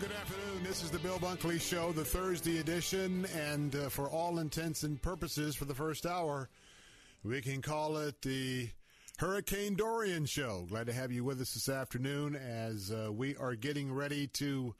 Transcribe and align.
Good 0.00 0.12
afternoon. 0.12 0.62
This 0.62 0.82
is 0.82 0.90
the 0.90 0.98
Bill 0.98 1.18
Bunkley 1.18 1.60
Show, 1.60 1.92
the 1.92 2.06
Thursday 2.06 2.56
edition, 2.56 3.26
and 3.36 3.76
uh, 3.76 3.90
for 3.90 4.08
all 4.08 4.38
intents 4.38 4.82
and 4.82 5.00
purposes, 5.02 5.54
for 5.54 5.66
the 5.66 5.74
first 5.74 6.06
hour, 6.06 6.48
we 7.22 7.42
can 7.42 7.60
call 7.60 7.98
it 7.98 8.22
the 8.22 8.70
Hurricane 9.18 9.74
Dorian 9.74 10.24
Show. 10.24 10.64
Glad 10.70 10.86
to 10.86 10.94
have 10.94 11.12
you 11.12 11.22
with 11.22 11.38
us 11.42 11.52
this 11.52 11.68
afternoon 11.68 12.34
as 12.34 12.90
uh, 12.90 13.12
we 13.12 13.36
are 13.36 13.54
getting 13.54 13.92
ready 13.92 14.26
to 14.28 14.74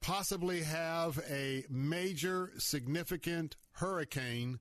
possibly 0.00 0.62
have 0.62 1.18
a 1.28 1.64
major, 1.68 2.52
significant 2.56 3.56
hurricane 3.72 4.60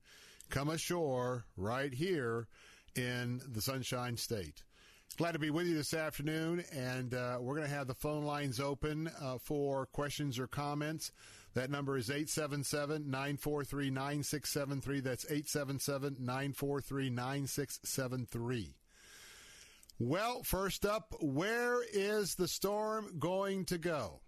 come 0.49 0.69
ashore 0.69 1.45
right 1.57 1.93
here 1.93 2.47
in 2.95 3.39
the 3.47 3.61
Sunshine 3.61 4.17
State. 4.17 4.63
Glad 5.17 5.31
to 5.31 5.39
be 5.39 5.49
with 5.49 5.65
you 5.65 5.75
this 5.75 5.93
afternoon, 5.93 6.61
and 6.73 7.13
uh, 7.13 7.37
we're 7.39 7.55
going 7.55 7.69
to 7.69 7.73
have 7.73 7.87
the 7.87 7.93
phone 7.93 8.25
lines 8.25 8.59
open 8.59 9.09
uh, 9.21 9.37
for 9.37 9.85
questions 9.85 10.37
or 10.37 10.45
comments. 10.45 11.13
That 11.53 11.71
number 11.71 11.95
is 11.95 12.09
877 12.09 13.09
943 13.09 13.91
9673. 13.91 14.99
That's 14.99 15.23
877 15.23 16.17
943 16.19 17.09
9673. 17.09 18.75
Well, 19.99 20.43
first 20.43 20.85
up, 20.85 21.15
where 21.21 21.81
is 21.93 22.35
the 22.35 22.49
storm 22.49 23.17
going 23.17 23.63
to 23.65 23.77
go? 23.77 24.19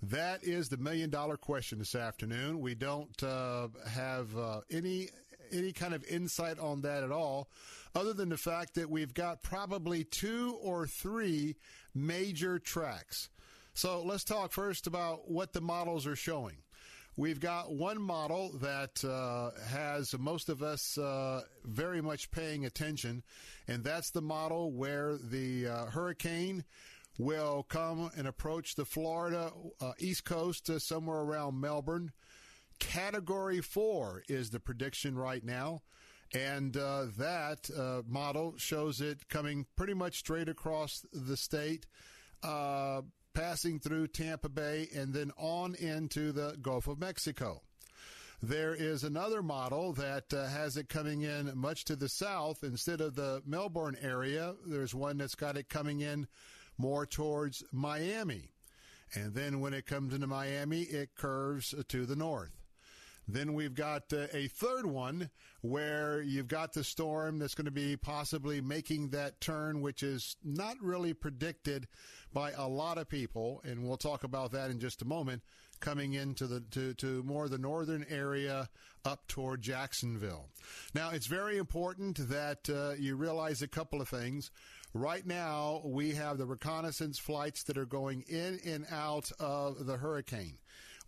That 0.00 0.42
is 0.42 0.70
the 0.70 0.78
million 0.78 1.10
dollar 1.10 1.36
question 1.36 1.78
this 1.78 1.94
afternoon. 1.94 2.60
We 2.60 2.74
don't 2.74 3.22
uh, 3.22 3.68
have 3.86 4.34
uh, 4.38 4.60
any 4.70 5.10
any 5.52 5.72
kind 5.72 5.94
of 5.94 6.04
insight 6.04 6.58
on 6.58 6.82
that 6.82 7.02
at 7.02 7.12
all, 7.12 7.48
other 7.94 8.12
than 8.12 8.28
the 8.28 8.36
fact 8.36 8.74
that 8.74 8.90
we've 8.90 9.14
got 9.14 9.42
probably 9.42 10.04
two 10.04 10.58
or 10.62 10.86
three 10.86 11.56
major 11.94 12.58
tracks. 12.58 13.28
So 13.74 14.02
let's 14.02 14.24
talk 14.24 14.52
first 14.52 14.86
about 14.86 15.30
what 15.30 15.52
the 15.52 15.60
models 15.60 16.06
are 16.06 16.16
showing. 16.16 16.56
We've 17.16 17.40
got 17.40 17.74
one 17.74 18.00
model 18.00 18.52
that 18.60 19.04
uh, 19.04 19.50
has 19.68 20.18
most 20.18 20.48
of 20.48 20.62
us 20.62 20.96
uh, 20.96 21.42
very 21.64 22.00
much 22.00 22.30
paying 22.30 22.64
attention, 22.64 23.22
and 23.68 23.84
that's 23.84 24.10
the 24.10 24.22
model 24.22 24.72
where 24.72 25.18
the 25.18 25.66
uh, 25.68 25.86
hurricane 25.86 26.64
will 27.18 27.64
come 27.68 28.10
and 28.16 28.26
approach 28.26 28.74
the 28.74 28.86
Florida 28.86 29.52
uh, 29.80 29.92
East 29.98 30.24
Coast 30.24 30.70
somewhere 30.80 31.20
around 31.20 31.60
Melbourne. 31.60 32.12
Category 32.82 33.60
four 33.60 34.22
is 34.28 34.50
the 34.50 34.60
prediction 34.60 35.16
right 35.16 35.44
now. 35.44 35.80
And 36.34 36.76
uh, 36.76 37.06
that 37.16 37.70
uh, 37.70 38.02
model 38.06 38.54
shows 38.56 39.00
it 39.00 39.28
coming 39.28 39.66
pretty 39.76 39.94
much 39.94 40.18
straight 40.18 40.48
across 40.48 41.04
the 41.12 41.36
state, 41.36 41.86
uh, 42.42 43.02
passing 43.34 43.78
through 43.78 44.08
Tampa 44.08 44.48
Bay, 44.48 44.88
and 44.94 45.14
then 45.14 45.30
on 45.38 45.74
into 45.76 46.32
the 46.32 46.56
Gulf 46.60 46.86
of 46.86 46.98
Mexico. 46.98 47.62
There 48.42 48.74
is 48.74 49.04
another 49.04 49.42
model 49.42 49.92
that 49.92 50.34
uh, 50.34 50.48
has 50.48 50.76
it 50.76 50.88
coming 50.88 51.22
in 51.22 51.52
much 51.54 51.84
to 51.84 51.96
the 51.96 52.08
south 52.08 52.64
instead 52.64 53.00
of 53.00 53.14
the 53.14 53.42
Melbourne 53.46 53.96
area. 54.02 54.54
There's 54.66 54.94
one 54.94 55.18
that's 55.18 55.36
got 55.36 55.56
it 55.56 55.68
coming 55.68 56.00
in 56.00 56.26
more 56.78 57.06
towards 57.06 57.62
Miami. 57.72 58.50
And 59.14 59.34
then 59.34 59.60
when 59.60 59.72
it 59.72 59.86
comes 59.86 60.12
into 60.12 60.26
Miami, 60.26 60.82
it 60.82 61.14
curves 61.14 61.74
to 61.88 62.06
the 62.06 62.16
north. 62.16 62.61
Then 63.28 63.54
we've 63.54 63.74
got 63.74 64.12
uh, 64.12 64.26
a 64.32 64.48
third 64.48 64.86
one 64.86 65.30
where 65.60 66.22
you've 66.22 66.48
got 66.48 66.72
the 66.72 66.84
storm 66.84 67.38
that's 67.38 67.54
going 67.54 67.66
to 67.66 67.70
be 67.70 67.96
possibly 67.96 68.60
making 68.60 69.10
that 69.10 69.40
turn, 69.40 69.80
which 69.80 70.02
is 70.02 70.36
not 70.44 70.76
really 70.80 71.14
predicted 71.14 71.86
by 72.32 72.50
a 72.52 72.66
lot 72.66 72.98
of 72.98 73.08
people. 73.08 73.62
And 73.64 73.86
we'll 73.86 73.96
talk 73.96 74.24
about 74.24 74.50
that 74.52 74.70
in 74.70 74.80
just 74.80 75.02
a 75.02 75.06
moment 75.06 75.42
coming 75.80 76.14
into 76.14 76.46
the 76.46 76.60
to, 76.70 76.94
to 76.94 77.22
more 77.24 77.48
the 77.48 77.58
northern 77.58 78.04
area 78.08 78.68
up 79.04 79.26
toward 79.28 79.62
Jacksonville. 79.62 80.48
Now, 80.94 81.10
it's 81.10 81.26
very 81.26 81.58
important 81.58 82.28
that 82.28 82.68
uh, 82.70 82.92
you 82.98 83.16
realize 83.16 83.62
a 83.62 83.68
couple 83.68 84.00
of 84.00 84.08
things. 84.08 84.50
Right 84.94 85.26
now, 85.26 85.80
we 85.84 86.12
have 86.12 86.38
the 86.38 86.46
reconnaissance 86.46 87.18
flights 87.18 87.62
that 87.64 87.78
are 87.78 87.86
going 87.86 88.24
in 88.28 88.60
and 88.64 88.86
out 88.90 89.32
of 89.40 89.86
the 89.86 89.96
hurricane 89.96 90.58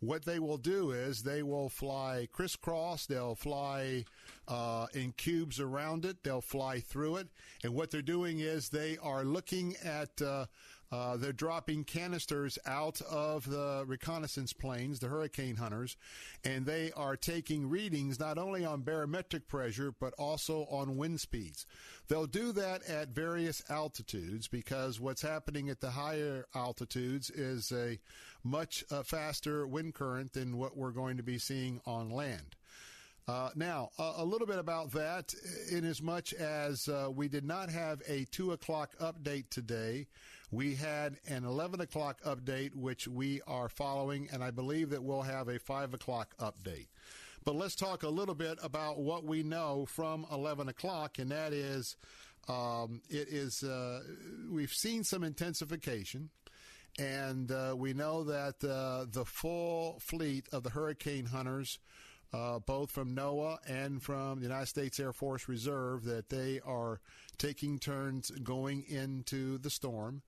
what 0.07 0.25
they 0.25 0.39
will 0.39 0.57
do 0.59 0.91
is 0.91 1.23
they 1.23 1.43
will 1.43 1.69
fly 1.69 2.29
crisscross, 2.33 3.07
they'll 3.07 3.35
fly 3.35 4.05
uh, 4.49 4.87
in 4.95 5.13
cubes 5.13 5.61
around 5.61 6.05
it, 6.05 6.23
they'll 6.23 6.41
fly 6.41 6.81
through 6.81 7.17
it, 7.17 7.29
and 7.63 7.75
what 7.75 7.91
they're 7.91 8.03
doing 8.03 8.41
is 8.41 8.69
they 8.69 8.99
are 9.03 9.25
looking 9.25 9.77
at 9.85 10.21
uh, 10.23 10.47
uh, 10.95 11.17
they're 11.17 11.33
dropping 11.33 11.83
canisters 11.83 12.57
out 12.67 13.01
of 13.11 13.51
the 13.51 13.83
reconnaissance 13.85 14.53
planes, 14.53 15.01
the 15.01 15.09
hurricane 15.09 15.57
hunters, 15.57 15.97
and 16.45 16.65
they 16.65 16.93
are 16.93 17.17
taking 17.17 17.69
readings 17.69 18.21
not 18.21 18.39
only 18.39 18.65
on 18.65 18.83
barometric 18.83 19.49
pressure 19.49 19.93
but 19.99 20.15
also 20.19 20.69
on 20.71 20.97
wind 20.97 21.19
speeds. 21.19 21.67
They'll 22.07 22.29
do 22.29 22.53
that 22.53 22.89
at 22.89 23.09
various 23.09 23.61
altitudes 23.69 24.47
because 24.47 25.01
what's 25.01 25.23
happening 25.23 25.69
at 25.69 25.81
the 25.81 25.91
higher 25.91 26.47
altitudes 26.55 27.29
is 27.29 27.73
a 27.73 27.99
much 28.45 28.85
uh, 28.89 29.03
faster 29.03 29.67
wind 29.67 29.95
current 29.95 30.33
than 30.33 30.59
what 30.59 30.77
we're 30.77 30.93
going 30.93 31.17
to 31.17 31.25
be 31.25 31.39
seeing 31.39 31.81
on 31.87 32.09
land. 32.09 32.55
Uh, 33.27 33.49
now, 33.57 33.89
a, 33.99 34.23
little 34.25 34.47
bit 34.47 34.59
about 34.59 34.93
that, 34.93 35.35
in 35.71 35.83
as 35.87 36.03
much 36.03 36.35
as 36.35 36.89
uh, 36.89 37.09
we 37.11 37.27
did 37.27 37.45
not 37.45 37.71
have 37.71 38.03
a 38.07 38.27
2 38.27 38.53
o'clock 38.53 38.91
update 39.01 39.49
today. 39.49 40.07
We 40.55 40.77
had 40.77 41.17
an 41.27 41.45
11 41.45 41.81
o'clock 41.81 42.23
update, 42.23 42.77
which 42.77 43.09
we 43.09 43.41
are 43.45 43.69
following, 43.69 44.29
and 44.33 44.43
I 44.45 44.53
believe 44.53 44.91
that 44.91 45.03
we'll 45.03 45.23
have 45.23 45.49
a 45.49 45.59
5 45.59 45.95
o'clock 45.95 46.37
update. 46.39 46.87
But 47.45 47.57
let's 47.57 47.75
talk 47.75 48.05
a 48.05 48.09
little 48.09 48.37
bit 48.37 48.61
about 48.63 49.01
what 49.01 49.25
we 49.25 49.43
know 49.43 49.85
from 49.85 50.25
11 50.31 50.69
o'clock, 50.69 51.19
and 51.19 51.33
that 51.33 51.53
is 51.53 51.97
um, 52.47 53.03
it 53.11 53.29
is 53.31 53.65
uh, 53.65 54.03
we've 54.49 54.73
seen 54.73 55.03
some 55.03 55.25
intensification. 55.25 56.31
And 57.01 57.51
uh, 57.51 57.75
we 57.77 57.93
know 57.93 58.23
that 58.23 58.63
uh, 58.63 59.07
the 59.11 59.25
full 59.25 59.99
fleet 59.99 60.47
of 60.53 60.63
the 60.63 60.71
hurricane 60.71 61.27
hunters 61.27 61.81
uh, 62.35 62.59
both 62.59 62.91
from 62.91 63.15
NOAA 63.15 63.59
and 63.69 64.03
from 64.03 64.39
the 64.39 64.45
United 64.45 64.67
States 64.67 64.99
Air 64.99 65.13
Force 65.13 65.49
Reserve, 65.49 66.05
that 66.05 66.31
they 66.31 66.61
are 66.67 67.01
taking 67.39 67.79
turns 67.79 68.31
going 68.31 68.85
into 68.89 69.59
the 69.59 69.71
storm. 69.71 70.23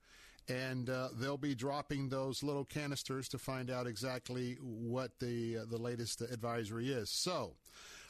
And 0.49 0.89
uh, 0.89 1.09
they'll 1.13 1.37
be 1.37 1.55
dropping 1.55 2.09
those 2.09 2.41
little 2.41 2.63
canisters 2.63 3.27
to 3.29 3.37
find 3.37 3.69
out 3.69 3.85
exactly 3.85 4.57
what 4.61 5.11
the 5.19 5.57
uh, 5.57 5.65
the 5.65 5.77
latest 5.77 6.21
advisory 6.21 6.89
is. 6.89 7.09
So, 7.09 7.55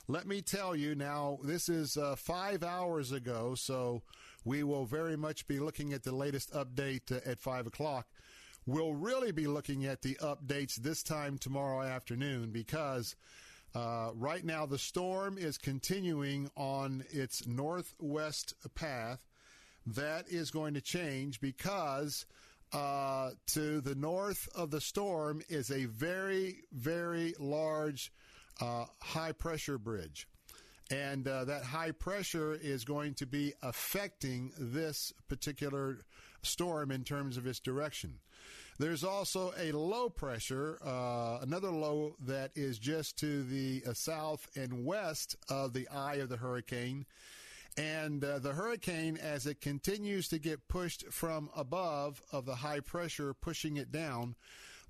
let 0.07 0.27
me 0.27 0.41
tell 0.41 0.75
you 0.75 0.93
now. 0.93 1.39
This 1.43 1.67
is 1.67 1.97
uh, 1.97 2.15
five 2.15 2.63
hours 2.63 3.11
ago, 3.11 3.55
so 3.55 4.03
we 4.45 4.63
will 4.63 4.85
very 4.85 5.17
much 5.17 5.47
be 5.47 5.59
looking 5.59 5.93
at 5.93 6.03
the 6.03 6.15
latest 6.15 6.53
update 6.53 7.11
uh, 7.11 7.19
at 7.29 7.39
five 7.39 7.65
o'clock. 7.65 8.07
We'll 8.67 8.93
really 8.93 9.31
be 9.31 9.47
looking 9.47 9.85
at 9.85 10.01
the 10.01 10.15
updates 10.15 10.75
this 10.75 11.01
time 11.01 11.37
tomorrow 11.37 11.81
afternoon 11.81 12.51
because 12.51 13.15
uh, 13.77 14.11
right 14.15 14.43
now, 14.43 14.65
the 14.65 14.77
storm 14.79 15.37
is 15.37 15.57
continuing 15.57 16.49
on 16.55 17.03
its 17.09 17.45
northwest 17.45 18.53
path. 18.75 19.19
That 19.95 20.27
is 20.27 20.51
going 20.51 20.73
to 20.73 20.81
change 20.81 21.39
because 21.39 22.25
uh, 22.73 23.31
to 23.47 23.79
the 23.79 23.95
north 23.95 24.49
of 24.53 24.69
the 24.69 24.81
storm 24.81 25.41
is 25.47 25.71
a 25.71 25.85
very, 25.85 26.63
very 26.73 27.33
large 27.39 28.11
uh, 28.59 28.85
high 29.01 29.31
pressure 29.31 29.77
ridge. 29.77 30.27
And 30.91 31.27
uh, 31.27 31.45
that 31.45 31.63
high 31.63 31.91
pressure 31.91 32.53
is 32.53 32.83
going 32.83 33.13
to 33.15 33.25
be 33.25 33.53
affecting 33.61 34.51
this 34.57 35.13
particular 35.27 35.99
storm 36.41 36.91
in 36.91 37.03
terms 37.03 37.37
of 37.37 37.47
its 37.47 37.59
direction. 37.59 38.19
There's 38.79 39.03
also 39.03 39.53
a 39.57 39.71
low 39.71 40.09
pressure, 40.09 40.77
uh, 40.85 41.39
another 41.41 41.71
low 41.71 42.15
that 42.25 42.51
is 42.55 42.77
just 42.77 43.17
to 43.19 43.43
the 43.43 43.83
uh, 43.87 43.93
south 43.93 44.47
and 44.55 44.85
west 44.85 45.35
of 45.49 45.73
the 45.73 45.87
eye 45.89 46.15
of 46.15 46.29
the 46.29 46.37
hurricane. 46.37 47.05
And 47.77 48.23
uh, 48.23 48.39
the 48.39 48.53
hurricane, 48.53 49.17
as 49.17 49.45
it 49.45 49.61
continues 49.61 50.27
to 50.29 50.39
get 50.39 50.67
pushed 50.67 51.05
from 51.11 51.49
above 51.55 52.21
of 52.31 52.45
the 52.45 52.55
high 52.55 52.79
pressure, 52.79 53.33
pushing 53.35 53.77
it 53.77 53.91
down, 53.91 54.35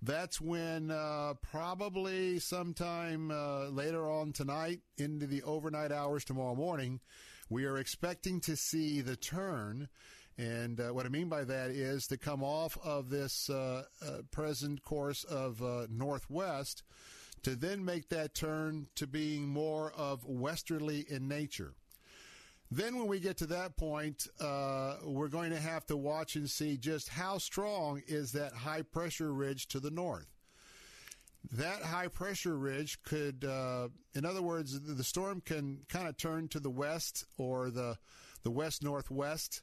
that's 0.02 0.40
when 0.40 0.90
uh, 0.92 1.34
probably 1.42 2.40
sometime 2.40 3.30
uh, 3.32 3.66
later 3.70 4.10
on 4.10 4.32
tonight 4.32 4.80
into 4.98 5.28
the 5.28 5.44
overnight 5.44 5.92
hours 5.92 6.24
tomorrow 6.24 6.56
morning, 6.56 7.02
we 7.50 7.66
are 7.66 7.78
expecting 7.78 8.40
to 8.42 8.56
see 8.56 9.02
the 9.02 9.16
turn 9.16 9.90
and 10.38 10.80
uh, 10.80 10.90
what 10.90 11.06
I 11.06 11.10
mean 11.10 11.30
by 11.30 11.44
that 11.46 11.72
is 11.72 12.06
to 12.08 12.18
come 12.18 12.44
off 12.44 12.78
of 12.84 13.10
this 13.10 13.50
uh, 13.50 13.86
uh, 14.06 14.22
present 14.30 14.84
course 14.84 15.24
of 15.24 15.62
northwest 15.90 16.84
to 17.44 17.56
then 17.56 17.84
make 17.84 18.10
that 18.10 18.36
turn 18.36 18.88
to 18.96 19.08
being 19.08 19.48
more 19.48 19.92
of 19.94 20.26
westerly 20.26 21.06
in 21.10 21.28
nature. 21.28 21.74
Then, 22.70 22.98
when 22.98 23.08
we 23.08 23.20
get 23.20 23.38
to 23.38 23.46
that 23.48 23.78
point, 23.78 24.28
uh, 24.42 24.96
we're 25.04 25.30
going 25.30 25.52
to 25.52 25.60
have 25.60 25.86
to 25.88 25.96
watch 25.96 26.36
and 26.36 26.50
see 26.50 26.76
just 26.76 27.08
how 27.08 27.38
strong 27.38 28.02
is 28.08 28.34
that 28.34 28.52
high 28.52 28.82
pressure 28.82 29.34
ridge 29.34 29.68
to 29.70 29.80
the 29.80 29.92
north. 29.92 30.28
That 31.52 31.82
high 31.82 32.10
pressure 32.10 32.58
ridge 32.58 33.02
could, 33.04 33.46
uh, 33.46 33.88
in 34.14 34.26
other 34.26 34.42
words, 34.42 34.80
the 34.82 35.04
storm 35.04 35.40
can 35.40 35.80
kind 35.88 36.10
of 36.10 36.18
turn 36.18 36.50
to 36.50 36.60
the 36.60 36.70
west 36.70 37.26
or 37.38 37.70
the 37.70 37.98
the 38.44 38.52
west 38.52 38.84
northwest, 38.84 39.62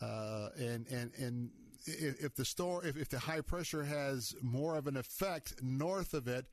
uh, 0.00 0.48
and 0.58 0.88
and 0.88 1.12
and 1.16 1.50
if 1.86 2.34
the 2.34 2.44
store 2.44 2.84
if, 2.84 2.96
if 2.96 3.08
the 3.08 3.18
high 3.20 3.40
pressure 3.42 3.84
has 3.84 4.34
more 4.42 4.76
of 4.76 4.88
an 4.88 4.96
effect 4.96 5.54
north 5.62 6.14
of 6.14 6.26
it, 6.26 6.46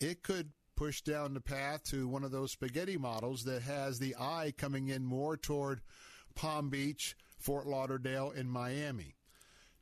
it 0.00 0.24
could 0.24 0.50
push 0.76 1.00
down 1.00 1.34
the 1.34 1.40
path 1.40 1.82
to 1.84 2.06
one 2.06 2.22
of 2.22 2.30
those 2.30 2.52
spaghetti 2.52 2.98
models 2.98 3.44
that 3.44 3.62
has 3.62 3.98
the 3.98 4.14
eye 4.20 4.52
coming 4.56 4.88
in 4.88 5.04
more 5.04 5.36
toward 5.36 5.80
Palm 6.34 6.68
Beach, 6.68 7.16
Fort 7.38 7.66
Lauderdale, 7.66 8.32
and 8.36 8.50
Miami. 8.50 9.14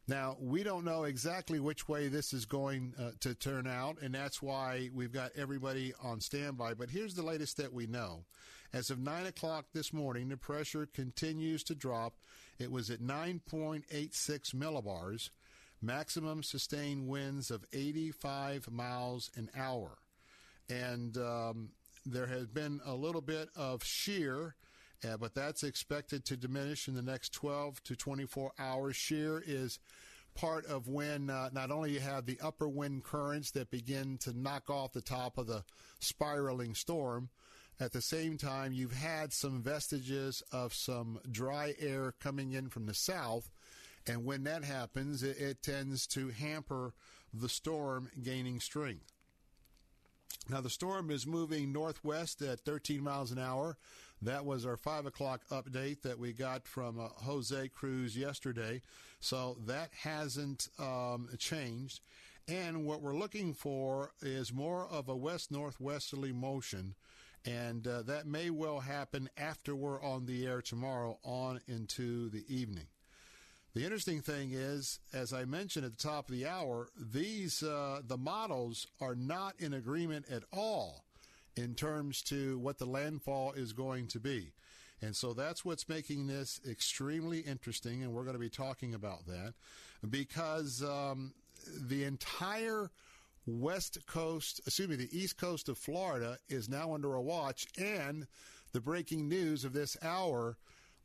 Now, 0.07 0.37
we 0.39 0.63
don't 0.63 0.85
know 0.85 1.05
exactly 1.05 1.59
which 1.59 1.89
way 1.89 2.09
this 2.09 2.33
is 2.33 2.45
going 2.45 2.95
uh, 2.99 3.13
to 3.21 3.35
turn 3.35 3.67
out, 3.67 4.01
and 4.01 4.15
that's 4.15 4.41
why 4.41 4.91
we've 4.95 5.13
got 5.13 5.33
everybody 5.35 5.95
on 6.03 6.21
standby. 6.21 6.75
But 6.75 6.91
here's 6.91 7.15
the 7.15 7.23
latest 7.23 7.57
that 7.57 7.73
we 7.73 7.87
know. 7.87 8.25
As 8.73 8.91
of 8.91 8.99
9 8.99 9.27
o'clock 9.27 9.67
this 9.73 9.93
morning, 9.93 10.29
the 10.29 10.37
pressure 10.37 10.87
continues 10.87 11.65
to 11.65 11.75
drop. 11.75 12.15
It 12.59 12.71
was 12.71 12.91
at 12.91 13.01
9.86 13.01 14.55
millibars, 14.55 15.31
maximum 15.81 16.43
sustained 16.43 17.09
winds 17.09 17.51
of 17.51 17.65
85 17.73 18.71
miles 18.71 19.31
an 19.37 19.51
hour 19.57 19.99
and 20.69 21.17
um, 21.17 21.71
there 22.07 22.27
has 22.27 22.47
been 22.47 22.81
a 22.85 22.95
little 22.95 23.21
bit 23.21 23.49
of 23.57 23.85
shear. 23.85 24.57
Uh, 25.07 25.19
but 25.19 25.35
that's 25.35 25.63
expected 25.63 26.25
to 26.25 26.35
diminish 26.35 26.89
in 26.89 26.95
the 26.95 27.03
next 27.03 27.35
12 27.35 27.83
to 27.83 27.95
24 27.95 28.53
hours. 28.59 28.97
Shear 28.97 29.43
is 29.47 29.79
part 30.35 30.65
of 30.65 30.89
when 30.89 31.29
uh, 31.29 31.51
not 31.53 31.71
only 31.71 31.93
you 31.93 32.01
have 32.01 32.25
the 32.25 32.39
upper 32.43 32.69
wind 32.69 33.05
currents 33.05 33.51
that 33.51 33.71
begin 33.71 34.17
to 34.19 34.33
knock 34.33 34.71
off 34.71 34.93
the 34.93 35.03
top 35.03 35.37
of 35.37 35.47
the 35.47 35.63
spiraling 36.01 36.75
storm, 36.75 37.29
at 37.81 37.93
the 37.93 38.01
same 38.01 38.39
time, 38.39 38.73
you've 38.73 38.95
had 38.95 39.33
some 39.33 39.61
vestiges 39.61 40.43
of 40.53 40.73
some 40.73 41.19
dry 41.31 41.75
air 41.79 42.15
coming 42.21 42.53
in 42.53 42.69
from 42.69 42.87
the 42.87 42.95
south. 42.95 43.51
And 44.07 44.25
when 44.25 44.45
that 44.45 44.65
happens, 44.65 45.23
it, 45.23 45.39
it 45.39 45.63
tends 45.63 46.07
to 46.09 46.29
hamper 46.29 46.95
the 47.33 47.49
storm 47.49 48.11
gaining 48.23 48.61
strength. 48.61 49.14
Now, 50.49 50.61
the 50.61 50.71
storm 50.71 51.11
is 51.11 51.27
moving 51.27 51.73
northwest 51.73 52.43
at 52.43 52.61
13 52.61 53.03
miles 53.03 53.31
an 53.31 53.39
hour. 53.39 53.79
That 54.21 54.45
was 54.45 54.65
our 54.65 54.77
5 54.77 55.07
o'clock 55.07 55.43
update 55.51 56.03
that 56.03 56.19
we 56.19 56.33
got 56.33 56.67
from 56.67 56.99
uh, 56.99 57.09
Jose 57.09 57.69
Cruz 57.69 58.17
yesterday. 58.17 58.83
So 59.21 59.57
that 59.67 59.91
hasn't 60.03 60.69
um, 60.79 61.29
changed. 61.39 62.01
And 62.47 62.85
what 62.85 63.01
we're 63.01 63.17
looking 63.17 63.55
for 63.55 64.13
is 64.21 64.53
more 64.53 64.87
of 64.87 65.09
a 65.09 65.17
west 65.17 65.51
northwesterly 65.51 66.33
motion. 66.33 66.95
And 67.47 67.87
uh, 67.87 68.03
that 68.03 68.27
may 68.27 68.51
well 68.51 68.81
happen 68.81 69.29
after 69.37 69.75
we're 69.75 70.03
on 70.03 70.27
the 70.27 70.47
air 70.47 70.63
tomorrow 70.63 71.19
on 71.23 71.61
into 71.67 72.29
the 72.31 72.45
evening. 72.49 72.87
The 73.75 73.83
interesting 73.83 74.21
thing 74.21 74.53
is, 74.53 75.01
as 75.13 75.33
I 75.33 75.45
mentioned 75.45 75.85
at 75.85 75.99
the 75.99 76.09
top 76.09 76.29
of 76.29 76.35
the 76.35 76.47
hour, 76.47 76.91
these 76.97 77.61
uh, 77.61 78.03
the 78.07 78.17
models 78.17 78.87
are 79.01 79.17
not 79.17 79.55
in 79.59 79.75
agreement 79.75 80.27
at 80.31 80.45
all 80.53 81.05
in 81.57 81.75
terms 81.75 82.23
to 82.23 82.57
what 82.61 82.79
the 82.79 82.87
landfall 82.87 83.53
is 83.53 83.73
going 83.73 84.07
to 84.09 84.21
be. 84.21 84.53
And 85.03 85.17
so 85.17 85.33
that's 85.33 85.65
what's 85.65 85.89
making 85.89 86.29
this 86.29 86.61
extremely 86.69 87.41
interesting, 87.41 88.05
and 88.05 88.13
we're 88.13 88.23
going 88.23 88.37
to 88.37 88.41
be 88.41 88.49
talking 88.49 88.95
about 88.95 89.27
that 89.27 89.55
because 90.09 90.81
um, 90.83 91.35
the 91.67 92.05
entire 92.05 92.93
west 93.45 93.99
coast, 94.07 94.61
excuse 94.67 94.89
me, 94.89 94.95
the 94.95 95.19
east 95.19 95.37
coast 95.37 95.69
of 95.69 95.79
Florida 95.79 96.39
is 96.49 96.69
now 96.69 96.95
under 96.95 97.15
a 97.15 97.23
watch, 97.23 97.67
and 97.77 98.29
the 98.73 98.81
breaking 98.81 99.29
news 99.29 99.65
of 99.65 99.73
this 99.73 99.97
hour 100.01 100.57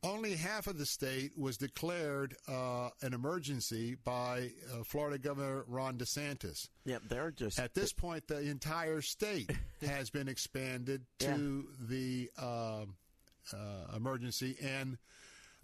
only 0.04 0.36
half 0.36 0.68
of 0.68 0.78
the 0.78 0.86
state 0.86 1.38
was 1.38 1.58
declared 1.58 2.36
uh, 2.48 2.90
an 3.02 3.14
emergency 3.14 3.96
by 4.04 4.52
uh, 4.72 4.84
Florida 4.84 5.18
Governor 5.18 5.66
Ron 5.68 5.98
DeSantis. 5.98 6.70
Yep, 6.86 7.04
they're 7.10 7.32
just 7.32 7.60
at 7.60 7.74
this 7.74 7.92
point 7.92 8.28
the 8.28 8.40
entire 8.40 9.02
state 9.02 9.52
has 9.82 10.10
been 10.10 10.28
expanded 10.28 11.02
to 11.20 11.28
yeah. 11.28 11.86
the 11.88 12.30
uh, 12.38 12.86
uh, 13.54 13.96
emergency, 13.96 14.58
and 14.62 14.98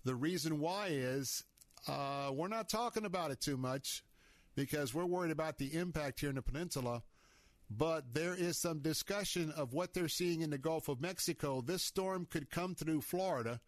the 0.03 0.15
reason 0.15 0.59
why 0.59 0.87
is 0.89 1.43
uh, 1.87 2.31
we're 2.33 2.47
not 2.47 2.69
talking 2.69 3.05
about 3.05 3.31
it 3.31 3.39
too 3.39 3.57
much 3.57 4.03
because 4.55 4.93
we're 4.93 5.05
worried 5.05 5.31
about 5.31 5.57
the 5.57 5.75
impact 5.75 6.19
here 6.19 6.29
in 6.29 6.35
the 6.35 6.41
peninsula. 6.41 7.03
But 7.67 8.13
there 8.13 8.35
is 8.35 8.57
some 8.57 8.79
discussion 8.79 9.51
of 9.51 9.73
what 9.73 9.93
they're 9.93 10.07
seeing 10.07 10.41
in 10.41 10.51
the 10.51 10.57
Gulf 10.59 10.87
of 10.87 11.01
Mexico. 11.01 11.61
This 11.61 11.81
storm 11.81 12.27
could 12.29 12.51
come 12.51 12.75
through 12.75 13.01
Florida 13.01 13.59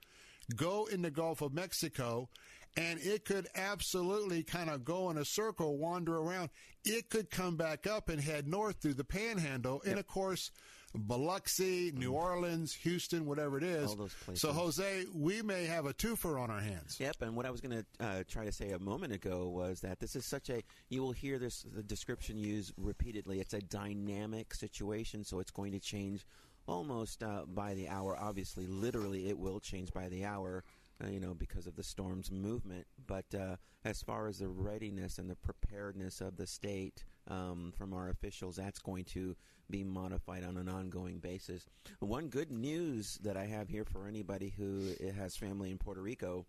go 0.55 0.87
in 0.91 1.01
the 1.01 1.11
Gulf 1.11 1.41
of 1.41 1.53
Mexico, 1.53 2.29
and 2.75 2.99
it 3.01 3.25
could 3.25 3.47
absolutely 3.55 4.43
kind 4.43 4.69
of 4.69 4.85
go 4.85 5.09
in 5.09 5.17
a 5.17 5.25
circle, 5.25 5.77
wander 5.77 6.17
around. 6.17 6.49
It 6.85 7.09
could 7.09 7.29
come 7.29 7.57
back 7.57 7.87
up 7.87 8.09
and 8.09 8.21
head 8.21 8.47
north 8.47 8.77
through 8.81 8.93
the 8.95 9.03
Panhandle, 9.03 9.81
yep. 9.83 9.91
and 9.91 9.99
of 9.99 10.07
course. 10.07 10.51
Biloxi, 10.95 11.91
New 11.93 12.13
Orleans, 12.13 12.73
Houston, 12.73 13.25
whatever 13.25 13.57
it 13.57 13.63
is. 13.63 13.93
So, 14.33 14.51
Jose, 14.51 15.05
we 15.13 15.41
may 15.41 15.65
have 15.65 15.85
a 15.85 15.93
twofer 15.93 16.41
on 16.41 16.49
our 16.49 16.61
hands. 16.61 16.97
Yep. 16.99 17.17
And 17.21 17.35
what 17.35 17.45
I 17.45 17.51
was 17.51 17.61
going 17.61 17.83
to 17.99 18.05
uh, 18.05 18.23
try 18.27 18.45
to 18.45 18.51
say 18.51 18.71
a 18.71 18.79
moment 18.79 19.13
ago 19.13 19.49
was 19.49 19.81
that 19.81 19.99
this 19.99 20.15
is 20.15 20.25
such 20.25 20.49
a, 20.49 20.63
you 20.89 21.03
will 21.03 21.11
hear 21.11 21.37
this 21.37 21.65
the 21.75 21.83
description 21.83 22.37
used 22.37 22.73
repeatedly. 22.77 23.39
It's 23.39 23.53
a 23.53 23.61
dynamic 23.61 24.55
situation, 24.55 25.23
so 25.23 25.39
it's 25.39 25.51
going 25.51 25.73
to 25.73 25.79
change 25.79 26.25
almost 26.67 27.23
uh, 27.23 27.43
by 27.47 27.73
the 27.73 27.87
hour. 27.87 28.17
Obviously, 28.19 28.67
literally, 28.67 29.29
it 29.29 29.37
will 29.37 29.59
change 29.59 29.91
by 29.93 30.09
the 30.09 30.25
hour. 30.25 30.63
Uh, 31.03 31.09
you 31.09 31.19
know, 31.19 31.35
because 31.35 31.67
of 31.67 31.75
the 31.75 31.83
storm's 31.83 32.31
movement. 32.31 32.87
But 33.05 33.25
uh, 33.35 33.57
as 33.85 34.01
far 34.01 34.27
as 34.27 34.39
the 34.39 34.47
readiness 34.47 35.19
and 35.19 35.29
the 35.29 35.35
preparedness 35.35 36.21
of 36.21 36.37
the 36.37 36.47
state 36.47 37.05
um, 37.27 37.71
from 37.77 37.93
our 37.93 38.09
officials, 38.09 38.55
that's 38.55 38.79
going 38.79 39.03
to 39.05 39.35
be 39.69 39.83
modified 39.83 40.43
on 40.43 40.57
an 40.57 40.67
ongoing 40.67 41.19
basis. 41.19 41.67
One 41.99 42.29
good 42.29 42.51
news 42.51 43.19
that 43.21 43.37
I 43.37 43.45
have 43.45 43.69
here 43.69 43.85
for 43.85 44.07
anybody 44.07 44.51
who 44.57 44.93
has 45.15 45.37
family 45.37 45.69
in 45.69 45.77
Puerto 45.77 46.01
Rico 46.01 46.47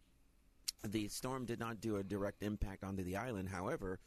the 0.87 1.09
storm 1.09 1.45
did 1.45 1.59
not 1.59 1.81
do 1.81 1.97
a 1.97 2.03
direct 2.03 2.43
impact 2.43 2.85
onto 2.85 3.03
the 3.03 3.17
island. 3.17 3.49
However, 3.49 3.99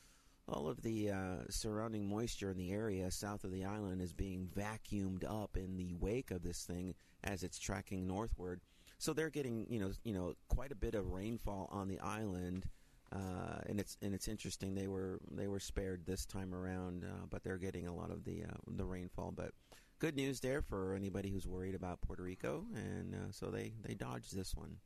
all 0.52 0.68
of 0.68 0.82
the 0.82 1.10
uh, 1.12 1.38
surrounding 1.50 2.08
moisture 2.08 2.52
in 2.52 2.58
the 2.58 2.72
area 2.72 3.10
south 3.10 3.44
of 3.44 3.52
the 3.52 3.64
island 3.64 4.02
is 4.02 4.14
being 4.14 4.50
vacuumed 4.56 5.24
up 5.24 5.56
in 5.56 5.78
the 5.78 5.94
wake 6.00 6.32
of 6.32 6.44
this 6.44 6.64
thing 6.64 6.94
as 7.24 7.44
it's 7.44 7.58
tracking 7.60 8.06
northward. 8.06 8.62
So 8.98 9.14
they're 9.14 9.30
getting, 9.30 9.66
you 9.70 9.80
know, 9.80 9.92
you 10.04 10.14
know, 10.14 10.36
quite 10.48 10.72
a 10.72 10.76
bit 10.76 10.94
of 10.94 11.12
rainfall 11.12 11.70
on 11.72 11.88
the 11.88 12.00
island, 12.00 12.66
uh, 13.12 13.60
and 13.66 13.80
it's 13.80 13.98
and 14.02 14.14
it's 14.14 14.28
interesting. 14.28 14.76
They 14.76 14.88
were 14.88 15.20
they 15.32 15.48
were 15.48 15.60
spared 15.60 16.06
this 16.06 16.26
time 16.26 16.54
around, 16.54 17.04
uh, 17.04 17.26
but 17.30 17.44
they're 17.44 17.58
getting 17.58 17.88
a 17.88 17.96
lot 17.96 18.12
of 18.12 18.24
the 18.26 18.44
uh, 18.44 18.58
the 18.68 18.86
rainfall. 18.86 19.32
But 19.36 19.54
good 19.98 20.16
news 20.16 20.40
there 20.40 20.62
for 20.62 20.94
anybody 20.94 21.30
who's 21.30 21.48
worried 21.48 21.74
about 21.74 22.02
Puerto 22.02 22.22
Rico, 22.22 22.66
and 22.76 23.16
uh, 23.16 23.32
so 23.32 23.48
they 23.48 23.74
they 23.84 23.96
dodged 23.96 24.36
this 24.36 24.54
one. 24.54 24.78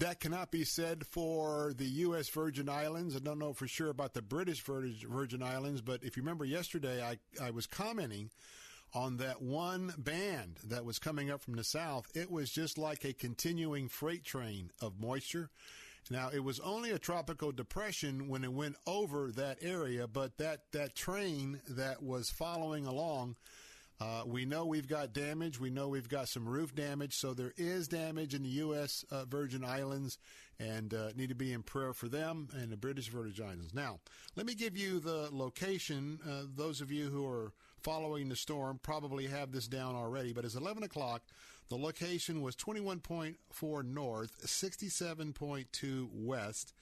That 0.00 0.18
cannot 0.18 0.50
be 0.50 0.64
said 0.64 1.06
for 1.06 1.74
the 1.76 1.84
U.S. 1.84 2.30
Virgin 2.30 2.70
Islands. 2.70 3.14
I 3.14 3.18
don't 3.18 3.38
know 3.38 3.52
for 3.52 3.68
sure 3.68 3.90
about 3.90 4.14
the 4.14 4.22
British 4.22 4.62
Virgin 4.62 5.42
Islands, 5.42 5.82
but 5.82 6.02
if 6.02 6.16
you 6.16 6.22
remember 6.22 6.46
yesterday, 6.46 7.04
I, 7.04 7.18
I 7.40 7.50
was 7.50 7.66
commenting 7.66 8.30
on 8.94 9.18
that 9.18 9.42
one 9.42 9.92
band 9.98 10.56
that 10.64 10.86
was 10.86 10.98
coming 10.98 11.30
up 11.30 11.42
from 11.42 11.54
the 11.54 11.64
south. 11.64 12.10
It 12.14 12.30
was 12.30 12.50
just 12.50 12.78
like 12.78 13.04
a 13.04 13.12
continuing 13.12 13.88
freight 13.88 14.24
train 14.24 14.70
of 14.80 14.98
moisture. 14.98 15.50
Now, 16.10 16.30
it 16.32 16.42
was 16.42 16.60
only 16.60 16.92
a 16.92 16.98
tropical 16.98 17.52
depression 17.52 18.30
when 18.30 18.42
it 18.42 18.54
went 18.54 18.76
over 18.86 19.30
that 19.32 19.58
area, 19.60 20.08
but 20.08 20.38
that, 20.38 20.72
that 20.72 20.94
train 20.94 21.60
that 21.68 22.02
was 22.02 22.30
following 22.30 22.86
along 22.86 23.36
uh, 24.00 24.22
we 24.24 24.46
know 24.46 24.64
we've 24.64 24.88
got 24.88 25.12
damage. 25.12 25.60
We 25.60 25.68
know 25.68 25.88
we've 25.88 26.08
got 26.08 26.28
some 26.28 26.48
roof 26.48 26.74
damage. 26.74 27.14
So 27.14 27.34
there 27.34 27.52
is 27.56 27.86
damage 27.86 28.34
in 28.34 28.42
the 28.42 28.48
U.S. 28.48 29.04
Uh, 29.10 29.26
Virgin 29.26 29.62
Islands 29.62 30.18
and 30.58 30.94
uh, 30.94 31.10
need 31.16 31.28
to 31.28 31.34
be 31.34 31.52
in 31.52 31.62
prayer 31.62 31.92
for 31.92 32.08
them 32.08 32.48
and 32.54 32.72
the 32.72 32.76
British 32.76 33.08
Virgin 33.08 33.44
Islands. 33.44 33.74
Now, 33.74 34.00
let 34.36 34.46
me 34.46 34.54
give 34.54 34.76
you 34.76 35.00
the 35.00 35.28
location. 35.30 36.18
Uh, 36.26 36.42
those 36.54 36.80
of 36.80 36.90
you 36.90 37.10
who 37.10 37.26
are 37.26 37.52
following 37.82 38.28
the 38.28 38.36
storm 38.36 38.80
probably 38.82 39.26
have 39.26 39.52
this 39.52 39.68
down 39.68 39.94
already, 39.94 40.32
but 40.32 40.44
it's 40.44 40.54
11 40.54 40.82
o'clock. 40.82 41.22
The 41.68 41.76
location 41.76 42.40
was 42.40 42.56
21.4 42.56 43.84
north, 43.84 44.42
67.2 44.42 46.08
west. 46.12 46.72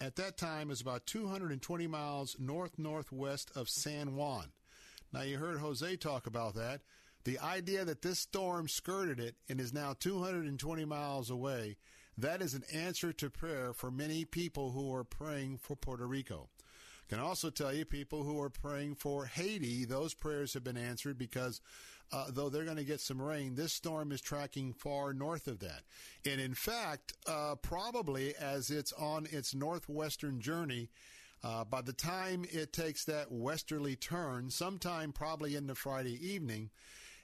At 0.00 0.16
that 0.16 0.36
time, 0.36 0.70
it's 0.70 0.80
about 0.80 1.06
220 1.06 1.86
miles 1.86 2.36
north 2.38 2.78
northwest 2.78 3.50
of 3.54 3.68
San 3.68 4.16
Juan. 4.16 4.46
Now, 5.12 5.22
you 5.22 5.38
heard 5.38 5.58
Jose 5.58 5.96
talk 5.96 6.26
about 6.26 6.54
that. 6.54 6.80
The 7.24 7.38
idea 7.38 7.84
that 7.84 8.02
this 8.02 8.18
storm 8.18 8.66
skirted 8.66 9.20
it 9.20 9.36
and 9.48 9.60
is 9.60 9.72
now 9.72 9.94
220 9.98 10.84
miles 10.84 11.30
away, 11.30 11.76
that 12.18 12.42
is 12.42 12.54
an 12.54 12.64
answer 12.72 13.12
to 13.12 13.30
prayer 13.30 13.72
for 13.72 13.90
many 13.90 14.24
people 14.24 14.72
who 14.72 14.92
are 14.94 15.04
praying 15.04 15.58
for 15.58 15.76
Puerto 15.76 16.06
Rico. 16.06 16.48
I 16.60 17.14
Can 17.14 17.20
also 17.20 17.50
tell 17.50 17.72
you 17.72 17.84
people 17.84 18.24
who 18.24 18.40
are 18.40 18.50
praying 18.50 18.96
for 18.96 19.26
Haiti, 19.26 19.84
those 19.84 20.14
prayers 20.14 20.54
have 20.54 20.64
been 20.64 20.78
answered 20.78 21.18
because 21.18 21.60
uh, 22.10 22.26
though 22.30 22.48
they're 22.48 22.64
going 22.64 22.76
to 22.76 22.84
get 22.84 23.00
some 23.00 23.20
rain, 23.20 23.54
this 23.54 23.72
storm 23.72 24.12
is 24.12 24.20
tracking 24.20 24.72
far 24.72 25.14
north 25.14 25.46
of 25.46 25.60
that. 25.60 25.82
And 26.26 26.40
in 26.40 26.54
fact, 26.54 27.14
uh, 27.26 27.54
probably 27.62 28.34
as 28.36 28.70
it's 28.70 28.92
on 28.94 29.26
its 29.30 29.54
northwestern 29.54 30.40
journey, 30.40 30.88
uh, 31.44 31.64
by 31.64 31.82
the 31.82 31.92
time 31.92 32.44
it 32.50 32.72
takes 32.72 33.04
that 33.04 33.32
westerly 33.32 33.96
turn, 33.96 34.50
sometime 34.50 35.12
probably 35.12 35.56
in 35.56 35.66
the 35.66 35.74
Friday 35.74 36.18
evening, 36.24 36.70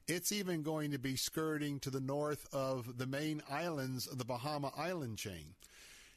it's 0.08 0.32
even 0.32 0.62
going 0.62 0.90
to 0.90 0.98
be 0.98 1.16
skirting 1.16 1.78
to 1.80 1.90
the 1.90 2.00
north 2.00 2.46
of 2.52 2.98
the 2.98 3.06
main 3.06 3.42
islands 3.50 4.06
of 4.06 4.18
the 4.18 4.24
Bahama 4.24 4.72
Island 4.76 5.18
chain. 5.18 5.54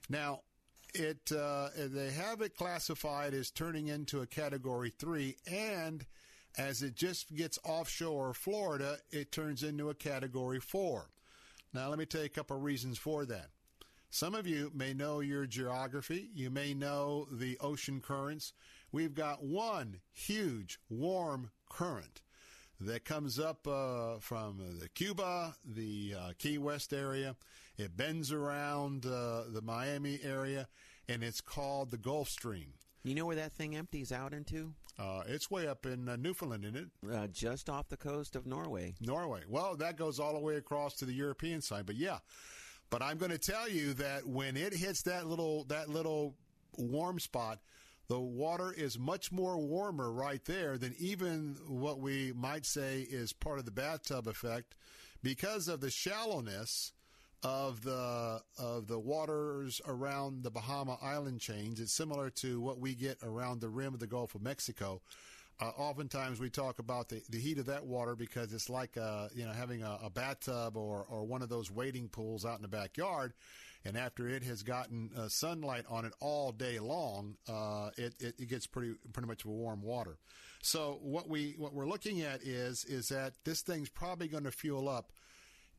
Now, 0.10 0.42
it 0.94 1.32
uh, 1.32 1.70
they 1.76 2.12
have 2.12 2.42
it 2.42 2.56
classified 2.56 3.34
as 3.34 3.52
turning 3.52 3.88
into 3.88 4.22
a 4.22 4.28
Category 4.28 4.90
Three, 4.90 5.38
and 5.46 6.06
as 6.58 6.82
it 6.82 6.96
just 6.96 7.34
gets 7.34 7.60
offshore 7.64 8.34
Florida, 8.34 8.98
it 9.12 9.32
turns 9.32 9.64
into 9.64 9.90
a 9.90 9.96
Category 9.96 10.60
4. 10.60 11.10
Now, 11.74 11.90
let 11.90 11.98
me 11.98 12.06
tell 12.06 12.22
you 12.22 12.26
a 12.26 12.30
couple 12.30 12.58
of 12.58 12.64
reasons 12.64 12.98
for 12.98 13.26
that. 13.26 13.48
Some 14.14 14.36
of 14.36 14.46
you 14.46 14.70
may 14.76 14.94
know 14.94 15.22
your 15.22 15.46
geography. 15.46 16.30
You 16.36 16.50
may 16.50 16.74
know 16.74 17.28
the 17.32 17.58
ocean 17.60 18.02
currents. 18.02 18.52
We've 18.92 19.16
got 19.16 19.42
one 19.42 20.02
huge 20.12 20.80
warm 20.90 21.52
current 21.70 22.22
that 22.82 23.06
comes 23.06 23.40
up 23.40 23.66
uh, 23.66 24.18
from 24.20 24.80
the 24.82 24.90
Cuba, 24.90 25.56
the 25.64 26.16
uh, 26.20 26.32
Key 26.38 26.58
West 26.58 26.92
area. 26.92 27.38
It 27.78 27.96
bends 27.96 28.34
around 28.34 29.06
uh, 29.06 29.44
the 29.50 29.62
Miami 29.64 30.20
area, 30.22 30.68
and 31.08 31.24
it's 31.24 31.40
called 31.40 31.90
the 31.90 31.98
Gulf 31.98 32.28
Stream. 32.28 32.74
You 33.04 33.16
know 33.16 33.26
where 33.26 33.38
that 33.38 33.54
thing 33.54 33.78
empties 33.78 34.12
out 34.12 34.34
into? 34.34 34.74
Uh, 35.00 35.24
it's 35.26 35.50
way 35.50 35.70
up 35.70 35.86
in 35.86 36.10
uh, 36.10 36.18
Newfoundland, 36.18 36.66
isn't 36.66 36.76
it? 36.76 37.16
Uh, 37.16 37.28
just 37.28 37.70
off 37.70 37.88
the 37.88 37.96
coast 37.96 38.36
of 38.36 38.46
Norway. 38.46 38.94
Norway. 39.00 39.44
Well, 39.48 39.78
that 39.78 39.96
goes 39.96 40.20
all 40.20 40.34
the 40.34 40.40
way 40.40 40.58
across 40.58 40.96
to 40.96 41.06
the 41.06 41.14
European 41.14 41.62
side. 41.62 41.86
But 41.86 41.96
yeah, 41.96 42.18
but 42.92 43.02
I'm 43.02 43.18
going 43.18 43.32
to 43.32 43.40
tell 43.40 43.68
you 43.68 43.94
that 43.96 44.28
when 44.28 44.56
it 44.56 44.74
hits 44.74 45.02
that 45.04 45.26
little 45.26 45.64
that 45.66 45.90
little 45.90 46.36
warm 46.78 47.20
spot, 47.20 47.60
the 48.08 48.20
water 48.20 48.72
is 48.78 49.00
much 49.00 49.32
more 49.32 49.58
warmer 49.58 50.12
right 50.12 50.44
there 50.46 50.78
than 50.78 50.94
even 51.00 51.56
what 51.68 52.00
we 52.00 52.34
might 52.36 52.66
say 52.66 53.08
is 53.10 53.34
part 53.34 53.58
of 53.58 53.66
the 53.66 53.72
bathtub 53.72 54.28
effect 54.28 54.76
because 55.24 55.68
of 55.70 55.80
the 55.80 55.90
shallowness 55.90 56.92
of 57.44 57.82
the 57.84 58.42
of 58.60 58.88
the 58.88 59.00
waters 59.00 59.82
around 59.88 60.44
the 60.44 60.52
Bahama 60.52 60.98
Island 61.02 61.40
chains. 61.40 61.80
It's 61.80 61.94
similar 61.94 62.30
to 62.30 62.60
what 62.60 62.80
we 62.80 62.94
get 62.94 63.18
around 63.24 63.62
the 63.62 63.70
rim 63.70 63.94
of 63.94 64.02
the 64.02 64.08
Gulf 64.08 64.36
of 64.36 64.42
Mexico. 64.42 65.02
Uh, 65.62 65.72
oftentimes 65.78 66.40
we 66.40 66.50
talk 66.50 66.80
about 66.80 67.08
the, 67.10 67.22
the 67.30 67.38
heat 67.38 67.60
of 67.60 67.68
that 67.68 67.86
water 67.86 68.16
because 68.16 68.52
it's 68.52 68.70
like 68.70 68.98
uh, 68.98 69.28
you 69.36 69.46
know 69.46 69.52
having 69.52 69.84
a, 69.84 70.00
a 70.04 70.10
bathtub 70.10 70.76
or, 70.76 71.06
or 71.10 71.24
one 71.24 71.42
of 71.42 71.50
those 71.50 71.70
wading 71.70 72.10
pools 72.10 72.46
out 72.46 72.56
in 72.56 72.64
the 72.64 72.68
backyard, 72.68 73.34
and 73.86 73.96
after 73.96 74.28
it 74.28 74.44
has 74.44 74.64
gotten 74.64 75.12
uh, 75.16 75.28
sunlight 75.28 75.86
on 75.88 76.06
it 76.06 76.14
all 76.20 76.52
day 76.52 76.80
long, 76.80 77.36
uh, 77.48 77.92
it, 77.98 78.16
it, 78.20 78.36
it 78.40 78.50
gets 78.50 78.66
pretty 78.66 78.96
pretty 79.14 79.28
much 79.28 79.46
warm 79.46 79.84
water. 79.84 80.18
So 80.64 81.00
what 81.02 81.30
we 81.30 81.54
what 81.58 81.74
we're 81.74 81.88
looking 81.88 82.22
at 82.22 82.42
is 82.42 82.84
is 82.86 83.10
that 83.10 83.34
this 83.46 83.62
thing's 83.62 83.90
probably 83.90 84.28
going 84.28 84.46
to 84.46 84.52
fuel 84.52 84.90
up 84.90 85.12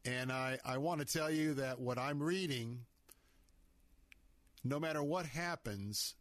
and 0.05 0.33
I, 0.33 0.59
I 0.65 0.79
want 0.79 1.01
to 1.01 1.07
tell 1.07 1.31
you 1.31 1.55
that 1.55 1.79
what 1.79 1.99
I'm 1.99 2.23
reading, 2.23 2.81
no 4.65 4.81
matter 4.81 5.03
what 5.03 5.27
happens, 5.27 6.15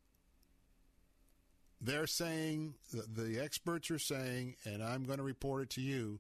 they're 1.82 2.08
saying, 2.08 2.76
the, 2.92 3.40
experts 3.40 3.90
are 3.90 4.00
saying, 4.00 4.56
and 4.66 4.84
I'm 4.84 5.04
going 5.04 5.18
to 5.18 5.24
report 5.24 5.64
it 5.64 5.70
to 5.72 5.82
you, 5.82 6.20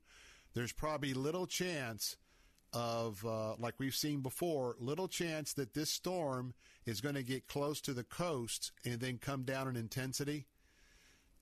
there's 0.54 0.74
probably 0.74 1.14
little 1.14 1.46
chance 1.46 2.18
of, 2.74 3.24
uh, 3.26 3.56
like 3.58 3.76
we've 3.78 3.96
seen 3.96 4.22
before, 4.22 4.76
little 4.80 5.08
chance 5.08 5.54
that 5.54 5.74
this 5.74 5.92
storm 5.92 6.54
is 6.86 7.00
going 7.00 7.16
to 7.16 7.24
get 7.24 7.48
close 7.48 7.80
to 7.82 7.94
the 7.94 8.04
coast 8.04 8.72
and 8.84 9.00
then 9.00 9.18
come 9.18 9.44
down 9.44 9.68
in 9.68 9.76
intensity. 9.76 10.48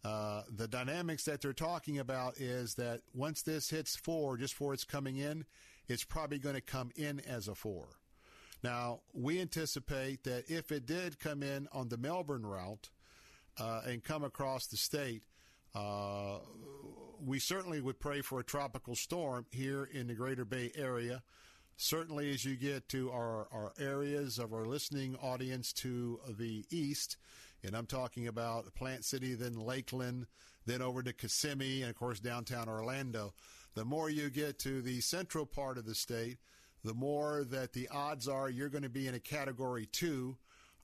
Uh, 0.04 0.44
the 0.54 0.68
dynamics 0.68 1.26
that 1.26 1.42
they're 1.42 1.54
talking 1.54 2.00
about 2.00 2.38
is 2.38 2.76
that 2.76 3.02
once 3.14 3.42
this 3.42 3.70
hits 3.70 3.96
four, 3.96 4.38
just 4.38 4.54
before 4.54 4.74
it's 4.74 4.86
coming 4.86 5.18
in, 5.18 5.46
it's 5.88 6.04
probably 6.04 6.40
going 6.40 6.56
to 6.56 6.62
come 6.62 6.92
in 6.96 7.22
as 7.22 7.48
a 7.48 7.56
four. 7.56 7.88
Now, 8.64 9.02
we 9.14 9.40
anticipate 9.40 10.24
that 10.24 10.50
if 10.50 10.72
it 10.72 10.86
did 10.86 11.20
come 11.20 11.42
in 11.42 11.68
on 11.72 11.90
the 11.90 11.98
Melbourne 11.98 12.46
route 12.46 12.90
uh, 13.58 13.82
and 13.86 14.04
come 14.04 14.24
across 14.24 14.68
the 14.68 14.78
state, 14.78 15.24
uh, 15.76 16.40
we 17.26 17.40
certainly 17.40 17.82
would 17.82 18.00
pray 18.00 18.22
for 18.22 18.40
a 18.40 18.44
tropical 18.44 18.96
storm 18.96 19.46
here 19.52 19.84
in 19.92 20.08
the 20.08 20.14
Greater 20.14 20.46
Bay 20.46 20.72
Area. 20.76 21.22
Certainly, 21.78 22.32
as 22.32 22.44
you 22.44 22.56
get 22.56 22.90
to 22.90 23.10
our, 23.12 23.48
our 23.52 23.72
areas 23.80 24.38
of 24.38 24.54
our 24.54 24.66
listening 24.66 25.16
audience 25.22 25.72
to 25.74 26.20
the 26.38 26.66
east, 26.70 27.18
and 27.64 27.76
I'm 27.76 27.86
talking 27.86 28.28
about 28.28 28.74
Plant 28.76 29.06
City, 29.06 29.34
then 29.34 29.56
Lakeland, 29.56 30.28
then 30.66 30.82
over 30.82 31.02
to 31.02 31.14
Kissimmee, 31.14 31.82
and 31.82 31.90
of 31.90 31.96
course 31.96 32.20
downtown 32.20 32.68
Orlando 32.68 33.34
the 33.76 33.86
more 33.86 34.10
you 34.10 34.30
get 34.30 34.60
to 34.60 34.82
the 34.82 35.00
central 35.02 35.46
part 35.46 35.78
of 35.78 35.86
the 35.86 35.96
state, 35.96 36.38
the 36.84 36.94
more 36.94 37.46
that 37.46 37.74
the 37.74 37.88
odds 37.90 38.28
are 38.28 38.50
you're 38.50 38.70
going 38.70 38.84
to 38.84 38.90
be 38.90 39.08
in 39.08 39.16
a 39.16 39.20
category 39.20 39.86
two. 39.86 40.38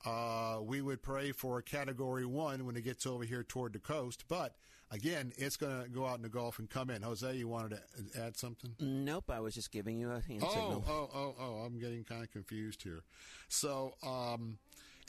Uh, 0.04 0.60
we 0.62 0.82
would 0.82 1.02
pray 1.02 1.32
for 1.32 1.58
a 1.58 1.64
category 1.64 2.26
one 2.26 2.66
when 2.66 2.76
it 2.76 2.84
gets 2.84 3.06
over 3.06 3.24
here 3.24 3.44
toward 3.44 3.74
the 3.74 3.80
coast. 3.80 4.26
But 4.28 4.56
again, 4.92 5.34
it's 5.38 5.58
going 5.58 5.84
to 5.84 5.90
go 5.90 6.06
out 6.06 6.18
in 6.18 6.22
the 6.22 6.30
Gulf 6.30 6.60
and 6.60 6.70
come 6.70 6.90
in. 6.90 7.02
Jose, 7.02 7.36
you 7.36 7.48
wanted 7.48 7.80
to 8.14 8.22
add 8.22 8.38
something? 8.38 8.76
Nope, 8.80 9.30
I 9.30 9.40
was 9.40 9.56
just 9.56 9.72
giving 9.72 10.00
you 10.00 10.12
a 10.12 10.22
hand 10.22 10.44
oh, 10.44 10.50
signal. 10.50 10.86
Oh, 10.88 11.10
oh, 11.14 11.36
oh, 11.40 11.54
I'm 11.66 11.80
getting 11.80 12.04
kind 12.04 12.24
of 12.24 12.32
confused 12.32 12.84
here. 12.84 13.02
So, 13.48 13.94
um, 14.06 14.58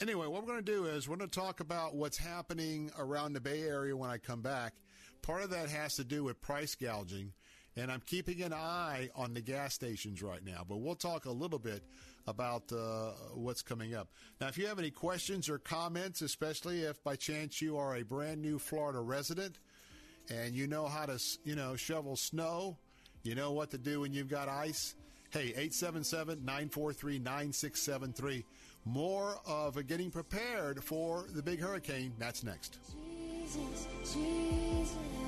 anyway, 0.00 0.26
what 0.26 0.42
we're 0.42 0.48
going 0.48 0.64
to 0.64 0.72
do 0.72 0.86
is 0.86 1.08
we're 1.08 1.16
going 1.16 1.30
to 1.30 1.40
talk 1.40 1.60
about 1.60 1.94
what's 1.94 2.18
happening 2.18 2.90
around 2.98 3.34
the 3.34 3.40
Bay 3.40 3.62
Area 3.62 3.96
when 3.96 4.10
I 4.10 4.18
come 4.18 4.40
back. 4.40 4.74
Part 5.22 5.42
of 5.42 5.50
that 5.50 5.68
has 5.68 5.96
to 5.96 6.04
do 6.04 6.24
with 6.24 6.40
price 6.40 6.74
gouging 6.74 7.32
and 7.76 7.92
I'm 7.92 8.02
keeping 8.06 8.42
an 8.42 8.52
eye 8.52 9.11
on 9.14 9.35
the 9.35 9.40
gas 9.40 9.75
stations 9.75 10.23
right 10.23 10.45
now. 10.45 10.64
But 10.66 10.78
we'll 10.78 10.95
talk 10.95 11.26
a 11.26 11.30
little 11.30 11.59
bit 11.59 11.83
about 12.26 12.73
uh, 12.73 13.12
what's 13.35 13.62
coming 13.62 13.95
up. 13.95 14.09
Now, 14.40 14.49
if 14.49 14.59
you 14.59 14.66
have 14.66 14.78
any 14.78 14.90
questions 14.90 15.49
or 15.49 15.59
comments, 15.59 16.23
especially 16.23 16.83
if 16.83 17.02
by 17.04 17.16
chance 17.16 17.61
you 17.61 17.76
are 17.76 17.97
a 17.97 18.02
brand 18.02 18.42
new 18.42 18.59
Florida 18.59 19.00
resident 19.00 19.59
and 20.30 20.54
you 20.54 20.66
know 20.66 20.87
how 20.87 21.06
to, 21.06 21.23
you 21.45 21.54
know, 21.54 21.76
shovel 21.76 22.16
snow, 22.16 22.76
you 23.23 23.35
know 23.35 23.52
what 23.52 23.71
to 23.71 23.78
do 23.78 24.00
when 24.00 24.12
you've 24.12 24.30
got 24.30 24.49
ice. 24.49 24.95
Hey, 25.30 25.49
877 25.49 26.45
943 26.45 27.18
9673. 27.18 28.45
More 28.85 29.40
of 29.47 29.85
getting 29.87 30.11
prepared 30.11 30.83
for 30.83 31.26
the 31.35 31.42
big 31.42 31.61
hurricane. 31.61 32.12
That's 32.18 32.45
next. 32.45 32.78
Jesus, 33.45 33.87
Jesus. 34.04 35.25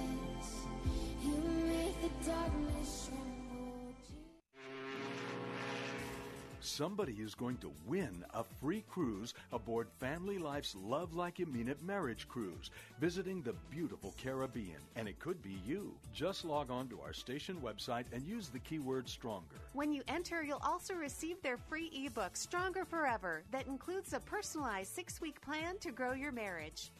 Somebody 6.78 7.14
is 7.14 7.34
going 7.34 7.56
to 7.56 7.72
win 7.88 8.24
a 8.34 8.44
free 8.44 8.84
cruise 8.88 9.34
aboard 9.52 9.88
Family 9.98 10.38
Life's 10.38 10.76
Love 10.76 11.12
Like 11.14 11.38
You 11.38 11.46
Mean 11.46 11.66
It 11.66 11.82
Marriage 11.82 12.28
Cruise, 12.28 12.70
visiting 13.00 13.42
the 13.42 13.54
beautiful 13.68 14.14
Caribbean, 14.16 14.78
and 14.94 15.08
it 15.08 15.18
could 15.18 15.42
be 15.42 15.60
you. 15.66 15.92
Just 16.12 16.44
log 16.44 16.70
on 16.70 16.86
to 16.88 17.00
our 17.00 17.12
station 17.12 17.56
website 17.64 18.04
and 18.12 18.24
use 18.24 18.48
the 18.48 18.60
keyword 18.60 19.08
stronger. 19.08 19.56
When 19.72 19.92
you 19.92 20.02
enter, 20.06 20.42
you'll 20.42 20.62
also 20.62 20.94
receive 20.94 21.42
their 21.42 21.56
free 21.56 21.90
ebook, 21.92 22.36
Stronger 22.36 22.84
Forever, 22.84 23.42
that 23.50 23.66
includes 23.66 24.12
a 24.12 24.20
personalized 24.20 24.94
six 24.94 25.20
week 25.20 25.40
plan 25.40 25.78
to 25.78 25.90
grow 25.90 26.12
your 26.12 26.32
marriage. 26.32 26.92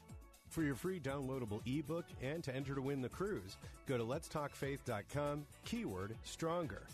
For 0.48 0.62
your 0.62 0.74
free 0.74 0.98
downloadable 0.98 1.60
ebook 1.66 2.06
and 2.22 2.42
to 2.44 2.54
enter 2.54 2.74
to 2.74 2.80
win 2.80 3.02
the 3.02 3.08
cruise, 3.08 3.58
go 3.86 3.98
to 3.98 4.04
letstalkfaith.com, 4.04 5.44
keyword 5.64 6.16
stronger. 6.22 6.86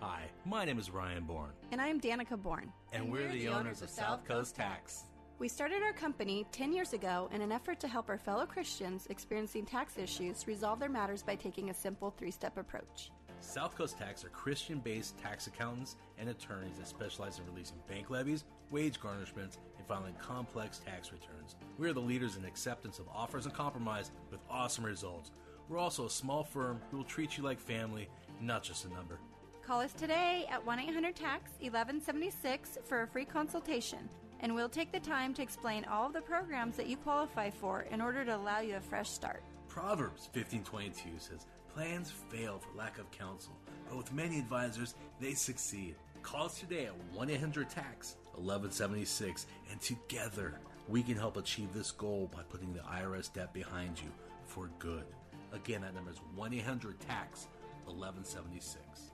Hi, 0.00 0.24
my 0.44 0.64
name 0.64 0.78
is 0.78 0.90
Ryan 0.90 1.24
Bourne. 1.24 1.52
And 1.72 1.80
I'm 1.80 2.00
Danica 2.00 2.40
Bourne. 2.40 2.72
And, 2.92 3.04
and 3.04 3.12
we're, 3.12 3.22
we're, 3.22 3.32
the, 3.32 3.38
the 3.38 3.48
owners, 3.48 3.60
owners 3.60 3.82
of 3.82 3.90
South 3.90 4.24
Coast 4.26 4.54
Tax. 4.54 5.04
We 5.38 5.48
started 5.48 5.82
our 5.82 5.92
company 5.92 6.46
10 6.52 6.72
years 6.72 6.92
ago 6.92 7.28
in 7.32 7.40
an 7.40 7.52
effort 7.52 7.80
to 7.80 7.88
help 7.88 8.08
our 8.08 8.18
fellow 8.18 8.44
Christians 8.44 9.06
experiencing 9.08 9.64
tax 9.64 9.98
issues 9.98 10.46
resolve 10.46 10.78
their 10.78 10.88
matters 10.88 11.22
by 11.22 11.36
taking 11.36 11.70
a 11.70 11.74
simple 11.74 12.10
three 12.10 12.30
step 12.30 12.56
approach. 12.58 13.10
South 13.40 13.76
Coast 13.76 13.98
Tax 13.98 14.24
are 14.24 14.28
Christian 14.28 14.78
based 14.78 15.18
tax 15.18 15.46
accountants 15.46 15.96
and 16.18 16.28
attorneys 16.28 16.78
that 16.78 16.86
specialize 16.86 17.38
in 17.38 17.46
releasing 17.46 17.76
bank 17.88 18.10
levies, 18.10 18.44
wage 18.70 19.00
garnishments, 19.00 19.58
and 19.84 19.96
filing 19.96 20.14
complex 20.14 20.78
tax 20.78 21.12
returns. 21.12 21.56
We 21.78 21.88
are 21.88 21.92
the 21.92 22.00
leaders 22.00 22.36
in 22.36 22.44
acceptance 22.44 22.98
of 22.98 23.08
offers 23.14 23.46
and 23.46 23.54
compromise 23.54 24.10
with 24.30 24.40
awesome 24.50 24.84
results. 24.84 25.30
We're 25.68 25.78
also 25.78 26.06
a 26.06 26.10
small 26.10 26.44
firm 26.44 26.80
who 26.90 26.98
will 26.98 27.04
treat 27.04 27.36
you 27.36 27.44
like 27.44 27.60
family 27.60 28.08
not 28.40 28.62
just 28.62 28.84
a 28.84 28.88
number. 28.88 29.18
Call 29.66 29.80
us 29.80 29.92
today 29.92 30.46
at 30.50 30.64
1 30.64 30.78
800 30.78 31.16
TAX 31.16 31.50
1176 31.60 32.78
for 32.84 33.02
a 33.02 33.06
free 33.06 33.24
consultation, 33.24 34.08
and 34.40 34.54
we'll 34.54 34.68
take 34.68 34.92
the 34.92 35.00
time 35.00 35.32
to 35.34 35.42
explain 35.42 35.84
all 35.86 36.06
of 36.06 36.12
the 36.12 36.20
programs 36.20 36.76
that 36.76 36.86
you 36.86 36.96
qualify 36.98 37.48
for 37.48 37.82
in 37.90 38.00
order 38.00 38.24
to 38.24 38.36
allow 38.36 38.60
you 38.60 38.76
a 38.76 38.80
fresh 38.80 39.08
start. 39.08 39.42
Proverbs 39.68 40.28
15:22 40.32 41.18
says, 41.18 41.46
"Plans 41.72 42.10
fail 42.10 42.58
for 42.58 42.76
lack 42.76 42.98
of 42.98 43.10
counsel, 43.10 43.54
but 43.88 43.96
with 43.96 44.12
many 44.12 44.38
advisors, 44.38 44.94
they 45.18 45.34
succeed." 45.34 45.96
Call 46.22 46.46
us 46.46 46.58
today 46.58 46.86
at 46.86 47.14
1-800-TAX 47.14 48.16
1176 48.36 49.46
and 49.70 49.80
together 49.80 50.54
we 50.88 51.02
can 51.02 51.16
help 51.16 51.36
achieve 51.36 51.72
this 51.72 51.90
goal 51.92 52.30
by 52.34 52.42
putting 52.42 52.72
the 52.72 52.80
IRS 52.80 53.32
debt 53.32 53.52
behind 53.54 53.98
you 54.00 54.10
for 54.46 54.70
good. 54.78 55.04
Again, 55.52 55.80
that 55.82 55.94
number 55.94 56.10
is 56.10 56.20
1-800-TAX 56.36 57.46
1176. 57.86 59.13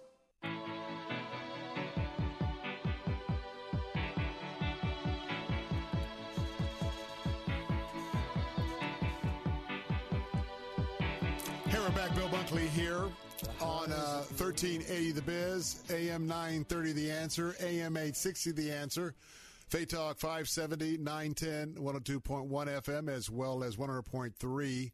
We're 11.81 11.89
back. 11.89 12.13
Bill 12.13 12.29
Bunkley 12.29 12.67
here 12.67 13.05
on 13.59 13.91
uh, 13.91 14.21
1380 14.37 15.11
The 15.13 15.21
Biz, 15.23 15.81
AM 15.89 16.27
930 16.27 16.93
The 16.93 17.09
Answer, 17.09 17.55
AM 17.59 17.97
860 17.97 18.51
The 18.51 18.71
Answer, 18.71 19.15
Faith 19.67 19.87
Talk 19.87 20.19
570, 20.19 20.99
910, 20.99 21.83
102.1 21.83 22.49
FM, 22.83 23.09
as 23.09 23.31
well 23.31 23.63
as 23.63 23.77
100.3. 23.77 24.91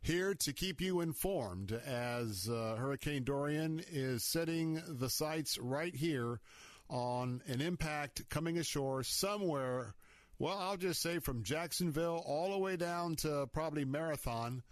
Here 0.00 0.34
to 0.34 0.52
keep 0.54 0.80
you 0.80 1.02
informed 1.02 1.72
as 1.72 2.48
uh, 2.48 2.76
Hurricane 2.78 3.24
Dorian 3.24 3.82
is 3.92 4.24
setting 4.24 4.82
the 4.88 5.10
sights 5.10 5.58
right 5.58 5.94
here 5.94 6.40
on 6.88 7.42
an 7.46 7.60
impact 7.60 8.26
coming 8.30 8.56
ashore 8.56 9.02
somewhere. 9.02 9.94
Well, 10.38 10.56
I'll 10.56 10.78
just 10.78 11.02
say 11.02 11.18
from 11.18 11.42
Jacksonville 11.42 12.24
all 12.26 12.52
the 12.52 12.58
way 12.58 12.76
down 12.76 13.16
to 13.16 13.50
probably 13.52 13.84
Marathon 13.84 14.62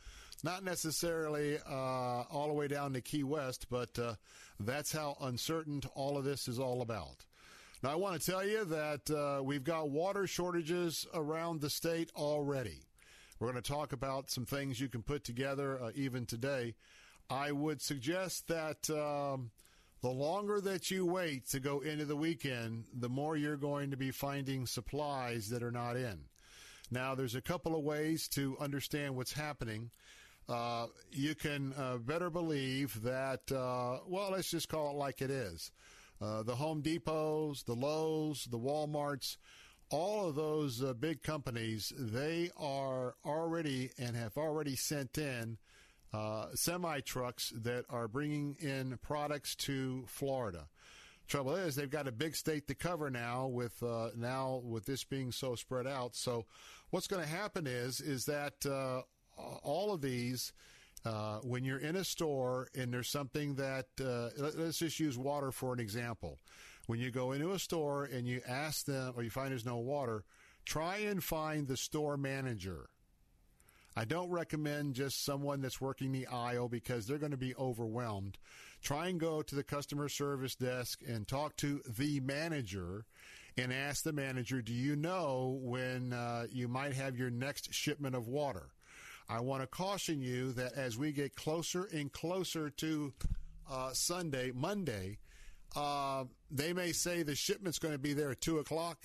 not 0.43 0.65
necessarily 0.65 1.59
uh, 1.69 2.23
all 2.31 2.47
the 2.49 2.55
way 2.55 2.69
down 2.69 2.93
to 2.93 3.01
Key 3.01 3.25
West, 3.25 3.67
but 3.71 3.99
uh, 3.99 4.15
that's 4.61 4.93
how 4.93 5.17
uncertain 5.21 5.83
all 5.95 6.17
of 6.17 6.25
this 6.25 6.49
is 6.49 6.59
all 6.59 6.83
about. 6.83 7.25
Now, 7.83 7.91
I 7.91 7.95
want 7.95 8.21
to 8.21 8.31
tell 8.31 8.45
you 8.45 8.65
that 8.65 9.11
uh, 9.11 9.43
we've 9.43 9.65
got 9.65 9.91
water 9.91 10.27
shortages 10.27 11.07
around 11.15 11.61
the 11.61 11.71
state 11.71 12.11
already. 12.17 12.81
We're 13.39 13.53
going 13.53 13.63
to 13.63 13.73
talk 13.73 13.93
about 13.93 14.31
some 14.31 14.47
things 14.47 14.81
you 14.81 14.89
can 14.89 15.03
put 15.03 15.23
together 15.23 15.81
uh, 15.81 15.91
even 15.95 16.27
today. 16.27 16.75
I 17.31 17.53
would 17.53 17.81
suggest 17.81 18.49
that 18.49 18.91
um, 18.91 19.53
the 20.03 20.09
longer 20.09 20.61
that 20.61 20.91
you 20.91 21.07
wait 21.07 21.49
to 21.51 21.61
go 21.61 21.81
into 21.81 22.05
the 22.05 22.17
weekend, 22.17 22.85
the 22.93 23.09
more 23.09 23.37
you're 23.37 23.57
going 23.57 23.91
to 23.93 23.97
be 23.97 24.11
finding 24.11 24.67
supplies 24.67 25.51
that 25.51 25.63
are 25.63 25.71
not 25.71 25.97
in. 25.97 26.21
Now, 26.91 27.15
there's 27.15 27.35
a 27.35 27.43
couple 27.43 27.77
of 27.77 27.85
ways 27.85 28.29
to 28.29 28.57
understand 28.61 29.15
what's 29.15 29.33
happening. 29.33 29.91
Uh, 30.49 30.87
you 31.13 31.35
can 31.35 31.75
uh, 31.77 31.99
better 31.99 32.31
believe 32.31 33.03
that, 33.03 33.41
uh, 33.53 33.99
well, 34.07 34.31
let's 34.33 34.51
just 34.51 34.69
call 34.69 34.91
it 34.91 34.97
like 34.97 35.21
it 35.21 35.31
is. 35.31 35.71
Uh, 36.21 36.43
the 36.43 36.55
Home 36.55 36.83
Depots, 36.83 37.65
the 37.65 37.75
Lowe's, 37.75 38.47
the 38.51 38.59
Walmarts, 38.59 39.37
all 39.91 40.29
of 40.29 40.35
those 40.35 40.83
uh, 40.83 40.95
big 40.95 41.23
companies, 41.23 41.93
they 41.97 42.51
are 42.57 43.15
already 43.27 43.91
and 43.99 44.17
have 44.17 44.37
already 44.37 44.75
sent 44.75 45.19
in 45.19 45.59
semi 46.55 47.01
trucks 47.01 47.53
that 47.55 47.85
are 47.91 48.09
bringing 48.09 48.57
in 48.59 48.99
products 49.03 49.55
to 49.55 50.05
Florida. 50.07 50.67
Trouble 51.29 51.57
is, 51.57 51.77
they've 51.77 51.91
got 51.91 52.09
a 52.09 52.13
big 52.13 52.35
state 52.35 52.67
to 52.69 52.75
cover 52.75 53.11
now 53.11 53.47
with 53.47 53.83
now 54.17 54.63
with 54.65 54.87
this 54.87 55.05
being 55.05 55.31
so 55.31 55.55
spread 55.55 55.87
out. 55.87 56.17
So, 56.17 56.47
what's 56.89 57.07
going 57.07 57.23
to 57.23 57.29
happen 57.29 57.67
is 57.67 58.01
is 58.01 58.25
that 58.25 58.65
all 59.63 59.93
of 59.93 60.01
these, 60.01 60.53
uh, 61.05 61.39
when 61.39 61.65
you're 61.65 61.79
in 61.79 61.97
a 61.97 62.05
store 62.05 62.69
and 62.75 62.93
there's 62.93 63.09
something 63.09 63.55
that, 63.55 63.87
uh, 64.01 64.31
let's 64.37 64.79
just 64.79 64.99
use 64.99 65.17
water 65.17 65.53
for 65.53 65.73
an 65.73 65.81
example. 65.81 66.39
When 66.87 66.99
you 66.99 67.11
go 67.11 67.33
into 67.33 67.53
a 67.53 67.59
store 67.59 68.05
and 68.05 68.27
you 68.27 68.41
ask 68.49 68.87
them, 68.87 69.13
or 69.17 69.23
you 69.23 69.31
find 69.31 69.51
there's 69.51 69.65
no 69.65 69.77
water, 69.77 70.25
try 70.65 70.99
and 70.99 71.23
find 71.23 71.69
the 71.69 71.77
store 71.77 72.17
manager. 72.17 72.89
I 73.97 74.05
don't 74.05 74.31
recommend 74.31 74.95
just 74.95 75.25
someone 75.25 75.61
that's 75.61 75.81
working 75.81 76.13
the 76.13 76.29
aisle 76.29 76.69
because 76.69 77.07
they're 77.07 77.19
going 77.19 77.33
to 77.33 77.37
be 77.37 77.55
overwhelmed. 77.57 78.39
Try 78.81 79.09
and 79.09 79.19
go 79.19 79.43
to 79.43 79.55
the 79.55 79.65
customer 79.65 80.09
service 80.09 80.55
desk 80.55 81.01
and 81.07 81.27
talk 81.27 81.57
to 81.57 81.83
the 81.85 82.21
manager 82.21 83.07
and 83.57 83.73
ask 83.73 84.05
the 84.05 84.13
manager, 84.13 84.63
do 84.63 84.73
you 84.73 84.95
know 84.95 85.59
when 85.63 86.13
uh, 86.13 86.47
you 86.51 86.69
might 86.69 86.95
have 86.95 87.19
your 87.19 87.31
next 87.31 87.75
shipment 87.75 88.15
of 88.15 88.29
water? 88.29 88.71
I 89.29 89.41
want 89.41 89.63
to 89.63 89.67
caution 89.67 90.23
you 90.23 90.53
that 90.53 90.73
as 90.75 90.97
we 90.97 91.13
get 91.13 91.35
closer 91.37 91.89
and 91.93 92.11
closer 92.13 92.71
to 92.71 93.13
uh, 93.71 93.93
Sunday, 93.93 94.53
Monday, 94.55 95.19
uh, 95.77 96.25
they 96.51 96.73
may 96.73 96.93
say 96.93 97.23
the 97.23 97.35
shipment's 97.35 97.79
going 97.79 97.93
to 97.93 97.99
be 97.99 98.15
there 98.15 98.31
at 98.31 98.41
2 98.41 98.59
o'clock. 98.59 98.99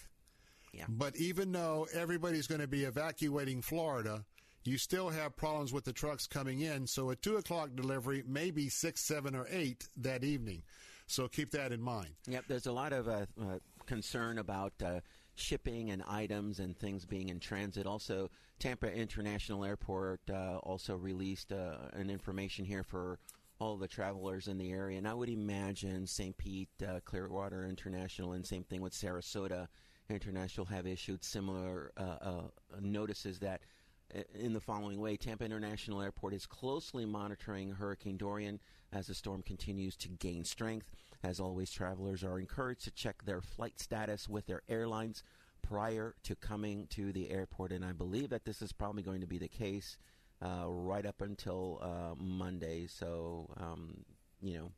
Yeah. 0.73 0.85
But 0.87 1.17
even 1.17 1.51
though 1.51 1.87
everybody's 1.93 2.47
going 2.47 2.61
to 2.61 2.67
be 2.67 2.85
evacuating 2.85 3.61
Florida, 3.61 4.23
you 4.63 4.77
still 4.77 5.09
have 5.09 5.35
problems 5.35 5.73
with 5.73 5.83
the 5.83 5.93
trucks 5.93 6.25
coming 6.25 6.61
in. 6.61 6.87
So 6.87 7.09
a 7.09 7.15
2 7.15 7.37
o'clock 7.37 7.71
delivery 7.75 8.23
may 8.25 8.49
be 8.49 8.69
6, 8.69 9.01
7, 9.01 9.35
or 9.35 9.45
8 9.49 9.87
that 9.97 10.23
evening. 10.23 10.63
So 11.05 11.27
keep 11.27 11.51
that 11.51 11.71
in 11.71 11.81
mind. 11.81 12.11
Yep, 12.27 12.45
there's 12.47 12.65
a 12.65 12.71
lot 12.71 12.93
of 12.93 13.07
uh, 13.07 13.25
uh, 13.39 13.59
concern 13.85 14.37
about 14.37 14.73
uh, 14.83 15.01
shipping 15.35 15.89
and 15.89 16.03
items 16.07 16.59
and 16.59 16.77
things 16.77 17.05
being 17.05 17.29
in 17.29 17.39
transit. 17.39 17.85
Also, 17.87 18.29
Tampa 18.59 18.91
International 18.93 19.65
Airport 19.65 20.21
uh, 20.29 20.57
also 20.57 20.95
released 20.95 21.51
uh, 21.51 21.77
an 21.93 22.09
information 22.09 22.65
here 22.65 22.83
for 22.83 23.19
all 23.59 23.77
the 23.77 23.87
travelers 23.87 24.47
in 24.47 24.57
the 24.57 24.71
area. 24.71 24.97
And 24.97 25.07
I 25.07 25.13
would 25.13 25.29
imagine 25.29 26.05
St. 26.05 26.35
Pete, 26.37 26.69
uh, 26.87 26.99
Clearwater 27.05 27.65
International, 27.65 28.33
and 28.33 28.45
same 28.45 28.63
thing 28.63 28.81
with 28.81 28.93
Sarasota 28.93 29.67
International 30.09 30.65
have 30.67 30.85
issued 30.85 31.23
similar 31.23 31.91
uh, 31.97 32.17
uh, 32.21 32.41
notices 32.79 33.39
that. 33.39 33.61
uh, 34.15 34.21
In 34.35 34.53
the 34.53 34.59
following 34.59 34.99
way, 34.99 35.15
Tampa 35.17 35.45
International 35.45 36.01
Airport 36.01 36.33
is 36.33 36.45
closely 36.45 37.05
monitoring 37.05 37.71
Hurricane 37.71 38.17
Dorian 38.17 38.59
as 38.91 39.07
the 39.07 39.15
storm 39.15 39.41
continues 39.41 39.95
to 39.97 40.09
gain 40.09 40.43
strength. 40.43 40.91
As 41.23 41.39
always, 41.39 41.71
travelers 41.71 42.23
are 42.23 42.39
encouraged 42.39 42.83
to 42.83 42.91
check 42.91 43.23
their 43.23 43.41
flight 43.41 43.79
status 43.79 44.27
with 44.27 44.45
their 44.45 44.61
airlines 44.67 45.23
prior 45.61 46.15
to 46.23 46.35
coming 46.35 46.87
to 46.87 47.13
the 47.13 47.31
airport. 47.31 47.71
And 47.71 47.85
I 47.85 47.93
believe 47.93 48.29
that 48.29 48.43
this 48.43 48.61
is 48.61 48.73
probably 48.73 49.03
going 49.03 49.21
to 49.21 49.27
be 49.27 49.37
the 49.37 49.47
case 49.47 49.97
uh, 50.43 50.65
right 50.67 51.05
up 51.05 51.21
until 51.21 51.79
uh, 51.81 52.15
Monday. 52.17 52.87
So, 52.87 53.49
um, 53.57 54.03
you 54.41 54.57
know, 54.57 54.71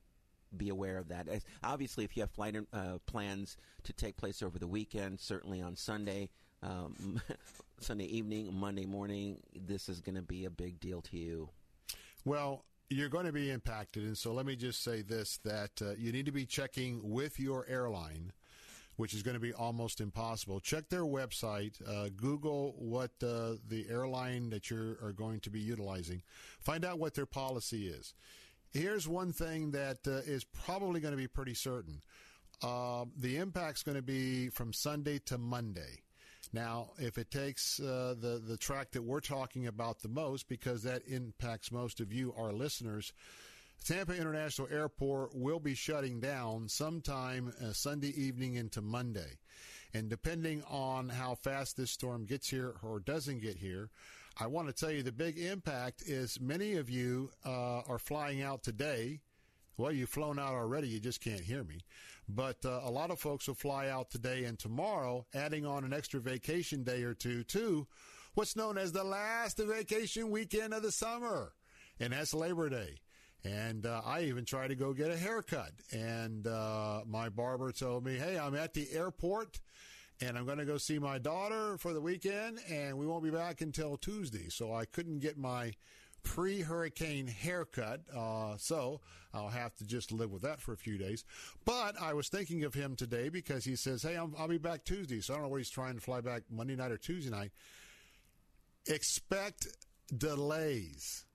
be 0.56 0.70
aware 0.70 0.98
of 0.98 1.08
that. 1.10 1.28
As, 1.28 1.44
obviously, 1.64 2.04
if 2.04 2.16
you 2.16 2.22
have 2.22 2.32
flight 2.32 2.56
uh, 2.72 3.00
plans 3.08 3.58
to 3.84 3.94
take 3.94 4.16
place 4.16 4.44
over 4.44 4.60
the 4.60 4.68
weekend, 4.68 5.20
certainly 5.20 5.62
on 5.62 5.76
Sunday, 5.76 6.30
um, 6.62 7.22
Sunday 7.80 8.06
evening, 8.06 8.54
Monday 8.54 8.86
morning, 8.86 9.42
this 9.56 9.90
is 9.90 10.00
going 10.00 10.16
to 10.16 10.22
be 10.22 10.46
a 10.46 10.52
big 10.52 10.80
deal 10.80 11.02
to 11.02 11.18
you. 11.18 11.50
Well, 12.24 12.66
you're 12.90 13.10
going 13.10 13.26
to 13.26 13.32
be 13.32 13.50
impacted. 13.50 14.04
And 14.04 14.18
so 14.18 14.34
let 14.34 14.46
me 14.46 14.56
just 14.56 14.84
say 14.84 15.02
this 15.02 15.40
that 15.44 15.82
uh, 15.82 15.94
you 15.98 16.12
need 16.12 16.26
to 16.26 16.32
be 16.32 16.46
checking 16.46 17.02
with 17.04 17.40
your 17.40 17.66
airline, 17.68 18.32
which 18.96 19.14
is 19.14 19.24
going 19.24 19.34
to 19.34 19.40
be 19.40 19.54
almost 19.54 20.02
impossible. 20.02 20.60
Check 20.60 20.90
their 20.90 21.04
website, 21.04 21.82
uh, 21.88 22.10
Google 22.16 22.76
what 22.78 23.12
uh, 23.24 23.54
the 23.68 23.86
airline 23.90 24.50
that 24.52 24.70
you 24.70 24.98
are 25.02 25.14
going 25.14 25.40
to 25.42 25.50
be 25.50 25.60
utilizing, 25.60 26.22
find 26.60 26.86
out 26.86 27.00
what 27.00 27.16
their 27.16 27.26
policy 27.26 27.88
is. 27.88 28.14
Here's 28.72 29.08
one 29.08 29.32
thing 29.32 29.72
that 29.72 30.00
uh, 30.06 30.18
is 30.26 30.44
probably 30.44 31.00
going 31.00 31.14
to 31.14 31.18
be 31.18 31.28
pretty 31.28 31.54
certain. 31.54 32.02
Uh, 32.62 33.06
the 33.18 33.38
impact's 33.38 33.84
going 33.84 33.96
to 33.96 34.02
be 34.02 34.50
from 34.50 34.74
Sunday 34.74 35.20
to 35.26 35.38
Monday. 35.38 36.02
Now, 36.54 36.92
if 36.98 37.18
it 37.18 37.32
takes 37.32 37.80
uh, 37.80 38.16
the 38.20 38.42
the 38.46 38.58
track 38.58 38.92
that 38.92 39.04
we're 39.04 39.20
talking 39.20 39.68
about 39.68 40.02
the 40.02 40.10
most, 40.10 40.48
because 40.48 40.84
that 40.84 41.04
impacts 41.08 41.72
most 41.72 42.00
of 42.00 42.14
you, 42.14 42.34
our 42.38 42.54
listeners, 42.54 43.14
Tampa 43.84 44.16
International 44.16 44.68
Airport 44.72 45.36
will 45.36 45.60
be 45.60 45.76
shutting 45.76 46.20
down 46.20 46.68
sometime 46.70 47.54
uh, 47.62 47.74
Sunday 47.74 48.14
evening 48.20 48.56
into 48.56 48.82
Monday. 48.82 49.38
And 49.94 50.10
depending 50.10 50.64
on 50.64 51.10
how 51.10 51.36
fast 51.36 51.78
this 51.78 51.92
storm 51.92 52.26
gets 52.26 52.50
here 52.50 52.76
or 52.84 53.00
doesn't 53.00 53.42
get 53.42 53.58
here, 53.58 53.90
I 54.38 54.48
want 54.48 54.68
to 54.68 54.74
tell 54.74 54.92
you 54.92 55.04
the 55.04 55.12
big 55.12 55.38
impact 55.38 56.02
is 56.06 56.42
many 56.42 56.76
of 56.76 56.90
you 56.90 57.30
uh, 57.46 57.82
are 57.88 58.00
flying 58.00 58.42
out 58.42 58.64
today. 58.64 59.22
Well, 59.78 59.92
you've 59.92 60.10
flown 60.10 60.40
out 60.40 60.54
already, 60.54 60.88
you 60.88 61.00
just 61.00 61.22
can't 61.22 61.42
hear 61.42 61.64
me. 61.64 61.80
But 62.28 62.66
uh, 62.66 62.82
a 62.84 62.90
lot 62.90 63.12
of 63.12 63.20
folks 63.20 63.48
will 63.48 63.56
fly 63.56 63.90
out 63.90 64.10
today 64.10 64.46
and 64.46 64.58
tomorrow, 64.58 65.26
adding 65.34 65.66
on 65.66 65.84
an 65.84 65.94
extra 65.94 66.20
vacation 66.20 66.84
day 66.84 67.04
or 67.04 67.14
two 67.14 67.44
to 67.44 67.88
what's 68.34 68.56
known 68.56 68.78
as 68.78 68.92
the 68.92 69.04
last 69.04 69.58
vacation 69.58 70.32
weekend 70.32 70.74
of 70.74 70.82
the 70.82 70.92
summer. 70.92 71.54
And 72.00 72.14
that's 72.14 72.34
Labor 72.34 72.70
Day. 72.70 72.96
And 73.44 73.86
uh, 73.86 74.02
I 74.04 74.24
even 74.24 74.44
tried 74.44 74.70
to 74.70 74.76
go 74.76 74.94
get 74.94 75.12
a 75.12 75.18
haircut. 75.18 75.72
And 75.92 76.48
uh, 76.48 77.02
my 77.06 77.30
barber 77.30 77.72
told 77.72 78.04
me, 78.04 78.18
hey, 78.18 78.40
I'm 78.40 78.56
at 78.56 78.74
the 78.74 78.88
airport 78.92 79.60
and 80.22 80.38
I'm 80.38 80.46
going 80.46 80.58
to 80.58 80.66
go 80.66 80.78
see 80.78 80.98
my 80.98 81.18
daughter 81.18 81.78
for 81.78 81.94
the 81.94 82.00
weekend, 82.00 82.60
and 82.70 82.98
we 82.98 83.06
won't 83.06 83.24
be 83.24 83.32
back 83.32 83.62
until 83.62 83.98
Tuesday. 83.98 84.48
So 84.50 84.74
I 84.74 84.86
couldn't 84.86 85.20
get 85.20 85.38
my 85.38 85.74
pre 86.26 86.60
hurricane 86.60 87.28
haircut. 87.28 88.02
Uh, 88.14 88.58
so 88.58 89.00
I'll 89.34 89.48
have 89.48 89.74
to 89.76 89.86
just 89.86 90.12
live 90.12 90.32
with 90.32 90.42
that 90.42 90.60
for 90.60 90.74
a 90.74 90.78
few 90.78 90.98
days. 90.98 91.24
But 91.64 91.96
I 92.02 92.14
was 92.14 92.28
thinking 92.28 92.66
of 92.66 92.74
him 92.74 92.98
today 92.98 93.30
because 93.30 93.64
he 93.64 93.78
says, 93.78 94.04
Hey, 94.04 94.18
i 94.18 94.24
will 94.24 94.48
be 94.50 94.58
back 94.58 94.84
Tuesday. 94.84 95.22
So 95.22 95.34
I 95.34 95.38
don't 95.38 95.46
know 95.46 95.50
where 95.50 95.60
he's 95.60 95.70
trying 95.70 95.96
to 95.96 96.02
fly 96.02 96.20
back 96.20 96.44
Monday 96.52 96.76
night 96.76 96.92
or 96.92 96.98
Tuesday 96.98 97.32
night. 97.32 97.52
Expect 98.88 99.68
delays 100.16 101.26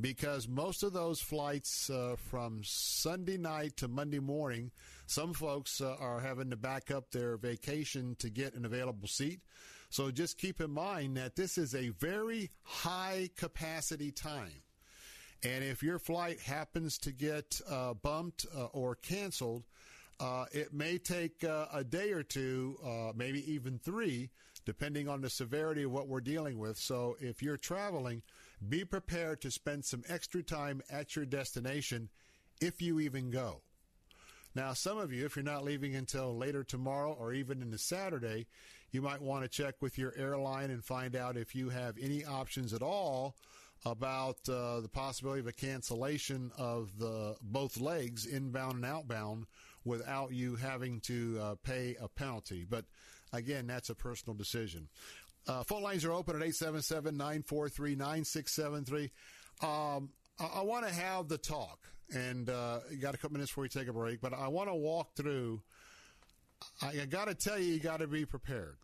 because 0.00 0.46
most 0.46 0.82
of 0.82 0.92
those 0.92 1.20
flights 1.20 1.90
uh, 1.90 2.16
from 2.30 2.60
Sunday 2.62 3.38
night 3.38 3.78
to 3.78 3.88
Monday 3.88 4.18
morning, 4.18 4.70
some 5.06 5.32
folks 5.32 5.80
uh, 5.80 5.96
are 5.98 6.20
having 6.20 6.50
to 6.50 6.56
back 6.56 6.90
up 6.90 7.10
their 7.10 7.36
vacation 7.36 8.16
to 8.18 8.28
get 8.28 8.54
an 8.54 8.64
available 8.64 9.08
seat. 9.08 9.40
So 9.88 10.10
just 10.10 10.38
keep 10.38 10.60
in 10.60 10.70
mind 10.70 11.16
that 11.16 11.36
this 11.36 11.58
is 11.58 11.74
a 11.74 11.88
very 11.90 12.50
high 12.62 13.30
capacity 13.36 14.10
time. 14.10 14.62
And 15.42 15.62
if 15.62 15.82
your 15.82 15.98
flight 15.98 16.40
happens 16.40 16.98
to 16.98 17.12
get 17.12 17.60
uh, 17.68 17.94
bumped 17.94 18.46
uh, 18.56 18.66
or 18.66 18.94
canceled, 18.96 19.64
uh, 20.18 20.46
it 20.50 20.72
may 20.72 20.98
take 20.98 21.44
uh, 21.44 21.66
a 21.72 21.84
day 21.84 22.12
or 22.12 22.22
two, 22.22 22.78
maybe 23.14 23.52
even 23.52 23.78
three, 23.78 24.30
depending 24.64 25.08
on 25.08 25.20
the 25.20 25.30
severity 25.30 25.84
of 25.84 25.92
what 25.92 26.08
we're 26.08 26.20
dealing 26.20 26.58
with. 26.58 26.78
So 26.78 27.16
if 27.20 27.42
you're 27.42 27.58
traveling, 27.58 28.22
be 28.68 28.84
prepared 28.84 29.40
to 29.42 29.50
spend 29.50 29.84
some 29.84 30.02
extra 30.08 30.42
time 30.42 30.82
at 30.90 31.14
your 31.14 31.26
destination 31.26 32.08
if 32.60 32.80
you 32.80 32.98
even 33.00 33.30
go. 33.30 33.60
Now, 34.54 34.72
some 34.72 34.96
of 34.96 35.12
you, 35.12 35.26
if 35.26 35.36
you're 35.36 35.44
not 35.44 35.64
leaving 35.64 35.94
until 35.94 36.34
later 36.34 36.64
tomorrow 36.64 37.12
or 37.12 37.34
even 37.34 37.60
into 37.60 37.76
Saturday, 37.76 38.46
you 38.90 39.02
might 39.02 39.20
want 39.20 39.42
to 39.42 39.48
check 39.48 39.74
with 39.80 39.98
your 39.98 40.14
airline 40.16 40.70
and 40.70 40.84
find 40.84 41.16
out 41.16 41.36
if 41.36 41.54
you 41.54 41.68
have 41.68 41.96
any 42.00 42.24
options 42.24 42.72
at 42.72 42.82
all 42.82 43.36
about 43.84 44.36
uh, 44.48 44.80
the 44.80 44.88
possibility 44.88 45.40
of 45.40 45.46
a 45.46 45.52
cancellation 45.52 46.50
of 46.56 46.98
the 46.98 47.36
both 47.42 47.78
legs, 47.78 48.26
inbound 48.26 48.74
and 48.74 48.84
outbound, 48.84 49.46
without 49.84 50.32
you 50.32 50.56
having 50.56 51.00
to 51.00 51.38
uh, 51.40 51.54
pay 51.62 51.96
a 52.00 52.08
penalty. 52.08 52.66
But 52.68 52.84
again, 53.32 53.66
that's 53.66 53.90
a 53.90 53.94
personal 53.94 54.34
decision. 54.34 54.88
Uh, 55.46 55.62
phone 55.62 55.82
lines 55.82 56.04
are 56.04 56.12
open 56.12 56.34
at 56.34 56.42
877 56.42 57.16
943 57.16 57.94
9673. 57.94 59.12
Um, 59.62 60.10
I, 60.38 60.62
want 60.62 60.86
to 60.86 60.92
have 60.92 61.28
the 61.28 61.38
talk, 61.38 61.78
and 62.12 62.50
uh, 62.50 62.80
you 62.90 62.98
got 62.98 63.14
a 63.14 63.18
couple 63.18 63.34
minutes 63.34 63.52
before 63.52 63.62
we 63.62 63.68
take 63.68 63.88
a 63.88 63.92
break, 63.92 64.20
but 64.20 64.34
I 64.34 64.48
want 64.48 64.68
to 64.68 64.74
walk 64.74 65.14
through. 65.14 65.62
I, 66.82 67.02
I 67.02 67.06
got 67.06 67.26
to 67.28 67.34
tell 67.34 67.58
you, 67.58 67.74
you 67.74 67.80
got 67.80 68.00
to 68.00 68.06
be 68.06 68.24
prepared. 68.24 68.76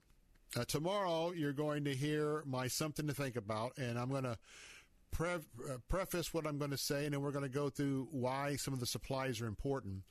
Uh, 0.56 0.64
tomorrow, 0.64 1.32
you're 1.32 1.52
going 1.52 1.84
to 1.84 1.94
hear 1.94 2.42
my 2.46 2.68
something 2.68 3.06
to 3.06 3.14
think 3.14 3.36
about, 3.36 3.78
and 3.78 3.98
I'm 3.98 4.10
going 4.10 4.24
to 4.24 4.38
pre- 5.10 5.28
uh, 5.30 5.78
preface 5.88 6.34
what 6.34 6.46
I'm 6.46 6.58
going 6.58 6.72
to 6.72 6.78
say, 6.78 7.04
and 7.04 7.14
then 7.14 7.22
we're 7.22 7.30
going 7.30 7.44
to 7.44 7.48
go 7.48 7.70
through 7.70 8.08
why 8.10 8.56
some 8.56 8.74
of 8.74 8.80
the 8.80 8.86
supplies 8.86 9.40
are 9.40 9.46
important. 9.46 10.02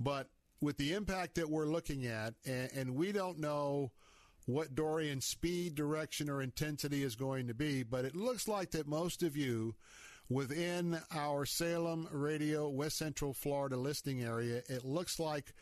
But 0.00 0.28
with 0.60 0.76
the 0.76 0.94
impact 0.94 1.36
that 1.36 1.48
we're 1.48 1.66
looking 1.66 2.06
at, 2.06 2.34
and, 2.44 2.70
and 2.72 2.94
we 2.96 3.12
don't 3.12 3.38
know 3.38 3.92
what 4.46 4.74
Dorian's 4.74 5.26
speed, 5.26 5.74
direction, 5.74 6.30
or 6.30 6.42
intensity 6.42 7.02
is 7.02 7.16
going 7.16 7.48
to 7.48 7.54
be, 7.54 7.82
but 7.82 8.04
it 8.04 8.16
looks 8.16 8.48
like 8.48 8.70
that 8.72 8.86
most 8.86 9.22
of 9.22 9.36
you 9.36 9.74
within 10.28 10.98
our 11.14 11.44
Salem 11.44 12.08
radio 12.10 12.68
West 12.68 12.98
Central 12.98 13.32
Florida 13.32 13.76
listing 13.76 14.22
area, 14.22 14.62
it 14.68 14.84
looks 14.84 15.18
like 15.18 15.52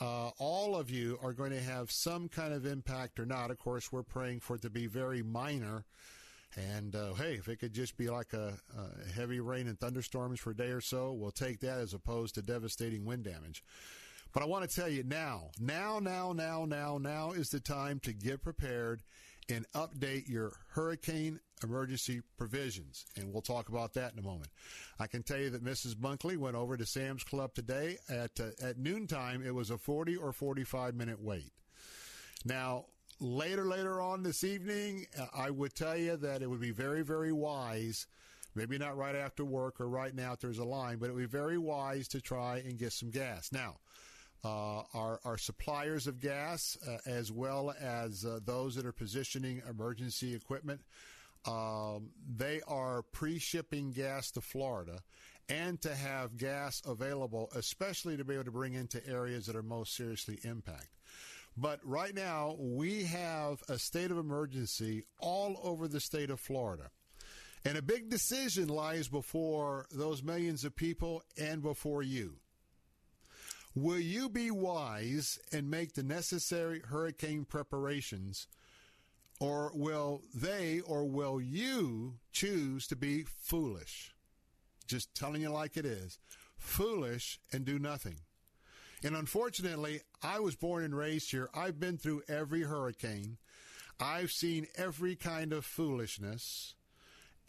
uh, 0.00 0.30
all 0.38 0.76
of 0.76 0.90
you 0.90 1.18
are 1.22 1.32
going 1.32 1.50
to 1.52 1.60
have 1.60 1.90
some 1.90 2.28
kind 2.28 2.52
of 2.52 2.66
impact 2.66 3.18
or 3.18 3.26
not. 3.26 3.50
Of 3.50 3.58
course, 3.58 3.92
we're 3.92 4.02
praying 4.02 4.40
for 4.40 4.56
it 4.56 4.62
to 4.62 4.70
be 4.70 4.86
very 4.86 5.22
minor. 5.22 5.84
And 6.56 6.94
uh, 6.94 7.14
hey, 7.14 7.34
if 7.34 7.48
it 7.48 7.56
could 7.60 7.72
just 7.72 7.96
be 7.96 8.10
like 8.10 8.32
a, 8.32 8.54
a 8.76 9.12
heavy 9.12 9.40
rain 9.40 9.68
and 9.68 9.78
thunderstorms 9.78 10.40
for 10.40 10.50
a 10.50 10.56
day 10.56 10.68
or 10.68 10.80
so, 10.80 11.12
we'll 11.12 11.30
take 11.30 11.60
that 11.60 11.78
as 11.78 11.94
opposed 11.94 12.34
to 12.34 12.42
devastating 12.42 13.04
wind 13.04 13.24
damage. 13.24 13.62
But 14.32 14.42
I 14.42 14.46
want 14.46 14.68
to 14.68 14.74
tell 14.74 14.88
you 14.88 15.02
now, 15.02 15.50
now, 15.60 15.98
now, 15.98 16.32
now, 16.32 16.64
now, 16.64 16.98
now 16.98 17.32
is 17.32 17.50
the 17.50 17.60
time 17.60 18.00
to 18.00 18.12
get 18.12 18.42
prepared 18.42 19.02
and 19.48 19.66
update 19.74 20.28
your 20.28 20.52
hurricane 20.68 21.40
emergency 21.62 22.22
provisions. 22.36 23.04
And 23.16 23.32
we'll 23.32 23.42
talk 23.42 23.68
about 23.68 23.94
that 23.94 24.12
in 24.12 24.18
a 24.18 24.22
moment. 24.22 24.50
I 24.98 25.06
can 25.06 25.22
tell 25.22 25.38
you 25.38 25.50
that 25.50 25.64
Mrs. 25.64 25.94
Bunkley 25.94 26.36
went 26.36 26.56
over 26.56 26.76
to 26.76 26.86
Sam's 26.86 27.24
Club 27.24 27.54
today 27.54 27.98
at 28.08 28.38
uh, 28.40 28.50
at 28.66 28.78
noontime. 28.78 29.42
It 29.44 29.54
was 29.54 29.70
a 29.70 29.78
40 29.78 30.16
or 30.16 30.32
45 30.32 30.94
minute 30.94 31.20
wait. 31.20 31.52
Now, 32.44 32.86
later 33.20 33.64
later 33.64 34.00
on 34.00 34.22
this 34.22 34.44
evening, 34.44 35.06
I 35.34 35.50
would 35.50 35.74
tell 35.74 35.96
you 35.96 36.16
that 36.16 36.42
it 36.42 36.50
would 36.50 36.60
be 36.60 36.72
very 36.72 37.02
very 37.02 37.32
wise 37.32 38.06
maybe 38.54 38.78
not 38.78 38.96
right 38.96 39.14
after 39.14 39.44
work 39.44 39.80
or 39.80 39.88
right 39.88 40.14
now 40.14 40.32
if 40.32 40.40
there's 40.40 40.58
a 40.58 40.64
line, 40.64 40.98
but 40.98 41.08
it 41.08 41.14
would 41.14 41.20
be 41.20 41.26
very 41.26 41.58
wise 41.58 42.08
to 42.08 42.20
try 42.20 42.58
and 42.58 42.78
get 42.78 42.92
some 42.92 43.10
gas. 43.10 43.50
Now, 43.52 43.76
uh, 44.44 44.82
our, 44.94 45.20
our 45.24 45.38
suppliers 45.38 46.06
of 46.06 46.20
gas, 46.20 46.76
uh, 46.88 46.98
as 47.06 47.30
well 47.30 47.74
as 47.80 48.24
uh, 48.24 48.40
those 48.44 48.74
that 48.74 48.86
are 48.86 48.92
positioning 48.92 49.62
emergency 49.68 50.34
equipment. 50.34 50.80
Um, 51.44 52.10
they 52.36 52.60
are 52.68 53.02
pre 53.02 53.38
shipping 53.38 53.92
gas 53.92 54.30
to 54.32 54.40
Florida 54.40 55.00
and 55.48 55.80
to 55.82 55.94
have 55.94 56.36
gas 56.36 56.82
available, 56.86 57.50
especially 57.54 58.16
to 58.16 58.24
be 58.24 58.34
able 58.34 58.44
to 58.44 58.52
bring 58.52 58.74
into 58.74 59.06
areas 59.08 59.46
that 59.46 59.56
are 59.56 59.62
most 59.62 59.94
seriously 59.96 60.38
impacted. 60.44 60.88
But 61.56 61.80
right 61.84 62.14
now, 62.14 62.56
we 62.58 63.04
have 63.04 63.62
a 63.68 63.78
state 63.78 64.10
of 64.10 64.18
emergency 64.18 65.04
all 65.18 65.60
over 65.62 65.86
the 65.86 66.00
state 66.00 66.30
of 66.30 66.40
Florida. 66.40 66.90
And 67.64 67.76
a 67.76 67.82
big 67.82 68.08
decision 68.08 68.68
lies 68.68 69.08
before 69.08 69.86
those 69.92 70.22
millions 70.22 70.64
of 70.64 70.74
people 70.74 71.22
and 71.38 71.62
before 71.62 72.02
you. 72.02 72.36
Will 73.74 73.98
you 73.98 74.28
be 74.28 74.50
wise 74.50 75.38
and 75.50 75.70
make 75.70 75.94
the 75.94 76.02
necessary 76.02 76.82
hurricane 76.86 77.44
preparations? 77.44 78.46
Or 79.40 79.72
will 79.74 80.22
they 80.34 80.80
or 80.80 81.04
will 81.04 81.40
you 81.40 82.14
choose 82.32 82.86
to 82.88 82.96
be 82.96 83.24
foolish? 83.24 84.14
Just 84.86 85.14
telling 85.14 85.40
you 85.40 85.50
like 85.50 85.76
it 85.76 85.86
is. 85.86 86.18
Foolish 86.58 87.40
and 87.52 87.64
do 87.64 87.78
nothing. 87.78 88.16
And 89.02 89.16
unfortunately, 89.16 90.02
I 90.22 90.38
was 90.38 90.54
born 90.54 90.84
and 90.84 90.94
raised 90.94 91.30
here. 91.30 91.48
I've 91.54 91.80
been 91.80 91.98
through 91.98 92.22
every 92.28 92.62
hurricane. 92.62 93.38
I've 93.98 94.30
seen 94.30 94.66
every 94.76 95.16
kind 95.16 95.52
of 95.52 95.64
foolishness. 95.64 96.74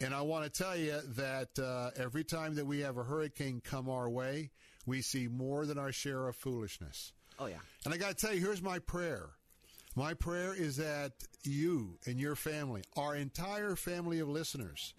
And 0.00 0.12
I 0.12 0.22
want 0.22 0.44
to 0.44 0.62
tell 0.62 0.76
you 0.76 1.00
that 1.16 1.58
uh, 1.58 1.90
every 1.96 2.24
time 2.24 2.56
that 2.56 2.66
we 2.66 2.80
have 2.80 2.96
a 2.96 3.04
hurricane 3.04 3.60
come 3.62 3.88
our 3.88 4.08
way, 4.08 4.50
we 4.86 5.02
see 5.02 5.28
more 5.28 5.66
than 5.66 5.78
our 5.78 5.92
share 5.92 6.28
of 6.28 6.36
foolishness. 6.36 7.12
Oh, 7.38 7.46
yeah. 7.46 7.58
And 7.84 7.92
I 7.92 7.96
got 7.96 8.16
to 8.16 8.26
tell 8.26 8.34
you, 8.34 8.40
here's 8.40 8.62
my 8.62 8.78
prayer. 8.78 9.30
My 9.96 10.14
prayer 10.14 10.54
is 10.54 10.76
that 10.76 11.12
you 11.44 11.98
and 12.06 12.18
your 12.18 12.34
family, 12.34 12.82
our 12.96 13.14
entire 13.14 13.76
family 13.76 14.18
of 14.18 14.28
listeners, 14.28 14.94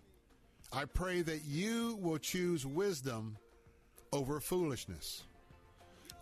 I 0.72 0.86
pray 0.86 1.22
that 1.22 1.46
you 1.46 1.98
will 2.02 2.18
choose 2.18 2.66
wisdom 2.66 3.38
over 4.12 4.40
foolishness. 4.40 5.24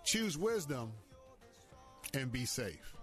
Choose 0.04 0.38
wisdom 0.38 0.92
and 2.14 2.32
be 2.32 2.46
safe. 2.46 2.96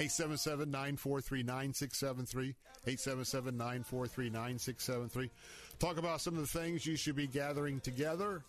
877 0.00 0.70
943 0.70 1.42
9673. 1.42 2.54
877 2.86 3.56
943 3.56 4.30
9673. 4.30 5.30
Talk 5.78 5.98
about 5.98 6.20
some 6.20 6.34
of 6.34 6.40
the 6.40 6.58
things 6.58 6.86
you 6.86 6.96
should 6.96 7.16
be 7.16 7.26
gathering 7.26 7.80
together 7.80 8.44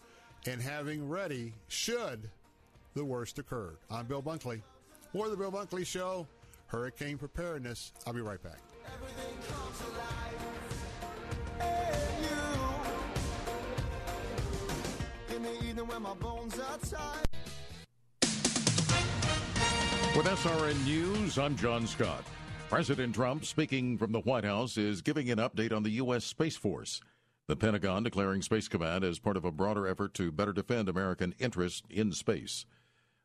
and 0.47 0.61
having 0.61 1.07
ready 1.07 1.53
should 1.67 2.29
the 2.95 3.03
worst 3.03 3.39
occur. 3.39 3.75
I'm 3.89 4.05
Bill 4.05 4.21
Bunkley. 4.21 4.61
More 5.13 5.29
the 5.29 5.37
Bill 5.37 5.51
Bunkley 5.51 5.85
Show, 5.85 6.27
Hurricane 6.67 7.17
Preparedness. 7.17 7.91
I'll 8.05 8.13
be 8.13 8.21
right 8.21 8.41
back. 8.41 8.59
the 15.41 15.65
evening 15.65 15.87
when 15.87 16.01
my 16.01 16.13
bones 16.15 16.59
are 16.59 16.77
tired. 16.79 17.25
With 20.15 20.25
SRN 20.25 20.85
News, 20.85 21.37
I'm 21.37 21.55
John 21.55 21.87
Scott. 21.87 22.23
President 22.69 23.15
Trump, 23.15 23.45
speaking 23.45 23.97
from 23.97 24.11
the 24.11 24.19
White 24.19 24.43
House, 24.43 24.77
is 24.77 25.01
giving 25.01 25.29
an 25.31 25.37
update 25.37 25.73
on 25.73 25.81
the 25.83 25.91
U.S. 25.91 26.25
Space 26.25 26.57
Force. 26.57 27.01
The 27.49 27.55
Pentagon 27.55 28.03
declaring 28.03 28.43
Space 28.43 28.67
Command 28.67 29.03
as 29.03 29.17
part 29.17 29.35
of 29.35 29.43
a 29.43 29.51
broader 29.51 29.87
effort 29.87 30.13
to 30.13 30.31
better 30.31 30.53
defend 30.53 30.87
American 30.87 31.33
interests 31.39 31.81
in 31.89 32.11
space. 32.11 32.67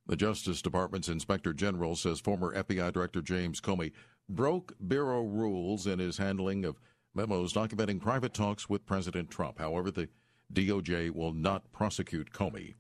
The 0.07 0.17
Justice 0.17 0.63
Department's 0.63 1.11
Inspector 1.11 1.53
General 1.53 1.95
says 1.95 2.21
former 2.21 2.55
FBI 2.55 2.91
Director 2.91 3.21
James 3.21 3.61
Comey 3.61 3.93
broke 4.27 4.73
Bureau 4.89 5.25
rules 5.25 5.87
in 5.87 5.99
his 5.99 6.17
handling 6.17 6.65
of 6.65 6.81
memos 7.15 7.53
documenting 7.53 8.01
private 8.01 8.33
talks 8.33 8.67
with 8.67 8.87
President 8.87 9.31
Trump. 9.31 9.59
However, 9.59 9.91
the 9.91 10.09
DOJ 10.51 11.11
will 11.11 11.35
not 11.35 11.71
prosecute 11.71 12.33
Comey. 12.33 12.77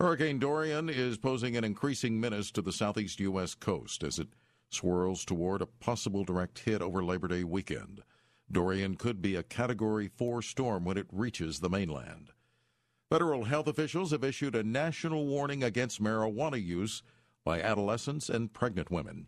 Hurricane 0.00 0.40
Dorian 0.40 0.88
is 0.88 1.18
posing 1.18 1.56
an 1.56 1.62
increasing 1.62 2.18
menace 2.18 2.50
to 2.50 2.62
the 2.62 2.72
southeast 2.72 3.20
U.S. 3.20 3.54
coast 3.54 4.02
as 4.02 4.18
it 4.18 4.26
swirls 4.70 5.24
toward 5.24 5.62
a 5.62 5.66
possible 5.66 6.24
direct 6.24 6.58
hit 6.58 6.82
over 6.82 7.04
Labor 7.04 7.28
Day 7.28 7.44
weekend. 7.44 8.02
Dorian 8.50 8.96
could 8.96 9.20
be 9.22 9.36
a 9.36 9.42
Category 9.42 10.08
4 10.08 10.42
storm 10.42 10.84
when 10.84 10.96
it 10.96 11.06
reaches 11.10 11.60
the 11.60 11.70
mainland. 11.70 12.30
Federal 13.10 13.44
health 13.44 13.66
officials 13.66 14.10
have 14.10 14.24
issued 14.24 14.54
a 14.54 14.62
national 14.62 15.26
warning 15.26 15.62
against 15.62 16.02
marijuana 16.02 16.62
use 16.62 17.02
by 17.44 17.60
adolescents 17.60 18.28
and 18.28 18.52
pregnant 18.52 18.90
women. 18.90 19.26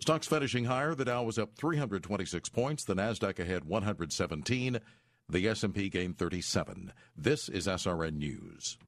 Stocks 0.00 0.26
finishing 0.26 0.64
higher. 0.64 0.94
The 0.94 1.04
Dow 1.06 1.22
was 1.24 1.38
up 1.38 1.54
326 1.56 2.48
points. 2.50 2.84
The 2.84 2.94
Nasdaq 2.94 3.38
ahead 3.38 3.64
117. 3.64 4.80
The 5.28 5.48
S&P 5.48 5.88
gained 5.88 6.18
37. 6.18 6.92
This 7.16 7.48
is 7.48 7.66
SRN 7.66 8.16
News. 8.18 8.78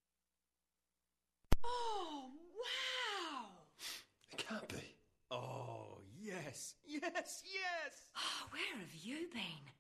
Oh, 1.64 2.30
wow! 2.54 3.46
It 4.30 4.38
can't 4.38 4.68
be. 4.68 4.96
Oh, 5.30 5.98
yes, 6.20 6.74
yes, 6.86 7.42
yes! 7.44 8.07
Oh, 8.18 8.46
where 8.50 8.80
have 8.80 8.94
you 9.02 9.28
been? 9.32 9.72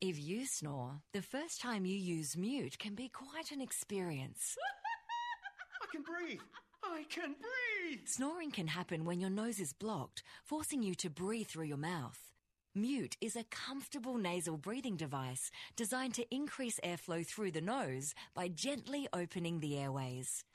If 0.00 0.18
you 0.18 0.46
snore, 0.46 1.00
the 1.12 1.22
first 1.22 1.60
time 1.60 1.84
you 1.84 1.96
use 1.96 2.36
mute 2.36 2.78
can 2.78 2.94
be 2.94 3.08
quite 3.08 3.50
an 3.52 3.60
experience. 3.60 4.56
I 5.82 5.86
can 5.92 6.02
breathe. 6.02 6.40
I 6.82 7.04
can 7.08 7.34
breathe. 7.34 8.00
Snoring 8.06 8.50
can 8.50 8.68
happen 8.68 9.04
when 9.04 9.20
your 9.20 9.30
nose 9.30 9.60
is 9.60 9.72
blocked, 9.72 10.22
forcing 10.42 10.82
you 10.82 10.94
to 10.96 11.10
breathe 11.10 11.46
through 11.48 11.64
your 11.66 11.76
mouth. 11.76 12.32
Mute 12.74 13.16
is 13.20 13.36
a 13.36 13.44
comfortable 13.44 14.16
nasal 14.16 14.56
breathing 14.56 14.96
device 14.96 15.50
designed 15.76 16.14
to 16.14 16.34
increase 16.34 16.80
airflow 16.82 17.24
through 17.24 17.50
the 17.52 17.60
nose 17.60 18.14
by 18.34 18.48
gently 18.48 19.06
opening 19.12 19.60
the 19.60 19.78
airways. 19.78 20.42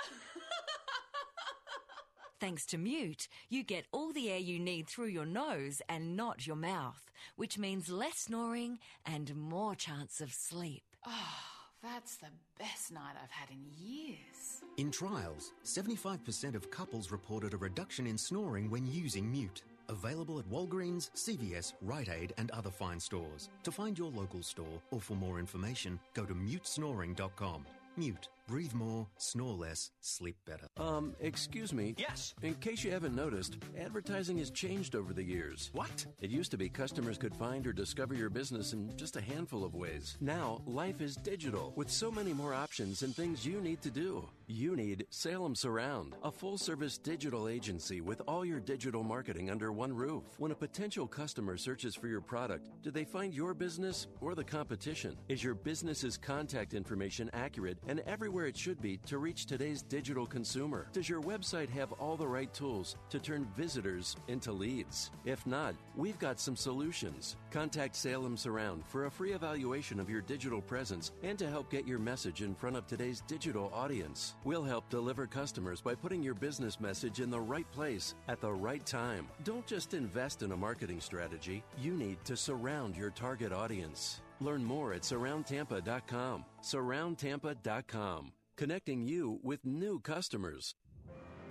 Thanks 2.39 2.65
to 2.67 2.77
Mute, 2.77 3.27
you 3.49 3.63
get 3.63 3.85
all 3.91 4.13
the 4.13 4.29
air 4.29 4.37
you 4.37 4.59
need 4.59 4.87
through 4.87 5.07
your 5.07 5.25
nose 5.25 5.81
and 5.89 6.15
not 6.15 6.47
your 6.47 6.55
mouth, 6.55 7.08
which 7.35 7.57
means 7.57 7.89
less 7.89 8.19
snoring 8.19 8.79
and 9.05 9.35
more 9.35 9.75
chance 9.75 10.21
of 10.21 10.33
sleep. 10.33 10.83
Oh, 11.05 11.37
that's 11.81 12.15
the 12.17 12.27
best 12.57 12.91
night 12.91 13.15
I've 13.21 13.31
had 13.31 13.49
in 13.49 13.65
years. 13.77 14.61
In 14.77 14.91
trials, 14.91 15.53
75% 15.63 16.55
of 16.55 16.71
couples 16.71 17.11
reported 17.11 17.53
a 17.53 17.57
reduction 17.57 18.07
in 18.07 18.17
snoring 18.17 18.69
when 18.69 18.85
using 18.85 19.31
Mute. 19.31 19.63
Available 19.89 20.39
at 20.39 20.49
Walgreens, 20.49 21.09
CVS, 21.15 21.73
Rite 21.81 22.09
Aid, 22.09 22.33
and 22.37 22.51
other 22.51 22.69
fine 22.69 22.99
stores. 22.99 23.49
To 23.63 23.71
find 23.71 23.97
your 23.97 24.11
local 24.11 24.43
store 24.43 24.81
or 24.91 25.01
for 25.01 25.15
more 25.15 25.39
information, 25.39 25.99
go 26.13 26.25
to 26.25 26.35
mutesnoring.com. 26.35 27.65
Mute. 27.97 28.29
Breathe 28.49 28.73
more, 28.73 29.05
snore 29.19 29.53
less, 29.53 29.91
sleep 30.01 30.35
better. 30.47 30.65
Um, 30.77 31.15
excuse 31.19 31.71
me. 31.71 31.93
Yes. 31.99 32.33
In 32.41 32.55
case 32.55 32.83
you 32.83 32.89
haven't 32.89 33.15
noticed, 33.15 33.57
advertising 33.79 34.39
has 34.39 34.49
changed 34.49 34.95
over 34.95 35.13
the 35.13 35.21
years. 35.23 35.69
What? 35.71 36.07
It 36.19 36.31
used 36.31 36.49
to 36.49 36.57
be 36.57 36.67
customers 36.67 37.19
could 37.19 37.35
find 37.35 37.67
or 37.67 37.73
discover 37.73 38.15
your 38.15 38.31
business 38.31 38.73
in 38.73 38.97
just 38.97 39.17
a 39.17 39.21
handful 39.21 39.63
of 39.63 39.75
ways. 39.75 40.17
Now, 40.19 40.63
life 40.65 40.99
is 40.99 41.15
digital 41.15 41.73
with 41.75 41.91
so 41.91 42.09
many 42.09 42.33
more 42.33 42.55
options 42.55 43.03
and 43.03 43.15
things 43.15 43.45
you 43.45 43.61
need 43.61 43.83
to 43.83 43.91
do. 43.91 44.27
You 44.47 44.75
need 44.75 45.05
Salem 45.11 45.53
Surround, 45.53 46.15
a 46.23 46.31
full 46.31 46.57
service 46.57 46.97
digital 46.97 47.49
agency 47.49 48.01
with 48.01 48.19
all 48.27 48.43
your 48.43 48.59
digital 48.59 49.03
marketing 49.03 49.51
under 49.51 49.71
one 49.71 49.93
roof. 49.93 50.23
When 50.39 50.51
a 50.51 50.55
potential 50.55 51.05
customer 51.05 51.55
searches 51.55 51.93
for 51.93 52.07
your 52.07 52.21
product, 52.21 52.67
do 52.81 52.89
they 52.89 53.03
find 53.03 53.31
your 53.31 53.53
business 53.53 54.07
or 54.21 54.33
the 54.33 54.43
competition? 54.43 55.15
Is 55.27 55.43
your 55.43 55.53
business's 55.53 56.17
contact 56.17 56.73
information 56.73 57.29
accurate 57.33 57.77
and 57.87 57.99
everywhere 58.07 58.38
it 58.45 58.57
should 58.57 58.81
be 58.81 58.97
to 59.05 59.17
reach 59.17 59.45
today's 59.45 59.81
digital 59.81 60.25
consumer? 60.25 60.87
Does 60.93 61.09
your 61.09 61.21
website 61.21 61.69
have 61.69 61.91
all 61.93 62.17
the 62.17 62.27
right 62.27 62.53
tools 62.53 62.95
to 63.09 63.19
turn 63.19 63.47
visitors 63.55 64.15
into 64.27 64.51
leads? 64.51 65.11
If 65.25 65.45
not, 65.45 65.75
we've 65.95 66.19
got 66.19 66.39
some 66.39 66.55
solutions. 66.55 67.35
Contact 67.51 67.95
Salem 67.95 68.37
Surround 68.37 68.85
for 68.85 69.05
a 69.05 69.11
free 69.11 69.33
evaluation 69.33 69.99
of 69.99 70.09
your 70.09 70.21
digital 70.21 70.61
presence 70.61 71.11
and 71.23 71.37
to 71.39 71.49
help 71.49 71.69
get 71.69 71.87
your 71.87 71.99
message 71.99 72.41
in 72.41 72.55
front 72.55 72.75
of 72.75 72.87
today's 72.87 73.21
digital 73.27 73.71
audience. 73.73 74.35
We'll 74.43 74.63
help 74.63 74.89
deliver 74.89 75.27
customers 75.27 75.81
by 75.81 75.95
putting 75.95 76.23
your 76.23 76.35
business 76.35 76.79
message 76.79 77.19
in 77.19 77.29
the 77.29 77.39
right 77.39 77.69
place 77.71 78.15
at 78.27 78.41
the 78.41 78.51
right 78.51 78.85
time. 78.85 79.27
Don't 79.43 79.65
just 79.67 79.93
invest 79.93 80.43
in 80.43 80.51
a 80.51 80.57
marketing 80.57 81.01
strategy, 81.01 81.63
you 81.77 81.93
need 81.93 82.23
to 82.25 82.37
surround 82.37 82.95
your 82.95 83.11
target 83.11 83.51
audience. 83.51 84.21
Learn 84.39 84.63
more 84.63 84.93
at 84.93 85.01
surroundtampa.com. 85.01 86.45
Surroundtampa.com, 86.63 88.31
connecting 88.55 89.07
you 89.07 89.39
with 89.43 89.65
new 89.65 89.99
customers. 89.99 90.75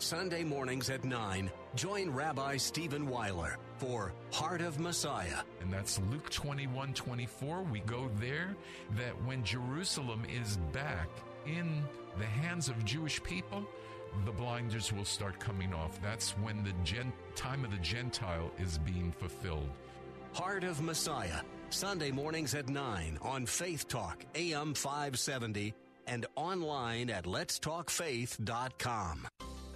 Sunday 0.00 0.44
mornings 0.44 0.90
at 0.90 1.02
9, 1.04 1.50
join 1.74 2.10
Rabbi 2.10 2.56
Stephen 2.56 3.08
Weiler 3.08 3.58
for 3.78 4.12
Heart 4.32 4.60
of 4.60 4.78
Messiah. 4.78 5.40
And 5.60 5.72
that's 5.72 6.00
Luke 6.10 6.30
21 6.30 6.94
24. 6.94 7.64
We 7.64 7.80
go 7.80 8.08
there 8.20 8.54
that 8.96 9.20
when 9.24 9.42
Jerusalem 9.42 10.22
is 10.30 10.56
back 10.72 11.08
in 11.46 11.82
the 12.16 12.24
hands 12.26 12.68
of 12.68 12.84
Jewish 12.84 13.20
people, 13.24 13.66
the 14.24 14.30
blinders 14.30 14.92
will 14.92 15.04
start 15.04 15.40
coming 15.40 15.74
off. 15.74 16.00
That's 16.00 16.30
when 16.38 16.62
the 16.62 16.72
gen- 16.84 17.12
time 17.34 17.64
of 17.64 17.72
the 17.72 17.78
Gentile 17.78 18.52
is 18.58 18.78
being 18.78 19.10
fulfilled. 19.10 19.68
Heart 20.32 20.62
of 20.62 20.80
Messiah, 20.80 21.40
Sunday 21.70 22.10
mornings 22.10 22.54
at 22.54 22.68
9 22.68 23.18
on 23.20 23.44
Faith 23.44 23.88
Talk, 23.88 24.24
AM 24.34 24.74
570, 24.74 25.74
and 26.06 26.26
online 26.34 27.10
at 27.10 27.24
letstalkfaith.com. 27.24 29.28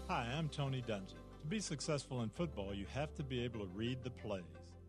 Hi, 0.08 0.34
I'm 0.36 0.48
Tony 0.48 0.82
Dungy. 0.82 1.14
To 1.40 1.46
be 1.48 1.60
successful 1.60 2.22
in 2.22 2.30
football, 2.30 2.74
you 2.74 2.86
have 2.94 3.14
to 3.16 3.22
be 3.22 3.44
able 3.44 3.60
to 3.60 3.66
read 3.74 3.98
the 4.02 4.10
plays. 4.10 4.42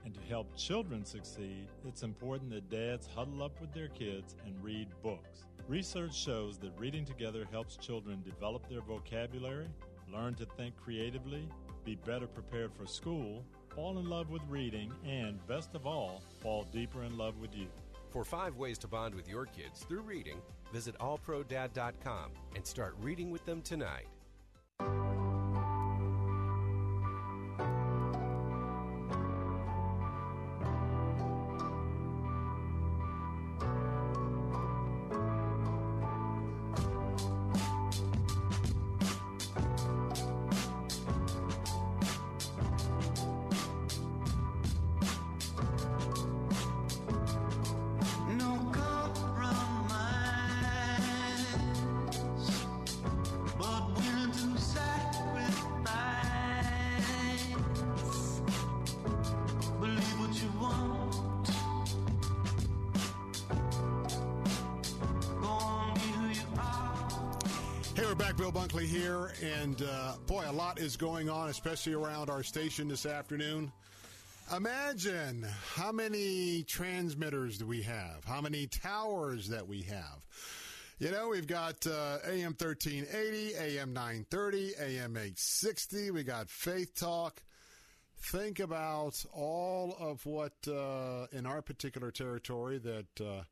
And 0.06 0.14
to 0.14 0.20
help 0.22 0.56
children 0.58 1.06
succeed, 1.06 1.68
it's 1.88 2.04
important 2.04 2.52
that 2.52 2.70
dads 2.70 3.08
huddle 3.08 3.42
up 3.44 3.60
with 3.62 3.74
their 3.74 3.88
kids 3.90 4.36
and 4.46 4.62
read 4.64 4.88
books. 5.02 5.46
Research 5.68 6.14
shows 6.14 6.58
that 6.60 6.72
reading 6.78 7.06
together 7.06 7.46
helps 7.52 7.78
children 7.78 8.22
develop 8.24 8.68
their 8.70 8.82
vocabulary, 8.82 9.68
learn 10.12 10.36
to 10.36 10.46
think 10.58 10.76
creatively, 10.76 11.48
be 11.86 11.96
better 11.96 12.28
prepared 12.28 12.74
for 12.74 12.86
school, 12.86 13.46
fall 13.76 13.98
in 13.98 14.10
love 14.10 14.30
with 14.30 14.42
reading, 14.50 14.92
and 15.08 15.46
best 15.48 15.76
of 15.76 15.86
all, 15.86 16.22
fall 16.42 16.66
deeper 16.72 17.04
in 17.04 17.18
love 17.18 17.40
with 17.40 17.56
you. 17.56 17.68
For 18.12 18.24
five 18.24 18.56
ways 18.58 18.78
to 18.80 18.88
bond 18.88 19.16
with 19.16 19.28
your 19.28 19.46
kids 19.46 19.84
through 19.84 20.02
reading, 20.02 20.38
visit 20.72 20.98
allprodad.com 21.00 22.32
and 22.56 22.66
start 22.66 22.96
reading 23.02 23.32
with 23.32 23.46
them 23.46 23.62
tonight. 23.62 24.08
Is 70.84 70.98
going 70.98 71.30
on, 71.30 71.48
especially 71.48 71.94
around 71.94 72.30
our 72.30 72.44
station 72.44 72.90
this 72.90 73.06
afternoon. 73.06 73.72
Imagine 74.54 75.48
how 75.76 75.94
many 75.94 76.64
transmitters 76.64 77.58
do 77.58 77.66
we 77.66 77.82
have? 77.84 78.26
How 78.26 78.42
many 78.42 78.68
towers 78.68 79.48
that 79.48 79.66
we 79.66 79.84
have? 79.84 80.28
You 81.00 81.12
know, 81.12 81.30
we've 81.30 81.48
got 81.48 81.88
uh, 81.88 82.18
AM 82.28 82.54
1380, 82.60 83.56
AM 83.56 83.94
930, 83.94 84.74
AM 84.78 85.16
860. 85.16 86.12
We 86.12 86.24
got 86.24 86.50
Faith 86.50 86.94
Talk. 87.00 87.42
Think 88.18 88.60
about 88.60 89.24
all 89.34 89.96
of 89.98 90.26
what 90.26 90.52
uh, 90.68 91.28
in 91.32 91.46
our 91.46 91.62
particular 91.62 92.12
territory 92.12 92.78
that 92.80 93.22
uh, 93.22 93.44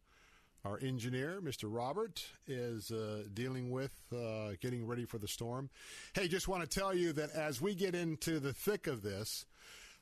our 0.63 0.79
engineer, 0.79 1.41
Mr. 1.43 1.63
Robert, 1.65 2.23
is 2.47 2.91
uh, 2.91 3.23
dealing 3.33 3.71
with, 3.71 3.91
uh, 4.15 4.51
getting 4.61 4.85
ready 4.85 5.05
for 5.05 5.17
the 5.17 5.27
storm. 5.27 5.69
Hey, 6.13 6.27
just 6.27 6.47
want 6.47 6.61
to 6.61 6.79
tell 6.79 6.93
you 6.93 7.13
that 7.13 7.31
as 7.31 7.59
we 7.61 7.73
get 7.73 7.95
into 7.95 8.39
the 8.39 8.53
thick 8.53 8.87
of 8.87 9.01
this, 9.01 9.45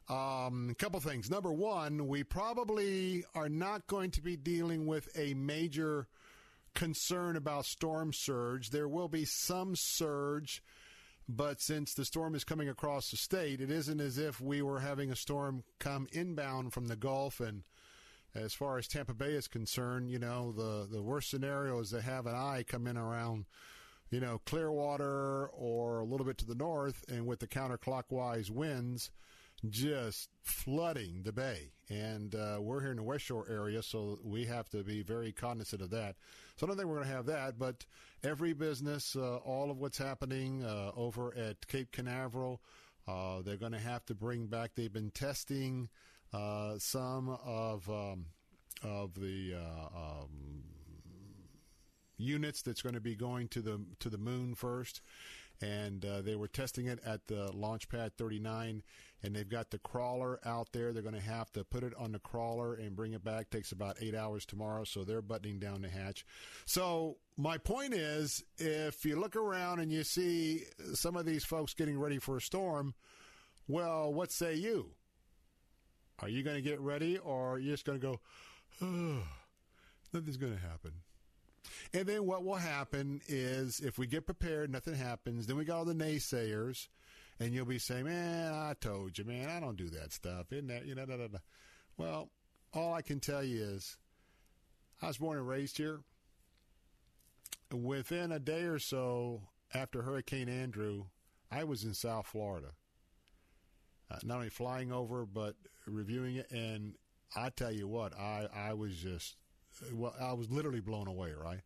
um, 0.09 0.69
a 0.71 0.75
couple 0.75 0.99
things. 0.99 1.29
Number 1.29 1.53
one, 1.53 2.07
we 2.07 2.23
probably 2.23 3.23
are 3.35 3.49
not 3.49 3.87
going 3.87 4.11
to 4.11 4.21
be 4.21 4.35
dealing 4.35 4.85
with 4.85 5.07
a 5.15 5.33
major 5.35 6.07
concern 6.73 7.35
about 7.35 7.65
storm 7.65 8.11
surge. 8.11 8.71
There 8.71 8.87
will 8.87 9.07
be 9.07 9.25
some 9.25 9.75
surge, 9.75 10.63
but 11.27 11.61
since 11.61 11.93
the 11.93 12.05
storm 12.05 12.35
is 12.35 12.43
coming 12.43 12.69
across 12.69 13.11
the 13.11 13.17
state, 13.17 13.61
it 13.61 13.69
isn't 13.69 14.01
as 14.01 14.17
if 14.17 14.41
we 14.41 14.61
were 14.61 14.79
having 14.79 15.11
a 15.11 15.15
storm 15.15 15.63
come 15.79 16.07
inbound 16.11 16.73
from 16.73 16.87
the 16.87 16.95
Gulf. 16.95 17.39
And 17.39 17.63
as 18.35 18.53
far 18.53 18.77
as 18.77 18.87
Tampa 18.87 19.13
Bay 19.13 19.33
is 19.33 19.47
concerned, 19.47 20.09
you 20.09 20.19
know, 20.19 20.51
the, 20.51 20.87
the 20.89 21.01
worst 21.01 21.29
scenario 21.29 21.79
is 21.79 21.91
to 21.91 22.01
have 22.01 22.25
an 22.25 22.35
eye 22.35 22.63
come 22.67 22.87
in 22.87 22.97
around, 22.97 23.45
you 24.09 24.19
know, 24.19 24.39
Clearwater 24.45 25.47
or 25.47 25.99
a 25.99 26.05
little 26.05 26.25
bit 26.25 26.37
to 26.39 26.45
the 26.45 26.55
north, 26.55 27.03
and 27.09 27.25
with 27.25 27.39
the 27.39 27.47
counterclockwise 27.47 28.49
winds 28.49 29.11
just 29.67 30.29
flooding 30.41 31.23
the 31.23 31.33
bay. 31.33 31.71
And 31.89 32.33
uh, 32.35 32.59
we're 32.61 32.81
here 32.81 32.91
in 32.91 32.97
the 32.97 33.03
West 33.03 33.25
Shore 33.25 33.45
area, 33.49 33.81
so 33.81 34.19
we 34.23 34.45
have 34.45 34.69
to 34.69 34.83
be 34.83 35.01
very 35.01 35.31
cognizant 35.31 35.81
of 35.81 35.89
that. 35.89 36.15
So 36.55 36.65
I 36.65 36.67
don't 36.67 36.77
think 36.77 36.87
we're 36.87 36.97
going 36.97 37.09
to 37.09 37.15
have 37.15 37.25
that, 37.25 37.59
but 37.59 37.85
every 38.23 38.53
business, 38.53 39.15
uh, 39.15 39.37
all 39.37 39.71
of 39.71 39.79
what's 39.79 39.97
happening 39.97 40.63
uh, 40.63 40.91
over 40.95 41.35
at 41.35 41.67
Cape 41.67 41.91
Canaveral, 41.91 42.61
uh, 43.07 43.41
they're 43.41 43.57
going 43.57 43.71
to 43.71 43.79
have 43.79 44.05
to 44.05 44.15
bring 44.15 44.45
back. 44.45 44.71
They've 44.75 44.93
been 44.93 45.11
testing 45.11 45.89
uh, 46.33 46.77
some 46.77 47.37
of 47.45 47.89
um, 47.89 48.25
of 48.83 49.13
the 49.15 49.55
uh, 49.55 49.97
um, 49.97 50.63
units 52.17 52.61
that's 52.61 52.81
going 52.81 52.95
to 52.95 53.01
be 53.01 53.15
going 53.15 53.47
to 53.49 53.61
the 53.61 53.81
to 53.99 54.09
the 54.09 54.17
moon 54.17 54.55
first 54.55 55.01
and 55.61 56.05
uh, 56.05 56.21
they 56.21 56.35
were 56.35 56.47
testing 56.47 56.85
it 56.85 56.99
at 57.05 57.27
the 57.27 57.51
launch 57.51 57.89
pad 57.89 58.15
39 58.17 58.81
and 59.21 59.35
they've 59.35 59.49
got 59.49 59.71
the 59.71 59.79
crawler 59.79 60.39
out 60.45 60.69
there. 60.71 60.93
They're 60.93 61.03
going 61.03 61.15
to 61.15 61.21
have 61.21 61.51
to 61.51 61.65
put 61.65 61.83
it 61.83 61.93
on 61.97 62.13
the 62.13 62.19
crawler 62.19 62.75
and 62.75 62.95
bring 62.95 63.11
it 63.11 63.23
back. 63.23 63.49
Takes 63.49 63.73
about 63.73 63.97
eight 64.01 64.15
hours 64.15 64.45
tomorrow 64.45 64.85
so 64.85 65.03
they're 65.03 65.21
buttoning 65.21 65.59
down 65.59 65.81
the 65.81 65.89
hatch. 65.89 66.25
So 66.65 67.17
my 67.37 67.57
point 67.57 67.93
is 67.93 68.43
if 68.57 69.03
you 69.05 69.19
look 69.19 69.35
around 69.35 69.79
and 69.79 69.91
you 69.91 70.03
see 70.03 70.63
some 70.93 71.17
of 71.17 71.25
these 71.25 71.43
folks 71.43 71.73
getting 71.73 71.99
ready 71.99 72.19
for 72.19 72.37
a 72.37 72.41
storm 72.41 72.93
well 73.67 74.11
what 74.13 74.31
say 74.31 74.55
you 74.55 74.91
are 76.21 76.29
you 76.29 76.43
going 76.43 76.55
to 76.55 76.61
get 76.61 76.79
ready 76.79 77.17
or 77.17 77.53
are 77.53 77.59
you 77.59 77.71
just 77.71 77.85
going 77.85 77.99
to 77.99 78.05
go 78.05 78.19
oh, 78.81 79.23
nothing's 80.13 80.37
going 80.37 80.53
to 80.53 80.59
happen 80.59 80.91
and 81.93 82.05
then 82.05 82.25
what 82.25 82.43
will 82.43 82.55
happen 82.55 83.21
is 83.27 83.79
if 83.79 83.97
we 83.97 84.07
get 84.07 84.25
prepared, 84.25 84.71
nothing 84.71 84.95
happens. 84.95 85.47
Then 85.47 85.57
we 85.57 85.65
got 85.65 85.77
all 85.77 85.85
the 85.85 85.93
naysayers, 85.93 86.87
and 87.39 87.53
you'll 87.53 87.65
be 87.65 87.79
saying, 87.79 88.05
"Man, 88.05 88.53
I 88.53 88.73
told 88.79 89.17
you, 89.17 89.25
man, 89.25 89.49
I 89.49 89.59
don't 89.59 89.77
do 89.77 89.89
that 89.89 90.11
stuff." 90.11 90.51
Isn't 90.51 90.67
that 90.67 90.85
you 90.85 90.95
know? 90.95 91.05
Da, 91.05 91.17
da, 91.17 91.27
da. 91.27 91.39
Well, 91.97 92.29
all 92.73 92.93
I 92.93 93.01
can 93.01 93.19
tell 93.19 93.43
you 93.43 93.63
is, 93.63 93.97
I 95.01 95.07
was 95.07 95.17
born 95.17 95.37
and 95.37 95.47
raised 95.47 95.77
here. 95.77 96.01
Within 97.71 98.31
a 98.31 98.39
day 98.39 98.63
or 98.63 98.79
so 98.79 99.41
after 99.73 100.01
Hurricane 100.01 100.49
Andrew, 100.49 101.05
I 101.51 101.63
was 101.63 101.83
in 101.83 101.93
South 101.93 102.27
Florida. 102.27 102.69
Uh, 104.11 104.17
not 104.23 104.37
only 104.37 104.49
flying 104.49 104.91
over, 104.91 105.25
but 105.25 105.55
reviewing 105.85 106.37
it, 106.37 106.49
and 106.51 106.93
I 107.35 107.49
tell 107.49 107.71
you 107.71 107.87
what, 107.87 108.17
I 108.17 108.47
I 108.55 108.73
was 108.73 108.95
just 108.95 109.35
well, 109.93 110.15
I 110.19 110.33
was 110.33 110.49
literally 110.49 110.81
blown 110.81 111.07
away, 111.07 111.31
right? 111.33 111.61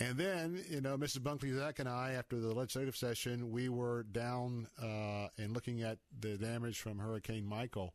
And 0.00 0.16
then, 0.16 0.62
you 0.70 0.80
know, 0.80 0.96
Mrs. 0.96 1.18
Bunkley 1.18 1.52
Zach 1.56 1.80
and 1.80 1.88
I, 1.88 2.12
after 2.12 2.38
the 2.38 2.54
legislative 2.54 2.96
session, 2.96 3.50
we 3.50 3.68
were 3.68 4.04
down 4.04 4.68
uh, 4.80 5.28
and 5.36 5.52
looking 5.52 5.82
at 5.82 5.98
the 6.20 6.36
damage 6.36 6.78
from 6.78 7.00
Hurricane 7.00 7.44
Michael, 7.44 7.94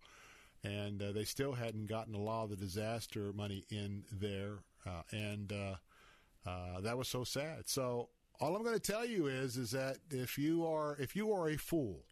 and 0.65 1.01
uh, 1.01 1.13
they 1.13 1.23
still 1.23 1.53
hadn't 1.53 1.85
gotten 1.85 2.13
a 2.13 2.19
lot 2.19 2.43
of 2.43 2.49
the 2.49 2.55
disaster 2.57 3.31
money 3.33 3.63
in 3.69 4.03
there, 4.11 4.59
uh, 4.85 5.03
and 5.11 5.53
uh, 5.53 6.49
uh, 6.49 6.81
that 6.81 6.97
was 6.97 7.07
so 7.07 7.23
sad. 7.23 7.69
So 7.69 8.09
all 8.41 8.53
I'm 8.53 8.63
going 8.63 8.77
to 8.77 8.91
tell 8.91 9.05
you 9.05 9.27
is, 9.27 9.55
is 9.55 9.71
that 9.71 9.97
if 10.11 10.37
you 10.37 10.65
are 10.67 10.97
if 10.99 11.15
you 11.15 11.31
are 11.31 11.47
a 11.47 11.57
fool, 11.57 12.03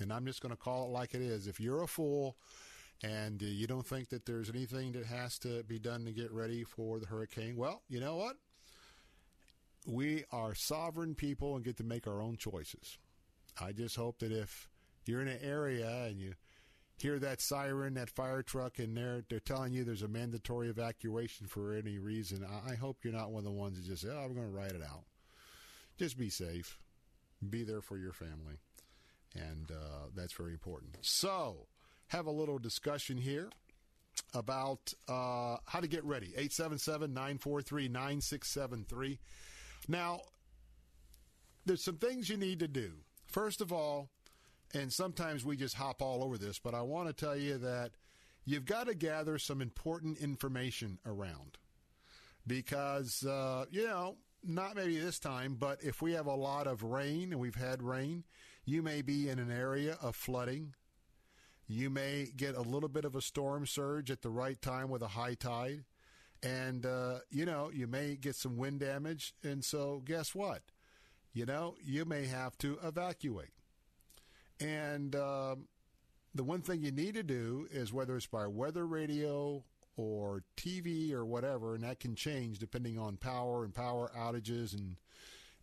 and 0.00 0.12
I'm 0.12 0.26
just 0.26 0.40
going 0.40 0.54
to 0.54 0.60
call 0.60 0.86
it 0.86 0.90
like 0.90 1.14
it 1.14 1.22
is, 1.22 1.46
if 1.46 1.60
you're 1.60 1.82
a 1.82 1.88
fool 1.88 2.36
and 3.02 3.42
uh, 3.42 3.46
you 3.46 3.66
don't 3.66 3.86
think 3.86 4.08
that 4.10 4.26
there's 4.26 4.50
anything 4.50 4.92
that 4.92 5.06
has 5.06 5.38
to 5.40 5.62
be 5.64 5.78
done 5.78 6.04
to 6.04 6.12
get 6.12 6.32
ready 6.32 6.64
for 6.64 6.98
the 6.98 7.06
hurricane, 7.06 7.56
well, 7.56 7.82
you 7.88 8.00
know 8.00 8.16
what? 8.16 8.36
We 9.86 10.24
are 10.30 10.54
sovereign 10.54 11.14
people 11.14 11.56
and 11.56 11.64
get 11.64 11.76
to 11.78 11.84
make 11.84 12.06
our 12.06 12.22
own 12.22 12.36
choices. 12.36 12.98
I 13.60 13.72
just 13.72 13.96
hope 13.96 14.20
that 14.20 14.32
if 14.32 14.68
you're 15.04 15.20
in 15.20 15.28
an 15.28 15.40
area 15.42 16.04
and 16.06 16.20
you 16.20 16.34
hear 16.98 17.18
that 17.18 17.40
siren, 17.40 17.94
that 17.94 18.08
fire 18.08 18.42
truck, 18.42 18.78
and 18.78 18.96
they're 18.96 19.24
they're 19.28 19.40
telling 19.40 19.72
you 19.72 19.84
there's 19.84 20.02
a 20.02 20.08
mandatory 20.08 20.68
evacuation 20.68 21.46
for 21.46 21.74
any 21.74 21.98
reason, 21.98 22.46
I, 22.48 22.72
I 22.72 22.74
hope 22.76 22.98
you're 23.02 23.12
not 23.12 23.32
one 23.32 23.40
of 23.40 23.44
the 23.44 23.50
ones 23.50 23.76
that 23.76 23.86
just 23.86 24.02
say, 24.02 24.08
"Oh, 24.10 24.20
I'm 24.20 24.34
going 24.34 24.46
to 24.46 24.56
write 24.56 24.72
it 24.72 24.82
out." 24.82 25.04
Just 25.98 26.16
be 26.16 26.30
safe, 26.30 26.78
be 27.50 27.64
there 27.64 27.82
for 27.82 27.98
your 27.98 28.12
family, 28.12 28.60
and 29.34 29.70
uh, 29.70 30.08
that's 30.14 30.32
very 30.32 30.52
important. 30.52 30.98
So, 31.00 31.66
have 32.08 32.26
a 32.26 32.30
little 32.30 32.58
discussion 32.58 33.16
here 33.16 33.48
about 34.34 34.92
uh, 35.08 35.56
how 35.66 35.80
to 35.80 35.88
get 35.88 36.04
ready. 36.04 36.28
877 36.28 37.12
943 37.12 37.88
9673. 37.88 39.18
Now, 39.88 40.20
there's 41.64 41.82
some 41.82 41.96
things 41.96 42.28
you 42.28 42.36
need 42.36 42.60
to 42.60 42.68
do. 42.68 42.92
First 43.26 43.60
of 43.60 43.72
all, 43.72 44.10
and 44.74 44.92
sometimes 44.92 45.44
we 45.44 45.56
just 45.56 45.74
hop 45.74 46.02
all 46.02 46.22
over 46.22 46.38
this, 46.38 46.58
but 46.58 46.74
I 46.74 46.82
want 46.82 47.08
to 47.08 47.14
tell 47.14 47.36
you 47.36 47.58
that 47.58 47.92
you've 48.44 48.64
got 48.64 48.86
to 48.86 48.94
gather 48.94 49.38
some 49.38 49.60
important 49.60 50.18
information 50.18 50.98
around 51.06 51.58
because, 52.46 53.24
uh, 53.24 53.66
you 53.70 53.86
know, 53.86 54.16
not 54.44 54.76
maybe 54.76 54.98
this 54.98 55.18
time, 55.18 55.56
but 55.58 55.82
if 55.82 56.02
we 56.02 56.12
have 56.12 56.26
a 56.26 56.34
lot 56.34 56.66
of 56.66 56.82
rain 56.82 57.32
and 57.32 57.40
we've 57.40 57.54
had 57.54 57.82
rain, 57.82 58.24
you 58.64 58.82
may 58.82 59.02
be 59.02 59.28
in 59.28 59.38
an 59.38 59.50
area 59.50 59.96
of 60.00 60.16
flooding. 60.16 60.74
You 61.66 61.90
may 61.90 62.28
get 62.36 62.56
a 62.56 62.62
little 62.62 62.88
bit 62.88 63.04
of 63.04 63.14
a 63.14 63.22
storm 63.22 63.66
surge 63.66 64.10
at 64.10 64.22
the 64.22 64.30
right 64.30 64.60
time 64.60 64.88
with 64.88 65.02
a 65.02 65.08
high 65.08 65.34
tide. 65.34 65.84
And, 66.42 66.84
uh, 66.84 67.18
you 67.30 67.46
know, 67.46 67.70
you 67.72 67.86
may 67.86 68.16
get 68.16 68.34
some 68.34 68.56
wind 68.56 68.80
damage. 68.80 69.34
And 69.42 69.64
so, 69.64 70.02
guess 70.04 70.34
what? 70.34 70.62
You 71.32 71.46
know, 71.46 71.76
you 71.82 72.04
may 72.04 72.26
have 72.26 72.58
to 72.58 72.78
evacuate. 72.82 73.52
And 74.60 75.14
um, 75.16 75.68
the 76.34 76.44
one 76.44 76.62
thing 76.62 76.82
you 76.82 76.90
need 76.90 77.14
to 77.14 77.22
do 77.22 77.66
is 77.70 77.92
whether 77.92 78.16
it's 78.16 78.26
by 78.26 78.46
weather 78.46 78.86
radio 78.86 79.64
or 79.96 80.42
TV 80.56 81.12
or 81.12 81.24
whatever, 81.24 81.74
and 81.74 81.84
that 81.84 82.00
can 82.00 82.14
change 82.14 82.58
depending 82.58 82.98
on 82.98 83.16
power 83.16 83.64
and 83.64 83.74
power 83.74 84.10
outages 84.16 84.74
and 84.74 84.96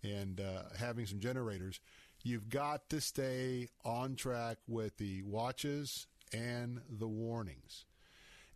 and 0.02 0.40
uh, 0.40 0.64
having 0.78 1.06
some 1.06 1.20
generators. 1.20 1.80
You've 2.24 2.50
got 2.50 2.90
to 2.90 3.00
stay 3.00 3.70
on 3.86 4.16
track 4.16 4.58
with 4.68 4.98
the 4.98 5.24
watches 5.24 6.08
and 6.34 6.82
the 6.90 7.08
warnings. 7.08 7.86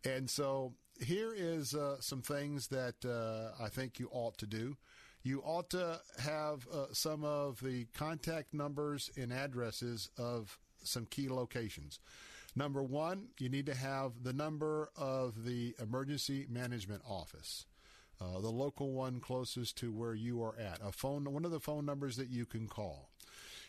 And 0.04 0.30
so 0.30 0.74
here 1.00 1.34
is 1.36 1.74
uh, 1.74 1.98
some 2.00 2.22
things 2.22 2.68
that 2.68 3.06
uh, 3.06 3.64
I 3.64 3.70
think 3.70 4.00
you 4.00 4.10
ought 4.12 4.38
to 4.40 4.46
do. 4.46 4.78
You 5.24 5.42
ought 5.42 5.70
to 5.70 6.02
have 6.20 6.68
uh, 6.68 6.88
some 6.92 7.24
of 7.24 7.62
the 7.62 7.86
contact 7.94 8.54
numbers 8.54 9.10
and 9.16 9.32
addresses 9.32 10.10
of 10.18 10.60
some 10.84 11.06
key 11.06 11.30
locations. 11.30 12.00
Number 12.56 12.84
one, 12.84 13.30
you 13.40 13.50
need 13.50 13.66
to 13.68 13.74
have 13.74 14.24
the 14.24 14.34
number 14.34 14.90
of 14.98 15.46
the 15.46 15.74
emergency 15.82 16.46
management 16.50 17.02
office. 17.08 17.66
Uh, 18.22 18.40
the 18.40 18.50
local 18.50 18.92
one 18.92 19.20
closest 19.20 19.78
to 19.78 19.92
where 19.92 20.14
you 20.14 20.44
are 20.44 20.56
at. 20.60 20.80
A 20.84 20.92
phone, 20.92 21.32
one 21.32 21.46
of 21.46 21.52
the 21.52 21.60
phone 21.60 21.86
numbers 21.86 22.18
that 22.18 22.30
you 22.30 22.46
can 22.46 22.68
call. 22.68 23.10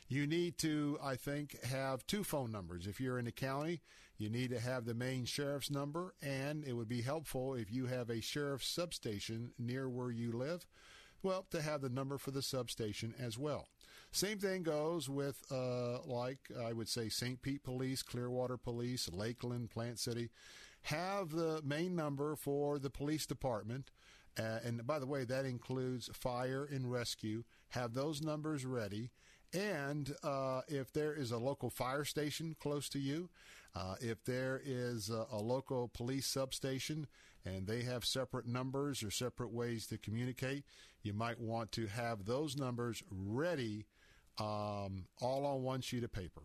You 0.07 0.27
need 0.27 0.59
to, 0.59 0.99
I 1.03 1.17
think, 1.17 1.63
have 1.65 2.07
two 2.07 2.25
phone 2.25 2.53
numbers. 2.53 2.87
If 2.87 3.01
you're 3.01 3.19
in 3.19 3.25
the 3.25 3.33
county, 3.33 3.81
you 4.19 4.29
need 4.29 4.51
to 4.51 4.61
have 4.61 4.85
the 4.85 4.95
main 4.95 5.25
sheriff's 5.25 5.71
number, 5.71 6.15
and 6.23 6.63
it 6.65 6.75
would 6.75 6.89
be 6.89 7.03
helpful 7.03 7.55
if 7.55 7.73
you 7.73 7.87
have 7.87 8.11
a 8.11 8.21
sheriff's 8.21 8.69
substation 8.69 9.53
near 9.59 9.89
where 9.89 10.11
you 10.11 10.31
live. 10.31 10.67
Well, 11.23 11.47
to 11.51 11.63
have 11.63 11.81
the 11.81 11.89
number 11.89 12.19
for 12.19 12.31
the 12.33 12.43
substation 12.43 13.15
as 13.19 13.39
well. 13.39 13.67
Same 14.13 14.39
thing 14.39 14.63
goes 14.63 15.09
with, 15.09 15.43
uh, 15.51 16.03
like 16.03 16.51
I 16.63 16.73
would 16.75 16.89
say, 16.89 17.09
St. 17.09 17.41
Pete 17.41 17.65
Police, 17.65 18.03
Clearwater 18.03 18.59
Police, 18.59 19.09
Lakeland, 19.11 19.71
Plant 19.71 19.99
City. 19.99 20.29
Have 20.83 21.31
the 21.31 21.63
main 21.65 21.97
number 21.97 22.37
for 22.37 22.79
the 22.79 22.91
police 22.91 23.27
department 23.27 23.91
Uh, 24.37 24.59
and 24.65 24.85
by 24.85 24.99
the 24.99 25.07
way, 25.07 25.25
that 25.25 25.45
includes 25.45 26.11
fire 26.13 26.65
and 26.65 26.91
rescue. 26.91 27.45
Have 27.69 27.95
those 27.95 28.21
numbers 28.21 28.65
ready. 28.67 29.13
And 29.55 30.15
uh, 30.25 30.63
if 30.67 30.93
there 30.93 31.15
is 31.15 31.31
a 31.31 31.39
local 31.39 31.71
fire 31.71 32.05
station 32.05 32.57
close 32.61 32.89
to 32.91 32.99
you, 32.99 33.31
uh, 33.77 33.95
if 34.01 34.23
there 34.25 34.61
is 34.65 35.11
a, 35.11 35.27
a, 35.33 35.39
local 35.39 35.89
police 35.89 36.27
substation 36.27 37.07
and 37.45 37.67
they 37.67 37.83
have 37.83 38.05
separate 38.05 38.47
numbers 38.47 39.03
or 39.03 39.11
separate 39.11 39.53
ways 39.53 39.87
to 39.89 39.99
communicate, 39.99 40.65
you 41.03 41.13
might 41.13 41.41
want 41.41 41.73
to 41.73 41.87
have 41.87 42.25
those 42.25 42.57
numbers 42.57 43.03
ready 43.11 43.87
um, 44.39 45.07
all 45.21 45.47
on 45.47 45.63
one 45.63 45.81
sheet 45.81 46.05
of 46.05 46.13
paper. 46.13 46.43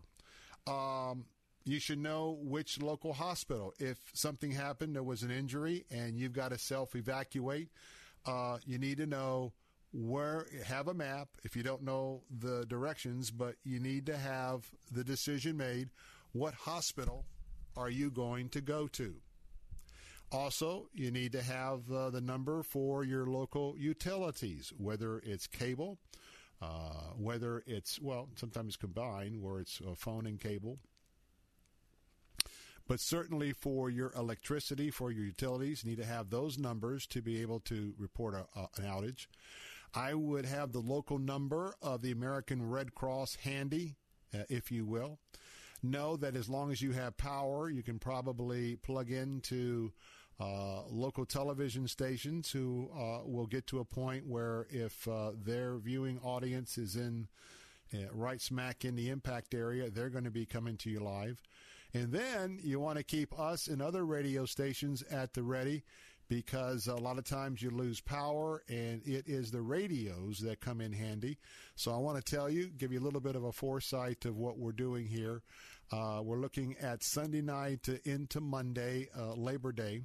Um, 0.66 1.24
you 1.64 1.78
should 1.78 1.98
know 1.98 2.38
which 2.40 2.80
local 2.80 3.12
hospital. 3.12 3.74
If 3.78 3.98
something 4.12 4.52
happened, 4.52 4.94
there 4.94 5.02
was 5.02 5.22
an 5.22 5.30
injury, 5.30 5.84
and 5.90 6.16
you've 6.16 6.32
got 6.32 6.50
to 6.50 6.58
self 6.58 6.94
evacuate, 6.94 7.68
uh, 8.26 8.58
you 8.66 8.78
need 8.78 8.98
to 8.98 9.06
know 9.06 9.52
where, 9.92 10.46
have 10.64 10.88
a 10.88 10.94
map 10.94 11.28
if 11.42 11.56
you 11.56 11.62
don't 11.62 11.82
know 11.82 12.22
the 12.30 12.64
directions, 12.66 13.30
but 13.30 13.56
you 13.64 13.80
need 13.80 14.06
to 14.06 14.16
have 14.16 14.70
the 14.92 15.04
decision 15.04 15.56
made. 15.56 15.90
What 16.32 16.54
hospital 16.54 17.24
are 17.76 17.90
you 17.90 18.10
going 18.10 18.48
to 18.50 18.60
go 18.60 18.86
to? 18.88 19.16
Also, 20.32 20.88
you 20.94 21.10
need 21.10 21.32
to 21.32 21.42
have 21.42 21.90
uh, 21.90 22.10
the 22.10 22.20
number 22.20 22.62
for 22.62 23.02
your 23.02 23.26
local 23.26 23.74
utilities, 23.76 24.72
whether 24.78 25.18
it's 25.18 25.48
cable, 25.48 25.98
uh, 26.62 27.10
whether 27.16 27.64
it's, 27.66 28.00
well, 28.00 28.28
sometimes 28.36 28.76
combined, 28.76 29.42
where 29.42 29.58
it's 29.58 29.80
phone 29.96 30.26
and 30.26 30.38
cable. 30.38 30.78
But 32.86 33.00
certainly 33.00 33.52
for 33.52 33.90
your 33.90 34.12
electricity, 34.16 34.90
for 34.90 35.10
your 35.10 35.24
utilities, 35.24 35.82
you 35.82 35.90
need 35.90 35.98
to 35.98 36.06
have 36.06 36.30
those 36.30 36.58
numbers 36.58 37.06
to 37.08 37.22
be 37.22 37.40
able 37.40 37.60
to 37.60 37.94
report 37.98 38.34
a, 38.34 38.60
an 38.80 38.84
outage. 38.84 39.26
I 39.94 40.14
would 40.14 40.46
have 40.46 40.72
the 40.72 40.80
local 40.80 41.18
number 41.18 41.74
of 41.82 42.02
the 42.02 42.12
American 42.12 42.68
Red 42.68 42.94
Cross 42.94 43.36
handy, 43.36 43.96
uh, 44.34 44.44
if 44.48 44.70
you 44.70 44.84
will. 44.84 45.18
Know 45.82 46.16
that 46.16 46.36
as 46.36 46.48
long 46.48 46.70
as 46.70 46.82
you 46.82 46.92
have 46.92 47.16
power, 47.16 47.70
you 47.70 47.82
can 47.82 47.98
probably 47.98 48.76
plug 48.76 49.10
into 49.10 49.92
uh, 50.38 50.82
local 50.88 51.26
television 51.26 51.88
stations 51.88 52.50
who 52.50 52.90
uh, 52.96 53.20
will 53.24 53.46
get 53.46 53.66
to 53.68 53.80
a 53.80 53.84
point 53.84 54.26
where 54.26 54.66
if 54.70 55.06
uh, 55.08 55.32
their 55.34 55.76
viewing 55.78 56.18
audience 56.22 56.78
is 56.78 56.96
in 56.96 57.28
uh, 57.92 57.98
right 58.12 58.40
smack 58.40 58.84
in 58.84 58.96
the 58.96 59.08
impact 59.08 59.54
area, 59.54 59.90
they're 59.90 60.08
going 60.08 60.24
to 60.24 60.30
be 60.30 60.46
coming 60.46 60.76
to 60.76 60.90
you 60.90 61.00
live. 61.00 61.42
And 61.92 62.12
then 62.12 62.60
you 62.62 62.78
want 62.78 62.98
to 62.98 63.04
keep 63.04 63.38
us 63.38 63.66
and 63.66 63.82
other 63.82 64.06
radio 64.06 64.46
stations 64.46 65.02
at 65.10 65.34
the 65.34 65.42
ready 65.42 65.82
because 66.30 66.86
a 66.86 66.94
lot 66.94 67.18
of 67.18 67.24
times 67.24 67.60
you 67.60 67.70
lose 67.70 68.00
power 68.00 68.62
and 68.68 69.02
it 69.04 69.24
is 69.26 69.50
the 69.50 69.60
radios 69.60 70.38
that 70.38 70.60
come 70.60 70.80
in 70.80 70.92
handy. 70.92 71.36
So 71.74 71.92
I 71.92 71.96
want 71.96 72.24
to 72.24 72.36
tell 72.36 72.48
you, 72.48 72.68
give 72.68 72.92
you 72.92 73.00
a 73.00 73.02
little 73.02 73.20
bit 73.20 73.34
of 73.34 73.42
a 73.42 73.50
foresight 73.50 74.24
of 74.24 74.36
what 74.36 74.56
we're 74.56 74.70
doing 74.70 75.08
here. 75.08 75.42
Uh, 75.90 76.20
we're 76.22 76.38
looking 76.38 76.76
at 76.80 77.02
Sunday 77.02 77.42
night 77.42 77.88
into 78.04 78.40
Monday, 78.40 79.08
uh, 79.18 79.34
Labor 79.34 79.72
Day. 79.72 80.02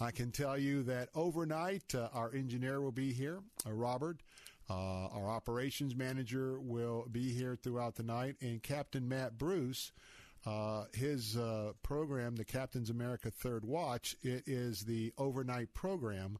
I 0.00 0.12
can 0.12 0.30
tell 0.30 0.56
you 0.56 0.84
that 0.84 1.08
overnight, 1.12 1.92
uh, 1.92 2.08
our 2.14 2.32
engineer 2.32 2.80
will 2.80 2.92
be 2.92 3.12
here, 3.12 3.40
uh, 3.66 3.72
Robert. 3.72 4.22
Uh, 4.70 5.08
our 5.08 5.28
operations 5.28 5.96
manager 5.96 6.60
will 6.60 7.06
be 7.10 7.32
here 7.32 7.58
throughout 7.60 7.96
the 7.96 8.02
night, 8.04 8.36
and 8.40 8.62
Captain 8.62 9.08
Matt 9.08 9.38
Bruce 9.38 9.90
uh, 10.46 10.84
his 10.92 11.36
uh, 11.36 11.72
program, 11.82 12.36
the 12.36 12.44
Captain's 12.44 12.90
America 12.90 13.30
Third 13.30 13.64
Watch, 13.64 14.16
it 14.22 14.44
is 14.46 14.82
the 14.82 15.12
overnight 15.16 15.72
program 15.72 16.38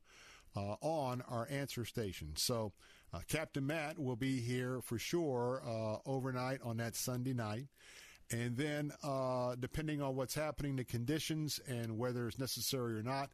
uh, 0.57 0.76
on 0.80 1.22
our 1.28 1.48
answer 1.50 1.84
station. 1.84 2.32
So 2.36 2.72
uh, 3.12 3.20
Captain 3.28 3.66
Matt 3.66 3.98
will 3.98 4.16
be 4.16 4.40
here 4.40 4.80
for 4.82 4.98
sure 4.98 5.62
uh, 5.66 5.96
overnight 6.09 6.61
on 6.62 6.76
that 6.78 6.96
Sunday 6.96 7.32
night. 7.32 7.66
And 8.30 8.57
then, 8.57 8.92
uh, 9.02 9.55
depending 9.59 10.00
on 10.02 10.16
what's 10.16 10.34
happening, 10.34 10.76
the 10.76 10.84
conditions, 10.84 11.61
and 11.68 11.98
whether 11.98 12.26
it's 12.26 12.38
necessary 12.38 12.98
or 12.98 13.02
not, 13.02 13.30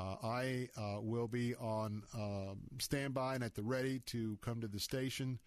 I 0.00 0.68
will 1.02 1.26
be 1.26 1.56
on 1.56 2.04
um, 2.14 2.58
standby 2.78 3.34
and 3.34 3.42
at 3.42 3.56
the 3.56 3.64
ready 3.64 3.98
to 4.06 4.38
come 4.40 4.60
to 4.60 4.68
the 4.68 4.78
station. 4.78 5.40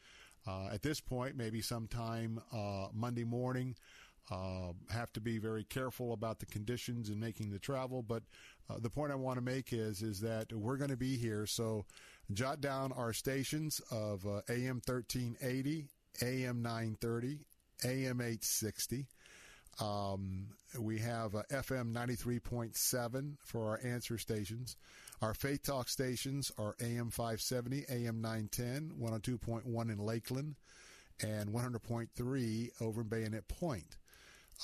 at 0.45 0.81
this 0.81 0.99
point, 0.99 1.37
maybe 1.37 1.61
sometime 1.61 2.41
Monday 2.93 3.23
morning. 3.23 3.77
Uh, 4.31 4.71
have 4.89 5.11
to 5.11 5.19
be 5.19 5.37
very 5.37 5.65
careful 5.65 6.13
about 6.13 6.39
the 6.39 6.45
conditions 6.45 7.09
in 7.09 7.19
making 7.19 7.51
the 7.51 7.59
travel. 7.59 8.01
But 8.01 8.23
uh, 8.69 8.79
the 8.79 8.89
point 8.89 9.11
I 9.11 9.15
want 9.15 9.37
to 9.37 9.41
make 9.41 9.73
is 9.73 10.01
is 10.01 10.21
that 10.21 10.53
we're 10.53 10.77
going 10.77 10.91
to 10.91 10.97
be 10.97 11.17
here. 11.17 11.45
So 11.45 11.85
jot 12.31 12.61
down 12.61 12.93
our 12.93 13.11
stations 13.11 13.81
of 13.91 14.25
uh, 14.25 14.41
AM 14.49 14.81
1380, 14.85 15.87
AM 16.21 16.61
930, 16.61 17.39
AM 17.83 18.21
860. 18.21 19.07
Um, 19.81 20.47
we 20.79 20.99
have 20.99 21.35
uh, 21.35 21.43
FM 21.51 21.91
93.7 21.93 23.35
for 23.43 23.69
our 23.69 23.79
answer 23.83 24.17
stations. 24.17 24.77
Our 25.21 25.33
Faith 25.33 25.63
Talk 25.63 25.89
stations 25.89 26.51
are 26.57 26.75
AM 26.81 27.09
570, 27.09 27.85
AM 27.89 28.21
910, 28.21 28.93
102.1 28.99 29.91
in 29.91 29.97
Lakeland, 29.99 30.55
and 31.21 31.49
100.3 31.49 32.69
over 32.81 33.01
in 33.01 33.07
Bayonet 33.07 33.47
Point. 33.47 33.97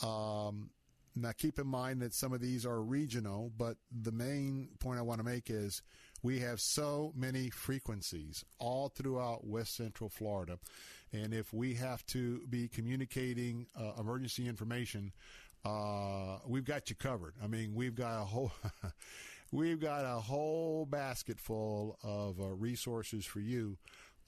Um, 0.03 0.69
now, 1.15 1.31
keep 1.35 1.57
in 1.57 1.67
mind 1.67 2.01
that 2.01 2.13
some 2.13 2.31
of 2.31 2.41
these 2.41 2.65
are 2.65 2.81
regional, 2.81 3.51
but 3.57 3.77
the 3.91 4.11
main 4.11 4.69
point 4.79 4.99
I 4.99 5.01
want 5.01 5.19
to 5.19 5.25
make 5.25 5.49
is 5.49 5.81
we 6.21 6.39
have 6.39 6.59
so 6.59 7.11
many 7.15 7.49
frequencies 7.49 8.45
all 8.59 8.89
throughout 8.89 9.45
West 9.45 9.75
Central 9.75 10.09
Florida. 10.09 10.59
And 11.11 11.33
if 11.33 11.53
we 11.53 11.73
have 11.75 12.05
to 12.07 12.45
be 12.49 12.67
communicating 12.67 13.65
uh, 13.79 13.93
emergency 13.99 14.47
information, 14.47 15.11
uh, 15.65 16.37
we've 16.45 16.65
got 16.65 16.89
you 16.89 16.95
covered. 16.95 17.33
I 17.43 17.47
mean, 17.47 17.73
we've 17.73 17.95
got 17.95 18.21
a 18.21 18.25
whole. 18.25 18.51
we've 19.51 19.79
got 19.79 20.05
a 20.05 20.19
whole 20.19 20.85
basket 20.85 21.39
full 21.39 21.97
of 22.03 22.39
uh, 22.39 22.53
resources 22.53 23.25
for 23.25 23.39
you, 23.39 23.77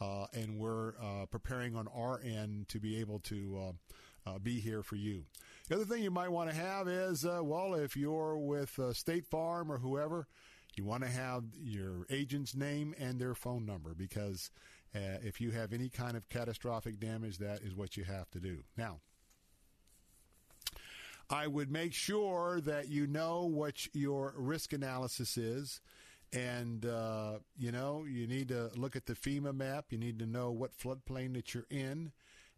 uh, 0.01 0.25
and 0.33 0.57
we're 0.57 0.93
uh, 1.01 1.25
preparing 1.29 1.75
on 1.75 1.87
our 1.93 2.19
end 2.23 2.67
to 2.69 2.79
be 2.79 2.99
able 2.99 3.19
to 3.19 3.75
uh, 4.25 4.39
be 4.39 4.59
here 4.59 4.83
for 4.83 4.95
you. 4.95 5.25
The 5.67 5.75
other 5.75 5.85
thing 5.85 6.03
you 6.03 6.11
might 6.11 6.31
want 6.31 6.49
to 6.49 6.55
have 6.55 6.87
is, 6.87 7.25
uh, 7.25 7.41
well, 7.43 7.75
if 7.75 7.95
you're 7.95 8.37
with 8.37 8.77
uh, 8.79 8.93
State 8.93 9.25
Farm 9.25 9.71
or 9.71 9.77
whoever, 9.77 10.27
you 10.75 10.85
want 10.85 11.03
to 11.03 11.09
have 11.09 11.43
your 11.61 12.05
agent's 12.09 12.55
name 12.55 12.95
and 12.97 13.19
their 13.19 13.35
phone 13.35 13.65
number 13.65 13.93
because 13.93 14.51
uh, 14.95 15.19
if 15.21 15.39
you 15.39 15.51
have 15.51 15.73
any 15.73 15.89
kind 15.89 16.17
of 16.17 16.27
catastrophic 16.29 16.99
damage, 16.99 17.37
that 17.37 17.61
is 17.61 17.75
what 17.75 17.97
you 17.97 18.03
have 18.03 18.29
to 18.31 18.39
do. 18.39 18.63
Now, 18.77 18.99
I 21.29 21.45
would 21.45 21.71
make 21.71 21.93
sure 21.93 22.59
that 22.61 22.87
you 22.87 23.05
know 23.05 23.45
what 23.45 23.93
your 23.93 24.33
risk 24.35 24.73
analysis 24.73 25.37
is. 25.37 25.81
And, 26.31 26.85
uh, 26.85 27.39
you 27.57 27.71
know, 27.71 28.05
you 28.07 28.27
need 28.27 28.49
to 28.49 28.71
look 28.75 28.95
at 28.95 29.05
the 29.05 29.13
FEMA 29.13 29.55
map. 29.55 29.85
You 29.89 29.97
need 29.97 30.19
to 30.19 30.25
know 30.25 30.51
what 30.51 30.77
floodplain 30.77 31.33
that 31.33 31.53
you're 31.53 31.67
in 31.69 32.11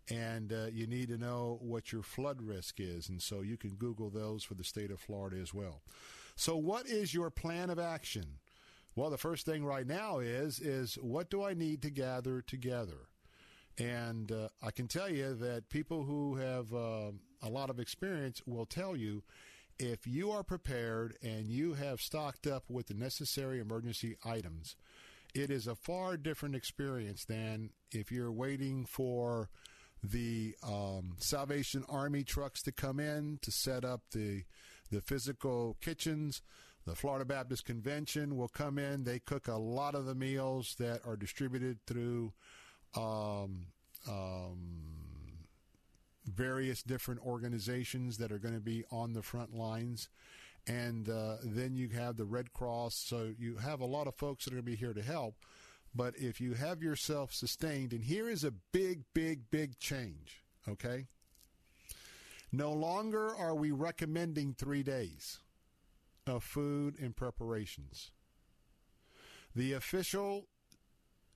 and 0.10 0.52
uh, 0.52 0.68
you 0.72 0.88
need 0.88 1.10
to 1.10 1.18
know 1.18 1.60
what 1.62 1.92
your 1.92 2.04
flood 2.04 2.42
risk 2.42 2.80
is. 2.80 3.10
And 3.10 3.22
so 3.22 3.42
you 3.42 3.58
can 3.58 3.72
Google 3.72 4.10
those 4.10 4.44
for 4.44 4.56
the 4.56 4.64
state 4.64 4.92
of 4.92 5.00
Florida 5.00 5.38
as 5.42 5.54
well. 5.54 5.82
So, 6.36 6.56
what 6.56 6.88
is 6.88 7.14
your 7.14 7.30
plan 7.30 7.70
of 7.70 7.80
action? 7.80 8.40
Well, 8.96 9.10
the 9.10 9.18
first 9.18 9.46
thing 9.46 9.64
right 9.64 9.88
now 9.88 10.20
is 10.20 10.60
is 10.60 10.96
what 10.96 11.30
do 11.30 11.44
I 11.44 11.54
need 11.54 11.82
to 11.84 11.90
gather 11.90 12.42
together? 12.42 13.08
And 13.78 14.32
uh, 14.32 14.50
I 14.62 14.72
can 14.72 14.88
tell 14.88 15.10
you 15.10 15.34
that 15.36 15.70
people 15.70 16.04
who 16.04 16.36
have 16.36 16.74
uh, 16.74 17.12
a 17.42 17.50
lot 17.50 17.70
of 17.70 17.80
experience 17.80 18.42
will 18.46 18.66
tell 18.66 18.96
you 18.96 19.24
if 19.80 20.06
you 20.06 20.30
are 20.32 20.44
prepared 20.44 21.18
and 21.24 21.48
you 21.48 21.74
have 21.74 22.02
stocked 22.02 22.46
up 22.46 22.66
with 22.70 22.88
the 22.88 22.94
necessary 22.94 23.60
emergency 23.60 24.16
items, 24.24 24.76
it 25.34 25.50
is 25.50 25.66
a 25.66 25.76
far 25.76 26.18
different 26.18 26.56
experience 26.56 27.26
than 27.26 27.72
if 27.92 28.12
you're 28.12 28.32
waiting 28.32 28.86
for 28.86 29.50
the 30.04 30.56
um, 30.64 31.16
Salvation 31.20 31.84
Army 31.88 32.24
trucks 32.24 32.62
to 32.64 32.72
come 32.72 33.00
in 33.00 33.40
to 33.42 33.52
set 33.52 33.86
up 33.86 34.02
the 34.12 34.44
the 34.92 35.02
physical 35.02 35.78
kitchens. 35.82 36.42
The 36.86 36.96
Florida 36.96 37.26
Baptist 37.26 37.66
Convention 37.66 38.36
will 38.36 38.48
come 38.48 38.80
in. 38.80 39.04
They 39.04 39.20
cook 39.20 39.48
a 39.48 39.56
lot 39.56 39.96
of 39.96 40.06
the 40.06 40.16
meals 40.16 40.76
that 40.80 41.02
are 41.06 41.16
distributed 41.16 41.80
through 41.86 42.34
um, 42.96 43.68
um, 44.10 45.02
various 46.26 46.82
different 46.82 47.22
organizations 47.22 48.18
that 48.18 48.32
are 48.32 48.40
going 48.40 48.56
to 48.56 48.60
be 48.60 48.84
on 48.92 49.14
the 49.14 49.22
front 49.22 49.54
lines. 49.54 50.10
And 50.68 51.08
uh, 51.08 51.38
then 51.44 51.76
you 51.76 51.90
have 51.90 52.18
the 52.18 52.26
Red 52.26 52.52
Cross. 52.54 52.96
So 52.96 53.32
you 53.38 53.58
have 53.58 53.80
a 53.80 53.86
lot 53.86 54.08
of 54.08 54.16
folks 54.16 54.46
that 54.46 54.52
are 54.52 54.56
going 54.56 54.66
to 54.66 54.72
be 54.72 54.76
here 54.76 54.94
to 54.94 55.02
help. 55.02 55.36
But 55.94 56.18
if 56.18 56.40
you 56.40 56.54
have 56.54 56.82
yourself 56.82 57.34
sustained, 57.34 57.92
and 57.94 58.04
here 58.04 58.30
is 58.30 58.44
a 58.44 58.52
big, 58.52 59.04
big, 59.14 59.52
big 59.52 59.78
change, 59.78 60.44
okay? 60.68 61.08
No 62.52 62.72
longer 62.72 63.36
are 63.36 63.56
we 63.56 63.72
recommending 63.72 64.54
three 64.54 64.84
days 64.84 65.40
of 66.26 66.44
food 66.44 66.96
and 67.00 67.16
preparations. 67.16 68.12
The 69.56 69.74
official 69.74 70.48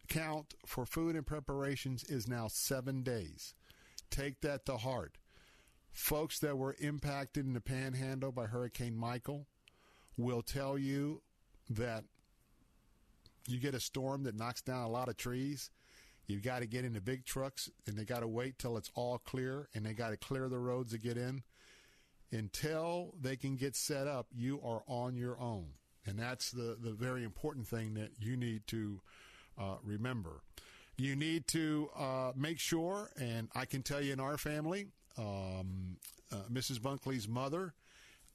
count 0.07 0.53
for 0.65 0.85
food 0.85 1.15
and 1.15 1.25
preparations 1.25 2.03
is 2.03 2.27
now 2.27 2.47
seven 2.47 3.01
days. 3.01 3.53
Take 4.09 4.41
that 4.41 4.65
to 4.67 4.77
heart. 4.77 5.17
Folks 5.91 6.39
that 6.39 6.57
were 6.57 6.75
impacted 6.79 7.45
in 7.45 7.53
the 7.53 7.61
panhandle 7.61 8.31
by 8.31 8.45
Hurricane 8.45 8.95
Michael 8.95 9.47
will 10.17 10.41
tell 10.41 10.77
you 10.77 11.21
that 11.69 12.03
you 13.47 13.59
get 13.59 13.75
a 13.75 13.79
storm 13.79 14.23
that 14.23 14.35
knocks 14.35 14.61
down 14.61 14.83
a 14.83 14.89
lot 14.89 15.09
of 15.09 15.17
trees. 15.17 15.69
You've 16.27 16.43
got 16.43 16.59
to 16.59 16.65
get 16.65 16.85
into 16.85 17.01
big 17.01 17.25
trucks 17.25 17.69
and 17.85 17.95
they 17.95 18.03
got 18.03 18.21
to 18.21 18.27
wait 18.27 18.57
till 18.57 18.77
it's 18.77 18.91
all 18.95 19.19
clear 19.19 19.69
and 19.73 19.85
they 19.85 19.93
got 19.93 20.09
to 20.09 20.17
clear 20.17 20.49
the 20.49 20.57
roads 20.57 20.91
to 20.91 20.97
get 20.97 21.17
in. 21.17 21.43
Until 22.31 23.13
they 23.21 23.35
can 23.35 23.55
get 23.55 23.75
set 23.75 24.07
up, 24.07 24.27
you 24.35 24.59
are 24.63 24.81
on 24.87 25.15
your 25.15 25.39
own. 25.39 25.67
And 26.05 26.17
that's 26.19 26.51
the, 26.51 26.77
the 26.81 26.91
very 26.91 27.23
important 27.23 27.67
thing 27.67 27.93
that 27.93 28.11
you 28.19 28.35
need 28.35 28.65
to 28.67 29.01
uh, 29.57 29.75
remember. 29.83 30.41
You 30.97 31.15
need 31.15 31.47
to 31.49 31.89
uh, 31.95 32.31
make 32.35 32.59
sure, 32.59 33.11
and 33.19 33.49
I 33.53 33.65
can 33.65 33.83
tell 33.83 34.01
you 34.01 34.13
in 34.13 34.19
our 34.19 34.37
family, 34.37 34.87
um, 35.17 35.97
uh, 36.31 36.37
Mrs. 36.51 36.79
Bunkley's 36.79 37.27
mother 37.27 37.73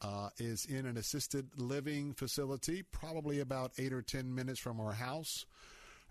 uh, 0.02 0.30
is 0.38 0.64
in 0.64 0.86
an 0.86 0.96
assisted 0.96 1.48
living 1.56 2.14
facility, 2.14 2.82
probably 2.90 3.40
about 3.40 3.72
eight 3.78 3.92
or 3.92 4.02
ten 4.02 4.34
minutes 4.34 4.60
from 4.60 4.80
our 4.80 4.92
house. 4.92 5.44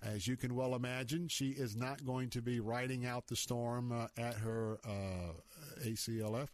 As 0.02 0.28
you 0.28 0.38
can 0.38 0.56
well 0.56 0.76
imagine, 0.76 1.28
she 1.28 1.50
is 1.50 1.76
not 1.76 2.06
going 2.06 2.30
to 2.30 2.42
be 2.42 2.60
riding 2.60 3.06
out 3.06 3.28
the 3.28 3.36
storm 3.36 3.92
uh, 3.92 4.08
at 4.18 4.36
her 4.36 4.80
uh, 4.86 5.34
ACLF. 5.84 6.48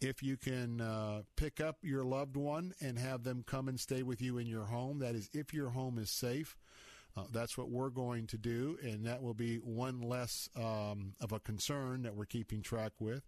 If 0.00 0.22
you 0.22 0.36
can 0.36 0.80
uh, 0.80 1.22
pick 1.36 1.60
up 1.60 1.78
your 1.82 2.04
loved 2.04 2.36
one 2.36 2.74
and 2.80 2.98
have 2.98 3.24
them 3.24 3.42
come 3.46 3.68
and 3.68 3.80
stay 3.80 4.02
with 4.02 4.20
you 4.20 4.36
in 4.36 4.46
your 4.46 4.64
home, 4.64 4.98
that 4.98 5.14
is, 5.14 5.30
if 5.32 5.54
your 5.54 5.70
home 5.70 5.98
is 5.98 6.10
safe. 6.10 6.56
Uh, 7.16 7.22
that's 7.32 7.56
what 7.56 7.70
we're 7.70 7.90
going 7.90 8.26
to 8.26 8.36
do, 8.36 8.76
and 8.82 9.06
that 9.06 9.22
will 9.22 9.34
be 9.34 9.58
one 9.58 10.00
less 10.00 10.48
um, 10.56 11.14
of 11.20 11.30
a 11.30 11.38
concern 11.38 12.02
that 12.02 12.16
we're 12.16 12.24
keeping 12.24 12.60
track 12.60 12.90
with. 12.98 13.22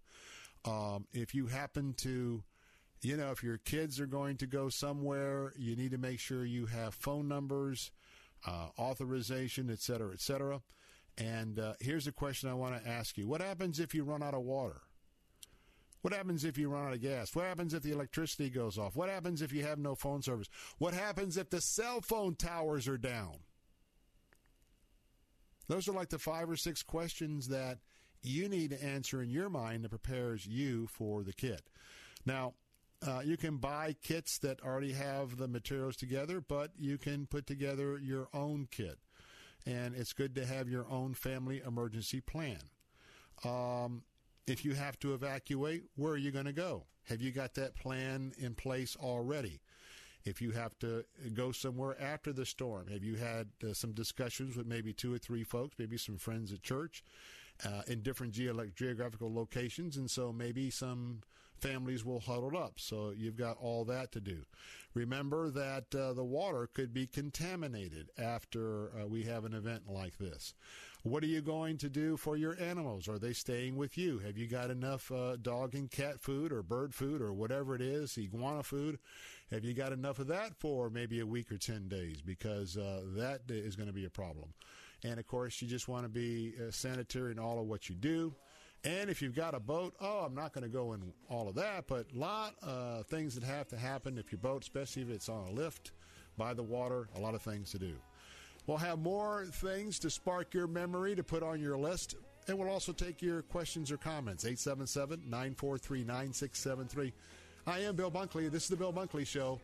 Um, 0.64 1.06
if 1.12 1.36
you 1.36 1.46
happen 1.46 1.94
to, 1.98 2.42
you 3.06 3.16
know, 3.16 3.30
if 3.30 3.40
your 3.40 3.58
kids 3.58 4.00
are 4.00 4.06
going 4.06 4.36
to 4.36 4.48
go 4.48 4.68
somewhere, 4.68 5.52
you 5.56 5.76
need 5.76 5.92
to 5.92 5.98
make 5.98 6.18
sure 6.18 6.44
you 6.44 6.66
have 6.66 6.92
phone 6.92 7.28
numbers, 7.28 7.92
uh, 8.44 8.66
authorization, 8.80 9.70
et 9.70 9.78
cetera, 9.78 10.12
et 10.12 10.20
cetera. 10.20 10.60
And 11.16 11.60
uh, 11.60 11.74
here's 11.78 12.08
a 12.08 12.12
question 12.12 12.50
I 12.50 12.54
want 12.54 12.82
to 12.82 12.88
ask 12.88 13.16
you 13.16 13.28
What 13.28 13.40
happens 13.40 13.78
if 13.78 13.94
you 13.94 14.02
run 14.02 14.24
out 14.24 14.34
of 14.34 14.42
water? 14.42 14.80
What 16.02 16.12
happens 16.12 16.44
if 16.44 16.58
you 16.58 16.68
run 16.68 16.88
out 16.88 16.94
of 16.94 17.00
gas? 17.00 17.34
What 17.34 17.44
happens 17.44 17.74
if 17.74 17.84
the 17.84 17.92
electricity 17.92 18.50
goes 18.50 18.76
off? 18.76 18.96
What 18.96 19.08
happens 19.08 19.40
if 19.40 19.52
you 19.52 19.62
have 19.62 19.78
no 19.78 19.94
phone 19.94 20.20
service? 20.20 20.48
What 20.78 20.92
happens 20.92 21.36
if 21.36 21.48
the 21.48 21.60
cell 21.60 22.00
phone 22.00 22.34
towers 22.34 22.88
are 22.88 22.98
down? 22.98 23.36
Those 25.68 25.88
are 25.88 25.92
like 25.92 26.08
the 26.08 26.18
five 26.18 26.50
or 26.50 26.56
six 26.56 26.82
questions 26.82 27.48
that 27.48 27.78
you 28.22 28.48
need 28.48 28.70
to 28.70 28.84
answer 28.84 29.22
in 29.22 29.30
your 29.30 29.48
mind 29.48 29.84
that 29.84 29.90
prepares 29.90 30.44
you 30.44 30.88
for 30.88 31.22
the 31.22 31.32
kit. 31.32 31.62
Now, 32.24 32.54
uh, 33.06 33.20
you 33.24 33.36
can 33.36 33.56
buy 33.56 33.94
kits 34.02 34.38
that 34.38 34.62
already 34.62 34.92
have 34.92 35.36
the 35.36 35.48
materials 35.48 35.96
together, 35.96 36.40
but 36.40 36.70
you 36.78 36.98
can 36.98 37.26
put 37.26 37.46
together 37.46 37.98
your 37.98 38.28
own 38.32 38.68
kit. 38.70 38.98
And 39.66 39.94
it's 39.94 40.12
good 40.12 40.34
to 40.36 40.46
have 40.46 40.68
your 40.68 40.86
own 40.88 41.14
family 41.14 41.60
emergency 41.66 42.20
plan. 42.20 42.60
Um, 43.44 44.02
if 44.46 44.64
you 44.64 44.74
have 44.74 44.98
to 45.00 45.12
evacuate, 45.12 45.84
where 45.96 46.12
are 46.12 46.18
you 46.18 46.30
going 46.30 46.44
to 46.46 46.52
go? 46.52 46.84
Have 47.08 47.20
you 47.20 47.32
got 47.32 47.54
that 47.54 47.74
plan 47.74 48.32
in 48.38 48.54
place 48.54 48.96
already? 48.96 49.60
If 50.24 50.40
you 50.40 50.50
have 50.52 50.76
to 50.80 51.04
go 51.34 51.52
somewhere 51.52 52.00
after 52.00 52.32
the 52.32 52.46
storm, 52.46 52.88
have 52.88 53.04
you 53.04 53.14
had 53.14 53.48
uh, 53.62 53.72
some 53.74 53.92
discussions 53.92 54.56
with 54.56 54.66
maybe 54.66 54.92
two 54.92 55.14
or 55.14 55.18
three 55.18 55.44
folks, 55.44 55.76
maybe 55.78 55.96
some 55.98 56.16
friends 56.16 56.52
at 56.52 56.62
church 56.62 57.04
uh, 57.64 57.82
in 57.86 58.02
different 58.02 58.32
geographical 58.32 59.32
locations? 59.32 59.96
And 59.96 60.10
so 60.10 60.32
maybe 60.32 60.70
some 60.70 61.20
families 61.60 62.04
will 62.04 62.20
huddle 62.20 62.56
up. 62.56 62.74
So 62.76 63.12
you've 63.16 63.36
got 63.36 63.56
all 63.58 63.84
that 63.86 64.12
to 64.12 64.20
do. 64.20 64.42
Remember 64.94 65.50
that 65.50 65.94
uh, 65.94 66.14
the 66.14 66.24
water 66.24 66.68
could 66.72 66.94
be 66.94 67.06
contaminated 67.06 68.10
after 68.16 68.90
uh, 68.96 69.06
we 69.06 69.24
have 69.24 69.44
an 69.44 69.52
event 69.52 69.82
like 69.88 70.16
this. 70.16 70.54
What 71.02 71.22
are 71.22 71.28
you 71.28 71.42
going 71.42 71.76
to 71.78 71.88
do 71.88 72.16
for 72.16 72.36
your 72.36 72.58
animals? 72.60 73.06
Are 73.06 73.18
they 73.18 73.32
staying 73.32 73.76
with 73.76 73.96
you? 73.96 74.18
Have 74.20 74.36
you 74.36 74.48
got 74.48 74.70
enough 74.70 75.12
uh, 75.12 75.36
dog 75.36 75.74
and 75.74 75.90
cat 75.90 76.20
food 76.20 76.50
or 76.50 76.62
bird 76.62 76.94
food 76.94 77.20
or 77.20 77.32
whatever 77.32 77.74
it 77.74 77.82
is, 77.82 78.16
iguana 78.18 78.62
food? 78.62 78.98
Have 79.50 79.64
you 79.64 79.74
got 79.74 79.92
enough 79.92 80.18
of 80.18 80.26
that 80.28 80.56
for 80.58 80.90
maybe 80.90 81.20
a 81.20 81.26
week 81.26 81.52
or 81.52 81.58
10 81.58 81.88
days? 81.88 82.22
Because 82.22 82.76
uh, 82.76 83.02
that 83.16 83.42
is 83.48 83.76
going 83.76 83.86
to 83.86 83.92
be 83.92 84.06
a 84.06 84.10
problem. 84.10 84.52
And 85.04 85.20
of 85.20 85.26
course, 85.26 85.62
you 85.62 85.68
just 85.68 85.88
want 85.88 86.04
to 86.04 86.08
be 86.08 86.54
uh, 86.58 86.70
sanitary 86.70 87.32
in 87.32 87.38
all 87.38 87.60
of 87.60 87.66
what 87.66 87.88
you 87.88 87.94
do. 87.94 88.34
And 88.84 89.10
if 89.10 89.20
you've 89.20 89.34
got 89.34 89.54
a 89.54 89.60
boat, 89.60 89.94
oh, 90.00 90.20
I'm 90.24 90.34
not 90.34 90.52
going 90.52 90.62
to 90.62 90.70
go 90.70 90.92
in 90.92 91.12
all 91.28 91.48
of 91.48 91.56
that, 91.56 91.88
but 91.88 92.06
a 92.14 92.18
lot 92.18 92.54
of 92.62 93.06
things 93.06 93.34
that 93.34 93.42
have 93.42 93.66
to 93.68 93.76
happen 93.76 94.16
if 94.18 94.30
your 94.30 94.38
boat, 94.38 94.62
especially 94.62 95.02
if 95.02 95.10
it's 95.10 95.28
on 95.28 95.48
a 95.48 95.50
lift 95.50 95.90
by 96.36 96.54
the 96.54 96.62
water, 96.62 97.08
a 97.16 97.20
lot 97.20 97.34
of 97.34 97.42
things 97.42 97.70
to 97.72 97.78
do. 97.78 97.94
We'll 98.66 98.76
have 98.78 98.98
more 98.98 99.46
things 99.46 99.98
to 100.00 100.10
spark 100.10 100.52
your 100.54 100.66
memory 100.66 101.14
to 101.14 101.22
put 101.22 101.42
on 101.42 101.60
your 101.60 101.76
list. 101.76 102.16
And 102.48 102.58
we'll 102.58 102.70
also 102.70 102.92
take 102.92 103.22
your 103.22 103.42
questions 103.42 103.90
or 103.90 103.96
comments. 103.96 104.44
877 104.44 105.22
943 105.24 106.04
9673. 106.04 107.12
I 107.66 107.80
am 107.80 107.96
Bill 107.96 108.10
Bunkley. 108.10 108.50
This 108.50 108.64
is 108.64 108.68
the 108.68 108.76
Bill 108.76 108.92
Bunkley 108.92 109.26
Show. 109.26 109.60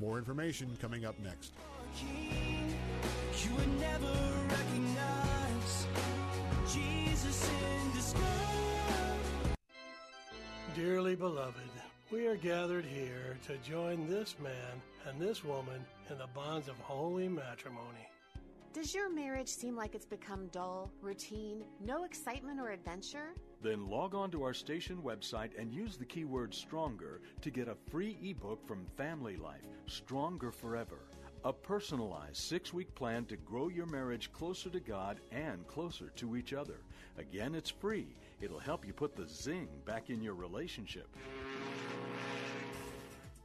More 0.00 0.18
information 0.18 0.76
coming 0.80 1.04
up 1.04 1.14
next. 1.20 1.52
Jesus 6.66 7.50
Dearly 10.74 11.14
beloved, 11.14 11.70
we 12.10 12.26
are 12.26 12.34
gathered 12.34 12.84
here 12.84 13.38
to 13.46 13.56
join 13.58 14.08
this 14.08 14.34
man 14.42 14.82
and 15.06 15.20
this 15.20 15.44
woman 15.44 15.84
in 16.10 16.18
the 16.18 16.26
bonds 16.34 16.66
of 16.66 16.74
holy 16.80 17.28
matrimony. 17.28 18.08
Does 18.72 18.92
your 18.92 19.08
marriage 19.08 19.48
seem 19.48 19.76
like 19.76 19.94
it's 19.94 20.04
become 20.04 20.48
dull, 20.48 20.90
routine, 21.00 21.62
no 21.80 22.02
excitement 22.02 22.58
or 22.58 22.70
adventure? 22.70 23.34
Then 23.62 23.86
log 23.88 24.16
on 24.16 24.32
to 24.32 24.42
our 24.42 24.52
station 24.52 24.96
website 24.96 25.50
and 25.56 25.72
use 25.72 25.96
the 25.96 26.04
keyword 26.04 26.52
stronger 26.52 27.20
to 27.42 27.50
get 27.52 27.68
a 27.68 27.76
free 27.88 28.18
ebook 28.20 28.66
from 28.66 28.84
Family 28.96 29.36
Life 29.36 29.68
Stronger 29.86 30.50
Forever. 30.50 31.06
A 31.44 31.52
personalized 31.52 32.38
six 32.38 32.72
week 32.72 32.92
plan 32.96 33.26
to 33.26 33.36
grow 33.36 33.68
your 33.68 33.86
marriage 33.86 34.32
closer 34.32 34.70
to 34.70 34.80
God 34.80 35.20
and 35.30 35.64
closer 35.68 36.10
to 36.16 36.34
each 36.34 36.52
other. 36.52 36.80
Again, 37.16 37.54
it's 37.54 37.70
free. 37.70 38.16
It'll 38.44 38.58
help 38.58 38.86
you 38.86 38.92
put 38.92 39.16
the 39.16 39.26
zing 39.26 39.68
back 39.86 40.10
in 40.10 40.22
your 40.22 40.34
relationship. 40.34 41.08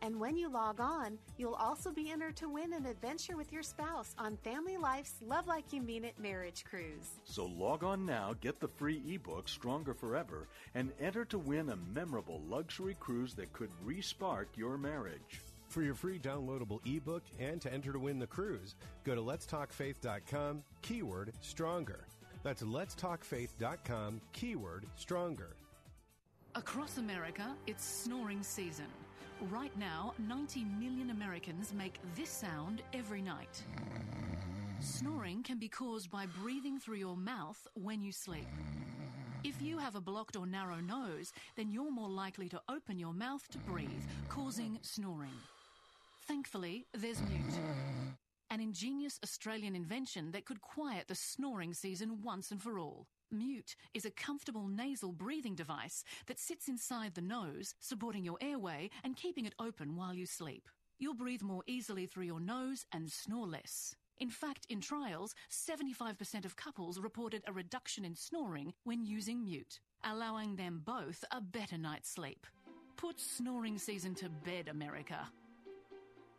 And 0.02 0.20
when 0.20 0.38
you 0.38 0.50
log 0.50 0.80
on, 0.80 1.18
you'll 1.38 1.56
also 1.56 1.92
be 1.92 2.10
entered 2.10 2.36
to 2.38 2.50
win 2.50 2.74
an 2.74 2.86
adventure 2.86 3.38
with 3.38 3.52
your 3.52 3.64
spouse 3.64 4.14
on 4.18 4.38
Family 4.38 4.78
Life's 4.78 5.16
Love 5.26 5.48
Like 5.48 5.72
You 5.72 5.82
Mean 5.82 6.04
It 6.04 6.18
marriage 6.20 6.64
cruise. 6.70 7.20
So 7.24 7.46
log 7.46 7.84
on 7.84 8.06
now, 8.06 8.34
get 8.42 8.60
the 8.60 8.68
free 8.68 9.02
ebook 9.08 9.48
Stronger 9.48 9.94
Forever, 9.94 10.48
and 10.74 10.92
enter 11.00 11.26
to 11.26 11.40
win 11.40 11.70
a 11.70 11.78
memorable 11.94 12.42
luxury 12.50 12.96
cruise 13.00 13.34
that 13.36 13.54
could 13.54 13.72
respark 13.86 14.46
your 14.56 14.78
marriage. 14.78 15.42
For 15.68 15.82
your 15.82 15.96
free 15.96 16.18
downloadable 16.18 16.80
ebook 16.86 17.24
and 17.40 17.62
to 17.62 17.72
enter 17.72 17.94
to 17.94 18.00
win 18.00 18.20
the 18.20 18.28
cruise, 18.28 18.76
go 19.04 19.16
to 19.16 19.22
letstalkfaith.com, 19.22 20.64
keyword 20.82 21.34
stronger. 21.42 22.06
That's 22.44 22.64
letstalkfaith.com, 22.64 24.22
keyword 24.34 24.86
stronger. 24.96 25.56
Across 26.56 26.98
America, 26.98 27.56
it's 27.68 27.86
snoring 27.86 28.42
season. 28.42 28.88
Right 29.52 29.76
now, 29.78 30.14
90 30.28 30.66
million 30.80 31.12
Americans 31.12 31.74
make 31.74 32.00
this 32.16 32.30
sound 32.30 32.82
every 32.94 33.22
night. 33.22 33.64
Snoring 34.82 35.44
can 35.44 35.60
be 35.60 35.68
caused 35.70 36.10
by 36.10 36.26
breathing 36.42 36.80
through 36.80 36.98
your 36.98 37.18
mouth 37.18 37.68
when 37.76 38.02
you 38.02 38.12
sleep. 38.12 38.48
If 39.44 39.62
you 39.62 39.78
have 39.78 39.96
a 39.96 40.02
blocked 40.02 40.36
or 40.36 40.46
narrow 40.46 40.82
nose, 40.82 41.32
then 41.56 41.72
you're 41.72 41.92
more 41.92 42.10
likely 42.10 42.50
to 42.50 42.62
open 42.70 43.00
your 43.00 43.14
mouth 43.14 43.48
to 43.50 43.58
breathe, 43.60 44.04
causing 44.28 44.78
snoring. 44.82 45.38
Thankfully, 46.28 46.86
there's 46.94 47.22
Mute, 47.22 47.60
an 48.52 48.60
ingenious 48.60 49.20
Australian 49.24 49.76
invention 49.76 50.32
that 50.32 50.46
could 50.46 50.62
quiet 50.62 51.08
the 51.08 51.16
snoring 51.16 51.74
season 51.74 52.22
once 52.24 52.52
and 52.52 52.62
for 52.62 52.80
all. 52.80 53.08
Mute 53.32 53.76
is 53.94 54.06
a 54.06 54.12
comfortable 54.12 54.68
nasal 54.68 55.12
breathing 55.12 55.56
device 55.56 56.04
that 56.26 56.40
sits 56.40 56.68
inside 56.68 57.14
the 57.14 57.22
nose, 57.22 57.76
supporting 57.80 58.24
your 58.24 58.38
airway 58.42 58.90
and 59.04 59.16
keeping 59.16 59.46
it 59.46 59.54
open 59.60 59.96
while 59.96 60.14
you 60.14 60.26
sleep. 60.26 60.68
You'll 60.98 61.14
breathe 61.14 61.44
more 61.44 61.64
easily 61.68 62.08
through 62.08 62.26
your 62.26 62.40
nose 62.40 62.86
and 62.92 63.12
snore 63.12 63.48
less. 63.48 63.96
In 64.18 64.30
fact, 64.30 64.66
in 64.70 64.82
trials, 64.82 65.34
75% 65.50 66.44
of 66.44 66.56
couples 66.56 67.00
reported 67.00 67.44
a 67.48 67.54
reduction 67.54 68.04
in 68.04 68.16
snoring 68.16 68.74
when 68.84 69.06
using 69.06 69.44
Mute, 69.44 69.80
allowing 70.04 70.56
them 70.56 70.82
both 70.84 71.24
a 71.32 71.40
better 71.40 71.78
night's 71.78 72.10
sleep. 72.10 72.46
Put 72.98 73.20
snoring 73.20 73.78
season 73.78 74.14
to 74.16 74.28
bed, 74.28 74.68
America. 74.68 75.30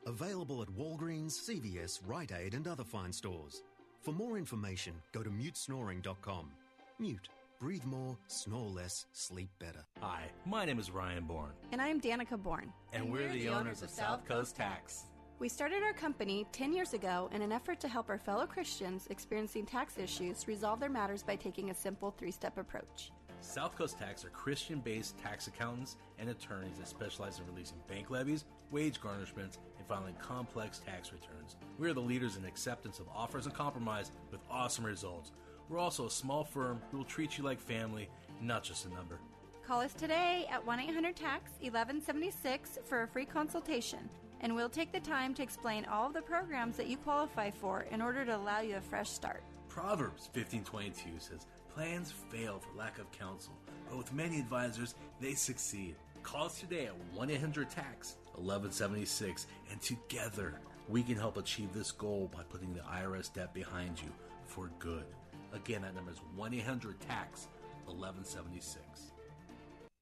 Available 0.07 0.63
at 0.63 0.69
Walgreens, 0.69 1.33
CVS, 1.33 2.01
Rite 2.07 2.33
Aid, 2.33 2.55
and 2.55 2.67
other 2.67 2.85
fine 2.85 3.13
stores. 3.13 3.63
For 4.01 4.13
more 4.13 4.39
information, 4.39 4.95
go 5.13 5.23
to 5.23 5.31
mutesnoring.com. 5.31 6.51
Mute. 6.99 7.29
Breathe 7.61 7.85
more, 7.85 8.17
snore 8.27 8.71
less, 8.71 9.05
sleep 9.13 9.51
better. 9.59 9.85
Hi, 10.01 10.23
my 10.47 10.65
name 10.65 10.79
is 10.79 10.91
Ryan 10.91 11.25
Bourne, 11.25 11.53
And 11.73 11.83
I'm 11.83 12.01
Danica 12.01 12.43
Bourne. 12.43 12.73
and, 12.95 13.13
we're, 13.13 13.29
the, 13.29 13.51
owners 13.51 13.83
of 13.83 13.91
South 13.91 14.27
Coast 14.27 14.57
Tax. 14.57 15.05
We 15.39 15.51
started 15.51 15.83
our 15.83 15.93
company 15.93 16.47
10 16.53 16.73
years 16.73 16.95
ago 16.95 17.29
in 17.35 17.43
an 17.43 17.53
effort 17.53 17.79
to 17.81 17.89
help 17.89 18.09
our 18.09 18.19
fellow 18.19 18.47
Christians 18.47 19.07
experiencing 19.11 19.67
tax 19.67 19.99
issues 19.99 20.49
resolve 20.49 20.81
their 20.81 20.89
matters 20.89 21.23
by 21.23 21.37
taking 21.37 21.69
a 21.71 21.75
simple 21.75 22.15
three 22.17 22.31
step 22.31 22.57
approach. 22.57 23.13
South 23.43 23.77
Coast 23.77 23.99
Tax 23.99 24.25
are 24.25 24.31
Christian 24.31 24.81
based 24.81 25.19
tax 25.19 25.47
accountants 25.47 25.97
and 26.19 26.31
attorneys 26.31 26.79
that 26.79 26.89
specialize 26.89 27.39
in 27.39 27.47
releasing 27.47 27.79
bank 27.89 28.09
levies, 28.11 28.47
wage 28.71 29.01
garnishments, 29.01 29.59
and 29.81 29.89
filing 29.89 30.15
complex 30.21 30.79
tax 30.79 31.11
returns. 31.13 31.57
We 31.79 31.89
are 31.89 31.95
the 31.95 32.01
leaders 32.01 32.37
in 32.37 32.45
acceptance 32.45 32.99
of 32.99 33.09
offers 33.09 33.47
and 33.47 33.55
compromise 33.55 34.13
with 34.31 34.41
awesome 34.51 34.85
results. 34.85 35.33
We're 35.69 35.79
also 35.79 36.07
a 36.07 36.11
small 36.11 36.45
firm 36.45 36.81
who 36.91 36.99
will 36.99 37.05
treat 37.05 37.39
you 37.39 37.45
like 37.45 37.61
family, 37.61 38.09
not 38.41 38.63
just 38.63 38.87
a 38.87 38.91
number. 38.91 39.19
Call 39.67 39.81
us 39.81 39.95
today 39.95 40.47
at 40.51 40.65
1 40.65 40.81
800 40.81 41.17
TAX 41.17 41.51
1176 41.61 42.79
for 42.85 43.03
a 43.03 43.09
free 43.09 43.25
consultation, 43.25 44.11
and 44.41 44.55
we'll 44.55 44.69
take 44.69 44.93
the 44.93 45.01
time 45.01 45.33
to 45.35 45.43
explain 45.43 45.85
all 45.87 46.07
of 46.07 46.13
the 46.13 46.23
programs 46.23 46.77
that 46.77 46.89
you 46.89 46.97
qualify 46.97 47.51
for 47.51 47.83
in 47.91 48.03
order 48.03 48.25
to 48.25 48.37
allow 48.37 48.61
you 48.61 48.77
a 48.77 48.81
fresh 48.81 49.09
start. 49.09 49.43
Proverbs 49.69 50.29
15:22 50.35 51.21
says, 51.21 51.47
"Plans 51.73 52.11
fail 52.11 52.59
for 52.59 52.77
lack 52.77 52.99
of 52.99 53.11
counsel, 53.13 53.55
but 53.89 53.97
with 53.97 54.13
many 54.13 54.41
advisors 54.41 54.95
they 55.21 55.35
succeed." 55.35 55.95
Call 56.23 56.47
us 56.47 56.61
today 56.61 56.87
at 56.87 57.15
1-800-TAX 57.15 58.17
1176 58.41 59.47
and 59.71 59.81
together 59.81 60.61
we 60.89 61.03
can 61.03 61.17
help 61.17 61.37
achieve 61.37 61.73
this 61.73 61.93
goal 61.93 62.31
by 62.35 62.43
putting 62.43 62.75
the 62.75 62.81
IRS 62.81 63.33
debt 63.33 63.55
behind 63.55 64.01
you 64.01 64.11
for 64.47 64.71
good. 64.79 65.05
Again, 65.53 65.83
that 65.83 65.95
number 65.95 66.11
is 66.11 66.21
1-800-TAX 66.37 67.49
1176. 67.87 69.13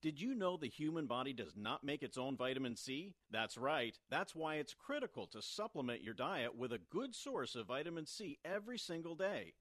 Did 0.00 0.20
you 0.20 0.34
know 0.34 0.56
the 0.56 0.68
human 0.68 1.06
body 1.06 1.32
does 1.32 1.54
not 1.56 1.82
make 1.82 2.04
its 2.04 2.16
own 2.16 2.36
vitamin 2.36 2.76
C? 2.76 3.14
That's 3.32 3.58
right. 3.58 3.98
That's 4.10 4.34
why 4.34 4.56
it's 4.56 4.72
critical 4.72 5.26
to 5.28 5.42
supplement 5.42 6.02
your 6.02 6.14
diet 6.14 6.56
with 6.56 6.72
a 6.72 6.80
good 6.90 7.14
source 7.14 7.56
of 7.56 7.66
vitamin 7.66 8.06
C 8.06 8.38
every 8.44 8.78
single 8.78 9.16
day. 9.16 9.54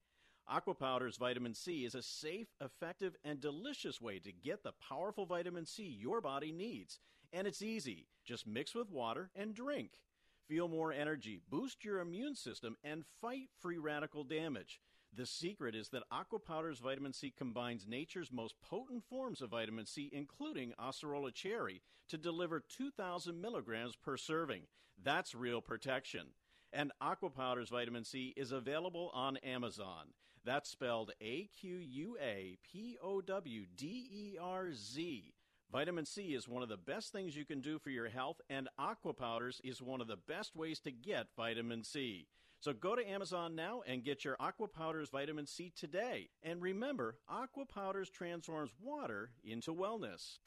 Aquapowderz 0.48 1.18
vitamin 1.18 1.54
C 1.54 1.84
is 1.84 1.94
a 1.94 2.02
safe, 2.02 2.46
effective, 2.60 3.16
and 3.24 3.40
delicious 3.40 4.00
way 4.00 4.18
to 4.20 4.32
get 4.32 4.62
the 4.62 4.72
powerful 4.88 5.26
vitamin 5.26 5.66
C 5.66 5.82
your 5.82 6.20
body 6.20 6.52
needs. 6.52 7.00
And 7.32 7.46
it's 7.46 7.62
easy. 7.62 8.06
Just 8.24 8.46
mix 8.46 8.74
with 8.74 8.90
water 8.90 9.30
and 9.36 9.54
drink. 9.54 10.00
Feel 10.48 10.68
more 10.68 10.92
energy, 10.92 11.40
boost 11.50 11.84
your 11.84 12.00
immune 12.00 12.34
system, 12.34 12.76
and 12.82 13.04
fight 13.20 13.48
free 13.60 13.76
radical 13.76 14.24
damage. 14.24 14.80
The 15.12 15.26
secret 15.26 15.74
is 15.74 15.90
that 15.90 16.04
Aquapowderz 16.12 16.80
vitamin 16.80 17.12
C 17.12 17.32
combines 17.36 17.86
nature's 17.86 18.32
most 18.32 18.54
potent 18.62 19.04
forms 19.04 19.42
of 19.42 19.50
vitamin 19.50 19.86
C, 19.86 20.10
including 20.12 20.72
Acerola 20.80 21.32
cherry, 21.34 21.82
to 22.08 22.16
deliver 22.16 22.60
2,000 22.60 23.40
milligrams 23.40 23.96
per 23.96 24.16
serving. 24.16 24.62
That's 25.02 25.34
real 25.34 25.60
protection. 25.60 26.28
And 26.72 26.92
Aquapowderz 27.02 27.70
vitamin 27.70 28.04
C 28.04 28.34
is 28.36 28.52
available 28.52 29.10
on 29.14 29.38
Amazon. 29.38 30.12
That's 30.44 30.70
spelled 30.70 31.12
A 31.20 31.48
Q 31.58 31.76
U 31.76 32.16
A 32.22 32.56
P 32.70 32.96
O 33.02 33.20
W 33.20 33.66
D 33.76 34.08
E 34.10 34.38
R 34.40 34.72
Z. 34.72 35.34
Vitamin 35.70 36.06
C 36.06 36.34
is 36.34 36.48
one 36.48 36.62
of 36.62 36.70
the 36.70 36.78
best 36.78 37.12
things 37.12 37.36
you 37.36 37.44
can 37.44 37.60
do 37.60 37.78
for 37.78 37.90
your 37.90 38.08
health, 38.08 38.40
and 38.48 38.70
Aquapowderz 38.80 39.60
is 39.62 39.82
one 39.82 40.00
of 40.00 40.06
the 40.08 40.16
best 40.16 40.56
ways 40.56 40.80
to 40.80 40.90
get 40.90 41.26
vitamin 41.36 41.84
C. 41.84 42.26
So 42.58 42.72
go 42.72 42.96
to 42.96 43.06
Amazon 43.06 43.54
now 43.54 43.82
and 43.86 44.02
get 44.02 44.24
your 44.24 44.38
Aquapowderz 44.38 45.10
vitamin 45.10 45.46
C 45.46 45.70
today. 45.76 46.30
And 46.42 46.62
remember, 46.62 47.16
Aquapowderz 47.30 48.10
transforms 48.10 48.70
water 48.80 49.32
into 49.44 49.74
wellness. 49.74 50.38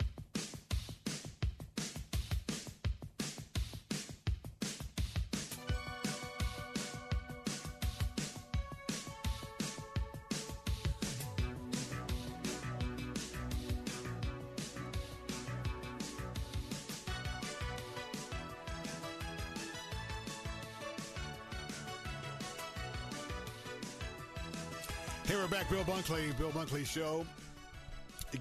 Bill 25.72 25.86
Bunkley, 25.86 26.38
Bill 26.38 26.52
Bunkley 26.52 26.86
Show, 26.86 27.26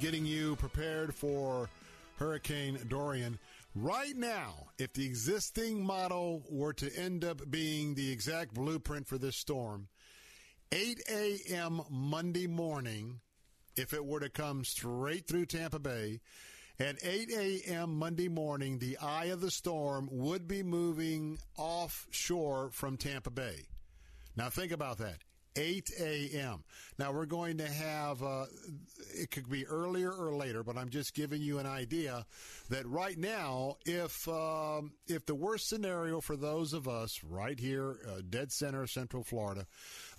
getting 0.00 0.26
you 0.26 0.56
prepared 0.56 1.14
for 1.14 1.70
Hurricane 2.16 2.76
Dorian. 2.88 3.38
Right 3.76 4.16
now, 4.16 4.66
if 4.78 4.92
the 4.94 5.06
existing 5.06 5.80
model 5.80 6.42
were 6.50 6.72
to 6.72 6.92
end 6.96 7.24
up 7.24 7.48
being 7.48 7.94
the 7.94 8.10
exact 8.10 8.52
blueprint 8.52 9.06
for 9.06 9.16
this 9.16 9.36
storm, 9.36 9.86
8 10.72 11.02
a.m. 11.08 11.82
Monday 11.88 12.48
morning, 12.48 13.20
if 13.76 13.94
it 13.94 14.04
were 14.04 14.20
to 14.20 14.28
come 14.28 14.64
straight 14.64 15.28
through 15.28 15.46
Tampa 15.46 15.78
Bay, 15.78 16.18
at 16.80 16.96
8 17.00 17.30
a.m. 17.30 17.96
Monday 17.96 18.28
morning, 18.28 18.80
the 18.80 18.98
eye 18.98 19.26
of 19.26 19.40
the 19.40 19.52
storm 19.52 20.08
would 20.10 20.48
be 20.48 20.64
moving 20.64 21.38
offshore 21.56 22.70
from 22.72 22.96
Tampa 22.96 23.30
Bay. 23.30 23.68
Now, 24.34 24.48
think 24.48 24.72
about 24.72 24.98
that. 24.98 25.18
8 25.56 25.90
a.m. 26.00 26.64
Now 26.98 27.12
we're 27.12 27.26
going 27.26 27.58
to 27.58 27.66
have, 27.66 28.22
uh, 28.22 28.46
it 29.14 29.30
could 29.30 29.48
be 29.50 29.66
earlier 29.66 30.12
or 30.12 30.34
later, 30.34 30.62
but 30.62 30.76
I'm 30.76 30.90
just 30.90 31.14
giving 31.14 31.42
you 31.42 31.58
an 31.58 31.66
idea 31.66 32.24
that 32.68 32.86
right 32.86 33.18
now, 33.18 33.76
if, 33.84 34.28
um, 34.28 34.92
if 35.06 35.26
the 35.26 35.34
worst 35.34 35.68
scenario 35.68 36.20
for 36.20 36.36
those 36.36 36.72
of 36.72 36.88
us 36.88 37.22
right 37.24 37.58
here, 37.58 37.96
uh, 38.08 38.20
dead 38.28 38.52
center, 38.52 38.86
Central 38.86 39.24
Florida, 39.24 39.66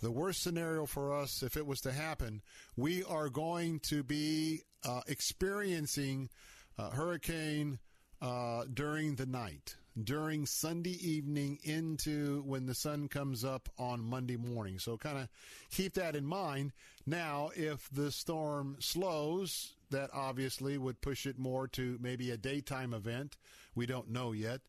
the 0.01 0.11
worst 0.11 0.41
scenario 0.41 0.85
for 0.85 1.13
us, 1.13 1.43
if 1.43 1.55
it 1.57 1.65
was 1.65 1.81
to 1.81 1.91
happen, 1.91 2.41
we 2.75 3.03
are 3.03 3.29
going 3.29 3.79
to 3.89 4.03
be 4.03 4.61
uh, 4.83 5.01
experiencing 5.07 6.29
uh, 6.77 6.89
hurricane 6.89 7.79
uh, 8.21 8.63
during 8.71 9.15
the 9.15 9.25
night, 9.25 9.75
during 10.01 10.45
Sunday 10.45 10.97
evening 11.05 11.59
into 11.63 12.41
when 12.43 12.65
the 12.65 12.73
sun 12.73 13.07
comes 13.07 13.43
up 13.43 13.69
on 13.77 14.03
Monday 14.03 14.37
morning. 14.37 14.79
So 14.79 14.97
kind 14.97 15.17
of 15.17 15.27
keep 15.69 15.93
that 15.95 16.15
in 16.15 16.25
mind. 16.25 16.71
Now, 17.05 17.51
if 17.55 17.89
the 17.91 18.11
storm 18.11 18.77
slows, 18.79 19.73
that 19.89 20.09
obviously 20.13 20.77
would 20.77 21.01
push 21.01 21.25
it 21.25 21.37
more 21.37 21.67
to 21.69 21.97
maybe 22.01 22.31
a 22.31 22.37
daytime 22.37 22.93
event. 22.93 23.37
We 23.75 23.85
don't 23.85 24.09
know 24.09 24.31
yet. 24.31 24.61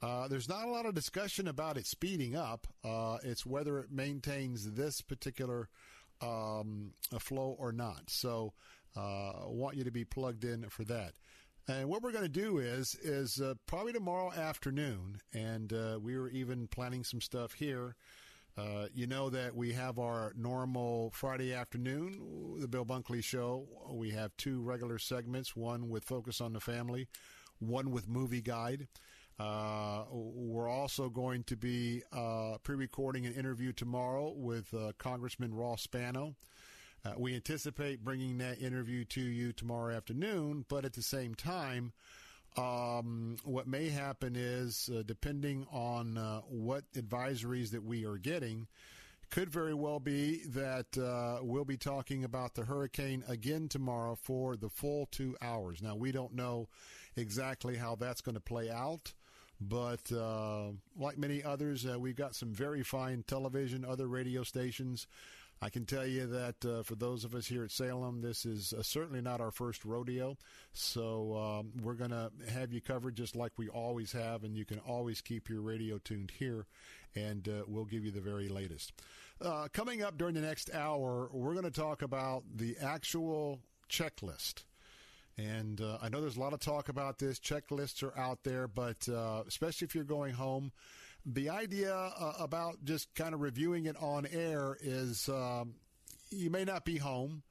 Uh, 0.00 0.28
there's 0.28 0.48
not 0.48 0.66
a 0.66 0.70
lot 0.70 0.86
of 0.86 0.94
discussion 0.94 1.48
about 1.48 1.76
it 1.76 1.86
speeding 1.86 2.36
up. 2.36 2.68
Uh, 2.84 3.18
it's 3.24 3.44
whether 3.44 3.80
it 3.80 3.90
maintains 3.90 4.72
this 4.72 5.00
particular 5.00 5.68
um, 6.20 6.92
flow 7.18 7.56
or 7.58 7.72
not. 7.72 8.08
So, 8.08 8.52
uh, 8.96 9.30
I 9.30 9.46
want 9.46 9.76
you 9.76 9.84
to 9.84 9.90
be 9.90 10.04
plugged 10.04 10.44
in 10.44 10.68
for 10.68 10.84
that. 10.84 11.12
And 11.68 11.86
what 11.90 12.02
we're 12.02 12.12
going 12.12 12.24
to 12.24 12.30
do 12.30 12.58
is 12.58 12.94
is 13.02 13.42
uh, 13.42 13.52
probably 13.66 13.92
tomorrow 13.92 14.32
afternoon, 14.32 15.20
and 15.34 15.70
uh, 15.70 15.98
we 16.02 16.18
were 16.18 16.30
even 16.30 16.66
planning 16.66 17.04
some 17.04 17.20
stuff 17.20 17.52
here. 17.52 17.94
Uh, 18.56 18.86
you 18.94 19.06
know 19.06 19.28
that 19.28 19.54
we 19.54 19.74
have 19.74 19.98
our 19.98 20.32
normal 20.34 21.10
Friday 21.10 21.52
afternoon, 21.52 22.56
the 22.58 22.66
Bill 22.66 22.86
Bunkley 22.86 23.22
Show. 23.22 23.68
We 23.90 24.10
have 24.12 24.34
two 24.38 24.62
regular 24.62 24.98
segments: 24.98 25.54
one 25.54 25.90
with 25.90 26.04
Focus 26.04 26.40
on 26.40 26.54
the 26.54 26.60
Family, 26.60 27.06
one 27.58 27.90
with 27.90 28.08
Movie 28.08 28.42
Guide. 28.42 28.88
Uh, 29.38 30.04
we're 30.10 30.70
also 30.70 31.10
going 31.10 31.44
to 31.44 31.56
be 31.56 32.02
uh, 32.12 32.56
pre-recording 32.62 33.26
an 33.26 33.34
interview 33.34 33.72
tomorrow 33.72 34.32
with 34.34 34.72
uh, 34.72 34.92
Congressman 34.98 35.54
Ross 35.54 35.82
Spano. 35.82 36.34
Uh, 37.08 37.14
we 37.16 37.34
anticipate 37.34 38.04
bringing 38.04 38.38
that 38.38 38.60
interview 38.60 39.04
to 39.04 39.20
you 39.20 39.52
tomorrow 39.52 39.94
afternoon, 39.94 40.64
but 40.68 40.84
at 40.84 40.92
the 40.92 41.02
same 41.02 41.34
time, 41.34 41.92
um, 42.56 43.36
what 43.44 43.66
may 43.66 43.88
happen 43.88 44.34
is, 44.36 44.90
uh, 44.94 45.02
depending 45.06 45.66
on 45.72 46.18
uh, 46.18 46.40
what 46.48 46.84
advisories 46.94 47.70
that 47.70 47.82
we 47.82 48.04
are 48.04 48.18
getting, 48.18 48.66
could 49.30 49.48
very 49.48 49.74
well 49.74 50.00
be 50.00 50.42
that 50.48 50.98
uh, 50.98 51.38
we'll 51.42 51.64
be 51.64 51.76
talking 51.76 52.24
about 52.24 52.54
the 52.54 52.64
hurricane 52.64 53.22
again 53.28 53.68
tomorrow 53.68 54.14
for 54.14 54.56
the 54.56 54.70
full 54.70 55.06
two 55.10 55.36
hours. 55.40 55.80
Now, 55.82 55.94
we 55.94 56.12
don't 56.12 56.34
know 56.34 56.68
exactly 57.16 57.76
how 57.76 57.94
that's 57.94 58.20
going 58.20 58.34
to 58.34 58.40
play 58.40 58.70
out. 58.70 59.12
But 59.60 60.12
uh, 60.12 60.68
like 60.96 61.18
many 61.18 61.42
others, 61.42 61.84
uh, 61.84 61.98
we've 61.98 62.16
got 62.16 62.36
some 62.36 62.52
very 62.52 62.84
fine 62.84 63.24
television, 63.26 63.84
other 63.84 64.06
radio 64.06 64.44
stations 64.44 65.08
I 65.60 65.70
can 65.70 65.86
tell 65.86 66.06
you 66.06 66.26
that 66.28 66.64
uh, 66.64 66.82
for 66.82 66.94
those 66.94 67.24
of 67.24 67.34
us 67.34 67.46
here 67.46 67.64
at 67.64 67.72
Salem, 67.72 68.20
this 68.20 68.44
is 68.44 68.72
uh, 68.72 68.82
certainly 68.82 69.20
not 69.20 69.40
our 69.40 69.50
first 69.50 69.84
rodeo. 69.84 70.36
So 70.72 71.36
um, 71.36 71.72
we're 71.82 71.94
going 71.94 72.10
to 72.10 72.30
have 72.52 72.72
you 72.72 72.80
covered 72.80 73.16
just 73.16 73.34
like 73.34 73.52
we 73.56 73.68
always 73.68 74.12
have, 74.12 74.44
and 74.44 74.56
you 74.56 74.64
can 74.64 74.78
always 74.80 75.20
keep 75.20 75.48
your 75.48 75.60
radio 75.60 75.98
tuned 75.98 76.30
here, 76.38 76.66
and 77.16 77.48
uh, 77.48 77.64
we'll 77.66 77.86
give 77.86 78.04
you 78.04 78.12
the 78.12 78.20
very 78.20 78.48
latest. 78.48 78.92
Uh, 79.40 79.66
coming 79.72 80.02
up 80.02 80.16
during 80.16 80.34
the 80.34 80.40
next 80.40 80.72
hour, 80.72 81.28
we're 81.32 81.54
going 81.54 81.64
to 81.64 81.70
talk 81.70 82.02
about 82.02 82.44
the 82.54 82.76
actual 82.80 83.60
checklist. 83.90 84.64
And 85.36 85.80
uh, 85.80 85.98
I 86.02 86.08
know 86.08 86.20
there's 86.20 86.36
a 86.36 86.40
lot 86.40 86.52
of 86.52 86.60
talk 86.60 86.88
about 86.88 87.18
this. 87.18 87.38
Checklists 87.38 88.02
are 88.02 88.16
out 88.18 88.42
there, 88.42 88.66
but 88.66 89.08
uh, 89.08 89.44
especially 89.46 89.86
if 89.86 89.94
you're 89.94 90.02
going 90.02 90.34
home, 90.34 90.72
the 91.34 91.50
idea 91.50 91.94
uh, 91.94 92.32
about 92.38 92.84
just 92.84 93.14
kind 93.14 93.34
of 93.34 93.40
reviewing 93.40 93.84
it 93.84 93.96
on 94.00 94.26
air 94.26 94.76
is 94.80 95.28
um, 95.28 95.74
you 96.30 96.50
may 96.50 96.64
not 96.64 96.84
be 96.84 96.96
home, 96.96 97.42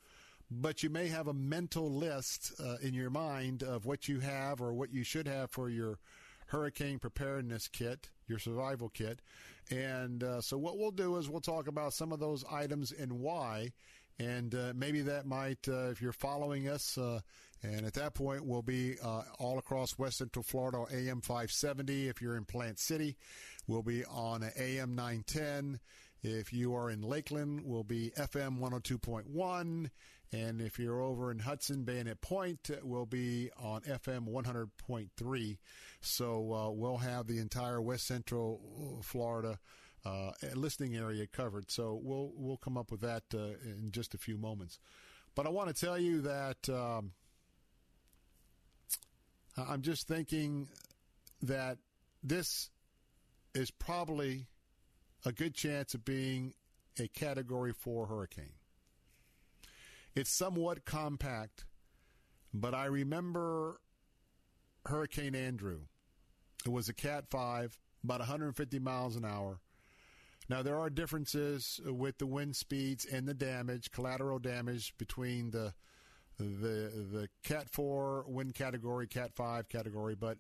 but 0.50 0.82
you 0.82 0.90
may 0.90 1.08
have 1.08 1.28
a 1.28 1.34
mental 1.34 1.92
list 1.92 2.54
uh, 2.60 2.78
in 2.82 2.94
your 2.94 3.10
mind 3.10 3.64
of 3.64 3.86
what 3.86 4.08
you 4.08 4.20
have 4.20 4.62
or 4.62 4.74
what 4.74 4.92
you 4.92 5.04
should 5.04 5.28
have 5.28 5.52
for 5.52 5.70
your 5.70 6.00
hurricane 6.48 6.98
preparedness 6.98 7.68
kit, 7.68 8.10
your 8.28 8.40
survival 8.40 8.90
kit. 8.90 9.22
And 9.70 10.24
uh, 10.24 10.42
so, 10.42 10.58
what 10.58 10.78
we'll 10.78 10.92
do 10.92 11.18
is 11.18 11.30
we'll 11.30 11.42
talk 11.42 11.68
about 11.68 11.94
some 11.94 12.12
of 12.12 12.20
those 12.20 12.44
items 12.50 12.92
and 12.92 13.20
why. 13.20 13.74
And 14.20 14.56
uh, 14.56 14.74
maybe 14.76 15.02
that 15.02 15.28
might, 15.28 15.68
uh, 15.68 15.90
if 15.90 16.02
you're 16.02 16.12
following 16.12 16.68
us, 16.68 16.98
uh, 16.98 17.20
and 17.64 17.86
at 17.86 17.94
that 17.94 18.14
point, 18.14 18.46
we'll 18.46 18.62
be 18.62 18.96
uh, 19.04 19.24
all 19.40 19.58
across 19.58 19.98
West 19.98 20.18
Central 20.18 20.44
Florida, 20.44 20.86
AM 20.92 21.22
570. 21.22 22.08
If 22.08 22.22
you're 22.22 22.38
in 22.38 22.46
Plant 22.46 22.80
City, 22.80 23.16
we'll 23.68 23.84
be 23.84 24.06
on 24.06 24.44
AM 24.58 24.96
910. 24.96 25.80
If 26.24 26.52
you 26.52 26.76
are 26.76 26.90
in 26.90 27.02
Lakeland, 27.02 27.62
we'll 27.64 27.84
be 27.84 28.12
FM 28.18 28.60
102.1. 28.60 29.90
And 30.34 30.62
if 30.62 30.78
you're 30.78 31.02
over 31.02 31.32
in 31.32 31.40
Hudson, 31.40 31.84
Bayonet 31.84 32.20
Point, 32.20 32.70
we'll 32.84 33.06
be 33.06 33.50
on 33.58 33.82
FM 33.82 34.28
100.3. 34.28 35.58
So 36.02 36.54
uh, 36.54 36.72
we'll 36.72 36.98
have 36.98 37.28
the 37.28 37.38
entire 37.38 37.82
West 37.82 38.08
Central 38.08 39.00
Florida 39.04 39.60
uh, 40.06 40.32
listening 40.54 40.96
area 40.96 41.28
covered. 41.28 41.72
So 41.72 42.00
we'll 42.02 42.32
we'll 42.36 42.58
come 42.58 42.78
up 42.78 42.92
with 42.92 43.02
that 43.02 43.24
uh, 43.34 43.56
in 43.64 43.92
just 43.92 44.14
a 44.14 44.18
few 44.18 44.38
moments. 44.38 44.80
But 45.36 45.46
I 45.46 45.50
want 45.50 45.74
to 45.74 45.86
tell 45.86 45.98
you 45.98 46.22
that 46.22 46.70
um, 46.70 47.12
I'm 49.58 49.82
just 49.82 50.08
thinking 50.08 50.68
that 51.42 51.78
this 52.24 52.70
is 53.58 53.72
probably 53.72 54.46
a 55.26 55.32
good 55.32 55.56
chance 55.56 55.94
of 55.94 56.06
being 56.06 56.54
a 57.00 57.08
Category 57.08 57.74
Four 57.74 58.06
hurricane. 58.06 58.54
It's 60.16 60.32
somewhat 60.32 60.86
compact, 60.86 61.66
but 62.54 62.74
I 62.74 62.86
remember 62.86 63.82
Hurricane 64.86 65.36
Andrew. 65.36 65.82
It 66.66 66.70
was 66.70 66.88
a 66.88 66.94
Cat 66.94 67.26
5, 67.30 67.78
about 68.04 68.20
150 68.20 68.80
miles 68.80 69.16
an 69.16 69.26
hour. 69.26 69.60
Now, 70.50 70.62
there 70.62 70.80
are 70.80 70.90
differences 70.90 71.80
with 71.84 72.20
the 72.20 72.26
wind 72.26 72.56
speeds 72.56 73.06
and 73.06 73.28
the 73.28 73.34
damage, 73.34 73.92
collateral 73.92 74.40
damage 74.40 74.94
between 74.98 75.52
the 75.52 75.74
the 76.38 76.92
the 77.12 77.30
Cat 77.44 77.70
4 77.72 78.26
wind 78.28 78.54
category, 78.54 79.08
Cat 79.08 79.34
5 79.34 79.68
category, 79.68 80.14
but 80.14 80.38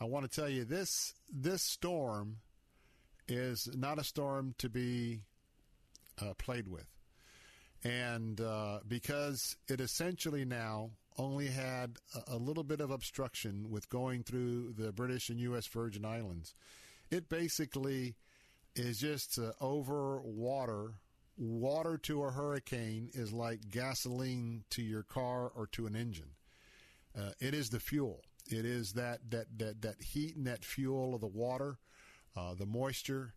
I 0.00 0.06
want 0.06 0.30
to 0.30 0.40
tell 0.40 0.48
you 0.48 0.64
this 0.64 1.14
this 1.30 1.62
storm 1.62 2.38
is 3.28 3.68
not 3.74 3.98
a 3.98 4.04
storm 4.04 4.54
to 4.58 4.68
be 4.68 5.22
uh, 6.20 6.34
played 6.34 6.68
with. 6.68 6.86
And 7.82 8.40
uh, 8.40 8.80
because 8.86 9.56
it 9.68 9.80
essentially 9.80 10.44
now 10.44 10.90
only 11.18 11.48
had 11.48 11.98
a, 12.14 12.34
a, 12.34 12.36
little 12.36 12.64
bit 12.64 12.80
of 12.80 12.90
obstruction 12.90 13.70
with 13.70 13.88
going 13.88 14.22
through 14.22 14.72
the 14.72 14.90
British 14.90 15.28
and 15.28 15.38
U.S. 15.40 15.66
Virgin 15.66 16.04
Islands, 16.04 16.54
it 17.10 17.28
basically 17.28 18.16
is 18.74 18.98
just 18.98 19.38
uh, 19.38 19.52
over 19.60 20.20
water. 20.20 20.94
Water 21.36 21.98
to 21.98 22.24
a 22.24 22.30
hurricane 22.30 23.10
is 23.12 23.32
like 23.32 23.70
gasoline 23.70 24.64
to 24.70 24.82
your 24.82 25.02
car 25.02 25.50
or 25.54 25.66
to 25.72 25.86
an 25.86 25.96
engine. 25.96 26.30
Uh, 27.16 27.30
it 27.40 27.54
is 27.54 27.70
the 27.70 27.80
fuel. 27.80 28.22
It 28.48 28.64
is 28.64 28.92
that, 28.92 29.18
that, 29.30 29.46
that, 29.58 29.82
that 29.82 30.02
heat 30.02 30.36
and 30.36 30.46
that 30.46 30.64
fuel 30.64 31.14
of 31.14 31.20
the 31.20 31.26
water, 31.26 31.78
uh, 32.36 32.54
the 32.54 32.66
moisture 32.66 33.34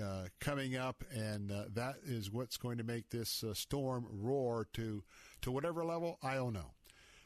uh, 0.00 0.26
coming 0.40 0.76
up, 0.76 1.04
and 1.12 1.50
uh, 1.50 1.64
that 1.74 1.96
is 2.04 2.30
what's 2.30 2.56
going 2.56 2.78
to 2.78 2.84
make 2.84 3.10
this 3.10 3.42
uh, 3.42 3.54
storm 3.54 4.06
roar 4.10 4.66
to 4.74 5.02
to 5.42 5.50
whatever 5.50 5.84
level. 5.84 6.18
I 6.22 6.34
don't 6.34 6.52
know, 6.52 6.72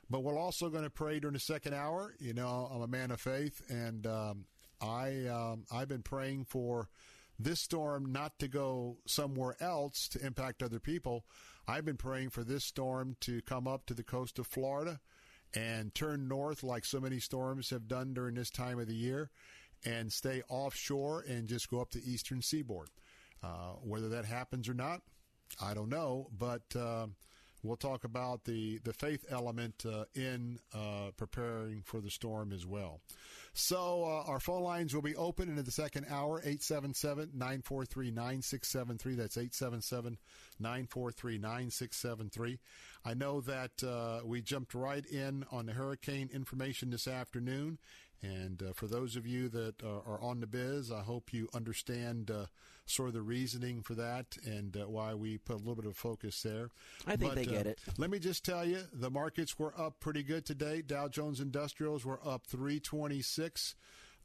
but 0.08 0.22
we're 0.22 0.38
also 0.38 0.68
going 0.70 0.84
to 0.84 0.90
pray 0.90 1.20
during 1.20 1.34
the 1.34 1.40
second 1.40 1.74
hour. 1.74 2.14
You 2.18 2.32
know, 2.32 2.70
I'm 2.72 2.82
a 2.82 2.86
man 2.86 3.10
of 3.10 3.20
faith, 3.20 3.62
and 3.68 4.06
um, 4.06 4.46
I 4.80 5.26
um, 5.26 5.64
I've 5.70 5.88
been 5.88 6.02
praying 6.02 6.46
for 6.46 6.88
this 7.38 7.60
storm 7.60 8.12
not 8.12 8.38
to 8.38 8.48
go 8.48 8.98
somewhere 9.06 9.56
else 9.60 10.08
to 10.08 10.24
impact 10.24 10.62
other 10.62 10.78
people. 10.78 11.24
I've 11.66 11.84
been 11.84 11.96
praying 11.96 12.30
for 12.30 12.44
this 12.44 12.64
storm 12.64 13.16
to 13.20 13.42
come 13.42 13.66
up 13.66 13.86
to 13.86 13.94
the 13.94 14.04
coast 14.04 14.38
of 14.38 14.46
Florida 14.46 15.00
and 15.54 15.94
turn 15.94 16.28
north 16.28 16.62
like 16.62 16.84
so 16.84 17.00
many 17.00 17.20
storms 17.20 17.70
have 17.70 17.88
done 17.88 18.12
during 18.14 18.34
this 18.34 18.50
time 18.50 18.78
of 18.78 18.86
the 18.86 18.94
year 18.94 19.30
and 19.85 20.12
stay 20.12 20.43
offshore 20.49 21.24
and 21.28 21.49
just 21.49 21.70
go 21.70 21.80
up 21.80 21.91
the 21.91 22.03
eastern 22.11 22.43
seaboard. 22.43 22.89
Uh, 23.43 23.74
whether 23.82 24.09
that 24.09 24.24
happens 24.24 24.68
or 24.68 24.74
not, 24.74 25.03
I 25.61 25.74
don't 25.74 25.91
know, 25.91 26.28
but 26.39 26.62
uh, 26.74 27.07
we'll 27.62 27.76
talk 27.76 28.05
about 28.05 28.45
the, 28.45 28.78
the 28.85 28.93
faith 28.93 29.24
element 29.30 29.85
uh, 29.87 30.05
in 30.14 30.59
uh, 30.74 31.11
preparing 31.16 31.82
for 31.82 32.01
the 32.01 32.11
storm 32.11 32.53
as 32.53 32.66
well. 32.66 33.01
So 33.55 34.05
uh, 34.05 34.24
our 34.30 34.41
phone 34.41 34.62
lines 34.62 34.95
will 34.95 35.03
be 35.03 35.16
open 35.16 35.49
into 35.49 35.62
the 35.62 35.70
second 35.70 36.07
hour, 36.11 36.43
877-943-9673. 36.43 39.16
That's 39.16 39.39
877-943-9673. 40.61 42.59
I 43.05 43.14
know 43.14 43.41
that 43.43 43.85
uh, 43.85 44.22
we 44.24 44.43
jumped 44.43 44.74
right 44.74 45.07
in 45.07 45.45
on 45.53 45.66
the 45.66 45.72
hurricane 45.72 46.30
information 46.32 46.91
this 46.91 47.07
afternoon. 47.07 47.78
And 48.22 48.62
uh, 48.62 48.72
for 48.72 48.86
those 48.86 49.16
of 49.16 49.26
you 49.26 49.48
that 49.50 49.82
are 49.82 50.20
on 50.20 50.40
the 50.40 50.46
biz, 50.46 50.90
I 50.90 51.02
hope 51.02 51.32
you 51.32 51.48
understand 51.54 52.30
uh, 52.30 52.46
sort 52.86 53.08
of 53.08 53.14
the 53.14 53.22
reasoning 53.22 53.82
for 53.82 53.94
that 53.94 54.36
and 54.44 54.76
uh, 54.76 54.88
why 54.88 55.14
we 55.14 55.38
put 55.38 55.54
a 55.54 55.58
little 55.58 55.74
bit 55.74 55.86
of 55.86 55.96
focus 55.96 56.42
there. 56.42 56.70
I 57.06 57.16
think 57.16 57.34
but, 57.34 57.36
they 57.36 57.44
get 57.46 57.66
uh, 57.66 57.70
it. 57.70 57.80
Let 57.98 58.10
me 58.10 58.18
just 58.18 58.44
tell 58.44 58.64
you, 58.64 58.80
the 58.92 59.10
markets 59.10 59.58
were 59.58 59.74
up 59.78 60.00
pretty 60.00 60.22
good 60.22 60.44
today. 60.44 60.82
Dow 60.82 61.08
Jones 61.08 61.40
Industrials 61.40 62.04
were 62.04 62.20
up 62.24 62.46
326 62.46 63.74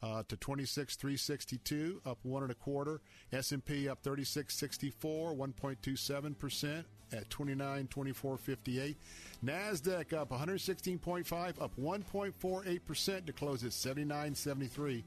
uh, 0.01 0.23
to 0.27 0.37
26,362, 0.37 2.01
up 2.05 2.19
one 2.23 2.43
and 2.43 2.51
a 2.51 2.55
quarter. 2.55 3.01
S&P 3.33 3.89
up 3.89 4.01
36.64, 4.01 4.93
1.27 5.35 6.37
percent 6.37 6.85
at 7.12 7.30
29.2458. 7.30 8.95
Nasdaq 9.43 10.14
up 10.14 10.30
116.5, 10.30 11.62
up 11.62 11.72
1.48 11.80 12.80
percent 12.86 13.28
to 13.28 13.34
close 13.34 13.64
at 13.64 13.72
79.73. 13.72 15.03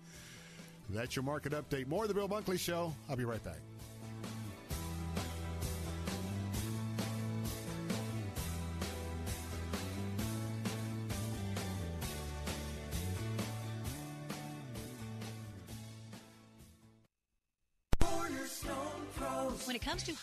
That's 0.90 1.16
your 1.16 1.22
market 1.22 1.52
update. 1.52 1.86
More 1.86 2.04
of 2.04 2.08
the 2.08 2.14
Bill 2.14 2.28
Bunkley 2.28 2.58
Show. 2.58 2.94
I'll 3.08 3.16
be 3.16 3.24
right 3.24 3.42
back. 3.44 3.58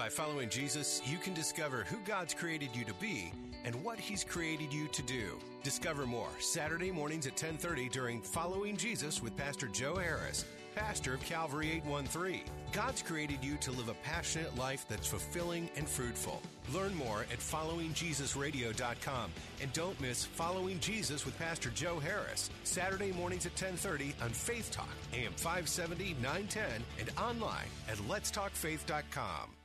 By 0.00 0.08
following 0.08 0.48
Jesus, 0.48 1.02
you 1.04 1.18
can 1.18 1.34
discover 1.34 1.84
who 1.84 1.98
God's 2.06 2.32
created 2.32 2.70
you 2.74 2.86
to 2.86 2.94
be 2.94 3.34
and 3.66 3.74
what 3.84 3.98
He's 3.98 4.24
created 4.24 4.72
you 4.72 4.88
to 4.88 5.02
do. 5.02 5.38
Discover 5.62 6.06
more 6.06 6.30
Saturday 6.38 6.90
mornings 6.90 7.26
at 7.26 7.36
10:30 7.36 7.90
during 7.90 8.22
Following 8.22 8.78
Jesus 8.78 9.22
with 9.22 9.36
Pastor 9.36 9.66
Joe 9.66 9.96
Harris, 9.96 10.46
pastor 10.74 11.12
of 11.12 11.20
Calvary 11.26 11.72
813. 11.84 12.44
God's 12.72 13.02
created 13.02 13.44
you 13.44 13.58
to 13.58 13.72
live 13.72 13.90
a 13.90 13.94
passionate 14.02 14.56
life 14.56 14.86
that's 14.88 15.06
fulfilling 15.06 15.68
and 15.76 15.86
fruitful. 15.86 16.40
Learn 16.72 16.94
more 16.94 17.26
at 17.30 17.38
followingjesusradio.com 17.38 19.30
and 19.60 19.72
don't 19.74 20.00
miss 20.00 20.24
Following 20.24 20.80
Jesus 20.80 21.26
with 21.26 21.38
Pastor 21.38 21.68
Joe 21.70 21.98
Harris, 21.98 22.48
Saturday 22.64 23.12
mornings 23.12 23.44
at 23.44 23.54
10:30 23.54 24.14
on 24.22 24.30
Faith 24.30 24.70
Talk, 24.70 24.96
AM 25.12 25.34
570, 25.34 26.14
910 26.22 26.82
and 26.98 27.10
online 27.18 27.68
at 27.86 27.98
letstalkfaith.com. 28.08 29.59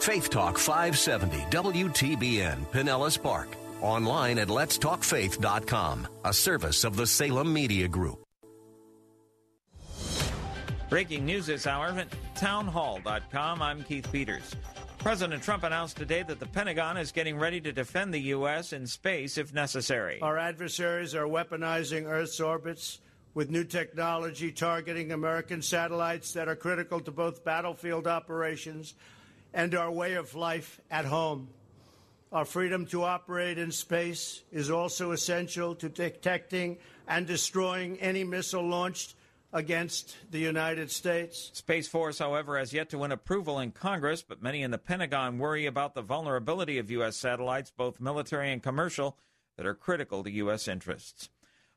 Faith 0.00 0.30
Talk 0.30 0.58
570 0.58 1.38
WTBN 1.50 2.66
Pinellas 2.72 3.20
Park. 3.20 3.48
Online 3.82 4.38
at 4.38 4.48
letstalkfaith.com, 4.48 6.08
a 6.24 6.32
service 6.32 6.84
of 6.84 6.96
the 6.96 7.06
Salem 7.06 7.52
Media 7.52 7.88
Group. 7.88 8.24
Breaking 10.88 11.26
news 11.26 11.46
this 11.46 11.66
hour 11.66 11.88
at 11.88 12.08
townhall.com. 12.34 13.60
I'm 13.60 13.82
Keith 13.84 14.10
Peters. 14.10 14.56
President 14.98 15.42
Trump 15.42 15.62
announced 15.62 15.96
today 15.96 16.22
that 16.22 16.40
the 16.40 16.46
Pentagon 16.46 16.96
is 16.96 17.12
getting 17.12 17.38
ready 17.38 17.60
to 17.60 17.72
defend 17.72 18.12
the 18.12 18.20
U.S. 18.20 18.72
in 18.72 18.86
space 18.86 19.36
if 19.36 19.52
necessary. 19.52 20.20
Our 20.22 20.38
adversaries 20.38 21.14
are 21.14 21.26
weaponizing 21.26 22.06
Earth's 22.06 22.40
orbits 22.40 23.00
with 23.34 23.50
new 23.50 23.64
technology 23.64 24.50
targeting 24.50 25.12
American 25.12 25.62
satellites 25.62 26.32
that 26.32 26.48
are 26.48 26.56
critical 26.56 27.00
to 27.00 27.10
both 27.10 27.44
battlefield 27.44 28.06
operations 28.06 28.94
and 29.54 29.74
our 29.74 29.90
way 29.90 30.14
of 30.14 30.34
life 30.34 30.80
at 30.90 31.04
home. 31.04 31.48
Our 32.30 32.44
freedom 32.44 32.84
to 32.86 33.04
operate 33.04 33.56
in 33.56 33.72
space 33.72 34.42
is 34.52 34.70
also 34.70 35.12
essential 35.12 35.74
to 35.76 35.88
detecting 35.88 36.78
and 37.06 37.26
destroying 37.26 37.98
any 38.00 38.22
missile 38.22 38.66
launched 38.66 39.14
against 39.52 40.16
the 40.30 40.38
United 40.38 40.90
States. 40.90 41.50
Space 41.54 41.88
Force, 41.88 42.18
however, 42.18 42.58
has 42.58 42.74
yet 42.74 42.90
to 42.90 42.98
win 42.98 43.12
approval 43.12 43.58
in 43.58 43.70
Congress, 43.70 44.22
but 44.22 44.42
many 44.42 44.62
in 44.62 44.70
the 44.70 44.78
Pentagon 44.78 45.38
worry 45.38 45.64
about 45.64 45.94
the 45.94 46.02
vulnerability 46.02 46.76
of 46.78 46.90
U.S. 46.90 47.16
satellites, 47.16 47.72
both 47.74 48.00
military 48.00 48.52
and 48.52 48.62
commercial, 48.62 49.16
that 49.56 49.66
are 49.66 49.74
critical 49.74 50.22
to 50.22 50.30
U.S. 50.30 50.68
interests. 50.68 51.30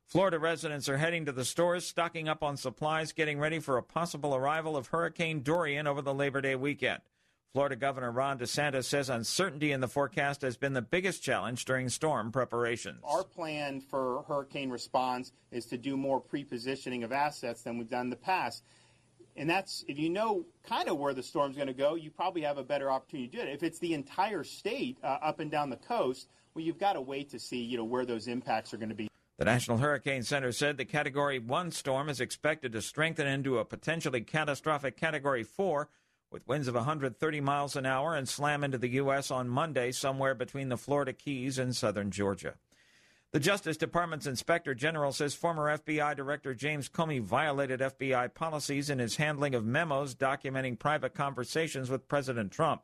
Florida 0.05 0.37
residents 0.37 0.89
are 0.89 0.97
heading 0.97 1.23
to 1.25 1.31
the 1.31 1.45
stores, 1.45 1.85
stocking 1.85 2.27
up 2.27 2.43
on 2.43 2.57
supplies, 2.57 3.13
getting 3.13 3.39
ready 3.39 3.59
for 3.59 3.77
a 3.77 3.83
possible 3.83 4.35
arrival 4.35 4.75
of 4.75 4.87
Hurricane 4.87 5.41
Dorian 5.41 5.87
over 5.87 6.01
the 6.01 6.13
Labor 6.13 6.41
Day 6.41 6.55
weekend. 6.55 6.99
Florida 7.53 7.75
Governor 7.75 8.11
Ron 8.11 8.39
DeSantis 8.39 8.85
says 8.85 9.09
uncertainty 9.09 9.73
in 9.73 9.81
the 9.81 9.87
forecast 9.89 10.41
has 10.41 10.55
been 10.55 10.71
the 10.71 10.81
biggest 10.81 11.21
challenge 11.21 11.65
during 11.65 11.89
storm 11.89 12.31
preparations. 12.31 13.01
Our 13.03 13.25
plan 13.25 13.81
for 13.81 14.23
hurricane 14.25 14.69
response 14.69 15.33
is 15.51 15.65
to 15.65 15.77
do 15.77 15.97
more 15.97 16.21
pre-positioning 16.21 17.03
of 17.03 17.11
assets 17.11 17.61
than 17.61 17.77
we've 17.77 17.89
done 17.89 18.05
in 18.05 18.09
the 18.09 18.15
past. 18.15 18.63
And 19.35 19.49
that's, 19.49 19.83
if 19.89 19.99
you 19.99 20.09
know 20.09 20.45
kind 20.63 20.87
of 20.87 20.97
where 20.97 21.13
the 21.13 21.23
storm's 21.23 21.57
going 21.57 21.67
to 21.67 21.73
go, 21.73 21.95
you 21.95 22.09
probably 22.09 22.41
have 22.43 22.57
a 22.57 22.63
better 22.63 22.89
opportunity 22.89 23.27
to 23.27 23.37
do 23.37 23.43
it. 23.43 23.53
If 23.53 23.63
it's 23.63 23.79
the 23.79 23.95
entire 23.95 24.45
state 24.45 24.97
uh, 25.03 25.17
up 25.21 25.41
and 25.41 25.51
down 25.51 25.69
the 25.69 25.75
coast, 25.75 26.29
well, 26.53 26.63
you've 26.63 26.79
got 26.79 26.93
to 26.93 27.01
wait 27.01 27.31
to 27.31 27.39
see, 27.39 27.61
you 27.61 27.75
know, 27.75 27.83
where 27.83 28.05
those 28.05 28.27
impacts 28.27 28.73
are 28.73 28.77
going 28.77 28.89
to 28.89 28.95
be. 28.95 29.09
The 29.39 29.45
National 29.45 29.77
Hurricane 29.77 30.23
Center 30.23 30.53
said 30.53 30.77
the 30.77 30.85
Category 30.85 31.39
1 31.39 31.71
storm 31.71 32.07
is 32.07 32.21
expected 32.21 32.71
to 32.73 32.81
strengthen 32.81 33.27
into 33.27 33.57
a 33.57 33.65
potentially 33.65 34.21
catastrophic 34.21 34.95
Category 34.95 35.43
4 35.43 35.89
with 36.31 36.47
winds 36.47 36.67
of 36.67 36.75
130 36.75 37.41
miles 37.41 37.75
an 37.75 37.85
hour 37.85 38.15
and 38.15 38.27
slam 38.27 38.63
into 38.63 38.77
the 38.77 38.89
U.S. 38.89 39.29
on 39.29 39.49
Monday 39.49 39.91
somewhere 39.91 40.33
between 40.33 40.69
the 40.69 40.77
Florida 40.77 41.13
Keys 41.13 41.59
and 41.59 41.75
southern 41.75 42.09
Georgia. 42.09 42.55
The 43.33 43.39
Justice 43.39 43.77
Department's 43.77 44.27
Inspector 44.27 44.73
General 44.75 45.11
says 45.11 45.33
former 45.33 45.77
FBI 45.77 46.15
Director 46.15 46.53
James 46.53 46.89
Comey 46.89 47.21
violated 47.21 47.79
FBI 47.79 48.33
policies 48.33 48.89
in 48.89 48.99
his 48.99 49.17
handling 49.17 49.55
of 49.55 49.65
memos 49.65 50.15
documenting 50.15 50.77
private 50.77 51.13
conversations 51.13 51.89
with 51.89 52.09
President 52.09 52.51
Trump. 52.51 52.83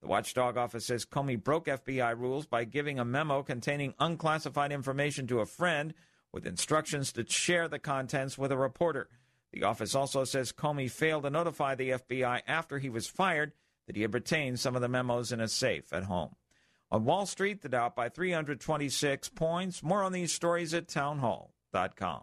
The 0.00 0.08
watchdog 0.08 0.56
office 0.56 0.86
says 0.86 1.06
Comey 1.06 1.42
broke 1.42 1.66
FBI 1.66 2.18
rules 2.18 2.44
by 2.44 2.64
giving 2.64 2.98
a 2.98 3.04
memo 3.04 3.42
containing 3.42 3.94
unclassified 4.00 4.72
information 4.72 5.26
to 5.28 5.40
a 5.40 5.46
friend 5.46 5.94
with 6.32 6.46
instructions 6.46 7.12
to 7.12 7.24
share 7.28 7.68
the 7.68 7.78
contents 7.78 8.36
with 8.36 8.50
a 8.50 8.56
reporter. 8.56 9.08
The 9.54 9.62
office 9.62 9.94
also 9.94 10.24
says 10.24 10.50
Comey 10.50 10.90
failed 10.90 11.22
to 11.22 11.30
notify 11.30 11.76
the 11.76 11.90
FBI 11.90 12.42
after 12.44 12.80
he 12.80 12.90
was 12.90 13.06
fired 13.06 13.52
that 13.86 13.94
he 13.94 14.02
had 14.02 14.12
retained 14.12 14.58
some 14.58 14.74
of 14.74 14.82
the 14.82 14.88
memos 14.88 15.30
in 15.30 15.40
a 15.40 15.46
safe 15.46 15.92
at 15.92 16.04
home. 16.04 16.34
On 16.90 17.04
Wall 17.04 17.24
Street, 17.24 17.62
the 17.62 17.68
Dow 17.68 17.92
by 17.94 18.08
326 18.08 19.28
points. 19.28 19.80
More 19.80 20.02
on 20.02 20.10
these 20.10 20.32
stories 20.32 20.74
at 20.74 20.88
townhall.com. 20.88 22.22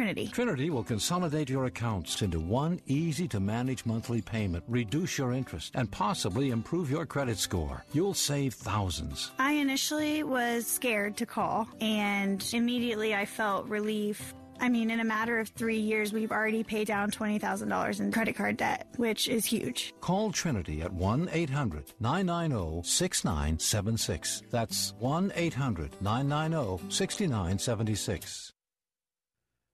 Trinity 0.01 0.71
will 0.71 0.83
consolidate 0.83 1.47
your 1.47 1.65
accounts 1.65 2.23
into 2.23 2.39
one 2.39 2.79
easy 2.87 3.27
to 3.27 3.39
manage 3.39 3.85
monthly 3.85 4.19
payment, 4.19 4.63
reduce 4.67 5.17
your 5.17 5.31
interest, 5.31 5.73
and 5.75 5.91
possibly 5.91 6.49
improve 6.49 6.89
your 6.89 7.05
credit 7.05 7.37
score. 7.37 7.85
You'll 7.93 8.15
save 8.15 8.55
thousands. 8.55 9.31
I 9.37 9.53
initially 9.53 10.23
was 10.23 10.65
scared 10.65 11.17
to 11.17 11.27
call 11.27 11.67
and 11.79 12.43
immediately 12.51 13.13
I 13.13 13.25
felt 13.25 13.67
relief. 13.67 14.33
I 14.59 14.69
mean, 14.69 14.89
in 14.89 14.99
a 14.99 15.03
matter 15.03 15.39
of 15.39 15.49
three 15.49 15.79
years, 15.79 16.13
we've 16.13 16.31
already 16.31 16.63
paid 16.63 16.87
down 16.87 17.11
$20,000 17.11 17.99
in 17.99 18.11
credit 18.11 18.35
card 18.35 18.57
debt, 18.57 18.87
which 18.97 19.27
is 19.27 19.45
huge. 19.45 19.93
Call 20.01 20.31
Trinity 20.31 20.81
at 20.81 20.93
1 20.93 21.29
800 21.31 21.93
990 21.99 22.87
6976. 22.87 24.43
That's 24.49 24.93
1 24.99 25.31
800 25.35 26.01
990 26.01 26.89
6976. 26.89 28.53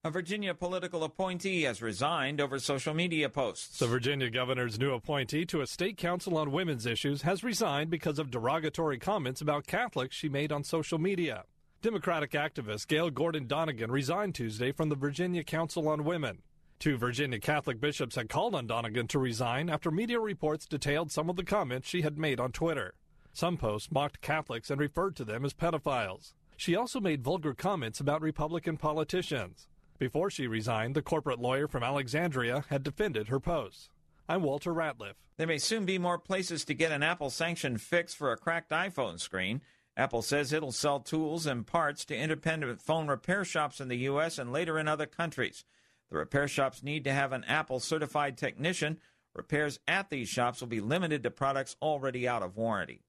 A 0.08 0.10
Virginia 0.10 0.53
political 0.53 1.03
appointee 1.03 1.64
has 1.64 1.82
resigned 1.82 2.39
over 2.39 2.60
social 2.60 2.93
media 2.93 3.28
posts. 3.28 3.80
The 3.80 3.88
Virginia 3.88 4.30
governor's 4.30 4.80
new 4.80 4.93
appointee 4.93 5.45
to 5.47 5.60
a 5.60 5.68
state 5.68 5.97
council 5.97 6.38
on 6.38 6.53
women's 6.53 6.86
issues 6.86 7.24
has 7.24 7.43
resigned 7.43 7.89
because 7.89 8.18
of 8.18 8.32
derogatory 8.32 8.99
comments 8.99 9.41
about 9.41 9.68
Catholics 9.68 10.16
she 10.16 10.30
made 10.30 10.53
on 10.53 10.64
social 10.64 10.97
media. 10.97 11.43
Democratic 11.82 12.32
activist 12.32 12.88
Gail 12.88 13.10
Gordon 13.10 13.47
Donegan 13.47 13.91
resigned 13.91 14.34
Tuesday 14.34 14.72
from 14.72 14.88
the 14.88 14.95
Virginia 14.95 15.43
Council 15.43 15.89
on 15.89 16.05
Women. 16.05 16.41
Two 16.80 16.95
Virginia 16.95 17.41
Catholic 17.41 17.82
bishops 17.82 18.16
had 18.16 18.30
called 18.30 18.55
on 18.55 18.66
Donegan 18.66 19.10
to 19.10 19.20
resign 19.20 19.70
after 19.70 19.91
media 19.91 20.22
reports 20.22 20.66
detailed 20.66 21.12
some 21.12 21.30
of 21.30 21.36
the 21.36 21.43
comments 21.43 21.89
she 21.89 22.03
had 22.03 22.18
made 22.18 22.39
on 22.39 22.53
Twitter. 22.53 22.93
Some 23.34 23.58
posts 23.58 23.91
mocked 23.91 24.22
Catholics 24.22 24.70
and 24.70 24.80
referred 24.80 25.18
to 25.18 25.26
them 25.26 25.43
as 25.43 25.53
pedophiles. 25.53 26.32
She 26.55 26.78
also 26.78 27.01
made 27.01 27.26
vulgar 27.26 27.53
comments 27.53 27.99
about 27.99 28.22
Republican 28.22 28.78
politicians. 28.78 29.68
Before 30.00 30.30
she 30.30 30.45
resigned, 30.45 30.95
the 30.95 31.02
corporate 31.02 31.39
lawyer 31.39 31.68
from 31.68 31.84
Alexandria 31.84 32.66
had 32.70 32.84
defended 32.84 33.30
her 33.30 33.39
posts. 33.39 33.89
I'm 34.30 34.43
Walter 34.43 34.72
Ratliff. 34.72 35.16
There 35.38 35.48
may 35.48 35.58
soon 35.58 35.86
be 35.86 35.98
more 35.98 36.20
places 36.20 36.66
to 36.66 36.76
get 36.76 36.91
an 36.91 37.02
Apple 37.02 37.32
sanctioned 37.32 37.82
fix 37.82 38.14
for 38.14 38.32
a 38.32 38.38
cracked 38.38 38.70
iPhone 38.72 39.20
screen. 39.20 39.62
Apple 39.95 40.22
says 40.22 40.54
it'll 40.54 40.72
sell 40.72 41.00
tools 41.00 41.48
and 41.48 41.66
parts 41.66 42.06
to 42.06 42.16
independent 42.16 42.80
phone 42.80 43.08
repair 43.08 43.43
shops 43.43 43.82
in 43.82 43.88
the 43.88 43.98
U.S. 44.00 44.38
and 44.38 44.54
later 44.54 44.78
in 44.78 44.88
other 44.88 45.08
countries. 45.08 45.64
The 46.12 46.18
repair 46.18 46.48
shops 46.48 46.84
need 46.84 47.04
to 47.06 47.14
have 47.14 47.34
an 47.34 47.43
Apple 47.45 47.80
certified 47.80 48.38
technician. 48.38 49.00
Repairs 49.34 49.80
at 49.88 50.12
these 50.12 50.30
shops 50.30 50.62
will 50.62 50.68
be 50.68 50.82
limited 50.82 51.24
to 51.24 51.32
products 51.32 51.76
already 51.82 52.28
out 52.28 52.43
of 52.43 52.56
warranty. 52.56 53.02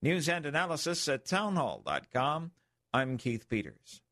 News 0.00 0.28
and 0.28 0.44
analysis 0.44 1.06
at 1.08 1.24
townhall.com. 1.24 2.50
I'm 2.92 3.16
Keith 3.16 3.48
Peters. 3.48 4.02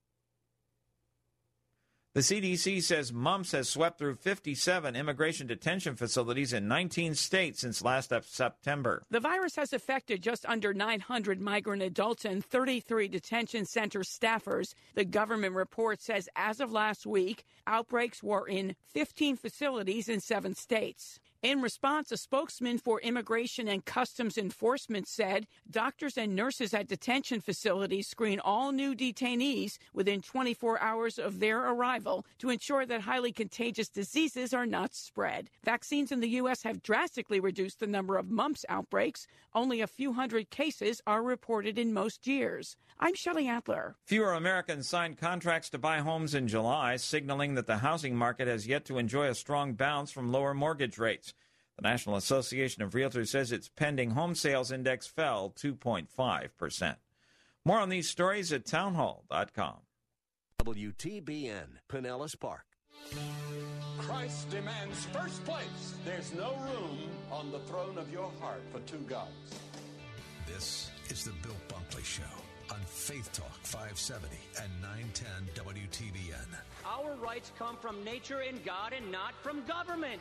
The 2.12 2.22
CDC 2.22 2.82
says 2.82 3.12
mumps 3.12 3.52
has 3.52 3.68
swept 3.68 3.96
through 3.96 4.16
57 4.16 4.96
immigration 4.96 5.46
detention 5.46 5.94
facilities 5.94 6.52
in 6.52 6.66
19 6.66 7.14
states 7.14 7.60
since 7.60 7.84
last 7.84 8.12
September. 8.24 9.04
The 9.10 9.20
virus 9.20 9.54
has 9.54 9.72
affected 9.72 10.20
just 10.20 10.44
under 10.46 10.74
900 10.74 11.40
migrant 11.40 11.82
adults 11.84 12.24
and 12.24 12.44
33 12.44 13.06
detention 13.06 13.64
center 13.64 14.00
staffers. 14.00 14.74
The 14.96 15.04
government 15.04 15.54
report 15.54 16.02
says 16.02 16.28
as 16.34 16.58
of 16.58 16.72
last 16.72 17.06
week, 17.06 17.44
outbreaks 17.68 18.24
were 18.24 18.48
in 18.48 18.74
15 18.88 19.36
facilities 19.36 20.08
in 20.08 20.18
seven 20.18 20.56
states. 20.56 21.20
In 21.42 21.62
response, 21.62 22.12
a 22.12 22.18
spokesman 22.18 22.76
for 22.76 23.00
Immigration 23.00 23.66
and 23.66 23.82
Customs 23.82 24.36
Enforcement 24.36 25.08
said 25.08 25.46
doctors 25.70 26.18
and 26.18 26.36
nurses 26.36 26.74
at 26.74 26.86
detention 26.86 27.40
facilities 27.40 28.08
screen 28.08 28.40
all 28.40 28.72
new 28.72 28.94
detainees 28.94 29.78
within 29.94 30.20
24 30.20 30.78
hours 30.82 31.18
of 31.18 31.40
their 31.40 31.60
arrival 31.60 32.26
to 32.40 32.50
ensure 32.50 32.84
that 32.84 33.00
highly 33.00 33.32
contagious 33.32 33.88
diseases 33.88 34.52
are 34.52 34.66
not 34.66 34.94
spread. 34.94 35.48
Vaccines 35.64 36.12
in 36.12 36.20
the 36.20 36.28
U.S. 36.28 36.62
have 36.62 36.82
drastically 36.82 37.40
reduced 37.40 37.80
the 37.80 37.86
number 37.86 38.18
of 38.18 38.28
mumps 38.28 38.66
outbreaks. 38.68 39.26
Only 39.54 39.80
a 39.80 39.86
few 39.86 40.12
hundred 40.12 40.50
cases 40.50 41.00
are 41.06 41.22
reported 41.22 41.78
in 41.78 41.94
most 41.94 42.26
years. 42.26 42.76
I'm 43.02 43.14
Shelley 43.14 43.48
Adler. 43.48 43.96
Fewer 44.04 44.34
Americans 44.34 44.86
signed 44.86 45.16
contracts 45.16 45.70
to 45.70 45.78
buy 45.78 46.00
homes 46.00 46.34
in 46.34 46.48
July, 46.48 46.96
signaling 46.96 47.54
that 47.54 47.66
the 47.66 47.78
housing 47.78 48.14
market 48.14 48.46
has 48.46 48.66
yet 48.66 48.84
to 48.84 48.98
enjoy 48.98 49.28
a 49.28 49.34
strong 49.34 49.72
bounce 49.72 50.10
from 50.10 50.30
lower 50.30 50.52
mortgage 50.52 50.98
rates. 50.98 51.29
The 51.80 51.88
National 51.88 52.16
Association 52.16 52.82
of 52.82 52.92
Realtors 52.92 53.28
says 53.28 53.52
its 53.52 53.70
pending 53.70 54.10
home 54.10 54.34
sales 54.34 54.70
index 54.70 55.06
fell 55.06 55.50
2.5%. 55.58 56.96
More 57.64 57.78
on 57.78 57.88
these 57.88 58.06
stories 58.06 58.52
at 58.52 58.66
townhall.com. 58.66 59.76
WTBN, 60.62 61.78
Pinellas 61.88 62.38
Park. 62.38 62.66
Christ 63.96 64.50
demands 64.50 65.06
first 65.06 65.42
place. 65.46 65.94
There's 66.04 66.34
no 66.34 66.54
room 66.56 66.98
on 67.32 67.50
the 67.50 67.60
throne 67.60 67.96
of 67.96 68.12
your 68.12 68.30
heart 68.40 68.62
for 68.70 68.80
two 68.80 69.02
gods. 69.08 69.30
This 70.46 70.90
is 71.08 71.24
the 71.24 71.32
Bill 71.42 71.56
Bunkley 71.68 72.04
Show 72.04 72.22
on 72.70 72.80
Faith 72.84 73.32
Talk 73.32 73.58
570 73.62 74.36
and 74.62 74.70
910 74.82 75.64
WTBN. 75.64 76.46
Our 76.84 77.14
rights 77.16 77.52
come 77.58 77.76
from 77.78 78.04
nature 78.04 78.40
and 78.46 78.62
God 78.64 78.92
and 78.92 79.10
not 79.10 79.34
from 79.42 79.64
government. 79.64 80.20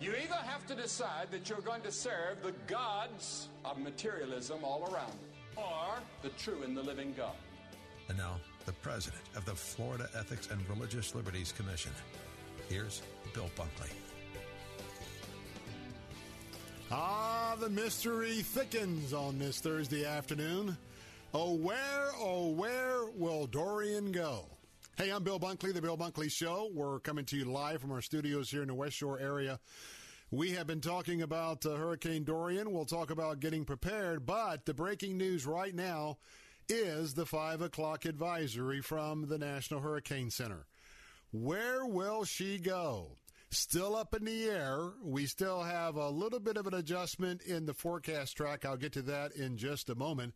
You 0.00 0.10
either 0.10 0.34
have 0.34 0.66
to 0.66 0.74
decide 0.74 1.30
that 1.30 1.48
you're 1.48 1.60
going 1.60 1.82
to 1.82 1.92
serve 1.92 2.42
the 2.42 2.52
gods 2.66 3.48
of 3.64 3.78
materialism 3.78 4.62
all 4.62 4.82
around 4.92 5.12
you, 5.12 5.62
or 5.62 5.94
the 6.22 6.28
true 6.30 6.62
and 6.64 6.76
the 6.76 6.82
living 6.82 7.14
God. 7.16 7.34
And 8.08 8.18
now, 8.18 8.36
the 8.66 8.72
president 8.72 9.22
of 9.36 9.44
the 9.46 9.54
Florida 9.54 10.08
Ethics 10.16 10.48
and 10.50 10.60
Religious 10.68 11.14
Liberties 11.14 11.52
Commission. 11.56 11.92
Here's 12.68 13.02
Bill 13.32 13.50
Bunkley. 13.56 13.90
Ah, 16.90 17.56
the 17.58 17.70
mystery 17.70 18.42
thickens 18.42 19.12
on 19.12 19.38
this 19.38 19.60
Thursday 19.60 20.04
afternoon. 20.04 20.76
Oh, 21.34 21.54
where, 21.54 22.10
oh, 22.18 22.50
where 22.50 23.06
will 23.16 23.46
Dorian 23.46 24.12
go? 24.12 24.44
Hey, 24.98 25.10
I'm 25.10 25.24
Bill 25.24 25.38
Bunkley, 25.38 25.74
The 25.74 25.82
Bill 25.82 25.98
Bunkley 25.98 26.32
Show. 26.32 26.70
We're 26.72 27.00
coming 27.00 27.26
to 27.26 27.36
you 27.36 27.44
live 27.44 27.82
from 27.82 27.92
our 27.92 28.00
studios 28.00 28.50
here 28.50 28.62
in 28.62 28.68
the 28.68 28.74
West 28.74 28.96
Shore 28.96 29.20
area. 29.20 29.60
We 30.30 30.52
have 30.52 30.66
been 30.66 30.80
talking 30.80 31.20
about 31.20 31.66
uh, 31.66 31.76
Hurricane 31.76 32.24
Dorian. 32.24 32.72
We'll 32.72 32.86
talk 32.86 33.10
about 33.10 33.40
getting 33.40 33.66
prepared, 33.66 34.24
but 34.24 34.64
the 34.64 34.72
breaking 34.72 35.18
news 35.18 35.44
right 35.44 35.74
now 35.74 36.16
is 36.70 37.12
the 37.12 37.26
5 37.26 37.60
o'clock 37.60 38.06
advisory 38.06 38.80
from 38.80 39.28
the 39.28 39.36
National 39.36 39.80
Hurricane 39.80 40.30
Center. 40.30 40.64
Where 41.30 41.84
will 41.84 42.24
she 42.24 42.56
go? 42.56 43.18
Still 43.50 43.94
up 43.94 44.14
in 44.14 44.24
the 44.24 44.44
air. 44.44 44.92
We 45.04 45.26
still 45.26 45.62
have 45.62 45.96
a 45.96 46.08
little 46.08 46.40
bit 46.40 46.56
of 46.56 46.66
an 46.66 46.72
adjustment 46.72 47.42
in 47.42 47.66
the 47.66 47.74
forecast 47.74 48.34
track. 48.34 48.64
I'll 48.64 48.78
get 48.78 48.94
to 48.94 49.02
that 49.02 49.32
in 49.32 49.58
just 49.58 49.90
a 49.90 49.94
moment. 49.94 50.32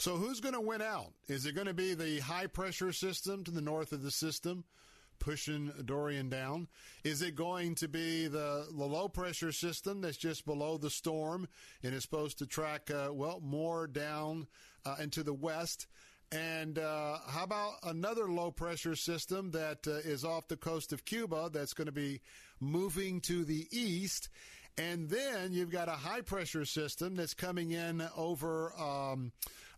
So, 0.00 0.16
who's 0.16 0.40
going 0.40 0.54
to 0.54 0.62
win 0.62 0.80
out? 0.80 1.12
Is 1.28 1.44
it 1.44 1.54
going 1.54 1.66
to 1.66 1.74
be 1.74 1.92
the 1.92 2.20
high 2.20 2.46
pressure 2.46 2.90
system 2.90 3.44
to 3.44 3.50
the 3.50 3.60
north 3.60 3.92
of 3.92 4.02
the 4.02 4.10
system? 4.10 4.64
pushing 5.18 5.70
Dorian 5.84 6.30
down? 6.30 6.66
Is 7.04 7.20
it 7.20 7.34
going 7.36 7.74
to 7.74 7.88
be 7.88 8.26
the, 8.26 8.66
the 8.74 8.86
low 8.86 9.06
pressure 9.06 9.52
system 9.52 10.00
that's 10.00 10.16
just 10.16 10.46
below 10.46 10.78
the 10.78 10.88
storm 10.88 11.46
and 11.82 11.92
is 11.92 12.00
supposed 12.00 12.38
to 12.38 12.46
track, 12.46 12.90
uh, 12.90 13.12
well, 13.12 13.42
more 13.44 13.86
down 13.86 14.46
uh, 14.86 14.96
into 14.98 15.22
the 15.22 15.34
west? 15.34 15.88
And 16.32 16.78
uh, 16.78 17.18
how 17.28 17.44
about 17.44 17.74
another 17.82 18.30
low 18.30 18.50
pressure 18.50 18.96
system 18.96 19.50
that 19.50 19.86
uh, 19.86 20.08
is 20.08 20.24
off 20.24 20.48
the 20.48 20.56
coast 20.56 20.94
of 20.94 21.04
Cuba 21.04 21.50
that's 21.52 21.74
going 21.74 21.84
to 21.84 21.92
be 21.92 22.22
moving 22.58 23.20
to 23.20 23.44
the 23.44 23.68
east? 23.70 24.30
And 24.78 25.10
then 25.10 25.52
you've 25.52 25.70
got 25.70 25.88
a 25.88 25.92
high 25.92 26.22
pressure 26.22 26.64
system 26.64 27.16
that's 27.16 27.34
coming 27.34 27.72
in 27.72 28.02
over 28.16 28.72
um, 28.80 29.32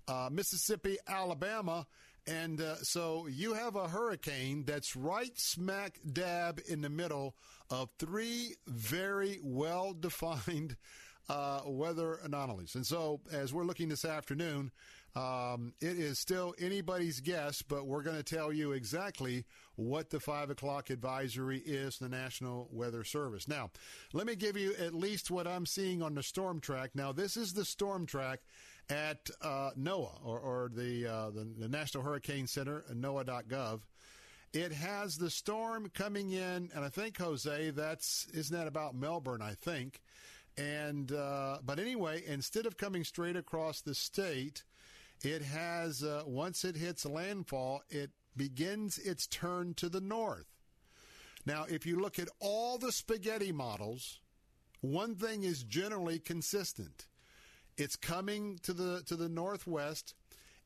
uh, 0.09 0.29
Mississippi, 0.31 0.97
Alabama. 1.07 1.87
And 2.27 2.61
uh, 2.61 2.77
so 2.83 3.27
you 3.27 3.55
have 3.55 3.75
a 3.75 3.89
hurricane 3.89 4.65
that's 4.65 4.95
right 4.95 5.37
smack 5.39 5.99
dab 6.13 6.61
in 6.69 6.81
the 6.81 6.89
middle 6.89 7.35
of 7.69 7.91
three 7.99 8.55
very 8.67 9.41
well 9.43 9.93
defined 9.93 10.77
uh, 11.29 11.63
weather 11.67 12.21
anomalies. 12.23 12.75
And 12.75 12.87
so 12.87 13.21
as 13.33 13.53
we're 13.53 13.65
looking 13.65 13.89
this 13.89 14.05
afternoon, 14.05 14.71
um, 15.15 15.75
it 15.81 15.99
is 15.99 16.19
still 16.19 16.55
anybody's 16.59 17.21
guess, 17.21 17.61
but 17.61 17.87
we're 17.87 18.03
going 18.03 18.17
to 18.17 18.23
tell 18.23 18.53
you 18.53 18.73
exactly 18.73 19.45
what 19.77 20.11
the 20.11 20.21
five 20.21 20.49
o'clock 20.49 20.91
advisory 20.91 21.59
is 21.59 21.99
the 21.99 22.09
National 22.09 22.69
Weather 22.73 23.05
Service. 23.05 23.47
Now, 23.47 23.71
let 24.13 24.27
me 24.27 24.37
give 24.37 24.57
you 24.57 24.75
at 24.75 24.95
least 24.95 25.31
what 25.31 25.47
I'm 25.47 25.67
seeing 25.67 26.03
on 26.03 26.15
the 26.15 26.23
storm 26.23 26.61
track. 26.61 26.93
Now, 26.95 27.13
this 27.13 27.37
is 27.37 27.53
the 27.53 27.65
storm 27.65 28.07
track 28.07 28.41
at 28.93 29.30
uh, 29.40 29.70
NOAA 29.78 30.11
or, 30.22 30.38
or 30.38 30.70
the, 30.74 31.07
uh, 31.07 31.30
the, 31.30 31.49
the 31.59 31.68
National 31.68 32.05
Hurricane 32.05 32.47
Center, 32.47 32.84
NOAA.gov. 32.93 33.80
It 34.53 34.70
has 34.72 35.16
the 35.16 35.30
storm 35.30 35.90
coming 35.95 36.32
in, 36.32 36.68
and 36.74 36.84
I 36.84 36.90
think 36.90 37.16
Jose, 37.16 37.70
that's 37.70 38.26
isn't 38.34 38.55
that 38.55 38.66
about 38.66 38.95
Melbourne? 38.95 39.40
I 39.40 39.55
think, 39.55 40.03
and 40.59 41.11
uh, 41.11 41.59
but 41.64 41.78
anyway, 41.78 42.22
instead 42.26 42.66
of 42.66 42.76
coming 42.76 43.03
straight 43.03 43.34
across 43.36 43.80
the 43.80 43.95
state, 43.95 44.62
it 45.24 45.40
has 45.40 46.03
uh, 46.03 46.24
once 46.26 46.66
it 46.66 46.76
hits 46.76 47.07
landfall, 47.07 47.80
it 47.88 48.11
begins 48.36 48.99
its 48.99 49.26
turn 49.26 49.72
to 49.74 49.88
the 49.88 50.03
north. 50.03 50.45
Now, 51.47 51.64
if 51.66 51.86
you 51.86 51.99
look 51.99 52.18
at 52.18 52.28
all 52.38 52.76
the 52.76 52.93
spaghetti 52.93 53.53
models, 53.53 54.20
one 54.82 55.14
thing 55.14 55.45
is 55.45 55.62
generally 55.62 56.18
consistent 56.18 57.07
it's 57.77 57.97
coming 57.97 58.59
to 58.62 58.73
the 58.73 59.03
to 59.07 59.16
the 59.16 59.29
northwest. 59.29 60.14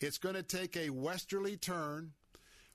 It's 0.00 0.18
going 0.18 0.34
to 0.34 0.42
take 0.42 0.76
a 0.76 0.90
westerly 0.90 1.56
turn, 1.56 2.12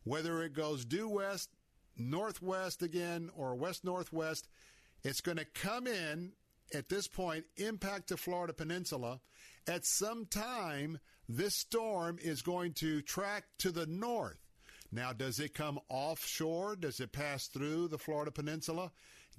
whether 0.03 0.41
it 0.43 0.53
goes 0.53 0.86
due 0.86 1.07
west, 1.07 1.49
northwest 1.97 2.82
again, 2.82 3.29
or 3.36 3.55
west 3.55 3.84
northwest. 3.84 4.47
It's 5.03 5.21
going 5.21 5.38
to 5.38 5.45
come 5.45 5.88
in 5.88 6.34
at 6.73 6.89
this 6.89 7.07
point, 7.07 7.45
impact 7.57 8.09
the 8.09 8.17
Florida 8.17 8.53
Peninsula. 8.53 9.19
At 9.67 9.86
some 9.86 10.25
time, 10.25 10.99
this 11.27 11.55
storm 11.55 12.17
is 12.21 12.41
going 12.41 12.73
to 12.75 13.01
track 13.01 13.43
to 13.59 13.71
the 13.71 13.86
north. 13.86 14.38
Now, 14.91 15.13
does 15.13 15.39
it 15.39 15.53
come 15.53 15.79
offshore? 15.89 16.75
Does 16.75 16.99
it 16.99 17.11
pass 17.11 17.47
through 17.47 17.88
the 17.89 17.97
Florida 17.97 18.32
Peninsula, 18.32 18.91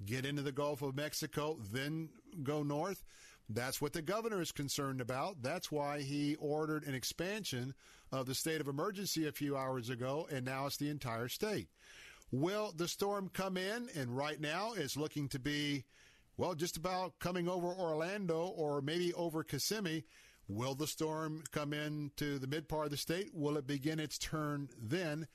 get 0.05 0.25
into 0.25 0.41
the 0.41 0.51
Gulf 0.51 0.81
of 0.81 0.95
Mexico, 0.95 1.59
then 1.71 2.09
go 2.43 2.63
north? 2.63 3.03
That's 3.49 3.81
what 3.81 3.93
the 3.93 4.01
governor 4.01 4.41
is 4.41 4.51
concerned 4.51 5.01
about. 5.01 5.41
That's 5.41 5.71
why 5.71 6.01
he 6.01 6.35
ordered 6.35 6.85
an 6.85 6.95
expansion 6.95 7.73
of 8.11 8.25
the 8.25 8.35
state 8.35 8.61
of 8.61 8.67
emergency 8.67 9.27
a 9.27 9.31
few 9.31 9.57
hours 9.57 9.89
ago, 9.89 10.27
and 10.31 10.45
now 10.45 10.65
it's 10.65 10.77
the 10.77 10.89
entire 10.89 11.27
state. 11.27 11.67
Will 12.31 12.73
the 12.75 12.87
storm 12.87 13.29
come 13.31 13.57
in? 13.57 13.89
And 13.95 14.15
right 14.15 14.39
now 14.39 14.73
it's 14.75 14.97
looking 14.97 15.27
to 15.29 15.39
be, 15.39 15.83
well, 16.37 16.55
just 16.55 16.77
about 16.77 17.19
coming 17.19 17.47
over 17.47 17.67
Orlando 17.67 18.47
or 18.47 18.81
maybe 18.81 19.13
over 19.13 19.43
Kissimmee. 19.43 20.05
Will 20.47 20.75
the 20.75 20.87
storm 20.87 21.43
come 21.51 21.73
in 21.73 22.11
to 22.17 22.39
the 22.39 22.47
mid 22.47 22.67
part 22.67 22.85
of 22.85 22.91
the 22.91 22.97
state? 22.97 23.31
Will 23.33 23.57
it 23.57 23.67
begin 23.67 23.99
its 23.99 24.17
turn 24.17 24.69
then? 24.81 25.27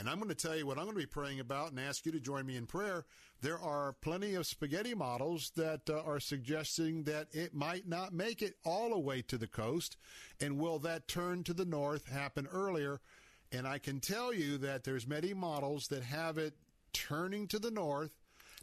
And 0.00 0.08
I'm 0.08 0.16
going 0.16 0.30
to 0.30 0.34
tell 0.34 0.56
you 0.56 0.66
what 0.66 0.78
I'm 0.78 0.84
going 0.84 0.96
to 0.96 1.02
be 1.02 1.04
praying 1.04 1.40
about 1.40 1.72
and 1.72 1.78
ask 1.78 2.06
you 2.06 2.12
to 2.12 2.20
join 2.20 2.46
me 2.46 2.56
in 2.56 2.64
prayer. 2.64 3.04
There 3.42 3.58
are 3.58 3.92
plenty 4.00 4.34
of 4.34 4.46
spaghetti 4.46 4.94
models 4.94 5.52
that 5.56 5.90
uh, 5.90 6.00
are 6.06 6.18
suggesting 6.18 7.02
that 7.02 7.28
it 7.32 7.52
might 7.52 7.86
not 7.86 8.14
make 8.14 8.40
it 8.40 8.54
all 8.64 8.88
the 8.88 8.98
way 8.98 9.20
to 9.20 9.36
the 9.36 9.46
coast. 9.46 9.98
And 10.40 10.58
will 10.58 10.78
that 10.78 11.06
turn 11.06 11.44
to 11.44 11.52
the 11.52 11.66
north 11.66 12.06
happen 12.06 12.48
earlier? 12.50 13.02
And 13.52 13.68
I 13.68 13.76
can 13.76 14.00
tell 14.00 14.32
you 14.32 14.56
that 14.56 14.84
there's 14.84 15.06
many 15.06 15.34
models 15.34 15.88
that 15.88 16.02
have 16.02 16.38
it 16.38 16.54
turning 16.94 17.46
to 17.48 17.58
the 17.58 17.70
north, 17.70 18.12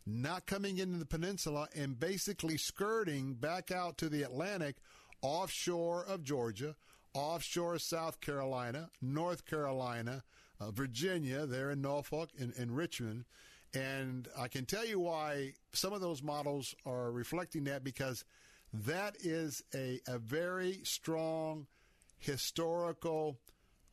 not 0.07 0.47
coming 0.47 0.79
into 0.79 0.97
the 0.97 1.05
peninsula 1.05 1.67
and 1.75 1.99
basically 1.99 2.57
skirting 2.57 3.35
back 3.35 3.69
out 3.69 3.99
to 3.99 4.09
the 4.09 4.23
Atlantic 4.23 4.77
offshore 5.21 6.03
of 6.03 6.23
Georgia, 6.23 6.75
offshore 7.13 7.75
of 7.75 7.83
South 7.83 8.21
Carolina, 8.21 8.89
North 9.03 9.45
Carolina, 9.45 10.23
uh, 10.59 10.71
Virginia, 10.71 11.45
there 11.45 11.71
in 11.71 11.81
Norfolk 11.81 12.29
and 12.39 12.53
in, 12.53 12.63
in 12.63 12.71
Richmond. 12.71 13.25
And 13.73 14.27
I 14.37 14.47
can 14.47 14.65
tell 14.65 14.85
you 14.85 14.99
why 14.99 15.53
some 15.73 15.93
of 15.93 16.01
those 16.01 16.23
models 16.23 16.73
are 16.85 17.11
reflecting 17.11 17.65
that 17.65 17.83
because 17.83 18.23
that 18.73 19.15
is 19.19 19.63
a, 19.73 19.99
a 20.07 20.17
very 20.17 20.79
strong 20.83 21.67
historical 22.17 23.39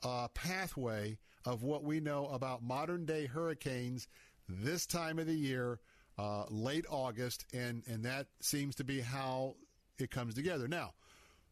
uh, 0.02 0.28
pathway 0.28 1.18
of 1.44 1.62
what 1.62 1.84
we 1.84 2.00
know 2.00 2.26
about 2.26 2.62
modern 2.62 3.04
day 3.04 3.26
hurricanes 3.26 4.08
this 4.48 4.86
time 4.86 5.18
of 5.18 5.26
the 5.26 5.34
year, 5.34 5.80
uh, 6.18 6.44
late 6.48 6.86
August, 6.88 7.44
and, 7.52 7.82
and 7.86 8.04
that 8.04 8.26
seems 8.40 8.74
to 8.76 8.84
be 8.84 9.00
how 9.00 9.56
it 9.98 10.10
comes 10.10 10.34
together. 10.34 10.68
Now, 10.68 10.92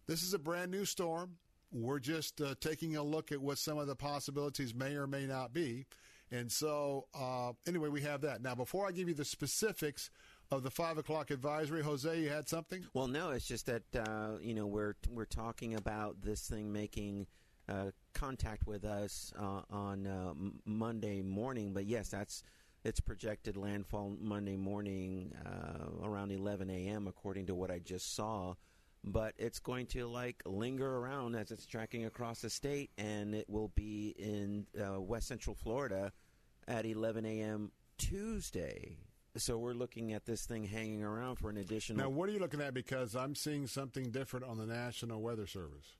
this 0.06 0.22
is 0.22 0.34
a 0.34 0.38
brand 0.38 0.70
new 0.70 0.84
storm. 0.84 1.36
We're 1.72 2.00
just 2.00 2.40
uh, 2.40 2.54
taking 2.60 2.96
a 2.96 3.02
look 3.02 3.32
at 3.32 3.40
what 3.40 3.58
some 3.58 3.78
of 3.78 3.86
the 3.86 3.96
possibilities 3.96 4.74
may 4.74 4.94
or 4.94 5.06
may 5.06 5.26
not 5.26 5.52
be. 5.52 5.86
And 6.30 6.50
so, 6.50 7.06
uh, 7.14 7.52
anyway, 7.66 7.88
we 7.88 8.00
have 8.02 8.22
that. 8.22 8.42
Now, 8.42 8.54
before 8.54 8.86
I 8.88 8.92
give 8.92 9.08
you 9.08 9.14
the 9.14 9.24
specifics 9.24 10.10
of 10.50 10.62
the 10.62 10.70
five 10.70 10.98
o'clock 10.98 11.30
advisory, 11.30 11.82
Jose, 11.82 12.20
you 12.20 12.28
had 12.28 12.48
something? 12.48 12.86
Well, 12.94 13.06
no, 13.06 13.30
it's 13.30 13.46
just 13.46 13.66
that 13.66 13.82
uh, 13.96 14.38
you 14.40 14.54
know 14.54 14.66
we're 14.66 14.94
we're 15.10 15.24
talking 15.24 15.74
about 15.74 16.22
this 16.22 16.42
thing 16.42 16.72
making 16.72 17.26
uh, 17.68 17.90
contact 18.14 18.66
with 18.66 18.84
us 18.84 19.32
uh, 19.38 19.62
on 19.70 20.06
uh, 20.06 20.32
Monday 20.64 21.22
morning. 21.22 21.72
But 21.72 21.86
yes, 21.86 22.08
that's 22.08 22.42
it's 22.84 23.00
projected 23.00 23.56
landfall 23.56 24.16
Monday 24.20 24.56
morning 24.56 25.34
uh, 25.46 26.06
around 26.06 26.32
11 26.32 26.68
a.m. 26.70 27.06
according 27.06 27.46
to 27.46 27.54
what 27.54 27.70
I 27.70 27.78
just 27.78 28.14
saw. 28.14 28.54
But 29.05 29.34
it's 29.36 29.59
going 29.59 29.86
to 29.86 30.07
like 30.07 30.42
linger 30.46 30.98
around 30.98 31.34
as 31.34 31.50
it's 31.50 31.66
tracking 31.66 32.05
across 32.05 32.40
the 32.40 32.50
state, 32.50 32.90
and 32.96 33.34
it 33.34 33.48
will 33.48 33.72
be 33.74 34.14
in 34.16 34.66
uh, 34.80 35.00
west 35.00 35.28
central 35.28 35.57
Florida 35.57 36.12
at 36.68 36.86
11 36.86 37.26
a.m. 37.26 37.72
Tuesday. 37.98 38.96
So 39.36 39.57
we're 39.57 39.72
looking 39.72 40.12
at 40.12 40.26
this 40.26 40.44
thing 40.44 40.64
hanging 40.64 41.03
around 41.03 41.36
for 41.36 41.48
an 41.48 41.57
additional. 41.57 42.05
Now, 42.05 42.11
what 42.11 42.28
are 42.28 42.32
you 42.32 42.38
looking 42.38 42.61
at? 42.61 42.74
Because 42.74 43.16
I'm 43.16 43.34
seeing 43.34 43.66
something 43.66 44.11
different 44.11 44.46
on 44.46 44.59
the 44.59 44.66
National 44.66 45.22
Weather 45.22 45.46
Service. 45.46 45.96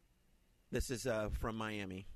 This 0.71 0.91
is 0.91 1.07
uh, 1.07 1.31
from 1.39 1.57
Miami, 1.57 2.07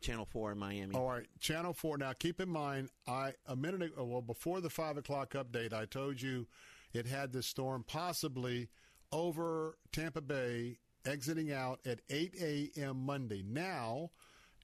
Channel 0.00 0.24
Four 0.24 0.52
in 0.52 0.58
Miami. 0.58 0.94
All 0.94 1.08
right, 1.08 1.26
Channel 1.40 1.72
Four. 1.72 1.98
Now, 1.98 2.12
keep 2.12 2.40
in 2.40 2.48
mind, 2.48 2.90
I 3.06 3.34
a 3.46 3.54
minute 3.54 3.82
ago, 3.82 4.04
well, 4.04 4.20
before 4.20 4.60
the 4.60 4.70
five 4.70 4.96
o'clock 4.96 5.30
update, 5.34 5.72
I 5.72 5.84
told 5.84 6.20
you 6.20 6.46
it 6.92 7.06
had 7.06 7.32
this 7.32 7.46
storm 7.46 7.84
possibly 7.86 8.68
over 9.12 9.78
Tampa 9.92 10.20
Bay, 10.20 10.78
exiting 11.04 11.52
out 11.52 11.80
at 11.86 12.00
8 12.10 12.34
a.m. 12.40 13.04
Monday. 13.04 13.44
Now, 13.46 14.10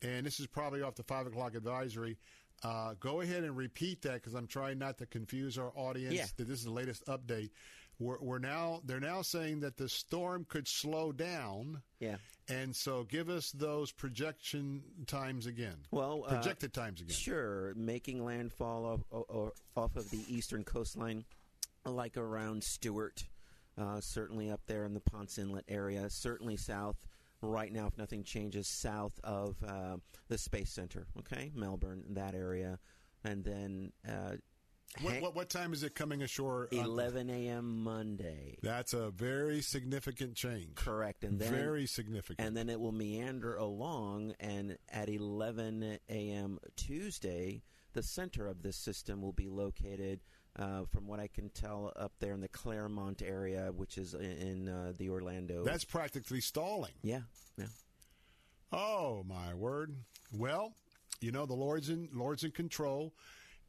and 0.02 0.24
this 0.24 0.40
is 0.40 0.46
probably 0.46 0.82
off 0.82 0.94
the 0.94 1.02
five 1.02 1.26
o'clock 1.26 1.54
advisory. 1.54 2.18
Uh, 2.62 2.94
go 2.98 3.20
ahead 3.20 3.44
and 3.44 3.56
repeat 3.56 4.02
that 4.02 4.14
because 4.14 4.34
I'm 4.34 4.46
trying 4.46 4.78
not 4.78 4.98
to 4.98 5.06
confuse 5.06 5.58
our 5.58 5.72
audience. 5.76 6.14
Yeah. 6.14 6.26
That 6.36 6.48
this 6.48 6.58
is 6.58 6.64
the 6.64 6.72
latest 6.72 7.06
update. 7.06 7.50
We're, 8.00 8.18
we're 8.20 8.38
now 8.38 8.80
they're 8.84 9.00
now 9.00 9.22
saying 9.22 9.60
that 9.60 9.76
the 9.76 9.88
storm 9.88 10.46
could 10.48 10.68
slow 10.68 11.12
down. 11.12 11.82
Yeah. 12.00 12.16
And 12.48 12.74
so, 12.74 13.04
give 13.04 13.28
us 13.28 13.50
those 13.52 13.92
projection 13.92 14.82
times 15.06 15.44
again. 15.46 15.76
Well, 15.90 16.24
uh, 16.26 16.30
projected 16.30 16.72
times 16.72 17.00
again. 17.02 17.14
Sure, 17.14 17.74
making 17.76 18.24
landfall 18.24 19.02
off, 19.12 19.52
off 19.76 19.96
of 19.96 20.10
the 20.10 20.24
eastern 20.28 20.64
coastline, 20.64 21.26
like 21.84 22.16
around 22.16 22.64
Stuart, 22.64 23.24
uh, 23.78 24.00
certainly 24.00 24.50
up 24.50 24.60
there 24.66 24.84
in 24.84 24.94
the 24.94 25.00
Ponce 25.00 25.38
Inlet 25.38 25.64
area, 25.68 26.08
certainly 26.10 26.56
south. 26.56 27.06
Right 27.40 27.72
now, 27.72 27.86
if 27.86 27.96
nothing 27.96 28.24
changes, 28.24 28.66
south 28.66 29.20
of 29.22 29.56
uh, 29.66 29.98
the 30.28 30.36
Space 30.38 30.70
Center, 30.70 31.06
okay, 31.20 31.52
Melbourne, 31.54 32.02
that 32.10 32.34
area, 32.34 32.80
and 33.22 33.44
then 33.44 33.92
uh, 34.08 34.32
What, 35.02 35.20
what, 35.20 35.36
what 35.36 35.48
time 35.48 35.72
is 35.72 35.84
it 35.84 35.94
coming 35.94 36.22
ashore? 36.22 36.66
11 36.72 37.30
a.m. 37.30 37.84
Monday. 37.84 38.58
That's 38.62 38.92
a 38.92 39.10
very 39.10 39.60
significant 39.60 40.34
change. 40.34 40.74
Correct, 40.74 41.22
and 41.22 41.38
then 41.38 41.52
very 41.52 41.86
significant. 41.86 42.44
and 42.44 42.56
then 42.56 42.68
it 42.68 42.80
will 42.80 42.90
meander 42.90 43.54
along, 43.54 44.34
and 44.40 44.76
at 44.88 45.08
11 45.08 45.98
a.m. 46.08 46.58
Tuesday, 46.74 47.62
the 47.92 48.02
center 48.02 48.48
of 48.48 48.62
this 48.62 48.76
system 48.76 49.22
will 49.22 49.32
be 49.32 49.48
located, 49.48 50.20
uh, 50.58 50.84
from 50.92 51.06
what 51.06 51.20
I 51.20 51.28
can 51.28 51.50
tell, 51.50 51.92
up 51.96 52.12
there 52.18 52.32
in 52.32 52.40
the 52.40 52.48
Clermont 52.48 53.22
area, 53.22 53.70
which 53.74 53.96
is 53.96 54.14
in, 54.14 54.20
in 54.20 54.68
uh, 54.68 54.92
the 54.96 55.08
Orlando. 55.10 55.64
That's 55.64 55.84
practically 55.84 56.40
stalling. 56.40 56.92
yeah, 57.02 57.20
yeah. 57.56 57.66
Oh 58.72 59.24
my 59.26 59.54
word! 59.54 59.94
Well, 60.36 60.72
you 61.20 61.32
know 61.32 61.46
the 61.46 61.54
Lord's 61.54 61.88
in 61.88 62.08
Lord's 62.12 62.44
in 62.44 62.50
control, 62.50 63.14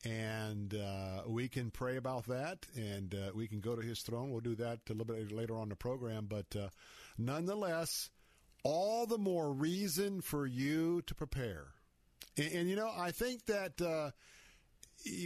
and 0.03 0.73
uh, 0.73 1.21
we 1.27 1.47
can 1.47 1.71
pray 1.71 1.97
about 1.97 2.25
that, 2.27 2.65
and 2.75 3.13
uh, 3.13 3.31
we 3.33 3.47
can 3.47 3.59
go 3.59 3.75
to 3.75 3.81
His 3.81 4.01
throne. 4.01 4.31
We'll 4.31 4.41
do 4.41 4.55
that 4.55 4.79
a 4.89 4.93
little 4.93 5.05
bit 5.05 5.31
later 5.31 5.55
on 5.57 5.69
the 5.69 5.75
program, 5.75 6.25
but 6.27 6.47
uh, 6.55 6.69
nonetheless, 7.17 8.09
all 8.63 9.05
the 9.05 9.17
more 9.17 9.53
reason 9.53 10.21
for 10.21 10.45
you 10.45 11.01
to 11.03 11.15
prepare. 11.15 11.67
And, 12.35 12.51
and 12.51 12.69
you 12.69 12.75
know, 12.75 12.91
I 12.95 13.11
think 13.11 13.45
that. 13.45 14.13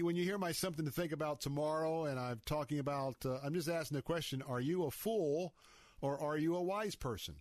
When 0.01 0.15
you 0.15 0.23
hear 0.23 0.37
my 0.37 0.51
something 0.51 0.85
to 0.85 0.91
think 0.91 1.11
about 1.11 1.41
tomorrow, 1.41 2.05
and 2.05 2.19
I'm 2.19 2.41
talking 2.45 2.79
about, 2.79 3.15
uh, 3.25 3.39
I'm 3.43 3.53
just 3.53 3.67
asking 3.69 3.95
the 3.97 4.01
question: 4.03 4.41
Are 4.47 4.59
you 4.59 4.85
a 4.85 4.91
fool, 4.91 5.53
or 6.01 6.19
are 6.19 6.37
you 6.37 6.55
a 6.55 6.61
wise 6.61 6.95
person? 6.95 7.35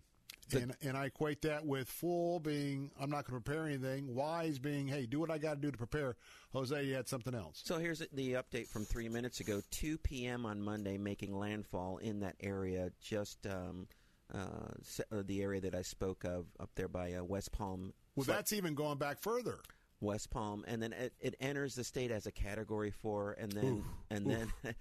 and 0.51 0.75
and 0.81 0.97
I 0.97 1.05
equate 1.05 1.41
that 1.43 1.65
with 1.65 1.87
fool 1.87 2.39
being 2.39 2.91
I'm 2.99 3.09
not 3.09 3.25
going 3.25 3.39
to 3.39 3.43
prepare 3.43 3.65
anything, 3.65 4.13
wise 4.13 4.59
being 4.59 4.87
hey, 4.87 5.05
do 5.05 5.19
what 5.19 5.31
I 5.31 5.37
got 5.37 5.55
to 5.55 5.61
do 5.61 5.71
to 5.71 5.77
prepare. 5.77 6.15
Jose, 6.51 6.83
you 6.83 6.93
had 6.93 7.07
something 7.07 7.33
else. 7.33 7.61
So 7.63 7.77
here's 7.79 7.99
the 7.99 8.33
update 8.33 8.67
from 8.67 8.85
three 8.85 9.09
minutes 9.09 9.39
ago. 9.39 9.61
2 9.71 9.97
p.m. 9.99 10.45
on 10.45 10.61
Monday, 10.61 10.97
making 10.97 11.35
landfall 11.37 11.97
in 11.97 12.19
that 12.19 12.35
area, 12.41 12.91
just 13.01 13.47
um, 13.47 13.87
uh, 14.33 14.37
uh, 15.11 15.23
the 15.25 15.41
area 15.41 15.61
that 15.61 15.75
I 15.75 15.81
spoke 15.81 16.23
of 16.25 16.45
up 16.59 16.69
there 16.75 16.87
by 16.89 17.13
uh, 17.13 17.23
West 17.23 17.51
Palm. 17.51 17.93
Well, 18.15 18.25
So- 18.25 18.33
that's 18.33 18.53
even 18.53 18.75
going 18.75 18.97
back 18.97 19.19
further. 19.21 19.59
West 20.03 20.29
Palm, 20.29 20.63
and 20.67 20.81
then 20.81 20.93
it, 20.93 21.13
it 21.19 21.35
enters 21.39 21.75
the 21.75 21.83
state 21.83 22.11
as 22.11 22.27
a 22.27 22.31
Category 22.31 22.91
Four, 22.91 23.35
and 23.39 23.51
then 23.51 23.65
Oof, 23.65 23.85
and 24.11 24.29
then 24.29 24.53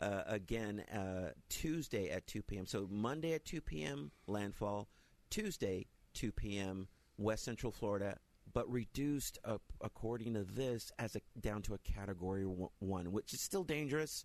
uh, 0.00 0.22
again 0.26 0.80
uh, 0.92 1.30
Tuesday 1.48 2.10
at 2.10 2.26
2 2.26 2.42
p.m. 2.42 2.66
So 2.66 2.86
Monday 2.90 3.32
at 3.32 3.44
2 3.44 3.60
p.m. 3.60 4.12
landfall, 4.26 4.88
Tuesday 5.30 5.86
2 6.14 6.32
p.m. 6.32 6.88
West 7.18 7.44
Central 7.44 7.72
Florida, 7.72 8.18
but 8.52 8.70
reduced 8.70 9.38
up, 9.44 9.62
according 9.80 10.34
to 10.34 10.44
this 10.44 10.92
as 10.98 11.16
a 11.16 11.20
down 11.40 11.62
to 11.62 11.74
a 11.74 11.78
Category 11.78 12.44
one- 12.44 13.12
which 13.12 13.32
is 13.32 13.40
still 13.40 13.64
dangerous. 13.64 14.24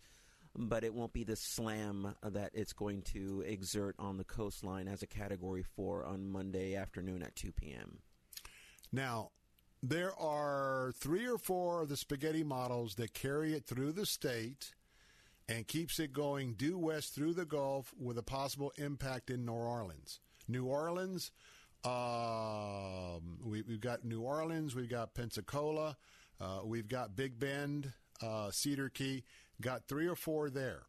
But 0.54 0.84
it 0.84 0.94
won't 0.94 1.14
be 1.14 1.24
the 1.24 1.38
slam 1.38 2.14
that 2.22 2.52
it's 2.54 2.74
going 2.74 3.04
to 3.14 3.42
exert 3.48 3.96
on 3.98 4.18
the 4.18 4.26
coastline 4.26 4.90
as 4.90 5.02
a 5.02 5.08
Category 5.08 5.64
4 5.64 6.04
on 6.04 6.28
Monday 6.28 6.76
afternoon 6.76 7.24
at 7.24 7.38
2 7.38 7.54
p.m. 7.54 8.00
Now, 8.92 9.32
there 9.84 10.14
are 10.20 10.94
three 10.96 11.26
or 11.26 11.38
four 11.38 11.82
of 11.82 11.90
the 11.90 11.98
spaghetti 11.98 12.44
models 12.44 12.96
that 12.96 13.14
carry 13.14 13.54
it 13.54 13.66
through 13.66 13.92
the 13.94 14.06
state 14.06 14.74
and 15.50 15.68
keeps 15.68 16.00
it 16.00 16.14
going 16.14 16.54
due 16.54 16.78
west 16.78 17.16
through 17.16 17.34
the 17.34 17.46
Gulf 17.46 17.94
with 18.00 18.18
a 18.18 18.24
possible 18.24 18.72
impact 18.78 19.30
in 19.30 19.46
New 19.46 19.54
Orleans. 19.54 20.20
New 20.48 20.66
Orleans, 20.66 21.32
um, 21.84 23.40
we, 23.44 23.64
we've 23.64 23.82
got 23.82 24.06
New 24.06 24.22
Orleans, 24.22 24.76
we've 24.76 24.90
got 24.90 25.16
Pensacola, 25.16 25.98
uh, 26.40 26.62
we've 26.64 26.88
got 26.88 27.16
Big 27.16 27.40
Bend, 27.40 27.92
uh, 28.22 28.52
Cedar 28.52 28.90
Key, 28.90 29.24
got 29.60 29.88
three 29.88 30.08
or 30.08 30.16
four 30.16 30.50
there. 30.50 30.84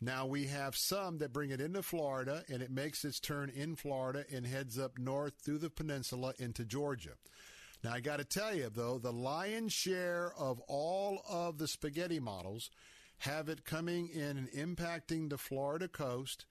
Now 0.00 0.26
we 0.26 0.46
have 0.48 0.76
some 0.76 1.18
that 1.18 1.32
bring 1.32 1.50
it 1.50 1.60
into 1.60 1.82
Florida 1.82 2.44
and 2.52 2.62
it 2.62 2.70
makes 2.70 3.04
its 3.04 3.20
turn 3.20 3.48
in 3.48 3.74
Florida 3.74 4.24
and 4.30 4.46
heads 4.46 4.78
up 4.78 4.98
north 4.98 5.34
through 5.40 5.58
the 5.58 5.70
peninsula 5.70 6.34
into 6.38 6.64
Georgia. 6.64 7.12
Now 7.84 7.92
I 7.92 8.00
got 8.00 8.16
to 8.16 8.24
tell 8.24 8.54
you 8.54 8.70
though, 8.74 8.98
the 8.98 9.12
lion's 9.12 9.74
share 9.74 10.32
of 10.38 10.58
all 10.60 11.22
of 11.28 11.58
the 11.58 11.68
spaghetti 11.68 12.18
models 12.18 12.70
have 13.18 13.50
it 13.50 13.66
coming 13.66 14.08
in 14.08 14.48
and 14.52 14.76
impacting 14.76 15.28
the 15.28 15.38
Florida 15.38 15.86
coast 15.86 16.46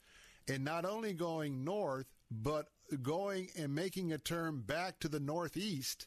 and 0.48 0.64
not 0.64 0.86
only 0.86 1.14
going 1.14 1.64
north, 1.64 2.06
but 2.30 2.68
going 3.02 3.50
and 3.58 3.74
making 3.74 4.14
a 4.14 4.18
turn 4.20 4.60
back 4.60 5.00
to 5.00 5.08
the 5.08 5.20
northeast. 5.20 6.06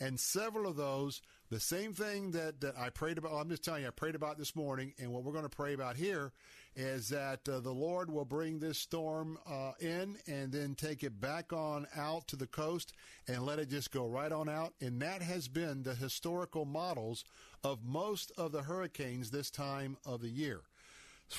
And 0.00 0.18
several 0.18 0.66
of 0.66 0.74
those, 0.76 1.22
The 1.50 1.60
same 1.60 1.92
thing 1.92 2.32
that, 2.32 2.62
that 2.62 2.76
I 2.76 2.90
prayed 2.90 3.18
about, 3.18 3.32
I'm 3.32 3.48
just 3.48 3.62
telling 3.62 3.82
you, 3.82 3.88
I 3.88 3.92
prayed 3.92 4.16
about 4.16 4.38
this 4.38 4.56
morning, 4.56 4.92
and 4.98 5.12
what 5.12 5.22
we're 5.22 5.32
going 5.32 5.44
to 5.44 5.48
pray 5.48 5.72
about 5.72 5.94
here 5.94 6.32
is 6.76 7.08
that 7.08 7.48
uh, 7.48 7.60
the 7.60 7.72
Lord 7.72 8.10
will 8.10 8.24
bring 8.24 8.58
this 8.58 8.78
storm 8.78 9.38
uh, 9.46 9.72
in 9.80 10.16
and 10.26 10.52
then 10.52 10.74
take 10.74 11.02
it 11.04 11.20
back 11.20 11.52
on 11.52 11.86
out 11.96 12.26
to 12.28 12.36
the 12.36 12.46
coast 12.46 12.92
and 13.28 13.44
let 13.44 13.58
it 13.58 13.70
just 13.70 13.92
go 13.92 14.06
right 14.06 14.32
on 14.32 14.48
out. 14.48 14.74
And 14.80 15.00
that 15.02 15.22
has 15.22 15.48
been 15.48 15.82
the 15.82 15.94
historical 15.94 16.64
models 16.64 17.24
of 17.62 17.84
most 17.84 18.32
of 18.36 18.52
the 18.52 18.62
hurricanes 18.62 19.30
this 19.30 19.50
time 19.50 19.96
of 20.04 20.20
the 20.20 20.28
year. 20.28 20.62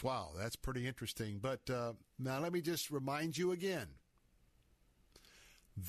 Wow, 0.02 0.32
that's 0.38 0.56
pretty 0.56 0.88
interesting. 0.88 1.40
But 1.42 1.70
uh, 1.70 1.94
now 2.18 2.40
let 2.40 2.54
me 2.54 2.62
just 2.62 2.90
remind 2.90 3.38
you 3.38 3.52
again. 3.52 3.88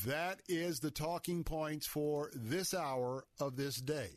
That 0.05 0.41
is 0.49 0.81
the 0.81 0.91
talking 0.91 1.45
points 1.45 1.87
for 1.87 2.31
this 2.35 2.75
hour 2.75 3.25
of 3.39 3.57
this 3.57 3.77
day. 3.77 4.11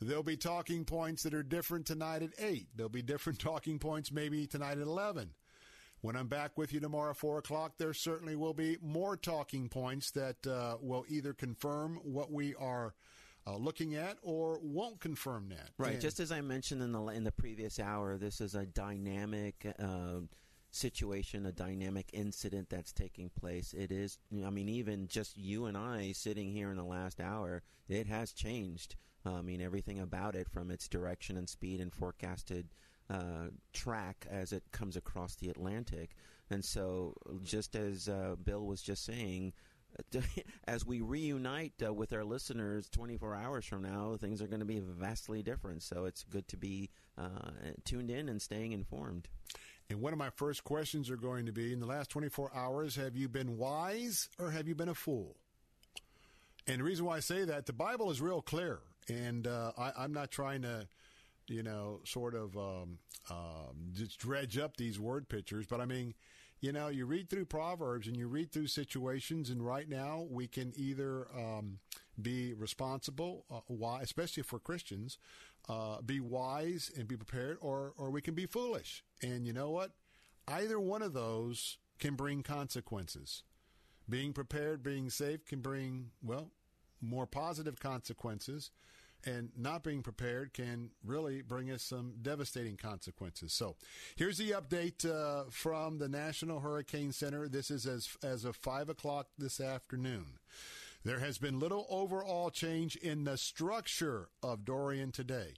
There'll 0.00 0.22
be 0.22 0.36
talking 0.36 0.84
points 0.84 1.24
that 1.24 1.34
are 1.34 1.42
different 1.42 1.86
tonight 1.86 2.22
at 2.22 2.30
8. 2.38 2.68
There'll 2.76 2.88
be 2.88 3.02
different 3.02 3.38
talking 3.40 3.78
points 3.78 4.12
maybe 4.12 4.46
tonight 4.46 4.78
at 4.78 4.86
11. 4.86 5.30
When 6.00 6.14
I'm 6.14 6.28
back 6.28 6.56
with 6.56 6.72
you 6.72 6.78
tomorrow 6.78 7.10
at 7.10 7.16
4 7.16 7.38
o'clock, 7.38 7.72
there 7.76 7.92
certainly 7.92 8.36
will 8.36 8.54
be 8.54 8.76
more 8.80 9.16
talking 9.16 9.68
points 9.68 10.12
that 10.12 10.46
uh, 10.46 10.76
will 10.80 11.04
either 11.08 11.32
confirm 11.32 11.98
what 12.04 12.30
we 12.30 12.54
are 12.54 12.94
uh, 13.48 13.56
looking 13.56 13.96
at 13.96 14.18
or 14.22 14.60
won't 14.62 15.00
confirm 15.00 15.48
that. 15.48 15.70
Right. 15.76 15.94
And- 15.94 16.00
Just 16.00 16.20
as 16.20 16.30
I 16.30 16.40
mentioned 16.40 16.82
in 16.82 16.92
the 16.92 17.02
in 17.06 17.24
the 17.24 17.32
previous 17.32 17.80
hour, 17.80 18.16
this 18.16 18.40
is 18.40 18.54
a 18.54 18.66
dynamic 18.66 19.74
uh, 19.80 20.20
situation, 20.70 21.46
a 21.46 21.52
dynamic 21.52 22.10
incident 22.12 22.68
that's 22.70 22.92
taking 22.92 23.30
place. 23.30 23.74
It 23.74 23.90
is. 23.90 24.18
I 24.44 24.50
mean, 24.50 24.68
even 24.68 25.08
just 25.08 25.36
you 25.36 25.66
and 25.66 25.76
I 25.76 26.12
sitting 26.12 26.52
here 26.52 26.70
in 26.70 26.76
the 26.76 26.84
last 26.84 27.20
hour, 27.20 27.62
it 27.88 28.06
has 28.06 28.32
changed. 28.32 28.94
I 29.36 29.42
mean, 29.42 29.60
everything 29.60 29.98
about 29.98 30.34
it, 30.34 30.48
from 30.48 30.70
its 30.70 30.88
direction 30.88 31.36
and 31.36 31.48
speed 31.48 31.80
and 31.80 31.92
forecasted 31.92 32.68
uh, 33.10 33.48
track 33.72 34.26
as 34.30 34.52
it 34.52 34.62
comes 34.72 34.96
across 34.96 35.34
the 35.36 35.48
Atlantic. 35.48 36.10
And 36.50 36.64
so, 36.64 37.14
just 37.42 37.76
as 37.76 38.08
uh, 38.08 38.36
Bill 38.42 38.64
was 38.64 38.82
just 38.82 39.04
saying, 39.04 39.52
as 40.68 40.86
we 40.86 41.00
reunite 41.00 41.72
uh, 41.84 41.92
with 41.92 42.12
our 42.12 42.24
listeners 42.24 42.88
24 42.90 43.34
hours 43.34 43.64
from 43.64 43.82
now, 43.82 44.16
things 44.20 44.40
are 44.42 44.46
going 44.46 44.60
to 44.60 44.66
be 44.66 44.80
vastly 44.80 45.42
different. 45.42 45.82
So 45.82 46.04
it's 46.04 46.24
good 46.24 46.48
to 46.48 46.56
be 46.56 46.90
uh, 47.16 47.50
tuned 47.84 48.10
in 48.10 48.28
and 48.28 48.40
staying 48.40 48.72
informed. 48.72 49.28
And 49.90 50.00
one 50.00 50.12
of 50.12 50.18
my 50.18 50.30
first 50.30 50.64
questions 50.64 51.10
are 51.10 51.16
going 51.16 51.46
to 51.46 51.52
be 51.52 51.72
in 51.72 51.80
the 51.80 51.86
last 51.86 52.10
24 52.10 52.50
hours, 52.54 52.96
have 52.96 53.16
you 53.16 53.28
been 53.28 53.56
wise 53.56 54.28
or 54.38 54.50
have 54.50 54.68
you 54.68 54.74
been 54.74 54.90
a 54.90 54.94
fool? 54.94 55.36
And 56.66 56.80
the 56.80 56.84
reason 56.84 57.06
why 57.06 57.16
I 57.16 57.20
say 57.20 57.44
that, 57.44 57.64
the 57.64 57.72
Bible 57.72 58.10
is 58.10 58.20
real 58.20 58.42
clear. 58.42 58.80
And 59.08 59.46
uh, 59.46 59.72
I, 59.78 59.92
I'm 59.96 60.12
not 60.12 60.30
trying 60.30 60.62
to, 60.62 60.86
you 61.46 61.62
know, 61.62 62.00
sort 62.04 62.34
of 62.34 62.56
um, 62.56 62.98
um, 63.30 63.92
just 63.92 64.18
dredge 64.18 64.58
up 64.58 64.76
these 64.76 65.00
word 65.00 65.28
pictures, 65.28 65.66
but 65.66 65.80
I 65.80 65.86
mean, 65.86 66.14
you 66.60 66.72
know, 66.72 66.88
you 66.88 67.06
read 67.06 67.30
through 67.30 67.44
Proverbs 67.44 68.06
and 68.08 68.16
you 68.16 68.26
read 68.26 68.50
through 68.50 68.66
situations, 68.66 69.48
and 69.48 69.64
right 69.64 69.88
now 69.88 70.26
we 70.28 70.48
can 70.48 70.72
either 70.76 71.28
um, 71.36 71.78
be 72.20 72.52
responsible, 72.52 73.44
uh, 73.50 73.60
why, 73.68 74.00
especially 74.02 74.42
for 74.42 74.58
Christians, 74.58 75.18
uh, 75.68 76.00
be 76.02 76.18
wise 76.18 76.90
and 76.96 77.06
be 77.06 77.16
prepared, 77.16 77.58
or 77.60 77.92
or 77.96 78.10
we 78.10 78.20
can 78.20 78.34
be 78.34 78.46
foolish. 78.46 79.04
And 79.22 79.46
you 79.46 79.52
know 79.52 79.70
what? 79.70 79.92
Either 80.48 80.80
one 80.80 81.02
of 81.02 81.12
those 81.12 81.78
can 81.98 82.14
bring 82.14 82.42
consequences. 82.42 83.44
Being 84.08 84.32
prepared, 84.32 84.82
being 84.82 85.10
safe 85.10 85.44
can 85.44 85.60
bring 85.60 86.10
well 86.22 86.50
more 87.00 87.26
positive 87.26 87.78
consequences 87.78 88.70
and 89.24 89.50
not 89.56 89.82
being 89.82 90.02
prepared 90.02 90.52
can 90.52 90.90
really 91.04 91.42
bring 91.42 91.70
us 91.70 91.82
some 91.82 92.14
devastating 92.22 92.76
consequences. 92.76 93.52
So, 93.52 93.76
here's 94.16 94.38
the 94.38 94.50
update 94.52 95.04
uh, 95.04 95.44
from 95.50 95.98
the 95.98 96.08
National 96.08 96.60
Hurricane 96.60 97.12
Center. 97.12 97.48
This 97.48 97.70
is 97.70 97.86
as 97.86 98.16
as 98.22 98.44
of 98.44 98.56
five 98.56 98.88
o'clock 98.88 99.28
this 99.36 99.60
afternoon. 99.60 100.38
There 101.04 101.20
has 101.20 101.38
been 101.38 101.58
little 101.60 101.86
overall 101.88 102.50
change 102.50 102.96
in 102.96 103.24
the 103.24 103.36
structure 103.36 104.28
of 104.42 104.64
Dorian 104.64 105.12
today. 105.12 105.54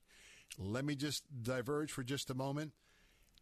Let 0.59 0.85
me 0.85 0.95
just 0.95 1.25
diverge 1.43 1.91
for 1.93 2.03
just 2.03 2.31
a 2.31 2.35
moment. 2.35 2.73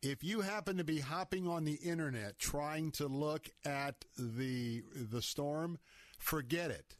If 0.00 0.22
you 0.22 0.42
happen 0.42 0.76
to 0.76 0.84
be 0.84 1.00
hopping 1.00 1.48
on 1.48 1.64
the 1.64 1.74
internet 1.74 2.38
trying 2.38 2.92
to 2.92 3.08
look 3.08 3.50
at 3.64 4.04
the 4.16 4.84
the 4.94 5.22
storm, 5.22 5.78
forget 6.18 6.70
it 6.70 6.94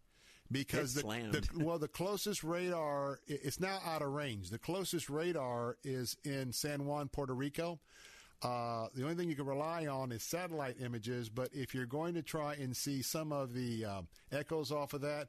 because 0.51 0.95
the, 0.95 1.03
the 1.03 1.65
well 1.65 1.79
the 1.79 1.89
closest 1.89 2.43
radar 2.43 3.21
it's 3.27 3.61
now 3.61 3.81
out 3.85 4.03
of 4.03 4.09
range. 4.09 4.51
The 4.51 4.59
closest 4.59 5.11
radar 5.11 5.77
is 5.85 6.17
in 6.25 6.53
San 6.53 6.85
Juan, 6.87 7.09
Puerto 7.09 7.35
Rico. 7.35 7.79
Uh, 8.41 8.87
the 8.95 9.03
only 9.03 9.17
thing 9.17 9.29
you 9.29 9.35
can 9.35 9.47
rely 9.47 9.87
on 9.87 10.13
is 10.13 10.23
satellite 10.23 10.77
images, 10.81 11.29
but 11.29 11.49
if 11.53 11.75
you're 11.75 11.87
going 11.87 12.15
to 12.15 12.23
try 12.23 12.55
and 12.55 12.77
see 12.77 13.03
some 13.03 13.33
of 13.33 13.53
the 13.53 13.85
uh, 13.85 14.03
echoes 14.31 14.71
off 14.71 14.95
of 14.95 15.01
that, 15.01 15.29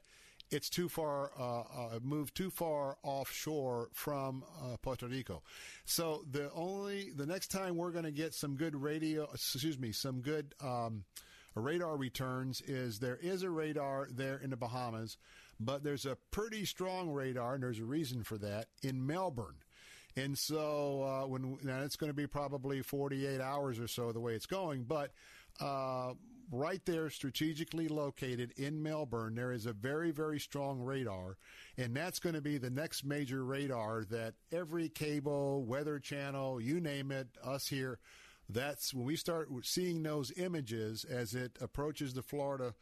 it's 0.52 0.70
too 0.70 0.88
far 0.88 1.32
uh, 1.40 1.62
uh, 1.62 2.00
moved 2.02 2.36
too 2.36 2.50
far 2.50 2.98
offshore 3.04 3.90
from 3.94 4.44
uh, 4.62 4.78
Puerto 4.82 5.08
Rico. 5.08 5.42
So 5.86 6.24
the 6.30 6.52
only 6.54 7.12
the 7.16 7.26
next 7.26 7.48
time 7.48 7.76
we're 7.78 7.92
going 7.92 8.06
to 8.06 8.12
get 8.12 8.34
some 8.34 8.56
good 8.56 8.76
radio, 8.76 9.28
excuse 9.34 9.78
me, 9.80 9.92
some 9.92 10.22
good 10.22 10.54
um, 10.62 11.04
radar 11.60 11.98
returns 11.98 12.62
is 12.62 13.00
there 13.00 13.20
is 13.22 13.44
a 13.44 13.50
radar 13.50 14.08
there 14.12 14.38
in 14.38 14.50
the 14.50 14.58
Bahamas, 14.58 15.18
but 15.60 15.84
there's 15.84 16.06
a 16.06 16.18
pretty 16.32 16.66
strong 16.66 17.10
radar, 17.10 17.56
and 17.56 17.64
there's 17.64 17.80
a 17.80 17.86
reason 17.86 18.24
for 18.24 18.38
that 18.38 18.68
in 18.82 19.06
Melbourne. 19.06 19.58
And 20.16 20.38
so 20.38 21.04
uh, 21.04 21.28
when 21.28 21.58
now 21.64 21.82
it's 21.82 21.96
going 21.96 22.10
to 22.10 22.16
be 22.16 22.28
probably 22.28 22.82
48 22.82 23.40
hours 23.40 23.80
or 23.80 23.88
so 23.88 24.12
the 24.12 24.20
way 24.20 24.34
it's 24.34 24.46
going, 24.46 24.84
but 24.84 25.12
uh, 25.62 26.14
right 26.52 26.82
there, 26.86 27.10
strategically 27.10 27.88
located 27.88 28.54
in 28.58 28.82
Melbourne, 28.82 29.36
there 29.36 29.52
is 29.52 29.66
a 29.66 29.74
very 29.74 30.12
very 30.12 30.40
strong 30.40 30.82
radar, 30.82 31.38
and 31.78 31.96
that's 31.96 32.20
going 32.20 32.36
to 32.36 32.42
be 32.42 32.58
the 32.58 32.70
next 32.70 33.06
major 33.06 33.44
radar 33.44 34.04
that 34.10 34.34
every 34.52 34.90
cable, 34.90 35.64
weather 35.64 36.00
channel, 36.00 36.60
you 36.60 36.80
name 36.80 37.12
it, 37.12 37.28
us 37.44 37.68
here. 37.68 38.00
That's 38.50 38.94
when 38.94 39.06
we 39.06 39.16
start 39.16 39.50
seeing 39.64 40.02
those 40.02 40.34
images 40.36 41.06
as 41.06 41.36
it 41.36 41.58
approaches 41.62 42.14
the 42.14 42.24
Florida 42.24 42.74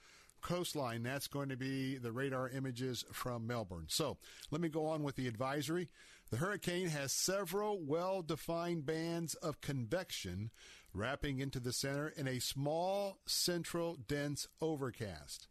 coastline. 0.41 1.03
That's 1.03 1.27
going 1.27 1.49
to 1.49 1.57
be 1.57 1.97
the 1.97 2.13
radar 2.13 2.49
images 2.49 3.03
from 3.11 3.45
Melbourne. 3.45 3.87
So 3.89 4.17
let 4.49 4.61
me 4.61 4.69
go 4.69 4.85
on 4.85 5.03
with 5.03 5.15
the 5.15 5.27
advisory. 5.27 5.89
The 6.29 6.37
hurricane 6.37 6.87
has 6.89 7.11
several 7.11 7.81
well 7.81 8.21
defined 8.21 8.85
bands 8.85 9.33
of 9.35 9.61
convection 9.61 10.51
wrapping 10.93 11.39
into 11.39 11.59
the 11.59 11.73
center 11.73 12.07
in 12.07 12.27
a 12.27 12.39
small 12.39 13.19
central 13.25 13.97
dense 14.07 14.47
overcast. 14.61 15.47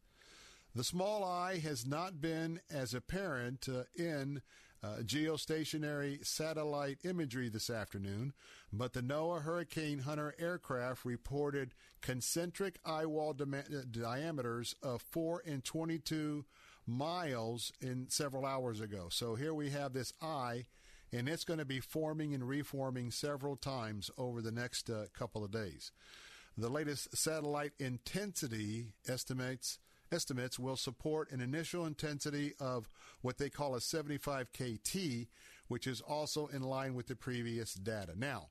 The 0.74 0.84
small 0.84 1.24
eye 1.24 1.58
has 1.58 1.86
not 1.86 2.20
been 2.20 2.60
as 2.70 2.92
apparent 2.92 3.68
uh, 3.68 3.84
in 3.96 4.42
uh, 4.82 4.96
geostationary 5.02 6.24
satellite 6.24 6.98
imagery 7.04 7.48
this 7.48 7.70
afternoon, 7.70 8.32
but 8.72 8.92
the 8.92 9.02
NOAA 9.02 9.42
Hurricane 9.42 10.00
Hunter 10.00 10.34
aircraft 10.38 11.04
reported 11.04 11.74
concentric 12.00 12.78
eye 12.84 13.06
wall 13.06 13.34
dima- 13.34 13.74
uh, 13.74 13.84
diameters 13.90 14.74
of 14.82 15.02
4 15.02 15.42
and 15.46 15.64
22 15.64 16.44
miles 16.86 17.72
in 17.80 18.06
several 18.08 18.46
hours 18.46 18.80
ago. 18.80 19.06
So 19.10 19.34
here 19.34 19.54
we 19.54 19.70
have 19.70 19.92
this 19.92 20.12
eye, 20.22 20.66
and 21.12 21.28
it's 21.28 21.44
going 21.44 21.58
to 21.58 21.64
be 21.64 21.80
forming 21.80 22.34
and 22.34 22.46
reforming 22.46 23.10
several 23.10 23.56
times 23.56 24.10
over 24.16 24.40
the 24.40 24.52
next 24.52 24.88
uh, 24.90 25.06
couple 25.16 25.44
of 25.44 25.50
days. 25.50 25.90
The 26.56 26.68
latest 26.70 27.16
satellite 27.16 27.72
intensity 27.78 28.86
estimates 29.06 29.78
estimates 30.12 30.58
will 30.58 30.76
support 30.76 31.30
an 31.30 31.40
initial 31.40 31.86
intensity 31.86 32.52
of 32.60 32.88
what 33.22 33.38
they 33.38 33.50
call 33.50 33.74
a 33.74 33.80
75 33.80 34.48
KT, 34.52 34.96
which 35.68 35.86
is 35.86 36.00
also 36.00 36.46
in 36.48 36.62
line 36.62 36.94
with 36.94 37.06
the 37.06 37.16
previous 37.16 37.74
data. 37.74 38.12
Now, 38.16 38.48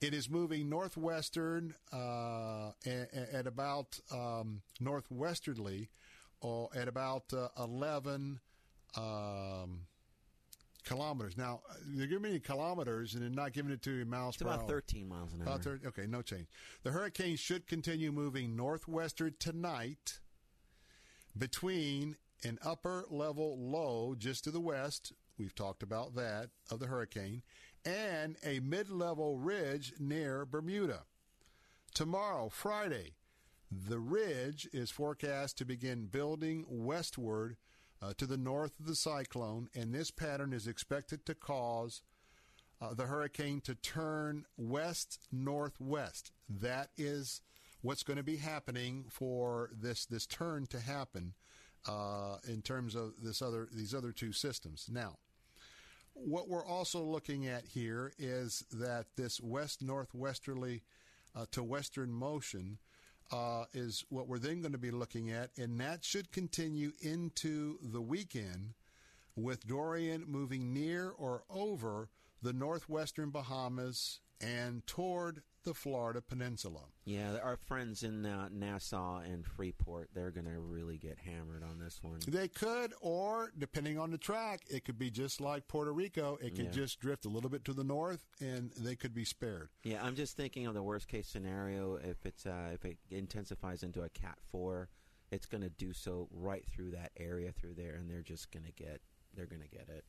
it 0.00 0.14
is 0.14 0.30
moving 0.30 0.68
northwestern 0.68 1.74
uh, 1.92 2.70
at, 2.86 3.14
at 3.32 3.46
about 3.46 3.98
um, 4.12 4.62
northwesterly, 4.80 5.88
or 6.40 6.70
at 6.74 6.86
about 6.86 7.32
uh, 7.32 7.48
11 7.58 8.38
um, 8.96 9.80
kilometers. 10.84 11.36
Now, 11.36 11.60
they're 11.86 12.06
giving 12.06 12.32
me 12.32 12.38
kilometers 12.38 13.14
and 13.14 13.22
they're 13.22 13.30
not 13.30 13.52
giving 13.52 13.72
it 13.72 13.82
to 13.82 13.90
you 13.90 14.04
miles 14.04 14.34
It's 14.34 14.42
per 14.42 14.48
about 14.48 14.62
hour. 14.62 14.68
13 14.68 15.08
miles 15.08 15.32
an 15.32 15.42
hour. 15.42 15.46
About 15.48 15.62
30 15.62 15.86
okay, 15.88 16.06
no 16.06 16.22
change. 16.22 16.46
The 16.82 16.90
hurricane 16.90 17.36
should 17.36 17.66
continue 17.66 18.12
moving 18.12 18.56
northwestward 18.56 19.38
tonight 19.40 20.20
between 21.38 22.16
an 22.44 22.58
upper 22.64 23.04
level 23.10 23.58
low 23.58 24.14
just 24.16 24.44
to 24.44 24.50
the 24.50 24.60
west. 24.60 25.12
We've 25.38 25.54
talked 25.54 25.82
about 25.82 26.14
that 26.16 26.50
of 26.70 26.80
the 26.80 26.86
hurricane 26.86 27.42
and 27.84 28.36
a 28.44 28.60
mid 28.60 28.90
level 28.90 29.38
ridge 29.38 29.94
near 29.98 30.44
Bermuda. 30.44 31.04
Tomorrow, 31.94 32.48
Friday, 32.50 33.14
the 33.70 33.98
ridge 33.98 34.68
is 34.72 34.90
forecast 34.90 35.58
to 35.58 35.64
begin 35.64 36.06
building 36.06 36.64
westward 36.68 37.56
uh, 38.00 38.12
to 38.16 38.26
the 38.26 38.36
north 38.36 38.78
of 38.78 38.86
the 38.86 38.94
cyclone, 38.94 39.68
and 39.74 39.94
this 39.94 40.10
pattern 40.10 40.52
is 40.52 40.66
expected 40.66 41.26
to 41.26 41.34
cause 41.34 42.02
uh, 42.80 42.94
the 42.94 43.06
hurricane 43.06 43.60
to 43.62 43.74
turn 43.74 44.44
west 44.56 45.18
northwest. 45.32 46.30
That 46.48 46.90
is 46.96 47.40
what's 47.82 48.02
going 48.02 48.16
to 48.16 48.22
be 48.22 48.36
happening 48.36 49.04
for 49.08 49.70
this 49.72 50.06
this 50.06 50.26
turn 50.26 50.66
to 50.66 50.80
happen 50.80 51.34
uh, 51.88 52.36
in 52.46 52.62
terms 52.62 52.94
of 52.94 53.12
this 53.22 53.42
other 53.42 53.68
these 53.72 53.94
other 53.94 54.12
two 54.12 54.32
systems. 54.32 54.88
Now, 54.90 55.16
what 56.14 56.48
we're 56.48 56.66
also 56.66 57.02
looking 57.02 57.46
at 57.46 57.64
here 57.66 58.12
is 58.18 58.64
that 58.72 59.06
this 59.16 59.40
west 59.40 59.82
northwesterly 59.82 60.82
uh, 61.36 61.46
to 61.52 61.62
western 61.62 62.10
motion 62.10 62.78
uh, 63.30 63.64
is 63.74 64.04
what 64.08 64.26
we're 64.26 64.38
then 64.38 64.60
going 64.60 64.72
to 64.72 64.78
be 64.78 64.90
looking 64.90 65.30
at, 65.30 65.50
and 65.56 65.78
that 65.80 66.04
should 66.04 66.32
continue 66.32 66.92
into 67.00 67.78
the 67.82 68.00
weekend 68.00 68.72
with 69.36 69.66
Dorian 69.66 70.24
moving 70.26 70.72
near 70.72 71.10
or 71.10 71.44
over 71.48 72.08
the 72.42 72.52
northwestern 72.52 73.30
Bahamas 73.30 74.20
and 74.40 74.86
toward 74.86 75.42
the 75.64 75.74
Florida 75.74 76.22
Peninsula. 76.22 76.84
Yeah, 77.04 77.36
our 77.42 77.56
friends 77.56 78.02
in 78.02 78.24
uh, 78.24 78.48
Nassau 78.50 79.18
and 79.18 79.44
Freeport, 79.44 80.10
they're 80.14 80.30
going 80.30 80.46
to 80.46 80.58
really 80.60 80.96
get 80.96 81.18
hammered 81.18 81.62
on 81.62 81.78
this 81.78 81.98
one. 82.02 82.20
They 82.26 82.48
could, 82.48 82.94
or 83.00 83.52
depending 83.58 83.98
on 83.98 84.10
the 84.10 84.18
track, 84.18 84.62
it 84.70 84.84
could 84.84 84.98
be 84.98 85.10
just 85.10 85.40
like 85.40 85.68
Puerto 85.68 85.92
Rico. 85.92 86.38
It 86.40 86.54
could 86.54 86.66
Yeah. 86.66 86.70
just 86.70 87.00
drift 87.00 87.24
a 87.26 87.28
little 87.28 87.50
bit 87.50 87.64
to 87.66 87.74
the 87.74 87.84
north, 87.84 88.24
and 88.40 88.70
they 88.78 88.96
could 88.96 89.12
be 89.14 89.24
spared. 89.24 89.68
Yeah, 89.82 90.02
I'm 90.02 90.14
just 90.14 90.36
thinking 90.36 90.66
of 90.66 90.74
the 90.74 90.82
worst 90.82 91.08
case 91.08 91.26
scenario. 91.28 91.96
If 91.96 92.24
it's 92.24 92.46
uh, 92.46 92.70
if 92.72 92.84
it 92.84 92.98
intensifies 93.10 93.82
into 93.82 94.02
a 94.02 94.08
Cat 94.08 94.38
Four, 94.50 94.88
it's 95.30 95.46
going 95.46 95.62
to 95.62 95.70
do 95.70 95.92
so 95.92 96.28
right 96.30 96.64
through 96.72 96.92
that 96.92 97.10
area 97.18 97.52
through 97.52 97.74
there, 97.74 97.96
and 97.96 98.08
they're 98.08 98.22
just 98.22 98.50
going 98.52 98.64
to 98.64 98.72
get 98.72 99.02
they're 99.34 99.46
going 99.46 99.62
to 99.62 99.68
get 99.68 99.88
it. 99.90 100.04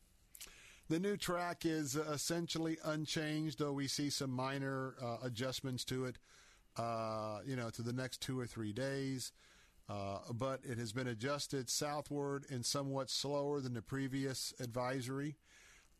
The 0.89 0.99
new 0.99 1.17
track 1.17 1.67
is 1.67 1.95
uh, 1.95 2.01
essentially 2.11 2.79
unchanged, 2.83 3.59
though 3.59 3.73
we 3.73 3.87
see 3.87 4.09
some 4.09 4.31
minor 4.31 4.95
uh, 4.99 5.17
adjustments 5.21 5.85
to 5.85 6.05
it, 6.05 6.17
uh, 6.77 7.41
you 7.45 7.55
know, 7.55 7.69
to 7.69 7.83
the 7.83 7.93
next 7.93 8.21
two 8.21 8.39
or 8.39 8.47
three 8.47 8.73
days. 8.73 9.31
Uh, 9.87 10.17
but 10.33 10.61
it 10.63 10.79
has 10.79 10.91
been 10.91 11.07
adjusted 11.07 11.69
southward 11.69 12.45
and 12.49 12.65
somewhat 12.65 13.11
slower 13.11 13.61
than 13.61 13.75
the 13.75 13.83
previous 13.83 14.51
advisory. 14.59 15.37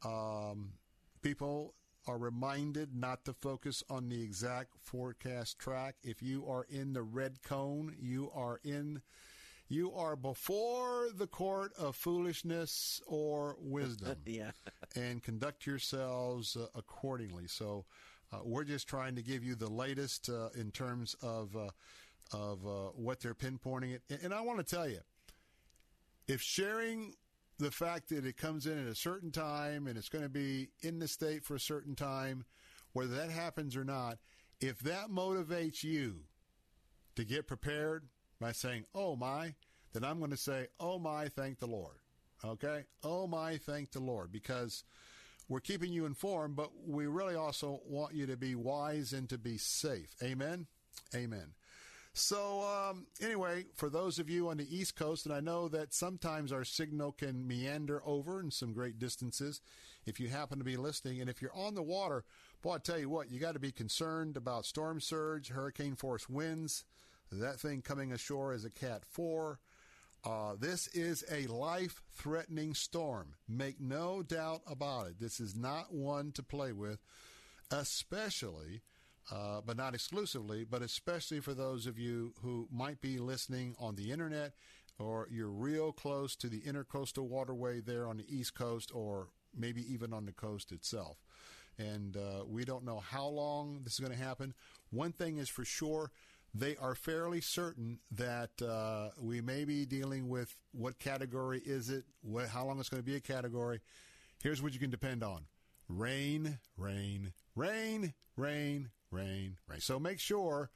Um, 0.03 0.73
people 1.21 1.75
are 2.07 2.17
reminded 2.17 2.95
not 2.95 3.25
to 3.25 3.33
focus 3.33 3.83
on 3.91 4.09
the 4.09 4.23
exact 4.23 4.73
forecast 4.81 5.59
track. 5.59 5.97
If 6.01 6.23
you 6.23 6.47
are 6.47 6.65
in 6.67 6.93
the 6.93 7.03
red 7.03 7.43
cone, 7.43 7.95
you 7.99 8.31
are 8.33 8.59
in 8.63 9.03
you 9.69 9.93
are 9.93 10.15
before 10.15 11.09
the 11.15 11.27
court 11.27 11.71
of 11.77 11.95
foolishness 11.95 13.01
or 13.07 13.55
wisdom. 13.59 14.17
yeah. 14.25 14.51
and 14.95 15.23
conduct 15.23 15.65
yourselves 15.65 16.57
uh, 16.57 16.65
accordingly. 16.75 17.47
So 17.47 17.85
uh, 18.33 18.39
we're 18.43 18.63
just 18.63 18.87
trying 18.87 19.15
to 19.15 19.21
give 19.21 19.43
you 19.43 19.55
the 19.55 19.69
latest 19.69 20.29
uh, 20.29 20.49
in 20.55 20.71
terms 20.71 21.15
of 21.21 21.55
uh, 21.55 21.69
of 22.31 22.65
uh, 22.65 22.91
what 22.95 23.19
they're 23.19 23.33
pinpointing 23.33 23.93
it. 23.93 24.03
And, 24.09 24.19
and 24.25 24.33
I 24.33 24.41
want 24.41 24.59
to 24.59 24.75
tell 24.75 24.87
you, 24.87 24.99
if 26.27 26.41
sharing 26.41 27.15
the 27.57 27.71
fact 27.71 28.09
that 28.09 28.25
it 28.25 28.37
comes 28.37 28.67
in 28.67 28.79
at 28.79 28.87
a 28.87 28.95
certain 28.95 29.31
time 29.31 29.87
and 29.87 29.97
it's 29.97 30.09
going 30.09 30.23
to 30.23 30.29
be 30.29 30.69
in 30.81 30.99
the 30.99 31.07
state 31.07 31.43
for 31.43 31.55
a 31.55 31.59
certain 31.59 31.95
time, 31.95 32.45
whether 32.93 33.15
that 33.15 33.31
happens 33.31 33.75
or 33.75 33.83
not, 33.83 34.17
if 34.61 34.79
that 34.79 35.09
motivates 35.09 35.83
you 35.83 36.21
to 37.15 37.23
get 37.23 37.47
prepared 37.47 38.03
by 38.39 38.51
saying, 38.51 38.85
oh 38.95 39.15
my, 39.15 39.53
then 39.93 40.03
I'm 40.03 40.19
going 40.19 40.31
to 40.31 40.37
say, 40.37 40.67
oh 40.79 40.99
my, 40.99 41.27
thank 41.27 41.59
the 41.59 41.67
Lord. 41.67 41.95
Okay? 42.43 42.85
Oh 43.03 43.27
my, 43.27 43.57
thank 43.57 43.91
the 43.91 43.99
Lord. 43.99 44.31
Because 44.31 44.83
we're 45.47 45.59
keeping 45.59 45.91
you 45.91 46.05
informed, 46.05 46.55
but 46.55 46.69
we 46.87 47.07
really 47.07 47.35
also 47.35 47.81
want 47.85 48.13
you 48.13 48.25
to 48.27 48.37
be 48.37 48.55
wise 48.55 49.13
and 49.13 49.27
to 49.29 49.37
be 49.37 49.57
safe. 49.57 50.15
Amen? 50.23 50.67
Amen. 51.15 51.53
So, 52.13 52.61
um, 52.63 53.05
anyway, 53.21 53.65
for 53.75 53.89
those 53.89 54.19
of 54.19 54.29
you 54.29 54.49
on 54.49 54.57
the 54.57 54.75
East 54.75 54.95
Coast, 54.95 55.25
and 55.25 55.33
I 55.33 55.39
know 55.39 55.67
that 55.69 55.93
sometimes 55.93 56.51
our 56.51 56.63
signal 56.63 57.11
can 57.11 57.47
meander 57.47 58.01
over 58.05 58.39
in 58.39 58.51
some 58.51 58.73
great 58.73 58.99
distances 58.99 59.61
if 60.05 60.19
you 60.19 60.27
happen 60.27 60.57
to 60.57 60.65
be 60.65 60.75
listening. 60.75 61.21
And 61.21 61.29
if 61.29 61.41
you're 61.41 61.55
on 61.55 61.75
the 61.75 61.83
water, 61.83 62.25
boy, 62.61 62.75
I 62.75 62.77
tell 62.79 62.99
you 62.99 63.09
what, 63.09 63.31
you 63.31 63.39
got 63.39 63.53
to 63.53 63.59
be 63.59 63.71
concerned 63.71 64.37
about 64.37 64.65
storm 64.65 64.99
surge, 64.99 65.49
hurricane 65.49 65.95
force 65.95 66.27
winds. 66.27 66.83
That 67.31 67.59
thing 67.59 67.81
coming 67.81 68.11
ashore 68.11 68.53
is 68.53 68.65
a 68.65 68.69
Cat 68.69 69.03
4. 69.05 69.59
Uh, 70.25 70.55
this 70.59 70.87
is 70.87 71.23
a 71.31 71.47
life 71.47 72.01
threatening 72.13 72.73
storm. 72.73 73.35
Make 73.47 73.79
no 73.79 74.23
doubt 74.23 74.61
about 74.67 75.07
it. 75.07 75.19
This 75.19 75.39
is 75.39 75.55
not 75.55 75.93
one 75.93 76.31
to 76.33 76.43
play 76.43 76.73
with, 76.73 76.99
especially, 77.71 78.81
uh, 79.31 79.61
but 79.65 79.77
not 79.77 79.93
exclusively, 79.93 80.65
but 80.65 80.81
especially 80.81 81.39
for 81.39 81.53
those 81.53 81.85
of 81.85 81.99
you 81.99 82.33
who 82.41 82.67
might 82.71 82.99
be 82.99 83.17
listening 83.19 83.75
on 83.79 83.95
the 83.95 84.11
internet 84.11 84.53
or 84.97 85.27
you're 85.31 85.47
real 85.47 85.93
close 85.93 86.35
to 86.35 86.47
the 86.47 86.61
intercoastal 86.61 87.27
waterway 87.27 87.79
there 87.79 88.07
on 88.07 88.17
the 88.17 88.25
East 88.27 88.55
Coast 88.55 88.91
or 88.93 89.27
maybe 89.55 89.81
even 89.91 90.13
on 90.13 90.25
the 90.25 90.33
coast 90.33 90.71
itself. 90.71 91.17
And 91.77 92.17
uh, 92.17 92.43
we 92.45 92.65
don't 92.65 92.83
know 92.83 92.99
how 92.99 93.27
long 93.27 93.81
this 93.83 93.93
is 93.93 93.99
going 93.99 94.17
to 94.17 94.21
happen. 94.21 94.53
One 94.89 95.13
thing 95.13 95.37
is 95.37 95.47
for 95.47 95.63
sure 95.63 96.11
they 96.53 96.75
are 96.77 96.95
fairly 96.95 97.41
certain 97.41 97.99
that 98.11 98.61
uh, 98.61 99.09
we 99.21 99.41
may 99.41 99.65
be 99.65 99.85
dealing 99.85 100.29
with 100.29 100.55
what 100.71 100.99
category 100.99 101.61
is 101.65 101.89
it, 101.89 102.03
what, 102.21 102.47
how 102.47 102.65
long 102.65 102.79
it's 102.79 102.89
going 102.89 103.01
to 103.01 103.05
be 103.05 103.15
a 103.15 103.21
category. 103.21 103.79
Here's 104.41 104.61
what 104.61 104.73
you 104.73 104.79
can 104.79 104.89
depend 104.89 105.23
on 105.23 105.45
rain, 105.87 106.59
rain, 106.77 107.33
rain, 107.55 108.13
rain, 108.37 108.89
rain, 109.11 109.57
rain. 109.67 109.79
So 109.79 109.99
make 109.99 110.19
sure. 110.19 110.69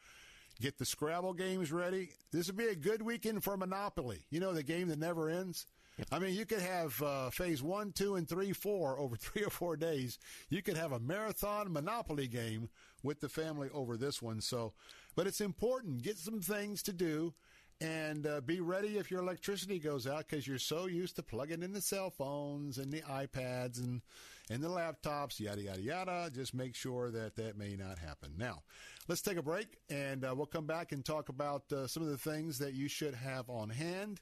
Get 0.62 0.78
the 0.78 0.86
Scrabble 0.86 1.34
games 1.34 1.72
ready. 1.72 2.10
This 2.32 2.48
would 2.48 2.56
be 2.56 2.68
a 2.68 2.76
good 2.76 3.02
weekend 3.02 3.44
for 3.44 3.58
Monopoly. 3.58 4.20
You 4.30 4.40
know, 4.40 4.54
the 4.54 4.62
game 4.64 4.88
that 4.90 5.00
never 5.00 5.28
ends? 5.28 5.66
I 6.12 6.20
mean, 6.20 6.34
you 6.34 6.46
could 6.46 6.62
have 6.62 7.02
uh, 7.02 7.30
phase 7.30 7.62
one, 7.62 7.92
two, 7.92 8.16
and 8.16 8.28
three, 8.28 8.52
four 8.52 8.98
over 8.98 9.16
three 9.18 9.44
or 9.44 9.50
four 9.50 9.76
days. 9.76 10.20
You 10.50 10.62
could 10.62 10.78
have 10.78 10.92
a 10.92 11.00
marathon 11.00 11.72
Monopoly 11.72 12.28
game 12.28 12.70
with 13.04 13.20
the 13.20 13.30
family 13.30 13.70
over 13.74 13.98
this 13.98 14.22
one. 14.22 14.42
So, 14.42 14.74
but 15.16 15.28
it's 15.28 15.42
important. 15.42 16.02
Get 16.02 16.18
some 16.18 16.40
things 16.40 16.82
to 16.84 16.94
do 16.94 17.34
and 17.82 18.26
uh, 18.26 18.42
be 18.42 18.62
ready 18.62 18.98
if 18.98 19.12
your 19.12 19.22
electricity 19.22 19.78
goes 19.78 20.08
out 20.08 20.26
because 20.30 20.48
you're 20.48 20.58
so 20.58 20.86
used 20.86 21.16
to 21.18 21.24
plugging 21.24 21.64
in 21.64 21.74
the 21.74 21.82
cell 21.82 22.10
phones 22.10 22.78
and 22.78 22.92
the 22.92 23.02
iPads 23.02 23.80
and 23.80 24.02
and 24.50 24.62
the 24.62 24.68
laptops, 24.68 25.40
yada 25.40 25.62
yada 25.62 25.82
yada. 25.82 26.30
Just 26.34 26.54
make 26.54 26.76
sure 26.76 27.12
that 27.12 27.36
that 27.36 27.58
may 27.58 27.76
not 27.76 27.98
happen. 27.98 28.34
Now, 28.38 28.64
let's 29.08 29.22
take 29.22 29.38
a 29.38 29.42
break 29.42 29.78
and 29.90 30.26
uh, 30.26 30.34
we'll 30.36 30.46
come 30.46 30.66
back 30.66 30.92
and 30.92 31.04
talk 31.04 31.30
about 31.30 31.72
uh, 31.72 31.88
some 31.88 32.04
of 32.04 32.10
the 32.10 32.18
things 32.18 32.58
that 32.60 32.74
you 32.74 32.88
should 32.88 33.16
have 33.16 33.50
on 33.50 33.70
hand. 33.70 34.20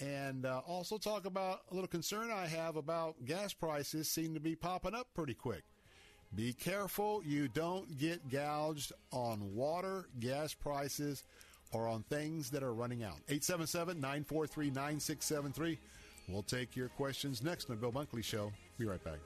And 0.00 0.46
uh, 0.46 0.60
also 0.66 0.96
talk 0.96 1.26
about 1.26 1.62
a 1.70 1.74
little 1.74 1.88
concern 1.88 2.30
I 2.30 2.46
have 2.46 2.76
about 2.76 3.24
gas 3.24 3.52
prices 3.52 4.08
seem 4.08 4.34
to 4.34 4.40
be 4.40 4.54
popping 4.54 4.94
up 4.94 5.08
pretty 5.14 5.34
quick. 5.34 5.64
Be 6.34 6.52
careful 6.52 7.22
you 7.24 7.48
don't 7.48 7.98
get 7.98 8.28
gouged 8.30 8.92
on 9.12 9.54
water, 9.54 10.08
gas 10.20 10.54
prices, 10.54 11.24
or 11.72 11.88
on 11.88 12.02
things 12.04 12.50
that 12.50 12.62
are 12.62 12.74
running 12.74 13.02
out. 13.02 13.16
877 13.28 13.96
943 14.00 14.70
9673. 14.70 15.78
We'll 16.28 16.42
take 16.42 16.76
your 16.76 16.88
questions 16.90 17.42
next 17.42 17.70
on 17.70 17.76
the 17.76 17.80
Bill 17.80 17.92
Bunkley 17.92 18.22
Show. 18.22 18.52
Be 18.78 18.84
right 18.84 19.02
back. 19.02 19.18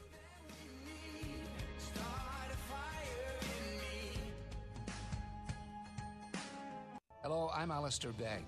Hello, 7.23 7.51
I'm 7.55 7.71
Alistair 7.71 8.13
Begg. 8.13 8.43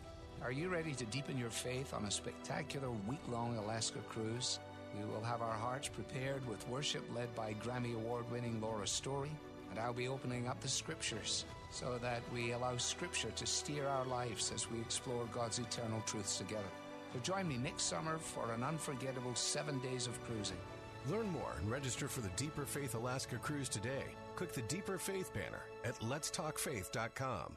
Are 0.44 0.52
you 0.52 0.68
ready 0.68 0.92
to 0.92 1.06
deepen 1.06 1.38
your 1.38 1.48
faith 1.48 1.94
on 1.94 2.04
a 2.04 2.10
spectacular 2.10 2.90
week 3.08 3.26
long 3.30 3.56
Alaska 3.56 4.00
cruise? 4.10 4.58
We 4.94 5.06
will 5.06 5.22
have 5.22 5.40
our 5.40 5.54
hearts 5.54 5.88
prepared 5.88 6.46
with 6.46 6.68
worship 6.68 7.02
led 7.16 7.34
by 7.34 7.54
Grammy 7.54 7.94
Award 7.94 8.30
winning 8.30 8.60
Laura 8.60 8.86
Story, 8.86 9.30
and 9.70 9.78
I'll 9.78 9.94
be 9.94 10.06
opening 10.06 10.46
up 10.46 10.60
the 10.60 10.68
scriptures 10.68 11.46
so 11.70 11.98
that 12.02 12.20
we 12.30 12.52
allow 12.52 12.76
scripture 12.76 13.30
to 13.30 13.46
steer 13.46 13.88
our 13.88 14.04
lives 14.04 14.52
as 14.54 14.70
we 14.70 14.82
explore 14.82 15.26
God's 15.32 15.60
eternal 15.60 16.02
truths 16.02 16.36
together. 16.36 16.62
So 17.14 17.20
join 17.20 17.48
me 17.48 17.56
next 17.56 17.84
summer 17.84 18.18
for 18.18 18.52
an 18.52 18.62
unforgettable 18.62 19.34
seven 19.34 19.78
days 19.78 20.06
of 20.06 20.22
cruising. 20.26 20.60
Learn 21.08 21.30
more 21.30 21.54
and 21.58 21.70
register 21.70 22.06
for 22.06 22.20
the 22.20 22.36
Deeper 22.36 22.66
Faith 22.66 22.94
Alaska 22.94 23.36
cruise 23.36 23.70
today. 23.70 24.04
Click 24.36 24.52
the 24.52 24.62
Deeper 24.62 24.98
Faith 24.98 25.32
banner 25.32 25.62
at 25.84 25.98
letstalkfaith.com. 26.00 27.56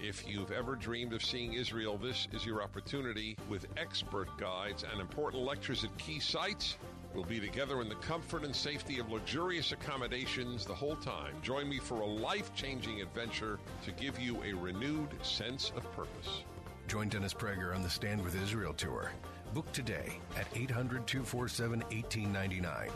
If 0.00 0.28
you've 0.28 0.52
ever 0.52 0.76
dreamed 0.76 1.12
of 1.12 1.24
seeing 1.24 1.54
Israel, 1.54 1.98
this 1.98 2.28
is 2.32 2.46
your 2.46 2.62
opportunity 2.62 3.36
with 3.48 3.66
expert 3.76 4.28
guides 4.38 4.84
and 4.90 5.00
important 5.00 5.42
lectures 5.42 5.82
at 5.82 5.96
key 5.98 6.20
sites. 6.20 6.76
We'll 7.14 7.24
be 7.24 7.40
together 7.40 7.80
in 7.80 7.88
the 7.88 7.96
comfort 7.96 8.44
and 8.44 8.54
safety 8.54 9.00
of 9.00 9.10
luxurious 9.10 9.72
accommodations 9.72 10.64
the 10.64 10.74
whole 10.74 10.94
time. 10.96 11.34
Join 11.42 11.68
me 11.68 11.78
for 11.78 12.00
a 12.00 12.06
life 12.06 12.54
changing 12.54 13.00
adventure 13.02 13.58
to 13.84 13.90
give 13.92 14.20
you 14.20 14.40
a 14.44 14.52
renewed 14.52 15.08
sense 15.24 15.72
of 15.74 15.82
purpose. 15.96 16.44
Join 16.86 17.08
Dennis 17.08 17.34
Prager 17.34 17.74
on 17.74 17.82
the 17.82 17.90
Stand 17.90 18.22
with 18.22 18.40
Israel 18.40 18.74
tour. 18.74 19.10
Book 19.52 19.70
today 19.72 20.20
at 20.36 20.46
800 20.54 21.08
247 21.08 21.80
1899. 21.80 22.90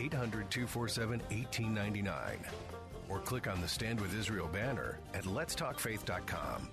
800 0.00 0.50
247 0.50 1.20
1899. 1.20 2.67
Or 3.08 3.20
click 3.20 3.46
on 3.48 3.60
the 3.60 3.68
Stand 3.68 4.00
with 4.00 4.18
Israel 4.18 4.48
banner 4.52 4.98
at 5.14 5.24
letstalkfaith.com. 5.24 6.68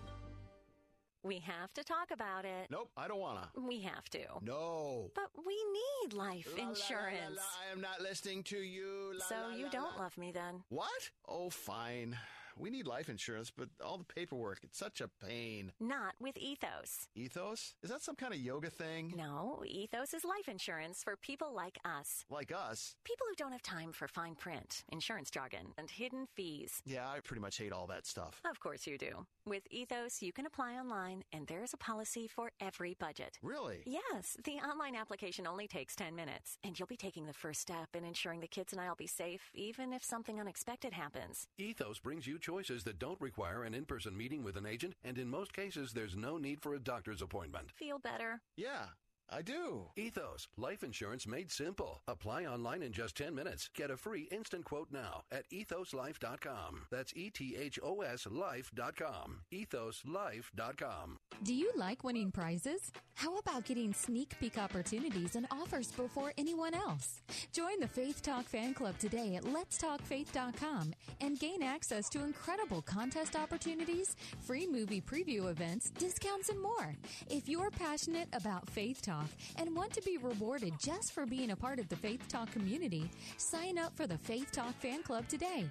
We 1.24 1.40
have 1.40 1.74
to 1.74 1.84
talk 1.84 2.12
about 2.14 2.46
it. 2.46 2.68
Nope, 2.70 2.92
I 2.96 3.08
don't 3.08 3.20
wanna. 3.20 3.50
We 3.60 3.80
have 3.82 4.08
to. 4.12 4.20
No. 4.44 5.10
But 5.16 5.30
we 5.44 5.56
need 5.74 6.14
life 6.14 6.48
La, 6.56 6.62
la, 6.62 6.64
la, 6.66 6.70
insurance. 6.70 7.38
la, 7.38 7.68
I 7.68 7.72
am 7.72 7.82
not 7.82 8.00
listening 8.00 8.44
to 8.44 8.58
you. 8.58 9.14
La, 9.20 9.26
so 9.26 9.36
la, 9.50 9.56
you 9.56 9.64
la, 9.66 9.70
don't 9.72 9.98
la. 9.98 10.04
love 10.04 10.18
me 10.20 10.32
then? 10.32 10.62
What? 10.70 11.10
Oh, 11.28 11.50
fine. 11.50 12.16
We 12.58 12.70
need 12.70 12.88
life 12.88 13.10
insurance, 13.10 13.52
but 13.56 13.70
all 13.84 13.98
the 13.98 14.04
paperwork, 14.06 14.60
it's 14.64 14.78
such 14.78 15.02
a 15.02 15.10
pain. 15.26 15.74
Not 15.80 16.16
with 16.20 16.38
Ethos. 16.38 17.08
Ethos? 17.16 17.76
Is 17.84 17.90
that 17.90 18.02
some 18.02 18.16
kind 18.16 18.34
of 18.34 18.40
yoga 18.40 18.70
thing? 18.70 19.14
No, 19.16 19.64
Ethos 19.66 20.14
is 20.14 20.24
life 20.24 20.48
insurance 20.48 21.04
for 21.04 21.16
people 21.18 21.54
like 21.54 21.78
us. 21.84 22.24
Like 22.30 22.52
us? 22.52 22.96
People 23.04 23.28
who 23.30 23.36
don't 23.36 23.52
have 23.52 23.62
time 23.62 23.92
for 23.92 24.08
fine 24.08 24.36
print, 24.36 24.84
insurance 24.92 25.30
jargon, 25.30 25.74
and 25.78 25.90
hidden 25.90 26.28
fees. 26.36 26.82
Yeah, 26.86 27.10
I 27.10 27.20
pretty 27.20 27.42
much 27.42 27.58
hate 27.58 27.74
all 27.74 27.88
that 27.88 28.06
stuff. 28.06 28.42
Of 28.50 28.60
course 28.60 28.88
you 28.88 28.98
do. 28.98 29.26
With 29.46 29.64
Ethos, 29.70 30.22
you 30.22 30.32
can 30.32 30.46
apply 30.46 30.76
online, 30.76 31.24
and 31.34 31.46
there's 31.48 31.74
a 31.74 31.78
policy 31.78 32.28
for 32.28 32.52
every 32.60 32.96
budget. 33.00 33.38
Really? 33.44 33.84
Yes, 33.86 34.38
the 34.44 34.54
online 34.54 34.96
application 34.96 35.46
only 35.46 35.68
takes 35.68 35.96
10 35.96 36.16
minutes, 36.16 36.58
and 36.64 36.80
you'll 36.80 36.88
be 36.88 36.98
taking 36.98 37.26
the 37.26 37.34
first 37.34 37.62
step 37.62 37.90
in 37.94 38.04
ensuring 38.06 38.40
the 38.40 38.48
kids 38.48 38.74
and 38.74 38.82
I'll 38.82 38.96
be 38.96 39.08
safe, 39.08 39.52
even 39.54 39.94
if 39.94 40.04
something 40.04 40.40
unexpected 40.40 40.94
happens. 40.94 41.48
Ethos 41.58 42.00
brings 42.00 42.26
you 42.26 42.38
choices 42.46 42.84
that 42.84 43.00
don't 43.00 43.20
require 43.20 43.64
an 43.64 43.74
in 43.74 43.86
person 43.86 44.16
meeting 44.16 44.44
with 44.44 44.56
an 44.56 44.68
agent, 44.68 44.94
and 45.04 45.18
in 45.18 45.28
most 45.28 45.52
cases, 45.52 45.94
there's 45.94 46.16
no 46.16 46.38
need 46.38 46.62
for 46.62 46.76
a 46.76 46.80
doctor's 46.80 47.24
appointment. 47.24 47.72
Feel 47.76 47.98
better? 47.98 48.40
Yeah, 48.56 48.86
I 49.30 49.42
do. 49.42 49.86
Ethos, 49.96 50.48
life 50.58 50.84
insurance 50.84 51.26
made 51.26 51.52
simple. 51.52 52.02
Apply 52.08 52.46
online 52.46 52.84
in 52.84 52.92
just 52.92 53.18
10 53.18 53.34
minutes. 53.34 53.70
Get 53.76 53.90
a 53.90 53.98
free 53.98 54.28
instant 54.32 54.66
quote 54.66 54.90
now 54.92 55.24
at 55.32 55.50
ethoslife.com. 55.50 56.84
That's 56.92 57.14
E 57.16 57.30
T 57.32 57.56
H 57.60 57.80
O 57.82 58.02
S 58.02 58.28
life.com. 58.30 59.42
Ethoslife.com. 59.52 61.18
Do 61.44 61.54
you 61.54 61.72
like 61.76 62.04
winning 62.04 62.32
prizes? 62.32 62.92
How 63.16 63.38
about 63.38 63.66
getting 63.66 63.94
sneak 63.94 64.38
peek 64.40 64.58
opportunities 64.58 65.36
and 65.36 65.48
offers 65.50 65.92
before 65.92 66.34
anyone 66.38 66.74
else? 66.74 67.22
Join 67.52 67.80
the 67.80 67.88
Faith 67.88 68.22
Talk 68.22 68.46
fan 68.46 68.74
club 68.74 68.98
today 69.00 69.36
at 69.36 69.44
letstalkfaith.com 69.44 70.94
and 71.22 71.40
gain 71.40 71.64
access 71.64 72.10
to 72.10 72.24
incredible 72.24 72.82
contest 72.82 73.36
opportunities, 73.36 74.16
free 74.42 74.68
movie 74.68 75.02
preview 75.02 75.50
events, 75.50 75.90
discounts, 75.92 76.50
and 76.50 76.62
more. 76.62 76.96
If 77.30 77.48
you're 77.50 77.72
passionate 77.72 78.28
about 78.34 78.70
Faith 78.70 79.02
Talk 79.02 79.15
and 79.58 79.76
want 79.76 79.94
to 79.94 80.02
be 80.02 80.18
rewarded 80.18 80.74
just 80.80 81.14
for 81.14 81.26
being 81.26 81.52
a 81.52 81.56
part 81.56 81.80
of 81.80 81.88
the 81.90 81.96
Faith 81.96 82.28
Talk 82.28 82.52
community, 82.52 83.10
sign 83.38 83.78
up 83.78 83.96
for 83.96 84.08
the 84.08 84.18
Faith 84.18 84.52
Talk 84.52 84.74
fan 84.80 85.04
club 85.04 85.28
today. 85.28 85.66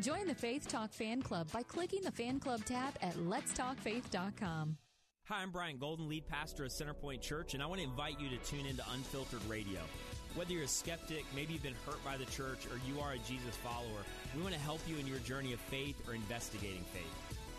Join 0.00 0.26
the 0.26 0.34
Faith 0.34 0.68
Talk 0.68 0.92
fan 0.92 1.22
club 1.22 1.50
by 1.52 1.62
clicking 1.62 2.02
the 2.02 2.10
fan 2.10 2.40
club 2.40 2.64
tab 2.64 2.94
at 3.02 3.14
letstalkfaith.com. 3.14 4.76
Hi, 5.30 5.42
I'm 5.42 5.50
Brian 5.52 5.78
Golden, 5.78 6.08
lead 6.08 6.26
pastor 6.26 6.64
of 6.64 6.72
Centerpoint 6.72 7.20
Church, 7.20 7.54
and 7.54 7.62
I 7.62 7.66
want 7.66 7.80
to 7.80 7.86
invite 7.86 8.18
you 8.18 8.28
to 8.30 8.36
tune 8.38 8.66
into 8.66 8.82
Unfiltered 8.92 9.44
Radio. 9.48 9.78
Whether 10.34 10.54
you're 10.54 10.64
a 10.64 10.68
skeptic, 10.68 11.24
maybe 11.36 11.52
you've 11.52 11.62
been 11.62 11.74
hurt 11.86 12.04
by 12.04 12.16
the 12.16 12.24
church, 12.26 12.66
or 12.66 12.80
you 12.86 13.00
are 13.00 13.12
a 13.12 13.18
Jesus 13.18 13.54
follower, 13.62 14.02
we 14.36 14.42
want 14.42 14.54
to 14.54 14.60
help 14.60 14.80
you 14.88 14.96
in 14.98 15.06
your 15.06 15.18
journey 15.20 15.52
of 15.52 15.60
faith 15.60 15.96
or 16.08 16.14
investigating 16.14 16.84
faith. 16.92 17.39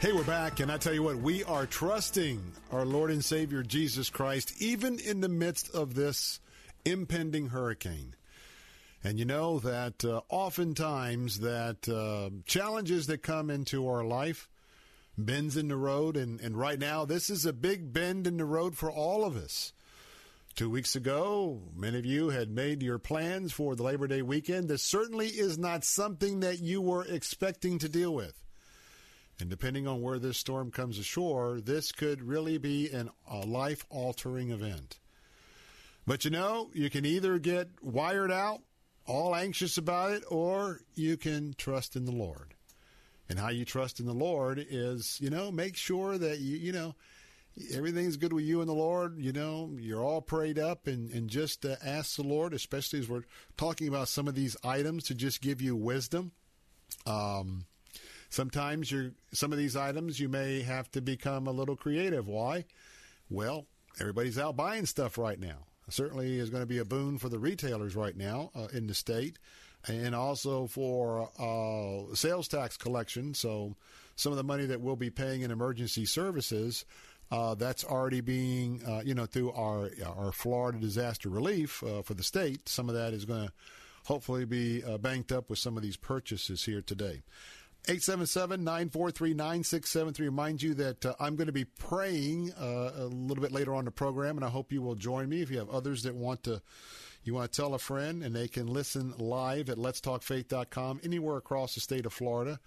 Hey, 0.00 0.12
we're 0.12 0.24
back, 0.24 0.60
and 0.60 0.72
I 0.72 0.78
tell 0.78 0.94
you 0.94 1.02
what, 1.02 1.18
we 1.18 1.44
are 1.44 1.66
trusting 1.66 2.40
our 2.72 2.86
Lord 2.86 3.10
and 3.10 3.22
Savior 3.22 3.62
Jesus 3.62 4.08
Christ, 4.08 4.54
even 4.58 4.98
in 4.98 5.20
the 5.20 5.28
midst 5.28 5.74
of 5.74 5.92
this 5.92 6.40
impending 6.86 7.48
hurricane. 7.48 8.14
And 9.04 9.18
you 9.18 9.26
know 9.26 9.58
that 9.58 10.02
uh, 10.02 10.22
oftentimes 10.30 11.40
that 11.40 11.86
uh, 11.86 12.30
challenges 12.46 13.08
that 13.08 13.22
come 13.22 13.50
into 13.50 13.86
our 13.88 14.02
life, 14.02 14.48
bends 15.18 15.58
in 15.58 15.68
the 15.68 15.76
road, 15.76 16.16
and, 16.16 16.40
and 16.40 16.56
right 16.56 16.78
now 16.78 17.04
this 17.04 17.28
is 17.28 17.44
a 17.44 17.52
big 17.52 17.92
bend 17.92 18.26
in 18.26 18.38
the 18.38 18.46
road 18.46 18.78
for 18.78 18.90
all 18.90 19.22
of 19.22 19.36
us. 19.36 19.74
Two 20.54 20.70
weeks 20.70 20.96
ago, 20.96 21.60
many 21.76 21.98
of 21.98 22.06
you 22.06 22.30
had 22.30 22.48
made 22.48 22.82
your 22.82 22.98
plans 22.98 23.52
for 23.52 23.76
the 23.76 23.82
Labor 23.82 24.06
Day 24.06 24.22
weekend. 24.22 24.70
This 24.70 24.82
certainly 24.82 25.28
is 25.28 25.58
not 25.58 25.84
something 25.84 26.40
that 26.40 26.58
you 26.58 26.80
were 26.80 27.04
expecting 27.04 27.78
to 27.80 27.88
deal 27.90 28.14
with. 28.14 28.42
And 29.40 29.50
depending 29.50 29.86
on 29.86 30.02
where 30.02 30.18
this 30.18 30.38
storm 30.38 30.70
comes 30.70 30.98
ashore, 30.98 31.60
this 31.60 31.92
could 31.92 32.22
really 32.22 32.58
be 32.58 32.90
an, 32.90 33.10
a 33.28 33.38
life 33.38 33.84
altering 33.90 34.50
event. 34.50 34.98
But 36.06 36.24
you 36.24 36.30
know, 36.30 36.70
you 36.74 36.90
can 36.90 37.04
either 37.04 37.38
get 37.38 37.68
wired 37.82 38.32
out, 38.32 38.62
all 39.06 39.34
anxious 39.34 39.78
about 39.78 40.12
it, 40.12 40.24
or 40.28 40.80
you 40.94 41.16
can 41.16 41.54
trust 41.56 41.96
in 41.96 42.04
the 42.04 42.12
Lord. 42.12 42.54
And 43.28 43.38
how 43.38 43.50
you 43.50 43.64
trust 43.64 44.00
in 44.00 44.06
the 44.06 44.12
Lord 44.12 44.64
is, 44.70 45.18
you 45.20 45.30
know, 45.30 45.52
make 45.52 45.76
sure 45.76 46.18
that 46.18 46.40
you, 46.40 46.56
you 46.56 46.72
know, 46.72 46.96
everything's 47.72 48.16
good 48.16 48.32
with 48.32 48.44
you 48.44 48.60
and 48.60 48.68
the 48.68 48.74
Lord. 48.74 49.18
You 49.18 49.32
know, 49.32 49.70
you're 49.78 50.02
all 50.02 50.20
prayed 50.20 50.58
up 50.58 50.86
and, 50.86 51.10
and 51.12 51.28
just 51.28 51.64
uh, 51.64 51.76
ask 51.84 52.16
the 52.16 52.22
Lord, 52.22 52.54
especially 52.54 52.98
as 52.98 53.08
we're 53.08 53.22
talking 53.56 53.86
about 53.86 54.08
some 54.08 54.26
of 54.26 54.34
these 54.34 54.56
items, 54.64 55.04
to 55.04 55.14
just 55.14 55.40
give 55.40 55.62
you 55.62 55.76
wisdom. 55.76 56.32
Um, 57.06 57.66
Sometimes 58.30 58.90
you're 58.90 59.10
some 59.32 59.52
of 59.52 59.58
these 59.58 59.76
items 59.76 60.20
you 60.20 60.28
may 60.28 60.62
have 60.62 60.90
to 60.92 61.00
become 61.00 61.48
a 61.48 61.52
little 61.52 61.76
creative. 61.76 62.28
Why? 62.28 62.64
Well, 63.28 63.66
everybody's 64.00 64.38
out 64.38 64.56
buying 64.56 64.86
stuff 64.86 65.18
right 65.18 65.38
now. 65.38 65.66
Certainly 65.88 66.38
is 66.38 66.50
going 66.50 66.62
to 66.62 66.66
be 66.66 66.78
a 66.78 66.84
boon 66.84 67.18
for 67.18 67.28
the 67.28 67.40
retailers 67.40 67.96
right 67.96 68.16
now 68.16 68.52
uh, 68.54 68.68
in 68.72 68.86
the 68.86 68.94
state, 68.94 69.38
and 69.88 70.14
also 70.14 70.68
for 70.68 71.28
uh, 71.38 72.14
sales 72.14 72.46
tax 72.46 72.76
collection. 72.76 73.34
So 73.34 73.74
some 74.14 74.30
of 74.32 74.36
the 74.36 74.44
money 74.44 74.66
that 74.66 74.80
we'll 74.80 74.94
be 74.96 75.10
paying 75.10 75.42
in 75.42 75.50
emergency 75.50 76.06
services. 76.06 76.84
Uh, 77.32 77.54
that's 77.54 77.84
already 77.84 78.20
being, 78.20 78.82
uh, 78.84 79.02
you 79.04 79.14
know, 79.14 79.24
through 79.24 79.52
our 79.52 79.88
our 80.04 80.32
Florida 80.32 80.78
disaster 80.78 81.28
relief 81.28 81.80
uh, 81.84 82.02
for 82.02 82.14
the 82.14 82.24
state. 82.24 82.68
Some 82.68 82.88
of 82.88 82.96
that 82.96 83.12
is 83.12 83.24
going 83.24 83.46
to 83.46 83.52
hopefully 84.04 84.44
be 84.44 84.82
uh, 84.82 84.98
banked 84.98 85.30
up 85.30 85.48
with 85.48 85.60
some 85.60 85.76
of 85.76 85.82
these 85.84 85.96
purchases 85.96 86.64
here 86.64 86.82
today. 86.82 87.22
877-943-9673. 87.84 90.18
Remind 90.20 90.62
you 90.62 90.74
that 90.74 91.06
uh, 91.06 91.14
I'm 91.18 91.36
going 91.36 91.46
to 91.46 91.52
be 91.52 91.64
praying 91.64 92.52
uh, 92.52 92.92
a 92.96 93.06
little 93.06 93.42
bit 93.42 93.52
later 93.52 93.74
on 93.74 93.84
the 93.84 93.90
program, 93.90 94.36
and 94.36 94.44
I 94.44 94.48
hope 94.48 94.72
you 94.72 94.82
will 94.82 94.94
join 94.94 95.28
me. 95.28 95.42
If 95.42 95.50
you 95.50 95.58
have 95.58 95.70
others 95.70 96.02
that 96.04 96.14
want 96.14 96.44
to, 96.44 96.62
You 97.22 97.34
want 97.34 97.52
to 97.52 97.60
tell 97.60 97.74
a 97.74 97.78
friend, 97.78 98.22
and 98.22 98.34
they 98.34 98.48
can 98.48 98.66
listen 98.66 99.12
live 99.18 99.68
at 99.68 99.76
letstalkfaith.com 99.76 101.00
anywhere 101.04 101.36
across 101.36 101.74
the 101.74 101.80
state 101.80 102.06
of 102.06 102.14
Florida. 102.14 102.58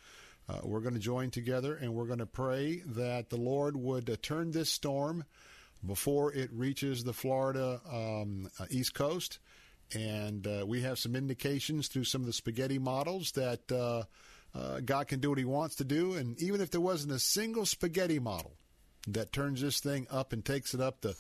Uh, 0.48 0.60
we're 0.64 0.82
going 0.82 0.94
to 0.94 1.00
join 1.00 1.32
together 1.32 1.76
and 1.76 1.94
we're 1.94 2.06
going 2.06 2.20
to 2.20 2.26
pray 2.26 2.84
that 2.86 3.30
the 3.30 3.38
Lord 3.38 3.78
would 3.78 4.10
uh, 4.10 4.18
turn 4.22 4.52
this 4.52 4.70
storm 4.70 5.24
before 5.86 6.34
it 6.34 6.52
reaches 6.52 7.04
the 7.04 7.14
Florida 7.14 7.80
um, 7.92 8.50
uh, 8.60 8.66
East 8.70 8.94
Coast. 8.94 9.40
And 9.96 10.46
uh, 10.46 10.66
we 10.68 10.82
have 10.82 11.00
some 11.00 11.16
indications 11.16 11.88
through 11.88 12.04
some 12.04 12.22
of 12.22 12.28
the 12.28 12.34
spaghetti 12.34 12.78
models 12.78 13.32
that 13.34 13.72
uh, 14.56 14.80
God 14.82 15.08
can 15.08 15.20
do 15.20 15.30
what 15.30 15.38
He 15.38 15.46
wants 15.46 15.76
to 15.76 15.84
do. 15.84 16.14
And 16.14 16.40
even 16.42 16.62
if 16.62 16.72
there 16.72 16.82
wasn't 16.82 17.14
a 17.14 17.20
single 17.20 17.66
spaghetti 17.66 18.20
model 18.20 18.56
that 19.08 19.34
turns 19.34 19.62
this 19.62 19.80
thing 19.80 20.08
up 20.10 20.34
and 20.34 20.44
takes 20.44 20.74
it 20.74 20.82
up 20.82 21.02
the 21.02 21.16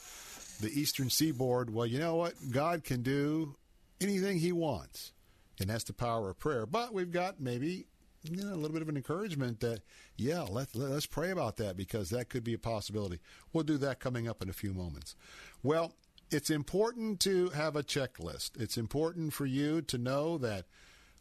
the 0.62 0.70
eastern 0.70 1.10
seaboard, 1.10 1.74
well, 1.74 1.86
you 1.86 2.00
know 2.00 2.16
what? 2.16 2.36
God 2.52 2.84
can 2.84 3.02
do 3.02 3.56
anything 4.00 4.38
He 4.38 4.52
wants, 4.52 5.12
and 5.60 5.70
that's 5.70 5.84
the 5.86 5.94
power 5.94 6.30
of 6.30 6.40
prayer. 6.40 6.66
But 6.66 6.94
we've 6.94 7.12
got 7.12 7.40
maybe 7.40 7.88
you 8.24 8.44
know, 8.44 8.54
a 8.54 8.56
little 8.56 8.72
bit 8.72 8.82
of 8.82 8.90
an 8.90 8.98
encouragement 8.98 9.60
that, 9.60 9.82
yeah, 10.16 10.42
let, 10.42 10.76
let, 10.76 10.92
us 10.92 11.06
pray 11.06 11.32
about 11.32 11.58
that 11.58 11.76
because 11.76 12.10
that 12.10 12.30
could 12.30 12.44
be 12.44 12.54
a 12.54 12.60
possibility. 12.60 13.20
We'll 13.52 13.64
do 13.64 13.78
that 13.80 14.00
coming 14.00 14.28
up 14.28 14.42
in 14.42 14.50
a 14.50 14.54
few 14.54 14.74
moments. 14.74 15.16
Well, 15.62 15.94
it's 16.32 16.50
important 16.50 17.20
to 17.22 17.50
have 17.50 17.76
a 17.76 17.84
checklist. 17.84 18.52
It's 18.60 18.78
important 18.78 19.34
for 19.34 19.46
you 19.46 19.82
to 19.84 19.98
know 19.98 20.38
that, 20.40 20.66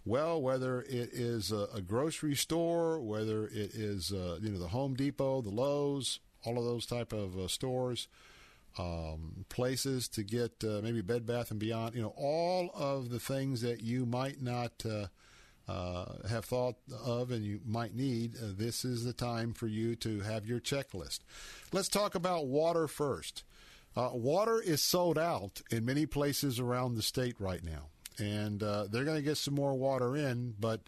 well, 0.05 0.43
whether 0.43 0.83
it 0.83 1.11
is 1.13 1.53
a, 1.53 1.69
a 1.75 1.81
grocery 1.81 2.35
store, 2.35 3.01
whether 3.01 3.47
it 3.47 3.75
is, 3.75 4.13
uh, 4.13 4.39
you 4.41 4.51
know, 4.51 4.59
the 4.59 4.69
Home 4.69 4.95
Depot, 4.95 5.43
the 5.43 5.51
Lowe's, 5.51 6.19
all 6.45 6.59
of 6.59 6.65
those 6.65 6.87
type 6.87 7.13
of 7.13 7.39
uh, 7.39 7.47
stores, 7.47 8.09
um, 8.79 9.45
places 9.49 10.09
to 10.09 10.23
get 10.23 10.53
uh, 10.65 10.81
maybe 10.83 11.03
Bed 11.03 11.27
Bath 11.27 11.51
and 11.51 11.61
Beyond, 11.61 11.95
you 11.95 12.03
know, 12.03 12.15
all 12.17 12.71
of 12.75 13.11
the 13.11 13.21
things 13.21 13.61
that 13.61 13.83
you 13.83 14.05
might 14.07 14.43
not 14.43 14.73
uh, 14.85 15.07
uh, 15.71 16.27
have 16.29 16.47
thought 16.47 16.77
of 17.05 17.31
and 17.31 17.45
you 17.45 17.61
might 17.65 17.95
need, 17.95 18.35
uh, 18.37 18.47
this 18.57 18.85
is 18.85 19.05
the 19.05 19.13
time 19.13 19.53
for 19.53 19.69
you 19.69 19.95
to 19.97 20.21
have 20.21 20.47
your 20.47 20.59
checklist. 20.59 21.21
Let's 21.71 21.89
talk 21.89 22.15
about 22.15 22.47
water 22.47 22.89
first. 22.89 23.45
Water 23.95 24.59
is 24.59 24.83
sold 24.83 25.19
out 25.19 25.61
in 25.71 25.85
many 25.85 26.07
places 26.07 26.59
around 26.59 26.95
the 26.95 27.03
state 27.03 27.37
right 27.39 27.63
now, 27.63 27.89
and 28.19 28.63
uh, 28.63 28.87
they're 28.91 29.05
going 29.05 29.17
to 29.17 29.23
get 29.23 29.37
some 29.37 29.55
more 29.55 29.75
water 29.75 30.17
in, 30.17 30.55
but 30.59 30.81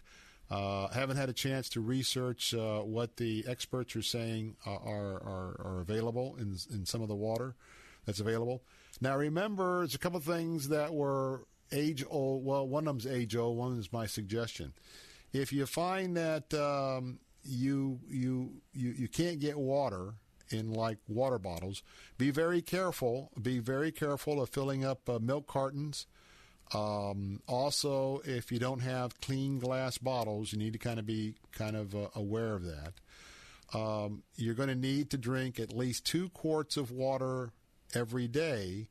uh, 0.49 0.87
haven't 0.89 1.17
had 1.17 1.29
a 1.29 1.33
chance 1.33 1.69
to 1.69 1.81
research 1.81 2.53
uh, 2.53 2.79
what 2.79 3.17
the 3.17 3.43
experts 3.47 3.95
are 3.95 4.01
saying 4.01 4.55
are, 4.65 4.77
are, 4.77 5.61
are 5.65 5.81
available 5.81 6.35
in, 6.39 6.55
in 6.71 6.85
some 6.85 7.01
of 7.01 7.07
the 7.07 7.15
water 7.15 7.55
that's 8.05 8.19
available. 8.19 8.61
Now, 9.01 9.17
remember, 9.17 9.79
there's 9.79 9.95
a 9.95 9.99
couple 9.99 10.17
of 10.17 10.23
things 10.23 10.69
that 10.69 10.93
were 10.93 11.45
age 11.71 12.03
old. 12.09 12.45
Well, 12.45 12.67
one 12.67 12.87
of 12.87 12.93
them's 12.93 13.07
age 13.07 13.35
old. 13.35 13.57
One 13.57 13.77
is 13.77 13.91
my 13.91 14.05
suggestion. 14.05 14.73
If 15.33 15.51
you 15.51 15.65
find 15.65 16.15
that 16.15 16.53
um, 16.53 17.19
you 17.43 17.99
you 18.07 18.61
you 18.73 18.91
you 18.91 19.07
can't 19.07 19.39
get 19.39 19.57
water 19.57 20.13
in 20.49 20.71
like 20.71 20.97
water 21.07 21.39
bottles, 21.39 21.83
be 22.17 22.31
very 22.31 22.61
careful. 22.61 23.31
Be 23.41 23.59
very 23.59 23.91
careful 23.91 24.41
of 24.41 24.49
filling 24.49 24.85
up 24.85 25.09
uh, 25.09 25.19
milk 25.19 25.47
cartons. 25.47 26.05
Um, 26.73 27.41
also, 27.47 28.21
if 28.25 28.51
you 28.51 28.59
don't 28.59 28.81
have 28.81 29.19
clean 29.21 29.59
glass 29.59 29.97
bottles, 29.97 30.51
you 30.51 30.57
need 30.57 30.73
to 30.73 30.79
kind 30.79 30.99
of 30.99 31.05
be 31.05 31.35
kind 31.51 31.75
of 31.75 31.95
uh, 31.95 32.07
aware 32.15 32.53
of 32.53 32.63
that. 32.63 32.93
Um, 33.73 34.23
you're 34.35 34.55
going 34.55 34.69
to 34.69 34.75
need 34.75 35.09
to 35.11 35.17
drink 35.17 35.59
at 35.59 35.75
least 35.75 36.05
two 36.05 36.29
quarts 36.29 36.77
of 36.77 36.91
water 36.91 37.51
every 37.93 38.27
day 38.27 38.87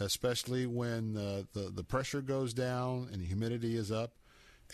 especially 0.00 0.66
when 0.66 1.16
uh, 1.16 1.42
the 1.52 1.70
the 1.70 1.84
pressure 1.84 2.22
goes 2.22 2.54
down 2.54 3.08
and 3.12 3.22
the 3.22 3.26
humidity 3.26 3.76
is 3.76 3.90
up. 3.90 4.12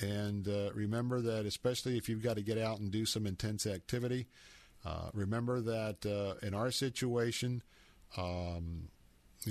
And 0.00 0.48
uh, 0.48 0.70
remember 0.74 1.20
that, 1.20 1.46
especially 1.46 1.96
if 1.96 2.08
you've 2.08 2.22
got 2.22 2.36
to 2.36 2.42
get 2.42 2.58
out 2.58 2.80
and 2.80 2.90
do 2.90 3.06
some 3.06 3.26
intense 3.26 3.64
activity, 3.64 4.26
uh, 4.84 5.10
remember 5.12 5.60
that 5.60 6.04
uh, 6.04 6.44
in 6.44 6.52
our 6.52 6.72
situation, 6.72 7.62
um, 8.16 8.88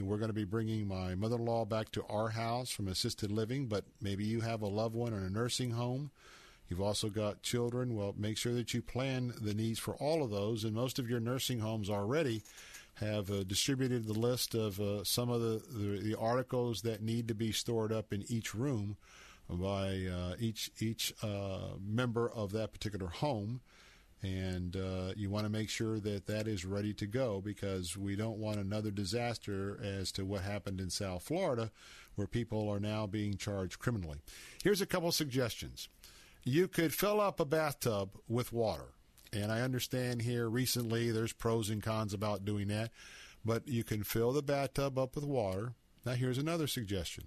we're 0.01 0.17
going 0.17 0.29
to 0.29 0.33
be 0.33 0.45
bringing 0.45 0.87
my 0.87 1.15
mother-in-law 1.15 1.65
back 1.65 1.91
to 1.91 2.03
our 2.09 2.29
house 2.29 2.69
from 2.69 2.87
assisted 2.87 3.31
living. 3.31 3.67
But 3.67 3.85
maybe 4.01 4.23
you 4.23 4.41
have 4.41 4.61
a 4.61 4.67
loved 4.67 4.95
one 4.95 5.13
in 5.13 5.23
a 5.23 5.29
nursing 5.29 5.71
home. 5.71 6.11
You've 6.69 6.81
also 6.81 7.09
got 7.09 7.43
children. 7.43 7.95
Well, 7.95 8.15
make 8.17 8.37
sure 8.37 8.53
that 8.53 8.73
you 8.73 8.81
plan 8.81 9.33
the 9.39 9.53
needs 9.53 9.79
for 9.79 9.95
all 9.95 10.23
of 10.23 10.31
those. 10.31 10.63
And 10.63 10.73
most 10.73 10.97
of 10.97 11.09
your 11.09 11.19
nursing 11.19 11.59
homes 11.59 11.89
already 11.89 12.41
have 12.95 13.29
uh, 13.31 13.43
distributed 13.43 14.05
the 14.05 14.13
list 14.13 14.55
of 14.55 14.79
uh, 14.79 15.03
some 15.03 15.29
of 15.29 15.41
the, 15.41 15.61
the, 15.71 15.99
the, 15.99 16.15
articles 16.17 16.81
that 16.83 17.01
need 17.01 17.27
to 17.27 17.33
be 17.33 17.51
stored 17.51 17.91
up 17.91 18.13
in 18.13 18.23
each 18.27 18.53
room 18.53 18.97
by 19.49 20.05
uh, 20.05 20.35
each 20.39 20.71
each 20.79 21.13
uh, 21.23 21.75
member 21.83 22.29
of 22.29 22.51
that 22.51 22.71
particular 22.71 23.07
home. 23.07 23.61
And 24.23 24.75
uh, 24.77 25.13
you 25.17 25.29
want 25.29 25.45
to 25.45 25.51
make 25.51 25.69
sure 25.69 25.99
that 25.99 26.27
that 26.27 26.47
is 26.47 26.63
ready 26.63 26.93
to 26.93 27.05
go 27.05 27.41
because 27.41 27.97
we 27.97 28.15
don't 28.15 28.37
want 28.37 28.57
another 28.57 28.89
disaster 28.89 29.77
as 29.83 30.11
to 30.13 30.23
what 30.23 30.41
happened 30.41 30.79
in 30.79 30.89
South 30.89 31.23
Florida, 31.23 31.71
where 32.15 32.27
people 32.27 32.69
are 32.69 32.79
now 32.79 33.05
being 33.05 33.35
charged 33.35 33.79
criminally. 33.79 34.19
Here's 34.63 34.81
a 34.81 34.85
couple 34.85 35.11
suggestions. 35.11 35.89
You 36.45 36.69
could 36.69 36.93
fill 36.93 37.19
up 37.19 37.41
a 37.41 37.45
bathtub 37.45 38.17
with 38.29 38.53
water 38.53 38.93
and 39.33 39.51
I 39.51 39.61
understand 39.61 40.21
here 40.21 40.47
recently 40.47 41.11
there's 41.11 41.33
pros 41.33 41.69
and 41.69 41.81
cons 41.81 42.13
about 42.13 42.45
doing 42.45 42.67
that, 42.67 42.91
but 43.43 43.67
you 43.67 43.83
can 43.83 44.03
fill 44.03 44.31
the 44.31 44.43
bathtub 44.43 44.97
up 44.97 45.15
with 45.15 45.25
water. 45.25 45.73
Now, 46.05 46.13
here's 46.13 46.37
another 46.37 46.67
suggestion. 46.67 47.25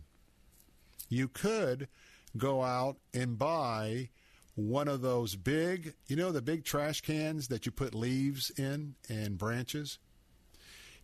You 1.08 1.28
could 1.28 1.88
go 2.36 2.62
out 2.62 2.96
and 3.12 3.38
buy 3.38 4.10
one 4.56 4.88
of 4.88 5.02
those 5.02 5.36
big, 5.36 5.94
you 6.08 6.16
know, 6.16 6.32
the 6.32 6.42
big 6.42 6.64
trash 6.64 7.02
cans 7.02 7.48
that 7.48 7.66
you 7.66 7.72
put 7.72 7.94
leaves 7.94 8.50
in 8.50 8.94
and 9.08 9.38
branches. 9.38 9.98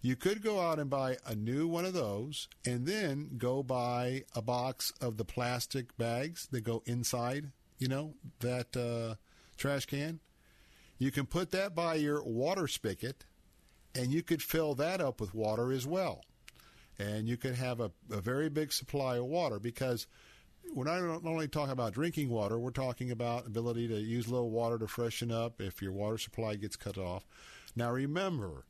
You 0.01 0.17
could 0.17 0.43
go 0.43 0.61
out 0.61 0.81
and 0.81 0.91
buy 0.91 1.19
a 1.25 1.35
new 1.35 1.69
one 1.69 1.85
of 1.85 1.93
those 1.93 2.49
and 2.67 2.87
then 2.87 3.33
go 3.39 3.63
buy 3.63 4.25
a 4.35 4.43
box 4.43 4.93
of 5.01 5.17
the 5.17 5.25
plastic 5.25 5.97
bags 5.97 6.49
that 6.51 6.63
go 6.63 6.83
inside, 6.87 7.53
you 7.79 7.87
know, 7.87 8.15
that 8.41 8.77
uh, 8.77 9.15
trash 9.57 9.87
can. 9.87 10.19
You 10.99 11.11
can 11.11 11.27
put 11.27 11.51
that 11.51 11.75
by 11.75 11.97
your 11.97 12.23
water 12.25 12.67
spigot, 12.67 13.25
and 13.95 14.13
you 14.13 14.23
could 14.23 14.43
fill 14.43 14.75
that 14.77 15.01
up 15.01 15.21
with 15.21 15.35
water 15.35 15.73
as 15.73 15.87
well. 15.87 16.23
And 16.99 17.29
you 17.29 17.37
could 17.37 17.55
have 17.55 17.81
a, 17.81 17.91
a 18.11 18.21
very 18.21 18.49
big 18.49 18.73
supply 18.73 19.19
of 19.19 19.27
water 19.27 19.59
because 19.59 20.07
we're 20.73 20.85
not 20.85 21.25
only 21.25 21.49
talking 21.49 21.73
about 21.73 21.95
drinking 21.95 22.29
water, 22.29 22.59
we're 22.59 22.71
talking 22.71 23.11
about 23.11 23.47
ability 23.47 23.89
to 23.89 23.97
use 23.97 24.27
a 24.27 24.31
little 24.31 24.51
water 24.51 24.79
to 24.79 24.87
freshen 24.87 25.31
up 25.31 25.61
if 25.61 25.83
your 25.83 25.93
water 25.93 26.19
supply 26.19 26.57
gets 26.57 26.77
cut 26.77 26.99
off. 26.99 27.25
Now 27.77 27.91
remember, 27.91 28.65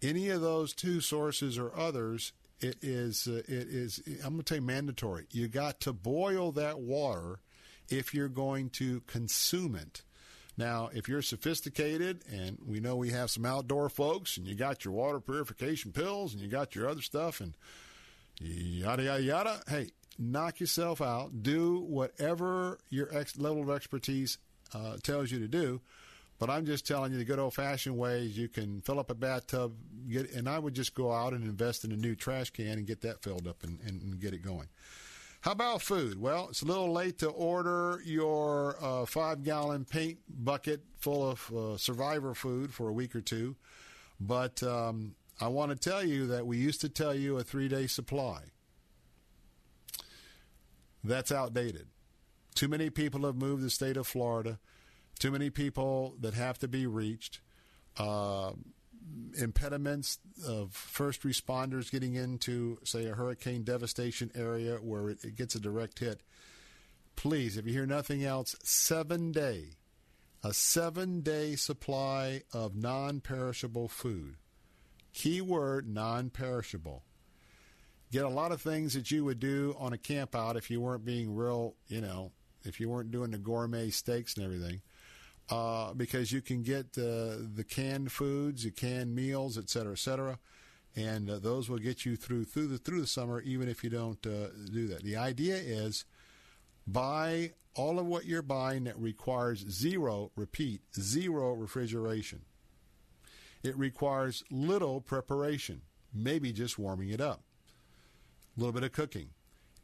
any 0.00 0.28
of 0.30 0.40
those 0.40 0.72
two 0.72 1.00
sources 1.00 1.58
or 1.58 1.76
others, 1.76 2.32
it 2.60 2.76
is 2.82 3.26
uh, 3.26 3.42
it 3.48 3.68
is 3.68 4.02
I'm 4.24 4.34
going 4.34 4.44
to 4.44 4.54
say 4.54 4.60
mandatory. 4.60 5.26
You 5.30 5.48
got 5.48 5.80
to 5.80 5.92
boil 5.92 6.52
that 6.52 6.80
water 6.80 7.40
if 7.88 8.14
you're 8.14 8.28
going 8.28 8.70
to 8.70 9.00
consume 9.02 9.74
it. 9.74 10.02
Now, 10.56 10.90
if 10.92 11.08
you're 11.08 11.22
sophisticated, 11.22 12.24
and 12.30 12.58
we 12.64 12.78
know 12.78 12.94
we 12.94 13.10
have 13.10 13.30
some 13.30 13.46
outdoor 13.46 13.88
folks, 13.88 14.36
and 14.36 14.46
you 14.46 14.54
got 14.54 14.84
your 14.84 14.92
water 14.92 15.18
purification 15.18 15.92
pills, 15.92 16.34
and 16.34 16.42
you 16.42 16.48
got 16.48 16.74
your 16.74 16.88
other 16.88 17.00
stuff, 17.00 17.40
and 17.40 17.56
yada, 18.38 19.02
yada, 19.02 19.22
yada, 19.22 19.62
hey, 19.66 19.88
knock 20.18 20.60
yourself 20.60 21.00
out. 21.00 21.42
Do 21.42 21.80
whatever 21.80 22.78
your 22.90 23.08
ex- 23.16 23.38
level 23.38 23.62
of 23.62 23.70
expertise 23.70 24.38
uh, 24.74 24.96
tells 25.02 25.30
you 25.30 25.38
to 25.40 25.48
do. 25.48 25.80
But 26.38 26.50
I'm 26.50 26.66
just 26.66 26.86
telling 26.86 27.12
you 27.12 27.18
the 27.18 27.24
good 27.24 27.38
old 27.38 27.54
fashioned 27.54 27.96
ways 27.96 28.36
you 28.36 28.48
can 28.48 28.80
fill 28.80 28.98
up 28.98 29.10
a 29.10 29.14
bathtub, 29.14 29.74
get, 30.08 30.32
and 30.32 30.48
I 30.48 30.58
would 30.58 30.74
just 30.74 30.92
go 30.94 31.12
out 31.12 31.34
and 31.34 31.44
invest 31.44 31.84
in 31.84 31.92
a 31.92 31.96
new 31.96 32.16
trash 32.16 32.50
can 32.50 32.78
and 32.78 32.86
get 32.86 33.02
that 33.02 33.22
filled 33.22 33.46
up 33.46 33.62
and, 33.62 33.78
and, 33.86 34.02
and 34.02 34.20
get 34.20 34.34
it 34.34 34.42
going. 34.42 34.66
How 35.42 35.52
about 35.52 35.82
food? 35.82 36.20
Well, 36.20 36.48
it's 36.50 36.62
a 36.62 36.64
little 36.64 36.92
late 36.92 37.18
to 37.18 37.28
order 37.28 38.00
your 38.04 38.76
uh, 38.80 39.06
five 39.06 39.42
gallon 39.42 39.84
paint 39.84 40.18
bucket 40.28 40.82
full 40.98 41.30
of 41.30 41.52
uh, 41.52 41.76
survivor 41.76 42.34
food 42.34 42.72
for 42.72 42.88
a 42.88 42.92
week 42.92 43.14
or 43.14 43.20
two. 43.20 43.56
But 44.20 44.62
um, 44.62 45.14
I 45.40 45.48
want 45.48 45.72
to 45.72 45.76
tell 45.76 46.04
you 46.04 46.28
that 46.28 46.46
we 46.46 46.58
used 46.58 46.80
to 46.82 46.88
tell 46.88 47.14
you 47.14 47.38
a 47.38 47.42
three 47.42 47.68
day 47.68 47.88
supply. 47.88 48.51
That's 51.04 51.32
outdated. 51.32 51.88
Too 52.54 52.68
many 52.68 52.90
people 52.90 53.24
have 53.26 53.36
moved 53.36 53.62
the 53.62 53.70
state 53.70 53.96
of 53.96 54.06
Florida. 54.06 54.58
Too 55.18 55.30
many 55.30 55.50
people 55.50 56.16
that 56.20 56.34
have 56.34 56.58
to 56.58 56.68
be 56.68 56.86
reached. 56.86 57.40
Uh, 57.96 58.52
impediments 59.36 60.18
of 60.46 60.72
first 60.72 61.22
responders 61.22 61.90
getting 61.90 62.14
into, 62.14 62.78
say, 62.84 63.06
a 63.06 63.14
hurricane 63.14 63.62
devastation 63.62 64.30
area 64.34 64.76
where 64.76 65.10
it, 65.10 65.24
it 65.24 65.36
gets 65.36 65.54
a 65.54 65.60
direct 65.60 65.98
hit, 65.98 66.22
please, 67.16 67.56
if 67.56 67.66
you 67.66 67.72
hear 67.72 67.86
nothing 67.86 68.24
else, 68.24 68.56
seven 68.62 69.32
day, 69.32 69.70
a 70.42 70.52
seven 70.52 71.20
day 71.20 71.56
supply 71.56 72.42
of 72.52 72.74
non 72.74 73.20
perishable 73.20 73.88
food. 73.88 74.36
Keyword 75.12 75.88
non 75.88 76.30
perishable. 76.30 77.04
Get 78.12 78.24
a 78.24 78.28
lot 78.28 78.52
of 78.52 78.60
things 78.60 78.94
that 78.94 79.10
you 79.10 79.24
would 79.24 79.40
do 79.40 79.74
on 79.78 79.92
a 79.92 79.98
camp 79.98 80.36
out 80.36 80.56
if 80.56 80.70
you 80.70 80.80
weren't 80.80 81.04
being 81.04 81.34
real, 81.34 81.74
you 81.88 82.00
know, 82.00 82.30
if 82.62 82.78
you 82.78 82.88
weren't 82.88 83.10
doing 83.10 83.32
the 83.32 83.38
gourmet 83.38 83.90
steaks 83.90 84.36
and 84.36 84.44
everything. 84.44 84.80
Uh, 85.50 85.92
because 85.94 86.30
you 86.30 86.40
can 86.40 86.62
get 86.62 86.86
uh, 86.96 87.34
the 87.56 87.64
canned 87.68 88.12
foods, 88.12 88.62
the 88.62 88.70
canned 88.70 89.14
meals, 89.14 89.58
et 89.58 89.68
cetera, 89.68 89.92
et 89.92 89.98
cetera, 89.98 90.38
and 90.94 91.28
uh, 91.28 91.38
those 91.38 91.68
will 91.68 91.78
get 91.78 92.06
you 92.06 92.16
through 92.16 92.44
through 92.44 92.68
the 92.68 92.78
through 92.78 93.00
the 93.00 93.06
summer, 93.06 93.40
even 93.40 93.68
if 93.68 93.82
you 93.82 93.90
don't 93.90 94.24
uh, 94.24 94.48
do 94.72 94.86
that. 94.86 95.02
The 95.02 95.16
idea 95.16 95.56
is 95.56 96.04
buy 96.86 97.52
all 97.74 97.98
of 97.98 98.06
what 98.06 98.24
you're 98.24 98.40
buying 98.40 98.84
that 98.84 98.98
requires 98.98 99.66
zero, 99.68 100.30
repeat, 100.36 100.82
zero 100.94 101.54
refrigeration. 101.54 102.42
It 103.62 103.76
requires 103.76 104.44
little 104.50 105.00
preparation, 105.00 105.82
maybe 106.14 106.52
just 106.52 106.78
warming 106.78 107.10
it 107.10 107.20
up, 107.20 107.42
a 108.56 108.60
little 108.60 108.72
bit 108.72 108.84
of 108.84 108.92
cooking, 108.92 109.30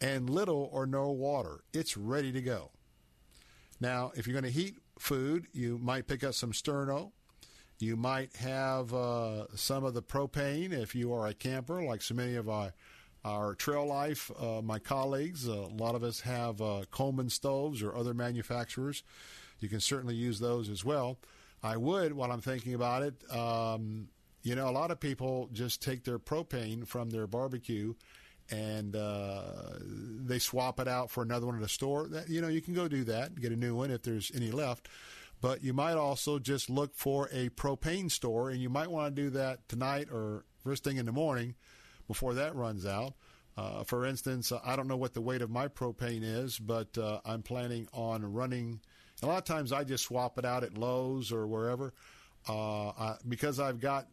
and 0.00 0.30
little 0.30 0.68
or 0.72 0.86
no 0.86 1.10
water. 1.10 1.60
It's 1.72 1.96
ready 1.96 2.32
to 2.32 2.40
go. 2.40 2.70
Now, 3.80 4.12
if 4.14 4.26
you're 4.26 4.38
going 4.40 4.52
to 4.52 4.58
heat 4.58 4.76
food, 4.98 5.46
you 5.52 5.78
might 5.78 6.06
pick 6.06 6.24
up 6.24 6.34
some 6.34 6.52
sterno. 6.52 7.12
You 7.78 7.96
might 7.96 8.34
have 8.36 8.92
uh, 8.92 9.46
some 9.54 9.84
of 9.84 9.94
the 9.94 10.02
propane 10.02 10.72
if 10.72 10.94
you 10.94 11.12
are 11.12 11.28
a 11.28 11.34
camper, 11.34 11.82
like 11.82 12.02
so 12.02 12.14
many 12.14 12.34
of 12.34 12.48
our, 12.48 12.72
our 13.24 13.54
trail 13.54 13.86
life, 13.86 14.32
uh, 14.40 14.60
my 14.62 14.80
colleagues. 14.80 15.46
A 15.46 15.54
lot 15.54 15.94
of 15.94 16.02
us 16.02 16.20
have 16.22 16.60
uh, 16.60 16.82
Coleman 16.90 17.30
stoves 17.30 17.80
or 17.82 17.94
other 17.94 18.14
manufacturers. 18.14 19.04
You 19.60 19.68
can 19.68 19.80
certainly 19.80 20.16
use 20.16 20.40
those 20.40 20.68
as 20.68 20.84
well. 20.84 21.18
I 21.62 21.76
would, 21.76 22.12
while 22.12 22.32
I'm 22.32 22.40
thinking 22.40 22.74
about 22.74 23.02
it, 23.02 23.14
um, 23.32 24.08
you 24.42 24.54
know, 24.54 24.68
a 24.68 24.70
lot 24.70 24.90
of 24.90 24.98
people 24.98 25.48
just 25.52 25.82
take 25.82 26.04
their 26.04 26.18
propane 26.18 26.86
from 26.86 27.10
their 27.10 27.26
barbecue 27.26 27.94
and 28.50 28.96
uh, 28.96 29.42
they 29.80 30.38
swap 30.38 30.80
it 30.80 30.88
out 30.88 31.10
for 31.10 31.22
another 31.22 31.46
one 31.46 31.56
at 31.56 31.62
a 31.62 31.68
store. 31.68 32.08
That, 32.08 32.28
you 32.28 32.40
know, 32.40 32.48
you 32.48 32.60
can 32.60 32.74
go 32.74 32.88
do 32.88 33.04
that, 33.04 33.38
get 33.40 33.52
a 33.52 33.56
new 33.56 33.74
one 33.74 33.90
if 33.90 34.02
there's 34.02 34.30
any 34.34 34.50
left. 34.50 34.88
But 35.40 35.62
you 35.62 35.72
might 35.72 35.94
also 35.94 36.38
just 36.38 36.68
look 36.68 36.94
for 36.96 37.28
a 37.32 37.48
propane 37.50 38.10
store, 38.10 38.50
and 38.50 38.60
you 38.60 38.68
might 38.68 38.90
want 38.90 39.14
to 39.14 39.22
do 39.22 39.30
that 39.30 39.68
tonight 39.68 40.08
or 40.12 40.44
first 40.64 40.82
thing 40.82 40.96
in 40.96 41.06
the 41.06 41.12
morning 41.12 41.54
before 42.08 42.34
that 42.34 42.56
runs 42.56 42.84
out. 42.84 43.14
Uh, 43.56 43.84
for 43.84 44.04
instance, 44.04 44.52
I 44.64 44.76
don't 44.76 44.88
know 44.88 44.96
what 44.96 45.14
the 45.14 45.20
weight 45.20 45.42
of 45.42 45.50
my 45.50 45.68
propane 45.68 46.22
is, 46.22 46.58
but 46.58 46.96
uh, 46.96 47.20
I'm 47.24 47.42
planning 47.42 47.88
on 47.92 48.32
running. 48.32 48.80
A 49.22 49.26
lot 49.26 49.38
of 49.38 49.44
times 49.44 49.72
I 49.72 49.84
just 49.84 50.04
swap 50.04 50.38
it 50.38 50.44
out 50.44 50.62
at 50.62 50.78
Lowe's 50.78 51.32
or 51.32 51.46
wherever 51.46 51.92
uh, 52.48 52.88
I, 52.88 53.16
because 53.26 53.58
I've 53.58 53.80
got 53.80 54.06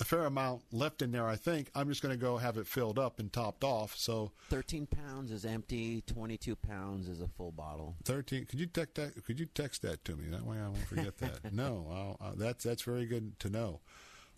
a 0.00 0.04
fair 0.04 0.26
amount 0.26 0.62
left 0.72 1.02
in 1.02 1.12
there. 1.12 1.26
I 1.26 1.36
think 1.36 1.70
I'm 1.74 1.88
just 1.88 2.02
going 2.02 2.16
to 2.16 2.20
go 2.20 2.36
have 2.36 2.56
it 2.56 2.66
filled 2.66 2.98
up 2.98 3.18
and 3.18 3.32
topped 3.32 3.64
off. 3.64 3.96
So 3.96 4.32
13 4.50 4.86
pounds 4.86 5.30
is 5.30 5.44
empty. 5.44 6.02
22 6.06 6.56
pounds 6.56 7.08
is 7.08 7.20
a 7.20 7.28
full 7.28 7.52
bottle. 7.52 7.96
13. 8.04 8.46
Could 8.46 8.60
you 8.60 8.66
text 8.66 8.94
that? 8.96 9.24
Could 9.24 9.40
you 9.40 9.46
text 9.46 9.82
that 9.82 10.04
to 10.04 10.16
me? 10.16 10.28
That 10.30 10.44
way 10.44 10.58
I 10.58 10.68
won't 10.68 10.86
forget 10.86 11.18
that. 11.18 11.52
no, 11.52 12.16
uh, 12.20 12.32
that's 12.36 12.64
that's 12.64 12.82
very 12.82 13.06
good 13.06 13.38
to 13.40 13.50
know. 13.50 13.80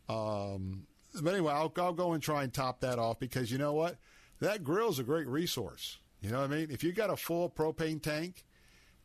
Um, 0.09 0.87
but 1.23 1.35
anyway, 1.35 1.53
I'll, 1.53 1.73
I'll 1.77 1.93
go 1.93 2.13
and 2.13 2.23
try 2.23 2.43
and 2.43 2.53
top 2.53 2.81
that 2.81 2.99
off 2.99 3.19
because 3.19 3.51
you 3.51 3.59
know 3.59 3.73
what? 3.73 3.97
That 4.41 4.65
grill's 4.65 4.99
a 4.99 5.05
great 5.05 5.27
resource. 5.27 5.99
You 6.21 6.31
know 6.31 6.41
what 6.41 6.51
I 6.51 6.55
mean? 6.55 6.71
If 6.71 6.85
you 6.85 6.93
got 6.93 7.11
a 7.11 7.17
full 7.17 7.51
propane 7.51 8.03
tank 8.03 8.45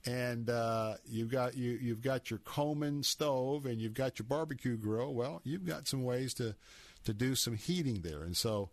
and 0.06 0.50
uh, 0.50 0.96
you've 1.10 1.30
got 1.30 1.56
you 1.56 1.72
you've 1.82 2.02
got 2.02 2.30
your 2.30 2.40
Coleman 2.40 3.04
stove 3.04 3.66
and 3.66 3.82
you've 3.82 3.94
got 3.94 4.20
your 4.20 4.26
barbecue 4.28 4.78
grill. 4.78 5.14
Well, 5.14 5.42
you've 5.44 5.66
got 5.66 5.88
some 5.88 6.04
ways 6.04 6.34
to 6.36 6.56
to 7.06 7.14
do 7.14 7.36
some 7.36 7.56
heating 7.56 8.02
there, 8.02 8.24
and 8.24 8.38
so 8.38 8.70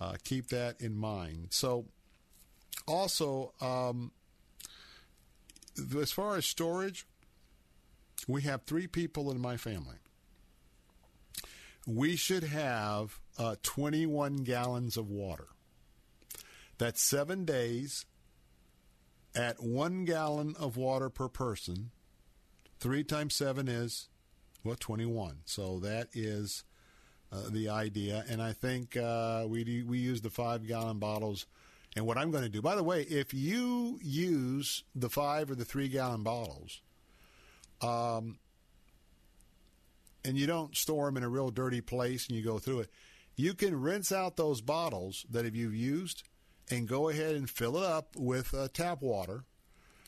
uh, 0.00 0.14
keep 0.22 0.48
that 0.48 0.80
in 0.80 0.96
mind. 0.96 1.48
So, 1.50 1.86
also 2.86 3.52
um, 3.60 4.12
as 6.00 6.12
far 6.12 6.36
as 6.36 6.46
storage, 6.46 7.06
we 8.28 8.42
have 8.42 8.62
three 8.62 8.86
people 8.86 9.30
in 9.30 9.40
my 9.40 9.56
family. 9.56 9.96
We 11.86 12.16
should 12.16 12.42
have 12.42 13.20
uh, 13.38 13.56
21 13.62 14.38
gallons 14.38 14.96
of 14.96 15.08
water. 15.08 15.46
That's 16.78 17.00
seven 17.00 17.44
days 17.44 18.04
at 19.36 19.62
one 19.62 20.04
gallon 20.04 20.54
of 20.58 20.76
water 20.76 21.10
per 21.10 21.28
person. 21.28 21.90
Three 22.80 23.04
times 23.04 23.34
seven 23.34 23.68
is, 23.68 24.08
well, 24.64 24.76
21. 24.78 25.40
So 25.44 25.78
that 25.80 26.08
is 26.14 26.64
uh, 27.30 27.42
the 27.50 27.68
idea. 27.68 28.24
And 28.28 28.42
I 28.42 28.52
think 28.52 28.96
uh, 28.96 29.44
we, 29.46 29.84
we 29.86 29.98
use 29.98 30.22
the 30.22 30.30
five 30.30 30.66
gallon 30.66 30.98
bottles. 30.98 31.46
And 31.94 32.06
what 32.06 32.18
I'm 32.18 32.30
going 32.30 32.44
to 32.44 32.50
do, 32.50 32.62
by 32.62 32.74
the 32.74 32.82
way, 32.82 33.02
if 33.02 33.32
you 33.32 33.98
use 34.02 34.84
the 34.94 35.08
five 35.08 35.50
or 35.50 35.54
the 35.54 35.64
three 35.64 35.88
gallon 35.88 36.22
bottles, 36.22 36.80
um, 37.82 38.38
and 40.24 40.36
you 40.36 40.46
don't 40.46 40.76
store 40.76 41.06
them 41.06 41.16
in 41.18 41.22
a 41.22 41.28
real 41.28 41.50
dirty 41.50 41.80
place 41.80 42.26
and 42.26 42.36
you 42.36 42.44
go 42.44 42.58
through 42.58 42.80
it, 42.80 42.90
you 43.36 43.54
can 43.54 43.80
rinse 43.80 44.12
out 44.12 44.36
those 44.36 44.60
bottles 44.60 45.24
that 45.30 45.44
have 45.44 45.54
you 45.54 45.70
used 45.70 46.22
and 46.70 46.88
go 46.88 47.08
ahead 47.08 47.34
and 47.36 47.48
fill 47.48 47.76
it 47.76 47.84
up 47.84 48.16
with 48.16 48.54
uh, 48.54 48.68
tap 48.72 49.02
water. 49.02 49.44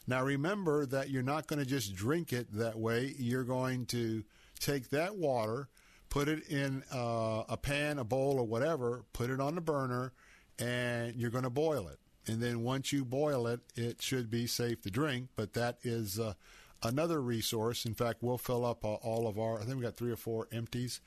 Now 0.06 0.24
remember 0.24 0.86
that 0.86 1.10
you're 1.10 1.22
not 1.22 1.46
going 1.46 1.58
to 1.58 1.66
just 1.66 1.94
drink 1.94 2.32
it 2.32 2.52
that 2.54 2.78
way. 2.78 3.14
You're 3.18 3.44
going 3.44 3.86
to 3.86 4.24
take 4.58 4.88
that 4.90 5.16
water, 5.16 5.68
put 6.08 6.28
it 6.28 6.48
in 6.48 6.82
uh, 6.92 7.44
a 7.48 7.56
pan, 7.56 7.98
a 7.98 8.04
bowl, 8.04 8.38
or 8.38 8.46
whatever, 8.46 9.04
put 9.12 9.30
it 9.30 9.40
on 9.40 9.54
the 9.54 9.60
burner, 9.60 10.12
and 10.58 11.14
you're 11.14 11.30
going 11.30 11.44
to 11.44 11.50
boil 11.50 11.88
it. 11.88 11.98
And 12.26 12.42
then 12.42 12.62
once 12.62 12.92
you 12.92 13.04
boil 13.04 13.46
it, 13.46 13.60
it 13.76 14.02
should 14.02 14.30
be 14.30 14.46
safe 14.46 14.82
to 14.82 14.90
drink. 14.90 15.28
But 15.36 15.52
that 15.54 15.78
is 15.82 16.18
uh, 16.18 16.34
another 16.82 17.20
resource. 17.20 17.84
In 17.84 17.94
fact, 17.94 18.22
we'll 18.22 18.38
fill 18.38 18.64
up 18.64 18.84
uh, 18.84 18.94
all 18.94 19.26
of 19.26 19.38
our. 19.38 19.60
I 19.60 19.64
think 19.64 19.76
we 19.76 19.82
got 19.82 19.96
three 19.96 20.12
or 20.12 20.16
four 20.16 20.48
empties. 20.52 21.00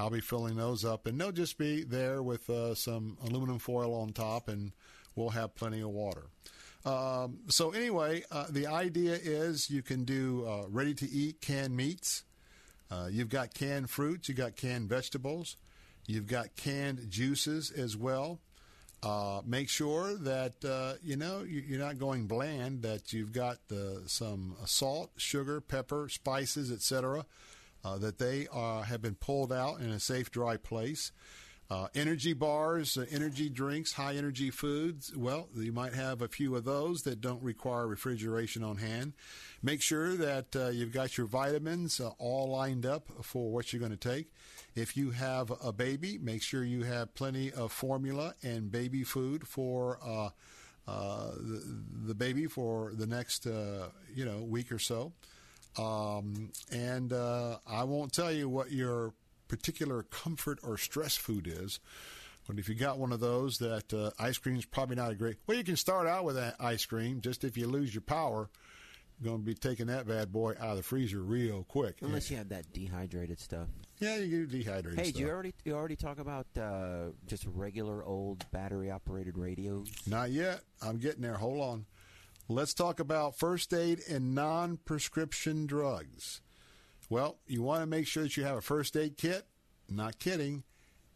I'll 0.00 0.08
be 0.08 0.20
filling 0.20 0.56
those 0.56 0.82
up, 0.82 1.06
and 1.06 1.20
they'll 1.20 1.30
just 1.30 1.58
be 1.58 1.84
there 1.84 2.22
with 2.22 2.48
uh, 2.48 2.74
some 2.74 3.18
aluminum 3.22 3.58
foil 3.58 3.94
on 3.94 4.14
top, 4.14 4.48
and 4.48 4.72
we'll 5.14 5.28
have 5.28 5.54
plenty 5.54 5.82
of 5.82 5.90
water. 5.90 6.24
Um, 6.86 7.40
so 7.48 7.72
anyway, 7.72 8.24
uh, 8.32 8.46
the 8.48 8.66
idea 8.66 9.12
is 9.12 9.68
you 9.68 9.82
can 9.82 10.04
do 10.04 10.46
uh, 10.48 10.64
ready-to-eat 10.68 11.42
canned 11.42 11.76
meats. 11.76 12.24
Uh, 12.90 13.08
you've 13.10 13.28
got 13.28 13.52
canned 13.52 13.90
fruits. 13.90 14.28
You've 14.30 14.38
got 14.38 14.56
canned 14.56 14.88
vegetables. 14.88 15.56
You've 16.06 16.26
got 16.26 16.56
canned 16.56 17.10
juices 17.10 17.70
as 17.70 17.94
well. 17.94 18.40
Uh, 19.02 19.42
make 19.44 19.68
sure 19.68 20.16
that 20.16 20.64
uh, 20.64 20.94
you 21.02 21.16
know 21.16 21.42
you're 21.46 21.78
not 21.78 21.98
going 21.98 22.26
bland. 22.26 22.82
That 22.82 23.12
you've 23.12 23.32
got 23.32 23.58
some 24.06 24.56
salt, 24.64 25.10
sugar, 25.18 25.60
pepper, 25.60 26.08
spices, 26.08 26.72
etc 26.72 27.26
uh, 27.84 27.98
that 27.98 28.18
they 28.18 28.46
uh, 28.52 28.82
have 28.82 29.02
been 29.02 29.14
pulled 29.14 29.52
out 29.52 29.80
in 29.80 29.90
a 29.90 30.00
safe, 30.00 30.30
dry 30.30 30.56
place. 30.56 31.12
Uh, 31.70 31.86
energy 31.94 32.32
bars, 32.32 32.98
uh, 32.98 33.06
energy 33.12 33.48
drinks, 33.48 33.92
high 33.92 34.16
energy 34.16 34.50
foods. 34.50 35.16
Well, 35.16 35.48
you 35.54 35.70
might 35.70 35.94
have 35.94 36.20
a 36.20 36.26
few 36.26 36.56
of 36.56 36.64
those 36.64 37.02
that 37.02 37.20
don't 37.20 37.40
require 37.44 37.86
refrigeration 37.86 38.64
on 38.64 38.78
hand. 38.78 39.12
Make 39.62 39.80
sure 39.80 40.16
that 40.16 40.56
uh, 40.56 40.70
you've 40.70 40.92
got 40.92 41.16
your 41.16 41.28
vitamins 41.28 42.00
uh, 42.00 42.08
all 42.18 42.50
lined 42.50 42.84
up 42.84 43.06
for 43.22 43.52
what 43.52 43.72
you're 43.72 43.78
going 43.78 43.96
to 43.96 43.96
take. 43.96 44.32
If 44.74 44.96
you 44.96 45.12
have 45.12 45.52
a 45.62 45.72
baby, 45.72 46.18
make 46.18 46.42
sure 46.42 46.64
you 46.64 46.82
have 46.82 47.14
plenty 47.14 47.52
of 47.52 47.70
formula 47.70 48.34
and 48.42 48.72
baby 48.72 49.04
food 49.04 49.46
for 49.46 50.00
the, 50.86 51.62
the, 52.06 52.14
baby 52.16 52.46
for 52.46 52.92
the 52.94 53.06
next 53.06 53.46
you 53.46 54.24
know 54.24 54.42
week 54.42 54.72
or 54.72 54.80
so. 54.80 55.12
Um, 55.78 56.50
and 56.72 57.12
uh, 57.12 57.58
I 57.66 57.84
won't 57.84 58.12
tell 58.12 58.32
you 58.32 58.48
what 58.48 58.72
your 58.72 59.14
particular 59.48 60.02
comfort 60.04 60.58
or 60.62 60.78
stress 60.78 61.16
food 61.16 61.46
is. 61.46 61.80
But 62.46 62.58
if 62.58 62.68
you 62.68 62.74
got 62.74 62.98
one 62.98 63.12
of 63.12 63.20
those, 63.20 63.58
that 63.58 63.92
uh, 63.92 64.10
ice 64.18 64.38
cream 64.38 64.56
is 64.56 64.64
probably 64.64 64.96
not 64.96 65.12
a 65.12 65.14
great. 65.14 65.36
Well, 65.46 65.56
you 65.56 65.64
can 65.64 65.76
start 65.76 66.06
out 66.06 66.24
with 66.24 66.36
that 66.36 66.56
ice 66.58 66.84
cream. 66.84 67.20
Just 67.20 67.44
if 67.44 67.56
you 67.56 67.68
lose 67.68 67.94
your 67.94 68.00
power, 68.00 68.50
you're 69.20 69.30
going 69.30 69.42
to 69.42 69.46
be 69.46 69.54
taking 69.54 69.86
that 69.86 70.08
bad 70.08 70.32
boy 70.32 70.52
out 70.58 70.70
of 70.70 70.76
the 70.76 70.82
freezer 70.82 71.20
real 71.20 71.64
quick. 71.68 71.98
Unless 72.00 72.30
you 72.30 72.38
have 72.38 72.48
that 72.48 72.72
dehydrated 72.72 73.38
stuff. 73.38 73.68
Yeah, 73.98 74.16
you 74.16 74.46
do 74.46 74.58
dehydrated. 74.58 74.98
Hey, 74.98 75.04
stuff. 75.06 75.14
did 75.14 75.20
you 75.20 75.28
already 75.28 75.54
you 75.64 75.74
already 75.74 75.96
talk 75.96 76.18
about 76.18 76.46
uh, 76.58 77.10
just 77.26 77.44
regular 77.46 78.04
old 78.04 78.50
battery 78.50 78.90
operated 78.90 79.36
radios? 79.36 79.92
Not 80.06 80.30
yet. 80.30 80.60
I'm 80.82 80.98
getting 80.98 81.22
there. 81.22 81.34
Hold 81.34 81.60
on. 81.60 81.86
Let's 82.50 82.74
talk 82.74 82.98
about 82.98 83.38
first 83.38 83.72
aid 83.72 84.00
and 84.10 84.34
non 84.34 84.78
prescription 84.78 85.66
drugs. 85.66 86.40
Well, 87.08 87.36
you 87.46 87.62
want 87.62 87.82
to 87.82 87.86
make 87.86 88.08
sure 88.08 88.24
that 88.24 88.36
you 88.36 88.42
have 88.42 88.56
a 88.56 88.60
first 88.60 88.96
aid 88.96 89.16
kit. 89.16 89.46
Not 89.88 90.18
kidding. 90.18 90.64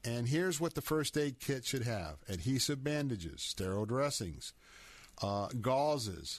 And 0.04 0.28
here's 0.28 0.60
what 0.60 0.74
the 0.74 0.80
first 0.80 1.18
aid 1.18 1.40
kit 1.40 1.64
should 1.64 1.82
have 1.82 2.18
adhesive 2.28 2.84
bandages, 2.84 3.42
sterile 3.42 3.84
dressings, 3.84 4.52
uh, 5.22 5.48
gauzes, 5.48 6.38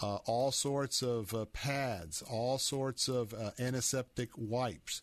uh, 0.00 0.18
all 0.26 0.52
sorts 0.52 1.02
of 1.02 1.34
uh, 1.34 1.46
pads, 1.46 2.22
all 2.22 2.58
sorts 2.58 3.08
of 3.08 3.34
uh, 3.34 3.50
antiseptic 3.58 4.30
wipes. 4.36 5.02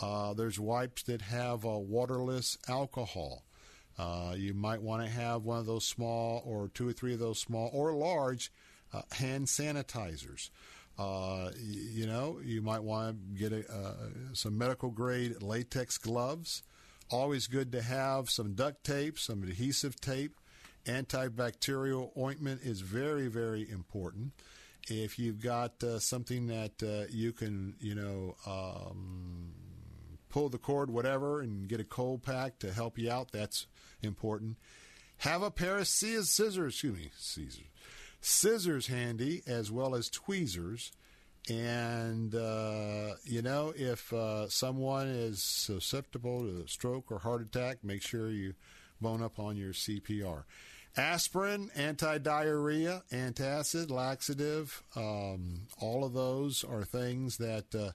Uh, 0.00 0.32
there's 0.32 0.60
wipes 0.60 1.02
that 1.02 1.22
have 1.22 1.64
waterless 1.64 2.56
alcohol. 2.68 3.42
Uh, 3.98 4.34
you 4.36 4.54
might 4.54 4.80
want 4.80 5.02
to 5.02 5.10
have 5.10 5.42
one 5.42 5.58
of 5.58 5.66
those 5.66 5.84
small, 5.84 6.40
or 6.46 6.68
two 6.68 6.88
or 6.88 6.92
three 6.92 7.14
of 7.14 7.18
those 7.18 7.40
small 7.40 7.68
or 7.72 7.92
large 7.92 8.52
uh, 8.92 9.02
hand 9.12 9.46
sanitizers. 9.46 10.50
Uh, 10.98 11.50
you 11.58 12.06
know, 12.06 12.38
you 12.42 12.62
might 12.62 12.82
want 12.82 13.18
to 13.18 13.38
get 13.38 13.52
a, 13.52 13.70
uh, 13.70 13.94
some 14.32 14.56
medical 14.56 14.90
grade 14.90 15.42
latex 15.42 15.98
gloves. 15.98 16.62
Always 17.10 17.46
good 17.46 17.70
to 17.72 17.82
have 17.82 18.30
some 18.30 18.54
duct 18.54 18.82
tape, 18.82 19.18
some 19.18 19.42
adhesive 19.42 20.00
tape. 20.00 20.40
Antibacterial 20.86 22.16
ointment 22.16 22.62
is 22.62 22.80
very, 22.80 23.28
very 23.28 23.68
important. 23.70 24.32
If 24.88 25.18
you've 25.18 25.40
got 25.40 25.82
uh, 25.82 25.98
something 25.98 26.46
that 26.46 26.82
uh, 26.82 27.08
you 27.10 27.32
can, 27.32 27.74
you 27.80 27.94
know, 27.94 28.36
um, 28.46 29.52
pull 30.28 30.48
the 30.48 30.58
cord, 30.58 30.90
whatever, 30.90 31.40
and 31.40 31.68
get 31.68 31.80
a 31.80 31.84
cold 31.84 32.22
pack 32.22 32.58
to 32.60 32.72
help 32.72 32.98
you 32.98 33.10
out, 33.10 33.32
that's 33.32 33.66
important. 34.02 34.56
Have 35.18 35.42
a 35.42 35.50
pair 35.50 35.78
of 35.78 35.88
scissors, 35.88 36.74
excuse 36.74 36.94
me, 36.94 37.10
scissors, 37.16 37.60
scissors 38.20 38.86
handy 38.86 39.42
as 39.46 39.70
well 39.70 39.94
as 39.94 40.10
tweezers. 40.10 40.92
And, 41.48 42.34
uh, 42.34 43.14
you 43.24 43.40
know, 43.40 43.72
if 43.76 44.12
uh, 44.12 44.48
someone 44.48 45.06
is 45.06 45.42
susceptible 45.42 46.40
to 46.40 46.64
a 46.64 46.68
stroke 46.68 47.12
or 47.12 47.20
heart 47.20 47.42
attack, 47.42 47.84
make 47.84 48.02
sure 48.02 48.30
you 48.30 48.54
bone 49.00 49.22
up 49.22 49.38
on 49.38 49.56
your 49.56 49.72
CPR. 49.72 50.44
Aspirin, 50.96 51.70
anti 51.76 52.18
diarrhea, 52.18 53.02
antacid, 53.12 53.90
laxative, 53.90 54.82
um, 54.96 55.66
all 55.78 56.04
of 56.04 56.14
those 56.14 56.64
are 56.64 56.84
things 56.84 57.36
that 57.36 57.74
uh, 57.74 57.90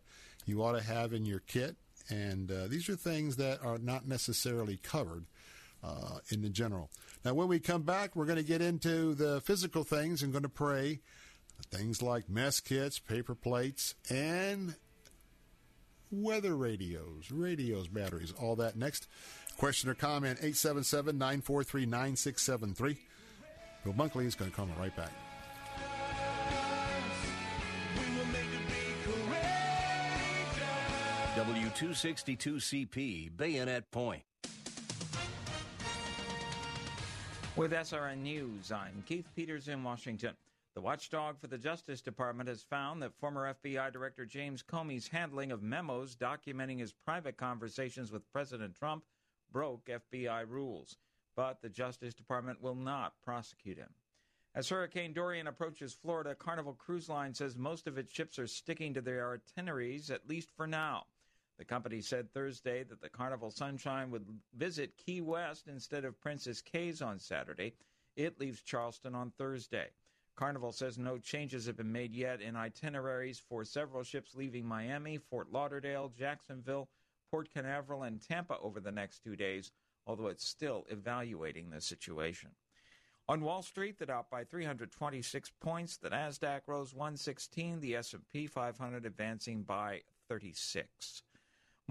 you 0.45 0.63
ought 0.63 0.77
to 0.77 0.83
have 0.83 1.11
in 1.11 1.25
your 1.25 1.39
kit. 1.39 1.75
And 2.09 2.51
uh, 2.51 2.67
these 2.67 2.89
are 2.89 2.95
things 2.95 3.37
that 3.37 3.63
are 3.63 3.79
not 3.79 4.07
necessarily 4.07 4.77
covered 4.77 5.25
uh, 5.83 6.19
in 6.29 6.41
the 6.41 6.49
general. 6.49 6.89
Now, 7.23 7.35
when 7.35 7.47
we 7.47 7.59
come 7.59 7.83
back, 7.83 8.15
we're 8.15 8.25
going 8.25 8.37
to 8.37 8.43
get 8.43 8.61
into 8.61 9.13
the 9.13 9.41
physical 9.41 9.83
things 9.83 10.23
and 10.23 10.31
going 10.31 10.43
to 10.43 10.49
pray 10.49 11.01
things 11.69 12.01
like 12.01 12.29
mess 12.29 12.59
kits, 12.59 12.97
paper 12.97 13.35
plates, 13.35 13.93
and 14.09 14.75
weather 16.09 16.55
radios, 16.55 17.31
radios, 17.31 17.87
batteries, 17.87 18.33
all 18.39 18.55
that 18.55 18.75
next. 18.75 19.07
Question 19.57 19.89
or 19.89 19.93
comment 19.93 20.39
877 20.39 21.17
943 21.17 21.85
9673. 21.85 22.97
Bill 23.83 23.93
Bunkley 23.93 24.25
is 24.25 24.35
going 24.35 24.49
to 24.49 24.57
come 24.57 24.71
right 24.79 24.95
back. 24.95 25.11
W262CP, 31.35 33.37
Bayonet 33.37 33.91
Point. 33.91 34.23
With 37.57 37.73
SRN 37.73 38.19
News, 38.19 38.71
I'm 38.71 39.03
Keith 39.05 39.27
Peters 39.35 39.67
in 39.67 39.83
Washington. 39.83 40.35
The 40.73 40.79
watchdog 40.79 41.37
for 41.37 41.47
the 41.47 41.57
Justice 41.57 41.99
Department 41.99 42.47
has 42.47 42.63
found 42.63 43.01
that 43.01 43.13
former 43.19 43.53
FBI 43.53 43.91
Director 43.91 44.25
James 44.25 44.63
Comey's 44.63 45.09
handling 45.09 45.51
of 45.51 45.61
memos 45.61 46.15
documenting 46.15 46.79
his 46.79 46.93
private 46.93 47.35
conversations 47.35 48.09
with 48.09 48.31
President 48.31 48.73
Trump 48.73 49.03
broke 49.51 49.85
FBI 49.87 50.47
rules. 50.47 50.95
But 51.35 51.61
the 51.61 51.67
Justice 51.67 52.13
Department 52.13 52.61
will 52.61 52.73
not 52.73 53.21
prosecute 53.21 53.77
him. 53.77 53.89
As 54.55 54.69
Hurricane 54.69 55.11
Dorian 55.11 55.47
approaches 55.47 55.93
Florida, 55.93 56.35
Carnival 56.35 56.73
Cruise 56.73 57.09
Line 57.09 57.33
says 57.33 57.57
most 57.57 57.85
of 57.85 57.97
its 57.97 58.13
ships 58.13 58.39
are 58.39 58.47
sticking 58.47 58.93
to 58.93 59.01
their 59.01 59.33
itineraries, 59.33 60.09
at 60.09 60.27
least 60.27 60.51
for 60.55 60.67
now. 60.67 61.03
The 61.61 61.65
company 61.65 62.01
said 62.01 62.33
Thursday 62.33 62.83
that 62.85 63.01
the 63.01 63.09
Carnival 63.09 63.51
Sunshine 63.51 64.09
would 64.09 64.25
visit 64.57 64.97
Key 64.97 65.21
West 65.21 65.67
instead 65.67 66.05
of 66.05 66.19
Princess 66.19 66.59
Cays 66.59 67.03
on 67.03 67.19
Saturday. 67.19 67.75
It 68.15 68.39
leaves 68.39 68.63
Charleston 68.63 69.13
on 69.13 69.29
Thursday. 69.37 69.89
Carnival 70.35 70.71
says 70.71 70.97
no 70.97 71.19
changes 71.19 71.67
have 71.67 71.77
been 71.77 71.91
made 71.91 72.15
yet 72.15 72.41
in 72.41 72.55
itineraries 72.55 73.37
for 73.47 73.63
several 73.63 74.01
ships 74.01 74.33
leaving 74.33 74.65
Miami, 74.65 75.19
Fort 75.19 75.51
Lauderdale, 75.51 76.11
Jacksonville, 76.17 76.89
Port 77.29 77.53
Canaveral, 77.53 78.01
and 78.01 78.19
Tampa 78.19 78.57
over 78.57 78.79
the 78.79 78.91
next 78.91 79.23
two 79.23 79.35
days, 79.35 79.71
although 80.07 80.29
it's 80.29 80.47
still 80.47 80.87
evaluating 80.89 81.69
the 81.69 81.79
situation. 81.79 82.49
On 83.29 83.41
Wall 83.41 83.61
Street, 83.61 83.99
the 83.99 84.07
Dow 84.07 84.25
by 84.31 84.45
326 84.45 85.51
points, 85.59 85.97
the 85.97 86.09
Nasdaq 86.09 86.61
rose 86.65 86.95
116, 86.95 87.81
the 87.81 87.97
S&P 87.97 88.47
500 88.47 89.05
advancing 89.05 89.61
by 89.61 90.01
36. 90.27 91.21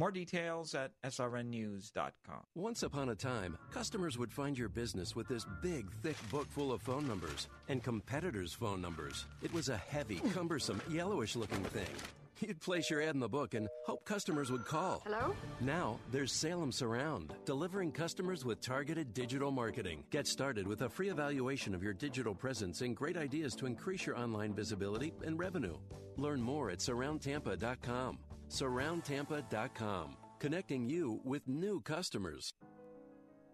More 0.00 0.10
details 0.10 0.74
at 0.74 0.92
srnnews.com. 1.04 2.40
Once 2.54 2.84
upon 2.84 3.10
a 3.10 3.14
time, 3.14 3.58
customers 3.70 4.16
would 4.16 4.32
find 4.32 4.56
your 4.56 4.70
business 4.70 5.14
with 5.14 5.28
this 5.28 5.44
big, 5.62 5.92
thick 6.02 6.16
book 6.30 6.50
full 6.50 6.72
of 6.72 6.80
phone 6.80 7.06
numbers 7.06 7.48
and 7.68 7.82
competitors' 7.82 8.54
phone 8.54 8.80
numbers. 8.80 9.26
It 9.42 9.52
was 9.52 9.68
a 9.68 9.76
heavy, 9.76 10.22
cumbersome, 10.32 10.80
yellowish 10.88 11.36
looking 11.36 11.62
thing. 11.64 11.94
You'd 12.40 12.62
place 12.62 12.88
your 12.88 13.02
ad 13.02 13.12
in 13.12 13.20
the 13.20 13.28
book 13.28 13.52
and 13.52 13.68
hope 13.84 14.06
customers 14.06 14.50
would 14.50 14.64
call. 14.64 15.02
Hello? 15.04 15.34
Now, 15.60 15.98
there's 16.10 16.32
Salem 16.32 16.72
Surround, 16.72 17.34
delivering 17.44 17.92
customers 17.92 18.42
with 18.42 18.62
targeted 18.62 19.12
digital 19.12 19.50
marketing. 19.50 20.04
Get 20.08 20.26
started 20.26 20.66
with 20.66 20.80
a 20.80 20.88
free 20.88 21.10
evaluation 21.10 21.74
of 21.74 21.82
your 21.82 21.92
digital 21.92 22.34
presence 22.34 22.80
and 22.80 22.96
great 22.96 23.18
ideas 23.18 23.54
to 23.56 23.66
increase 23.66 24.06
your 24.06 24.16
online 24.16 24.54
visibility 24.54 25.12
and 25.26 25.38
revenue. 25.38 25.76
Learn 26.16 26.40
more 26.40 26.70
at 26.70 26.78
surroundtampa.com 26.78 28.18
surroundtampa.com, 28.50 30.16
connecting 30.38 30.88
you 30.90 31.20
with 31.24 31.46
new 31.48 31.80
customers. 31.80 32.52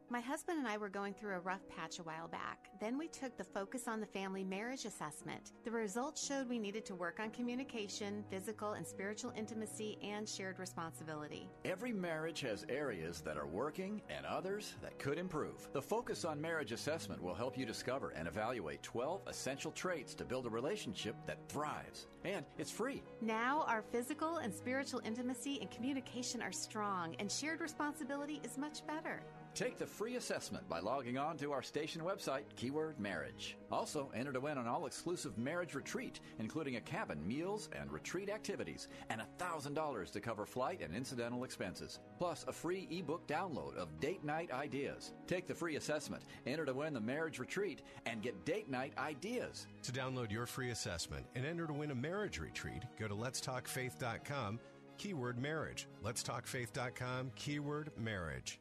My 0.08 0.20
husband 0.20 0.60
and 0.60 0.68
I 0.68 0.76
were 0.76 0.88
going 0.88 1.14
through 1.14 1.34
a 1.34 1.40
rough 1.40 1.68
patch 1.68 1.98
a 1.98 2.04
while 2.04 2.28
back. 2.28 2.70
Then 2.80 2.96
we 2.96 3.08
took 3.08 3.36
the 3.36 3.42
Focus 3.42 3.88
on 3.88 3.98
the 3.98 4.06
Family 4.06 4.44
marriage 4.44 4.84
assessment. 4.84 5.50
The 5.64 5.72
results 5.72 6.24
showed 6.24 6.48
we 6.48 6.60
needed 6.60 6.84
to 6.86 6.94
work 6.94 7.18
on 7.18 7.30
communication, 7.30 8.24
physical 8.30 8.74
and 8.74 8.86
spiritual 8.86 9.32
intimacy, 9.36 9.98
and 10.04 10.28
shared 10.28 10.60
responsibility. 10.60 11.50
Every 11.64 11.92
marriage 11.92 12.40
has 12.42 12.64
areas 12.68 13.20
that 13.22 13.36
are 13.36 13.48
working 13.48 14.00
and 14.08 14.24
others 14.24 14.74
that 14.80 14.96
could 15.00 15.18
improve. 15.18 15.68
The 15.72 15.82
Focus 15.82 16.24
on 16.24 16.40
Marriage 16.40 16.70
assessment 16.70 17.20
will 17.20 17.34
help 17.34 17.58
you 17.58 17.66
discover 17.66 18.10
and 18.10 18.28
evaluate 18.28 18.84
12 18.84 19.22
essential 19.26 19.72
traits 19.72 20.14
to 20.14 20.24
build 20.24 20.46
a 20.46 20.50
relationship 20.50 21.16
that 21.26 21.48
thrives. 21.48 22.06
And 22.24 22.46
it's 22.58 22.70
free. 22.70 23.02
Now 23.20 23.64
our 23.66 23.82
physical 23.82 24.36
and 24.36 24.54
spiritual 24.54 25.00
intimacy 25.04 25.58
and 25.60 25.68
communication 25.68 26.42
are 26.42 26.52
strong, 26.52 27.16
and 27.18 27.30
shared 27.30 27.60
responsibility 27.60 28.40
is 28.44 28.56
much 28.56 28.86
better. 28.86 29.20
Take 29.56 29.78
the 29.78 29.86
free 29.86 30.16
assessment 30.16 30.68
by 30.68 30.80
logging 30.80 31.16
on 31.16 31.38
to 31.38 31.50
our 31.50 31.62
station 31.62 32.02
website, 32.02 32.42
keyword 32.56 33.00
marriage. 33.00 33.56
Also, 33.72 34.12
enter 34.14 34.30
to 34.30 34.38
win 34.38 34.58
an 34.58 34.68
all 34.68 34.84
exclusive 34.84 35.38
marriage 35.38 35.74
retreat, 35.74 36.20
including 36.38 36.76
a 36.76 36.80
cabin, 36.82 37.26
meals, 37.26 37.70
and 37.72 37.90
retreat 37.90 38.28
activities, 38.28 38.88
and 39.08 39.22
$1,000 39.38 40.12
to 40.12 40.20
cover 40.20 40.44
flight 40.44 40.82
and 40.82 40.94
incidental 40.94 41.42
expenses. 41.42 42.00
Plus, 42.18 42.44
a 42.46 42.52
free 42.52 42.86
ebook 42.90 43.26
download 43.26 43.74
of 43.76 43.98
date 43.98 44.22
night 44.22 44.52
ideas. 44.52 45.14
Take 45.26 45.46
the 45.46 45.54
free 45.54 45.76
assessment, 45.76 46.24
enter 46.46 46.66
to 46.66 46.74
win 46.74 46.92
the 46.92 47.00
marriage 47.00 47.38
retreat, 47.38 47.80
and 48.04 48.20
get 48.20 48.44
date 48.44 48.68
night 48.68 48.92
ideas. 48.98 49.68
To 49.84 49.90
download 49.90 50.30
your 50.30 50.44
free 50.44 50.68
assessment 50.68 51.24
and 51.34 51.46
enter 51.46 51.66
to 51.66 51.72
win 51.72 51.92
a 51.92 51.94
marriage 51.94 52.38
retreat, 52.38 52.82
go 53.00 53.08
to 53.08 53.14
letstalkfaith.com, 53.14 54.60
keyword 54.98 55.38
marriage. 55.40 55.88
Letstalkfaith.com, 56.04 57.32
keyword 57.36 57.90
marriage. 57.96 58.60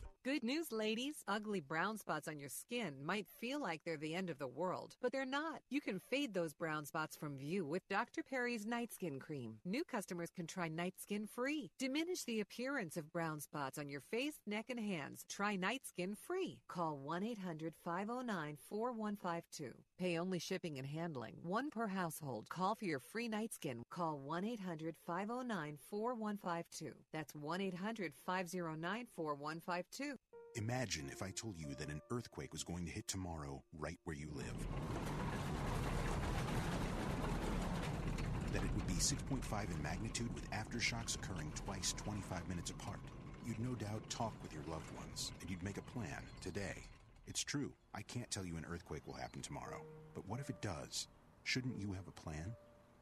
Good 0.23 0.43
news, 0.43 0.71
ladies. 0.71 1.23
Ugly 1.27 1.61
brown 1.61 1.97
spots 1.97 2.27
on 2.27 2.37
your 2.37 2.47
skin 2.47 3.03
might 3.03 3.25
feel 3.39 3.59
like 3.59 3.81
they're 3.83 3.97
the 3.97 4.13
end 4.13 4.29
of 4.29 4.37
the 4.37 4.45
world, 4.47 4.95
but 5.01 5.11
they're 5.11 5.25
not. 5.25 5.61
You 5.71 5.81
can 5.81 5.99
fade 6.11 6.35
those 6.35 6.53
brown 6.53 6.85
spots 6.85 7.17
from 7.17 7.39
view 7.39 7.65
with 7.65 7.89
Dr. 7.89 8.21
Perry's 8.21 8.63
Night 8.63 8.93
Skin 8.93 9.19
Cream. 9.19 9.55
New 9.65 9.83
customers 9.83 10.29
can 10.29 10.45
try 10.45 10.67
Night 10.67 10.93
Skin 11.01 11.25
free. 11.25 11.71
Diminish 11.79 12.23
the 12.23 12.39
appearance 12.39 12.97
of 12.97 13.11
brown 13.11 13.39
spots 13.41 13.79
on 13.79 13.89
your 13.89 14.01
face, 14.11 14.35
neck, 14.45 14.67
and 14.69 14.79
hands. 14.79 15.25
Try 15.27 15.55
Night 15.55 15.87
Skin 15.87 16.13
free. 16.13 16.59
Call 16.67 16.99
1 16.99 17.23
800 17.23 17.73
509 17.83 18.57
4152. 18.69 19.73
Pay 20.01 20.17
only 20.17 20.39
shipping 20.39 20.79
and 20.79 20.87
handling, 20.87 21.35
one 21.43 21.69
per 21.69 21.85
household. 21.85 22.49
Call 22.49 22.73
for 22.73 22.85
your 22.85 22.97
free 22.97 23.27
night 23.27 23.53
skin. 23.53 23.83
Call 23.91 24.17
1 24.17 24.43
800 24.43 24.95
509 25.05 25.77
4152. 25.91 26.93
That's 27.13 27.35
1 27.35 27.61
800 27.61 28.13
509 28.25 29.05
4152. 29.15 30.17
Imagine 30.55 31.07
if 31.11 31.21
I 31.21 31.29
told 31.29 31.59
you 31.59 31.75
that 31.77 31.89
an 31.89 32.01
earthquake 32.09 32.51
was 32.51 32.63
going 32.63 32.83
to 32.87 32.91
hit 32.91 33.07
tomorrow 33.07 33.61
right 33.77 33.99
where 34.05 34.15
you 34.15 34.29
live. 34.33 34.55
That 38.53 38.63
it 38.63 38.73
would 38.73 38.87
be 38.87 38.95
6.5 38.95 39.71
in 39.71 39.83
magnitude 39.83 40.33
with 40.33 40.49
aftershocks 40.49 41.13
occurring 41.13 41.51
twice 41.53 41.93
25 41.93 42.49
minutes 42.49 42.71
apart. 42.71 43.01
You'd 43.45 43.59
no 43.59 43.75
doubt 43.75 44.09
talk 44.09 44.33
with 44.41 44.51
your 44.51 44.63
loved 44.67 44.91
ones 44.97 45.31
and 45.41 45.49
you'd 45.51 45.61
make 45.61 45.77
a 45.77 45.83
plan 45.83 46.23
today. 46.41 46.87
It's 47.27 47.43
true, 47.43 47.73
I 47.93 48.01
can't 48.01 48.29
tell 48.31 48.45
you 48.45 48.57
an 48.57 48.65
earthquake 48.69 49.07
will 49.07 49.13
happen 49.13 49.41
tomorrow. 49.41 49.83
But 50.13 50.27
what 50.27 50.39
if 50.39 50.49
it 50.49 50.61
does? 50.61 51.07
Shouldn't 51.43 51.79
you 51.79 51.93
have 51.93 52.07
a 52.07 52.11
plan? 52.11 52.53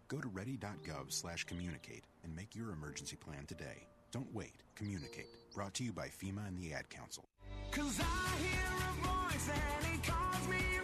Go 0.07 0.19
to 0.19 0.27
ready.gov 0.27 1.11
slash 1.11 1.43
communicate 1.43 2.03
and 2.23 2.35
make 2.35 2.55
your 2.55 2.71
emergency 2.71 3.15
plan 3.15 3.45
today. 3.45 3.87
Don't 4.11 4.33
wait. 4.33 4.63
Communicate. 4.75 5.27
Brought 5.53 5.73
to 5.75 5.83
you 5.83 5.93
by 5.93 6.07
FEMA 6.07 6.47
and 6.47 6.57
the 6.57 6.73
Ad 6.73 6.89
Council. 6.89 7.25
Cause 7.71 7.99
I 7.99 8.37
hear 8.43 8.65
a 8.79 9.29
voice 9.29 9.49
and 9.83 10.03
calls 10.03 10.47
me 10.47 10.79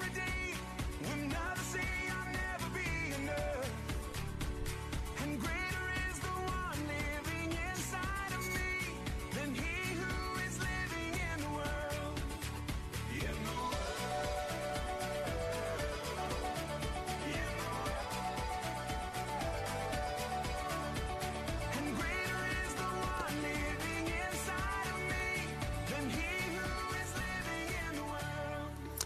others 1.55 1.65
say 1.65 2.14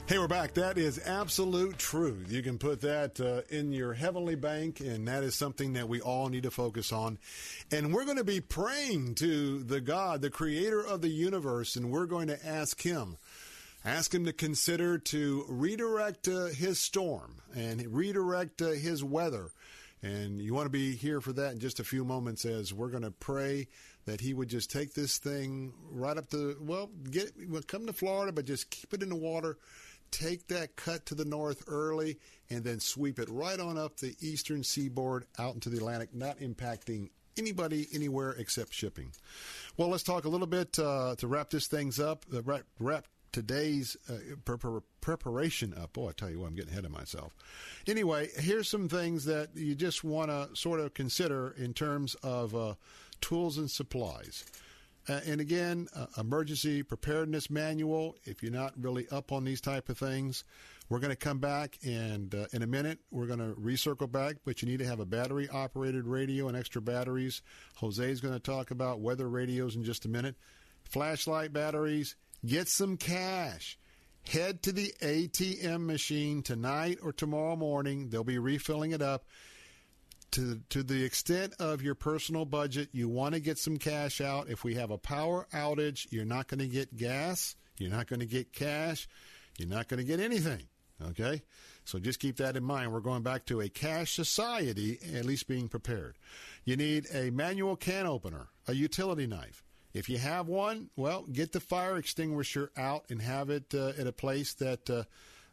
Hey, 0.10 0.18
we're 0.18 0.28
back. 0.28 0.56
That 0.56 0.80
is 0.80 1.00
absolute 1.06 1.78
truth. 1.78 2.32
You 2.32 2.42
can 2.42 2.58
put 2.58 2.82
that 2.82 3.20
uh, 3.22 3.42
in 3.56 3.72
your 3.72 3.94
heavenly 3.94 4.34
bank, 4.34 4.80
and 4.80 5.08
that 5.08 5.24
is 5.24 5.36
something 5.36 5.74
that 5.74 5.88
we 5.88 6.02
all 6.02 6.30
need 6.30 6.42
to 6.44 6.50
focus 6.50 6.92
on. 6.92 7.20
And 7.70 7.94
we're 7.94 8.06
going 8.06 8.18
to 8.18 8.24
be 8.24 8.42
praying 8.42 9.14
to 9.16 9.62
the 9.62 9.80
God, 9.80 10.24
the 10.24 10.32
creator 10.32 10.84
of 10.84 11.02
the 11.02 11.10
universe, 11.10 11.76
and 11.76 11.92
we're 11.92 12.08
going 12.08 12.26
to 12.30 12.44
ask 12.44 12.82
Him. 12.82 13.18
Ask 13.86 14.12
him 14.12 14.26
to 14.26 14.34
consider 14.34 14.98
to 14.98 15.46
redirect 15.48 16.28
uh, 16.28 16.46
his 16.48 16.80
storm 16.80 17.36
and 17.56 17.86
redirect 17.94 18.64
uh, 18.64 18.70
his 18.72 19.04
weather. 19.04 19.52
And 20.02 20.42
you 20.42 20.56
want 20.56 20.66
to 20.66 20.72
be 20.72 20.96
here 20.96 21.22
for 21.22 21.34
that 21.34 21.52
in 21.52 21.60
just 21.60 21.80
a 21.80 21.84
few 21.84 22.04
moments 22.04 22.46
as 22.46 22.74
we're 22.74 22.90
going 22.90 23.04
to 23.04 23.12
pray 23.12 23.68
that 24.06 24.22
he 24.22 24.34
would 24.34 24.50
just 24.50 24.72
take 24.72 24.94
this 24.94 25.18
thing 25.18 25.74
right 25.92 26.18
up 26.18 26.30
to, 26.32 26.58
well, 26.62 26.90
get 27.12 27.32
well, 27.48 27.62
come 27.68 27.86
to 27.86 27.94
Florida, 27.94 28.32
but 28.32 28.46
just 28.46 28.72
keep 28.72 28.94
it 28.94 29.04
in 29.04 29.10
the 29.10 29.16
water. 29.16 29.58
Take 30.12 30.48
that 30.48 30.76
cut 30.76 31.06
to 31.08 31.16
the 31.16 31.26
north 31.26 31.64
early 31.68 32.20
and 32.50 32.64
then 32.64 32.80
sweep 32.80 33.20
it 33.20 33.30
right 33.30 33.60
on 33.60 33.78
up 33.78 33.98
the 33.98 34.16
eastern 34.20 34.64
seaboard 34.64 35.26
out 35.38 35.54
into 35.54 35.70
the 35.70 35.78
Atlantic, 35.78 36.14
not 36.14 36.40
impacting 36.40 37.10
anybody 37.38 37.88
anywhere 37.94 38.32
except 38.38 38.74
shipping. 38.74 39.12
Well, 39.78 39.90
let's 39.90 40.04
talk 40.04 40.26
a 40.26 40.30
little 40.30 40.48
bit 40.48 40.78
uh, 40.78 41.16
to 41.18 41.28
wrap 41.28 41.50
this 41.50 41.68
things 41.68 42.00
up. 42.00 42.26
Uh, 42.34 42.42
wrap, 42.44 42.64
wrap 42.80 43.08
today's 43.32 43.96
uh, 44.10 44.18
pre- 44.46 44.58
pre- 44.58 44.80
preparation 45.02 45.74
up. 45.76 45.94
Boy, 45.94 46.10
I 46.10 46.12
tell 46.14 46.30
you 46.30 46.40
what, 46.40 46.48
I'm 46.48 46.56
getting 46.56 46.72
ahead 46.72 46.86
of 46.86 46.92
myself. 46.92 47.36
Anyway, 47.88 48.30
here's 48.38 48.70
some 48.70 48.90
things 48.90 49.26
that 49.26 49.50
you 49.56 49.76
just 49.76 50.04
want 50.04 50.32
to 50.32 50.50
sort 50.56 50.80
of 50.80 50.94
consider 50.94 51.56
in 51.58 51.74
terms 51.74 52.16
of 52.16 52.56
uh, 52.56 52.74
tools 53.22 53.58
and 53.58 53.70
supplies. 53.70 54.46
Uh, 55.08 55.20
and 55.26 55.42
again, 55.42 55.88
uh, 55.96 56.06
emergency 56.18 56.84
preparedness 56.84 57.50
manual. 57.50 58.16
If 58.26 58.44
you're 58.44 58.52
not 58.52 58.74
really 58.78 59.08
up 59.10 59.32
on 59.32 59.44
these 59.44 59.62
type 59.62 59.90
of 59.90 59.98
things, 59.98 60.44
we're 60.90 61.00
going 61.00 61.12
to 61.12 61.16
come 61.16 61.40
back 61.40 61.78
and 61.86 62.34
uh, 62.34 62.46
in 62.52 62.64
a 62.64 62.68
minute 62.68 63.00
we're 63.12 63.28
going 63.28 63.40
to 63.40 63.60
recircle 63.60 64.12
back. 64.12 64.38
But 64.46 64.62
you 64.62 64.68
need 64.68 64.80
to 64.80 64.86
have 64.86 65.00
a 65.00 65.06
battery 65.06 65.48
operated 65.50 66.06
radio 66.06 66.48
and 66.48 66.58
extra 66.58 66.82
batteries. 66.82 67.42
Jose 67.76 68.04
is 68.04 68.22
going 68.22 68.34
to 68.34 68.40
talk 68.40 68.72
about 68.72 69.00
weather 69.00 69.30
radios 69.30 69.76
in 69.76 69.84
just 69.84 70.06
a 70.06 70.10
minute. 70.10 70.36
Flashlight 70.84 71.54
batteries. 71.54 72.16
Get 72.46 72.68
some 72.68 72.98
cash. 72.98 73.78
Head 74.28 74.62
to 74.64 74.72
the 74.72 74.94
ATM 75.02 75.86
machine 75.86 76.44
tonight 76.44 77.00
or 77.02 77.12
tomorrow 77.12 77.56
morning. 77.56 78.10
They'll 78.10 78.24
be 78.24 78.38
refilling 78.38 78.92
it 78.92 79.02
up 79.02 79.26
to 80.32 80.62
to 80.70 80.84
the 80.84 81.04
extent 81.04 81.54
of 81.60 81.82
your 81.82 81.96
personal 81.96 82.46
budget, 82.46 82.90
you 82.92 83.08
want 83.08 83.34
to 83.34 83.40
get 83.40 83.58
some 83.58 83.78
cash 83.78 84.22
out. 84.22 84.50
If 84.50 84.64
we 84.64 84.76
have 84.76 84.92
a 84.92 84.98
power 84.98 85.48
outage, 85.54 86.08
you're 86.12 86.26
not 86.26 86.48
going 86.48 86.60
to 86.60 86.68
get 86.68 86.96
gas, 86.96 87.56
you're 87.78 87.90
not 87.90 88.08
going 88.08 88.20
to 88.20 88.26
get 88.26 88.54
cash, 88.54 89.08
you're 89.58 89.70
not 89.70 89.88
going 89.88 90.00
to 90.00 90.04
get 90.06 90.20
anything. 90.20 90.68
Okay? 91.10 91.42
So 91.86 91.98
just 91.98 92.20
keep 92.20 92.38
that 92.38 92.56
in 92.56 92.64
mind. 92.64 92.92
We're 92.92 93.00
going 93.00 93.24
back 93.24 93.46
to 93.46 93.62
a 93.62 93.70
cash 93.70 94.14
society, 94.14 95.00
at 95.16 95.26
least 95.26 95.48
being 95.48 95.68
prepared. 95.68 96.18
You 96.66 96.76
need 96.76 97.08
a 97.14 97.32
manual 97.32 97.76
can 97.76 98.06
opener, 98.06 98.50
a 98.68 98.74
utility 98.74 99.26
knife. 99.26 99.64
If 99.94 100.08
you 100.08 100.20
have 100.20 100.48
one, 100.48 100.90
well, 100.96 101.24
get 101.24 101.52
the 101.52 101.60
fire 101.60 101.98
extinguisher 101.98 102.72
out 102.78 103.06
and 103.10 103.22
have 103.22 103.50
it 103.50 103.74
uh, 103.74 103.94
at 103.98 104.06
a 104.06 104.12
place 104.12 104.54
that, 104.56 104.88
uh, 104.90 105.04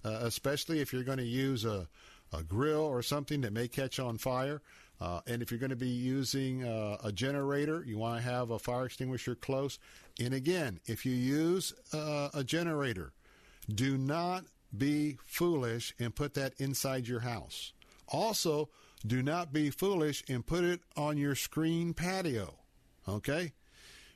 uh, 0.05 0.19
especially 0.23 0.81
if 0.81 0.93
you're 0.93 1.05
going 1.05 1.19
to 1.19 1.24
use 1.24 1.65
a 1.65 1.89
a 2.32 2.43
grill 2.43 2.81
or 2.81 3.03
something 3.03 3.40
that 3.43 3.53
may 3.53 3.69
catch 3.69 3.98
on 3.98 4.19
fire. 4.19 4.62
Uh, 5.01 5.20
and 5.27 5.43
if 5.43 5.51
you're 5.51 5.61
going 5.61 5.70
to 5.70 5.77
be 5.77 5.89
using 5.89 6.65
uh, 6.65 6.97
a 7.05 7.12
generator, 7.12 7.85
you 7.86 7.98
want 7.98 8.23
to 8.23 8.28
have 8.28 8.51
a 8.51 8.59
fire 8.59 8.86
extinguisher 8.86 9.35
close. 9.35 9.78
And 10.19 10.32
again, 10.32 10.81
if 10.86 11.05
you 11.05 11.12
use 11.12 11.74
uh, 11.93 12.31
a 12.32 12.43
generator, 12.43 13.12
do 13.73 13.98
not 13.98 14.44
be 14.77 15.19
foolish 15.27 15.94
and 15.98 16.15
put 16.15 16.35
that 16.35 16.55
inside 16.59 17.07
your 17.07 17.20
house. 17.20 17.73
Also, 18.09 18.70
do 19.07 19.23
not 19.23 19.53
be 19.53 19.70
foolish 19.70 20.24
and 20.28 20.47
put 20.47 20.65
it 20.65 20.81
on 20.97 21.19
your 21.19 21.35
screen 21.35 21.93
patio. 21.93 22.55
Okay? 23.09 23.53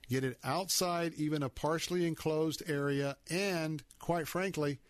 Get 0.08 0.24
it 0.24 0.38
outside, 0.42 1.14
even 1.14 1.42
a 1.42 1.48
partially 1.48 2.06
enclosed 2.06 2.62
area, 2.66 3.16
and 3.30 3.82
quite 3.98 4.26
frankly, 4.26 4.80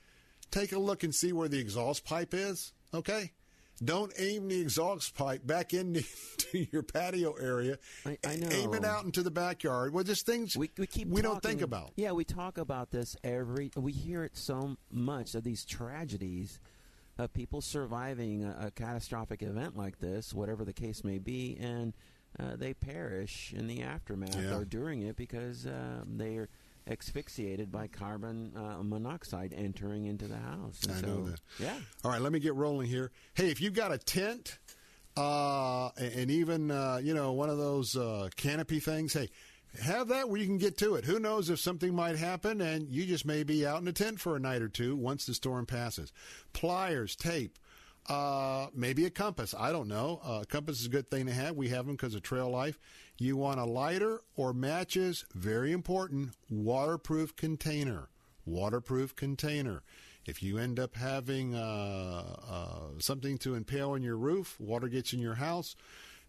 take 0.51 0.73
a 0.73 0.79
look 0.79 1.03
and 1.03 1.15
see 1.15 1.33
where 1.33 1.49
the 1.49 1.59
exhaust 1.59 2.05
pipe 2.05 2.33
is. 2.33 2.73
Okay? 2.95 3.33
Don't 3.83 4.13
aim 4.19 4.49
the 4.49 4.61
exhaust 4.61 5.15
pipe 5.15 5.47
back 5.47 5.73
into 5.75 6.05
your 6.53 6.83
patio 6.83 7.33
area. 7.33 7.79
I, 8.05 8.19
I 8.27 8.37
know. 8.37 8.49
Aim 8.51 8.75
it 8.75 8.85
out 8.85 9.05
into 9.05 9.23
the 9.23 9.31
backyard. 9.31 9.95
Well, 9.95 10.05
just 10.05 10.27
things 10.27 10.55
we, 10.57 10.71
we, 10.77 10.87
keep 10.87 11.09
we 11.09 11.23
talking, 11.23 11.33
don't 11.33 11.43
think 11.43 11.63
about. 11.63 11.93
Yeah, 11.97 12.13
we 12.13 12.25
talk 12.25 12.59
about 12.59 12.91
this 12.91 13.17
every. 13.25 13.71
We 13.77 13.93
hear 13.93 14.23
it 14.25 14.37
so 14.37 14.77
much 14.91 15.35
of 15.35 15.45
these 15.45 15.65
tragedies 15.65 16.61
of 17.17 17.33
people 17.33 17.61
surviving 17.63 18.45
a, 18.45 18.67
a 18.67 18.71
catastrophic 18.71 19.43
event 19.43 19.77
like 19.77 19.99
this, 19.99 20.35
whatever 20.35 20.65
the 20.65 20.73
case 20.75 21.03
may 21.03 21.19
be, 21.19 21.57
and 21.61 21.95
uh, 22.39 22.57
they 22.57 22.75
perish 22.75 23.55
in 23.57 23.67
the 23.67 23.83
aftermath 23.83 24.37
Yeah. 24.37 24.57
or 24.57 24.65
during 24.65 25.03
it 25.03 25.17
because 25.17 25.67
uh, 25.67 26.05
they 26.07 26.37
are 26.37 26.49
asphyxiated 26.87 27.71
by 27.71 27.87
carbon 27.87 28.53
uh, 28.57 28.83
monoxide 28.83 29.55
entering 29.57 30.07
into 30.07 30.27
the 30.27 30.37
house. 30.37 30.83
And 30.83 30.93
I 30.93 31.01
so, 31.01 31.07
know 31.07 31.25
that. 31.29 31.41
Yeah. 31.59 31.77
All 32.05 32.11
right, 32.11 32.21
let 32.21 32.33
me 32.33 32.41
get 32.41 32.55
rolling 32.55 32.89
here. 32.89 33.11
Hey, 33.35 33.51
if 33.51 33.61
you've 33.61 33.75
got 33.75 33.93
a 33.93 33.99
tent 33.99 34.59
uh, 35.17 35.91
and 35.97 36.31
even 36.31 36.71
uh, 36.71 37.01
you 37.03 37.15
know 37.15 37.33
one 37.33 37.51
of 37.51 37.59
those 37.59 37.97
uh, 37.97 38.29
canopy 38.37 38.81
things, 38.81 39.13
hey, 39.13 39.29
have 39.83 40.09
that 40.09 40.29
where 40.29 40.41
you 40.41 40.47
can 40.47 40.59
get 40.59 40.79
to 40.79 40.95
it. 40.95 41.05
Who 41.05 41.19
knows 41.19 41.51
if 41.51 41.61
something 41.61 41.95
might 41.95 42.17
happen, 42.17 42.61
and 42.61 42.89
you 42.89 43.07
just 43.07 43.25
may 43.25 43.43
be 43.43 43.67
out 43.67 43.81
in 43.81 43.89
a 43.89 43.93
tent 43.93 44.21
for 44.21 44.37
a 44.37 44.41
night 44.41 44.63
or 44.63 44.69
two 44.69 44.97
once 44.97 45.27
the 45.27 45.35
storm 45.35 45.67
passes. 45.67 46.13
Pliers, 46.53 47.17
tape. 47.17 47.59
Uh, 48.09 48.67
maybe 48.75 49.05
a 49.05 49.11
compass. 49.11 49.55
I 49.57 49.73
don't 49.73 49.87
know. 49.87 50.21
Uh, 50.25 50.45
compass 50.49 50.81
is 50.81 50.87
a 50.87 50.91
good 50.91 51.11
thing 51.11 51.27
to 51.27 51.33
have. 51.33 51.55
We 51.55 51.69
have 51.69 51.87
them 51.87 51.95
because 51.95 52.15
of 52.15 52.23
trail 52.23 52.51
life. 52.51 52.79
You 53.23 53.37
want 53.37 53.61
a 53.61 53.67
lighter 53.67 54.23
or 54.35 54.55
matches. 54.55 55.27
Very 55.35 55.73
important. 55.73 56.31
Waterproof 56.49 57.37
container. 57.37 58.09
Waterproof 58.47 59.15
container. 59.15 59.83
If 60.25 60.43
you 60.43 60.57
end 60.57 60.81
up 60.81 60.97
having 60.97 61.55
uh, 61.55 62.37
uh, 62.51 62.99
something 62.99 63.37
to 63.39 63.57
impale 63.57 63.91
on 63.91 64.03
your 64.03 64.17
roof, 64.17 64.59
water 64.59 64.89
gets 64.89 65.13
in 65.13 65.21
your 65.21 65.35
house. 65.35 65.77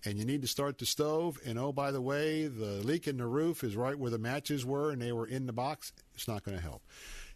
and 0.03 0.17
you 0.17 0.25
need 0.25 0.41
to 0.41 0.47
start 0.47 0.79
the 0.79 0.85
stove, 0.85 1.39
and 1.45 1.59
oh, 1.59 1.71
by 1.71 1.91
the 1.91 2.01
way, 2.01 2.47
the 2.47 2.85
leak 2.85 3.07
in 3.07 3.17
the 3.17 3.25
roof 3.25 3.63
is 3.63 3.75
right 3.75 3.97
where 3.97 4.11
the 4.11 4.17
matches 4.17 4.65
were 4.65 4.91
and 4.91 5.01
they 5.01 5.11
were 5.11 5.27
in 5.27 5.45
the 5.45 5.53
box, 5.53 5.93
it's 6.15 6.27
not 6.27 6.43
going 6.43 6.57
to 6.57 6.63
help. 6.63 6.81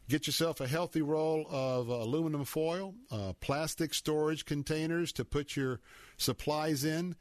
Get 0.09 0.27
yourself 0.27 0.59
a 0.59 0.67
healthy 0.67 1.01
roll 1.01 1.47
of 1.49 1.87
aluminum 1.87 2.43
foil, 2.45 2.93
uh, 3.11 3.33
plastic 3.39 3.93
storage 3.93 4.45
containers 4.45 5.11
to 5.13 5.25
put 5.25 5.55
your 5.55 5.79
supplies 6.17 6.83
in. 6.83 7.15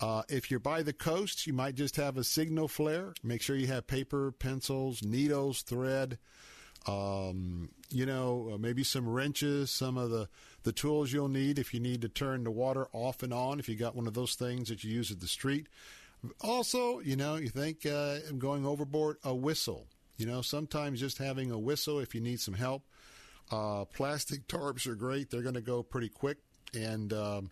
Uh, 0.00 0.22
if 0.28 0.50
you're 0.50 0.60
by 0.60 0.82
the 0.82 0.92
coast, 0.92 1.46
you 1.46 1.52
might 1.52 1.74
just 1.74 1.96
have 1.96 2.16
a 2.16 2.24
signal 2.24 2.68
flare. 2.68 3.12
Make 3.22 3.42
sure 3.42 3.56
you 3.56 3.66
have 3.66 3.86
paper, 3.86 4.32
pencils, 4.32 5.02
needles, 5.02 5.62
thread, 5.62 6.18
um, 6.86 7.68
you 7.90 8.06
know, 8.06 8.52
uh, 8.54 8.58
maybe 8.58 8.82
some 8.82 9.08
wrenches, 9.08 9.70
some 9.70 9.98
of 9.98 10.10
the, 10.10 10.28
the 10.62 10.72
tools 10.72 11.12
you'll 11.12 11.28
need 11.28 11.58
if 11.58 11.74
you 11.74 11.80
need 11.80 12.00
to 12.02 12.08
turn 12.08 12.44
the 12.44 12.50
water 12.50 12.88
off 12.92 13.22
and 13.22 13.34
on, 13.34 13.58
if 13.58 13.68
you 13.68 13.76
got 13.76 13.94
one 13.94 14.06
of 14.06 14.14
those 14.14 14.34
things 14.34 14.68
that 14.68 14.82
you 14.82 14.90
use 14.90 15.10
at 15.10 15.20
the 15.20 15.28
street. 15.28 15.66
Also, 16.40 17.00
you 17.00 17.16
know, 17.16 17.36
you 17.36 17.48
think 17.48 17.84
uh, 17.84 18.18
going 18.38 18.64
overboard, 18.64 19.16
a 19.24 19.34
whistle. 19.34 19.86
You 20.16 20.26
know, 20.26 20.42
sometimes 20.42 21.00
just 21.00 21.18
having 21.18 21.50
a 21.50 21.58
whistle 21.58 21.98
if 21.98 22.14
you 22.14 22.20
need 22.20 22.40
some 22.40 22.54
help. 22.54 22.82
Uh, 23.50 23.84
plastic 23.86 24.46
tarps 24.46 24.86
are 24.86 24.94
great. 24.94 25.30
They're 25.30 25.42
going 25.42 25.54
to 25.54 25.60
go 25.60 25.82
pretty 25.82 26.08
quick. 26.08 26.38
And 26.74 27.12
um, 27.12 27.50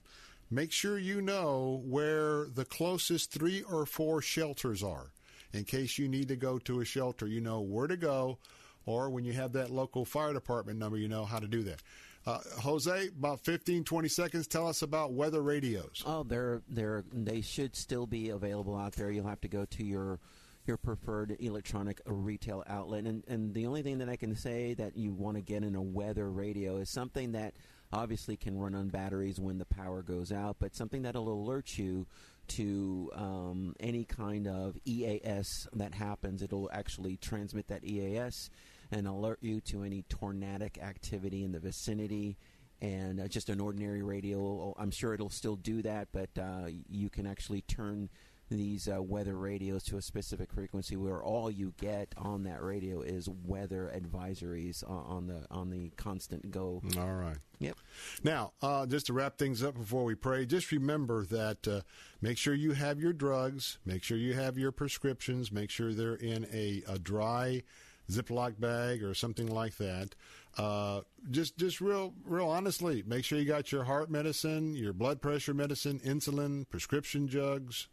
make 0.51 0.73
sure 0.73 0.99
you 0.99 1.21
know 1.21 1.83
where 1.85 2.47
the 2.55 2.65
closest 2.65 3.33
three 3.33 3.63
or 3.63 3.87
four 3.87 4.23
shelters 4.23 4.83
are. 4.83 5.13
In 5.53 5.65
case 5.65 5.99
you 5.99 6.09
need 6.09 6.29
to 6.29 6.37
go 6.37 6.59
to 6.61 6.81
a 6.81 6.85
shelter, 6.85 7.27
you 7.27 7.41
know 7.41 7.61
where 7.61 7.87
to 7.87 7.97
go. 7.97 8.39
Or 8.85 9.11
when 9.11 9.25
you 9.25 9.33
have 9.35 9.53
that 9.53 9.71
local 9.71 10.05
fire 10.05 10.33
department 10.33 10.79
number, 10.79 10.97
you 10.97 11.09
know 11.09 11.25
how 11.25 11.39
to 11.39 11.47
do 11.49 11.63
that. 11.65 11.83
Uh, 12.27 12.41
Jose, 12.61 13.09
about 13.09 13.41
15, 13.41 13.85
20 13.85 14.09
seconds. 14.09 14.47
Tell 14.47 14.67
us 14.67 14.83
about 14.83 15.13
weather 15.13 15.43
radios. 15.43 16.03
Oh, 16.05 16.23
they're 16.23 16.63
they're 16.69 17.05
they 17.13 17.41
should 17.41 17.75
still 17.75 18.07
be 18.07 18.31
available 18.31 18.77
out 18.77 18.93
there. 18.93 19.11
You'll 19.11 19.29
have 19.29 19.41
to 19.43 19.49
go 19.49 19.65
to 19.65 19.85
your 19.85 20.21
your 20.67 20.77
preferred 20.77 21.37
electronic 21.41 22.01
retail 22.05 22.65
outlet. 22.67 23.05
And 23.05 23.25
and 23.29 23.55
the 23.55 23.67
only 23.67 23.83
thing 23.83 23.99
that 23.99 24.09
I 24.09 24.17
can 24.17 24.37
say 24.37 24.75
that 24.75 24.97
you 24.97 25.13
want 25.13 25.37
to 25.37 25.43
get 25.43 25.63
in 25.63 25.75
a 25.75 25.83
weather 25.83 26.31
radio 26.31 26.77
is 26.77 26.91
something 26.91 27.33
that 27.33 27.55
obviously 27.93 28.37
can 28.37 28.59
run 28.59 28.75
on 28.75 28.89
batteries 28.89 29.41
when 29.41 29.59
the 29.59 29.65
power 29.65 30.03
goes 30.03 30.33
out, 30.33 30.57
but 30.59 30.75
something 30.75 31.03
that'll 31.03 31.33
alert 31.33 31.79
you 31.79 32.07
to 32.49 33.11
um, 33.15 33.75
any 33.81 34.05
kind 34.05 34.47
of 34.47 34.77
EAS 34.85 35.69
that 35.75 35.95
happens. 35.95 36.43
It'll 36.43 36.71
actually 36.73 37.17
transmit 37.17 37.69
that 37.69 37.85
EAS 37.85 38.51
and 38.91 39.07
alert 39.07 39.39
you 39.43 39.61
to 39.61 39.83
any 39.83 40.03
tornadic 40.09 40.79
activity 40.79 41.45
in 41.45 41.53
the 41.53 41.61
vicinity. 41.61 42.37
And 42.81 43.21
uh, 43.21 43.29
just 43.29 43.49
an 43.49 43.61
ordinary 43.61 44.03
radio, 44.03 44.75
I'm 44.79 44.91
sure 44.91 45.13
it'll 45.13 45.31
still 45.31 45.57
do 45.57 45.83
that, 45.83 46.09
but 46.13 46.31
uh, 46.39 46.69
you 46.89 47.11
can 47.11 47.27
actually 47.27 47.63
turn 47.63 48.09
these 48.51 48.89
uh, 48.89 49.03
weather 49.03 49.37
radios 49.37 49.83
to 49.85 49.97
a 49.97 50.03
specific 50.03 50.53
frequency 50.53 50.97
where 50.97 51.23
all 51.23 51.51
you 51.51 51.75
get 51.79 52.15
on 52.17 52.45
that 52.45 52.63
radio 52.63 53.03
is 53.03 53.29
weather 53.45 53.93
advisories 53.95 54.89
on, 54.89 55.05
on 55.05 55.27
the 55.27 55.47
on 55.51 55.71
the 55.71 55.91
constant 55.97 56.51
go. 56.51 56.83
All 56.97 57.15
right. 57.15 57.37
Yep. 57.61 57.77
Now, 58.23 58.53
uh, 58.63 58.87
just 58.87 59.07
to 59.07 59.13
wrap 59.13 59.37
things 59.37 59.63
up 59.63 59.75
before 59.77 60.05
we 60.05 60.15
pray, 60.15 60.47
just 60.47 60.71
remember 60.71 61.25
that 61.27 61.67
uh, 61.67 61.81
make 62.21 62.39
sure 62.39 62.55
you 62.55 62.73
have 62.73 63.01
your 63.01 63.13
drugs, 63.13 63.79
make 63.85 64.03
sure 64.03 64.17
you 64.17 64.35
have 64.35 64.57
your 64.57 64.71
prescriptions, 64.73 65.51
make 65.51 65.71
sure 65.71 65.93
they're 65.93 66.15
in 66.15 66.47
a, 66.53 66.83
a 66.89 66.99
dry 66.99 67.63
Ziploc 68.11 68.59
bag 68.59 69.03
or 69.03 69.13
something 69.13 69.49
like 69.49 69.77
that. 69.77 70.15
Uh, 70.57 71.03
just, 71.31 71.59
just 71.59 71.81
real, 71.81 72.15
real 72.25 72.49
honestly, 72.49 73.03
make 73.07 73.25
sure 73.25 73.39
you 73.39 73.45
got 73.45 73.71
your 73.71 73.85
heart 73.85 74.11
medicine, 74.11 74.75
your 74.75 74.93
blood 74.93 75.21
pressure 75.21 75.55
medicine, 75.55 76.01
insulin, 76.05 76.69
prescription 76.69 77.29
jugs, 77.29 77.89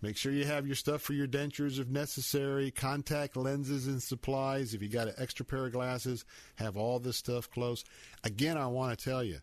Make 0.00 0.16
sure 0.16 0.30
you 0.30 0.44
have 0.44 0.66
your 0.66 0.76
stuff 0.76 1.02
for 1.02 1.12
your 1.12 1.26
dentures 1.26 1.80
if 1.80 1.88
necessary, 1.88 2.70
contact 2.70 3.36
lenses 3.36 3.88
and 3.88 4.00
supplies. 4.00 4.72
If 4.72 4.80
you 4.80 4.88
got 4.88 5.08
an 5.08 5.14
extra 5.18 5.44
pair 5.44 5.66
of 5.66 5.72
glasses, 5.72 6.24
have 6.56 6.76
all 6.76 7.00
this 7.00 7.16
stuff 7.16 7.50
close. 7.50 7.84
Again, 8.22 8.56
I 8.56 8.68
want 8.68 8.96
to 8.96 9.04
tell 9.04 9.24
you, 9.24 9.38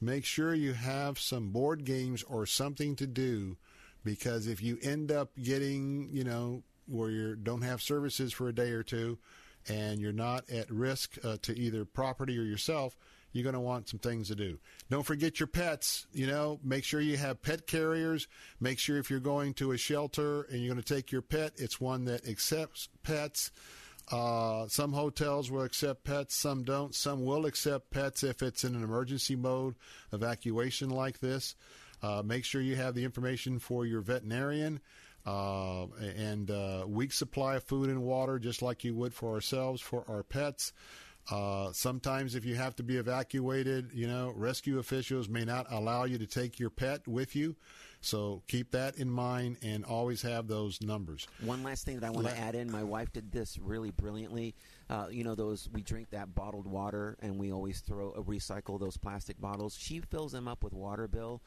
make 0.00 0.24
sure 0.24 0.52
you 0.52 0.72
have 0.72 1.18
some 1.18 1.50
board 1.50 1.84
games 1.84 2.24
or 2.24 2.44
something 2.44 2.96
to 2.96 3.06
do 3.06 3.56
because 4.04 4.48
if 4.48 4.62
you 4.62 4.78
end 4.82 5.12
up 5.12 5.30
getting, 5.40 6.08
you 6.12 6.24
know, 6.24 6.64
where 6.86 7.10
you 7.10 7.36
don't 7.36 7.62
have 7.62 7.80
services 7.80 8.32
for 8.32 8.48
a 8.48 8.54
day 8.54 8.70
or 8.70 8.82
two 8.82 9.16
and 9.68 10.00
you're 10.00 10.12
not 10.12 10.48
at 10.50 10.70
risk 10.70 11.18
uh, 11.22 11.36
to 11.42 11.56
either 11.56 11.84
property 11.84 12.36
or 12.36 12.42
yourself, 12.42 12.96
you're 13.32 13.44
going 13.44 13.54
to 13.54 13.60
want 13.60 13.88
some 13.88 13.98
things 13.98 14.28
to 14.28 14.34
do. 14.34 14.58
Don't 14.90 15.04
forget 15.04 15.38
your 15.40 15.46
pets. 15.46 16.06
You 16.12 16.26
know, 16.26 16.58
make 16.64 16.84
sure 16.84 17.00
you 17.00 17.16
have 17.16 17.42
pet 17.42 17.66
carriers. 17.66 18.26
Make 18.60 18.78
sure 18.78 18.98
if 18.98 19.10
you're 19.10 19.20
going 19.20 19.54
to 19.54 19.72
a 19.72 19.78
shelter 19.78 20.42
and 20.42 20.60
you're 20.60 20.72
going 20.72 20.82
to 20.82 20.94
take 20.94 21.12
your 21.12 21.22
pet, 21.22 21.52
it's 21.56 21.80
one 21.80 22.04
that 22.06 22.26
accepts 22.28 22.88
pets. 23.02 23.50
Uh, 24.10 24.66
some 24.66 24.92
hotels 24.92 25.50
will 25.50 25.62
accept 25.62 26.02
pets, 26.02 26.34
some 26.34 26.64
don't. 26.64 26.94
Some 26.94 27.24
will 27.24 27.46
accept 27.46 27.90
pets 27.90 28.24
if 28.24 28.42
it's 28.42 28.64
in 28.64 28.74
an 28.74 28.82
emergency 28.82 29.36
mode 29.36 29.76
evacuation 30.12 30.90
like 30.90 31.20
this. 31.20 31.54
Uh, 32.02 32.22
make 32.24 32.44
sure 32.44 32.60
you 32.60 32.76
have 32.76 32.94
the 32.94 33.04
information 33.04 33.58
for 33.58 33.86
your 33.86 34.00
veterinarian 34.00 34.80
uh, 35.26 35.84
and 36.16 36.50
uh, 36.50 36.84
week 36.86 37.12
supply 37.12 37.56
of 37.56 37.64
food 37.64 37.88
and 37.88 38.02
water, 38.02 38.38
just 38.38 38.62
like 38.62 38.84
you 38.84 38.94
would 38.94 39.14
for 39.14 39.34
ourselves, 39.34 39.80
for 39.80 40.04
our 40.08 40.22
pets. 40.22 40.72
Uh, 41.30 41.72
sometimes, 41.72 42.34
if 42.34 42.44
you 42.44 42.56
have 42.56 42.74
to 42.76 42.82
be 42.82 42.96
evacuated, 42.96 43.90
you 43.92 44.06
know, 44.06 44.32
rescue 44.36 44.78
officials 44.78 45.28
may 45.28 45.44
not 45.44 45.66
allow 45.70 46.04
you 46.04 46.18
to 46.18 46.26
take 46.26 46.58
your 46.58 46.70
pet 46.70 47.06
with 47.06 47.36
you. 47.36 47.56
So 48.02 48.42
keep 48.48 48.70
that 48.70 48.96
in 48.96 49.10
mind 49.10 49.58
and 49.62 49.84
always 49.84 50.22
have 50.22 50.48
those 50.48 50.80
numbers. 50.80 51.28
One 51.42 51.62
last 51.62 51.84
thing 51.84 52.00
that 52.00 52.06
I 52.06 52.10
want 52.10 52.26
to 52.28 52.38
add 52.38 52.54
in 52.54 52.70
my 52.70 52.82
wife 52.82 53.12
did 53.12 53.30
this 53.30 53.58
really 53.58 53.90
brilliantly. 53.90 54.54
Uh, 54.88 55.08
you 55.10 55.22
know, 55.22 55.34
those 55.34 55.68
we 55.72 55.82
drink 55.82 56.10
that 56.10 56.34
bottled 56.34 56.66
water 56.66 57.18
and 57.20 57.38
we 57.38 57.52
always 57.52 57.80
throw 57.80 58.12
uh, 58.12 58.22
recycle 58.22 58.80
those 58.80 58.96
plastic 58.96 59.38
bottles. 59.38 59.76
She 59.78 60.00
fills 60.00 60.32
them 60.32 60.48
up 60.48 60.64
with 60.64 60.72
water, 60.72 61.06
Bill 61.06 61.42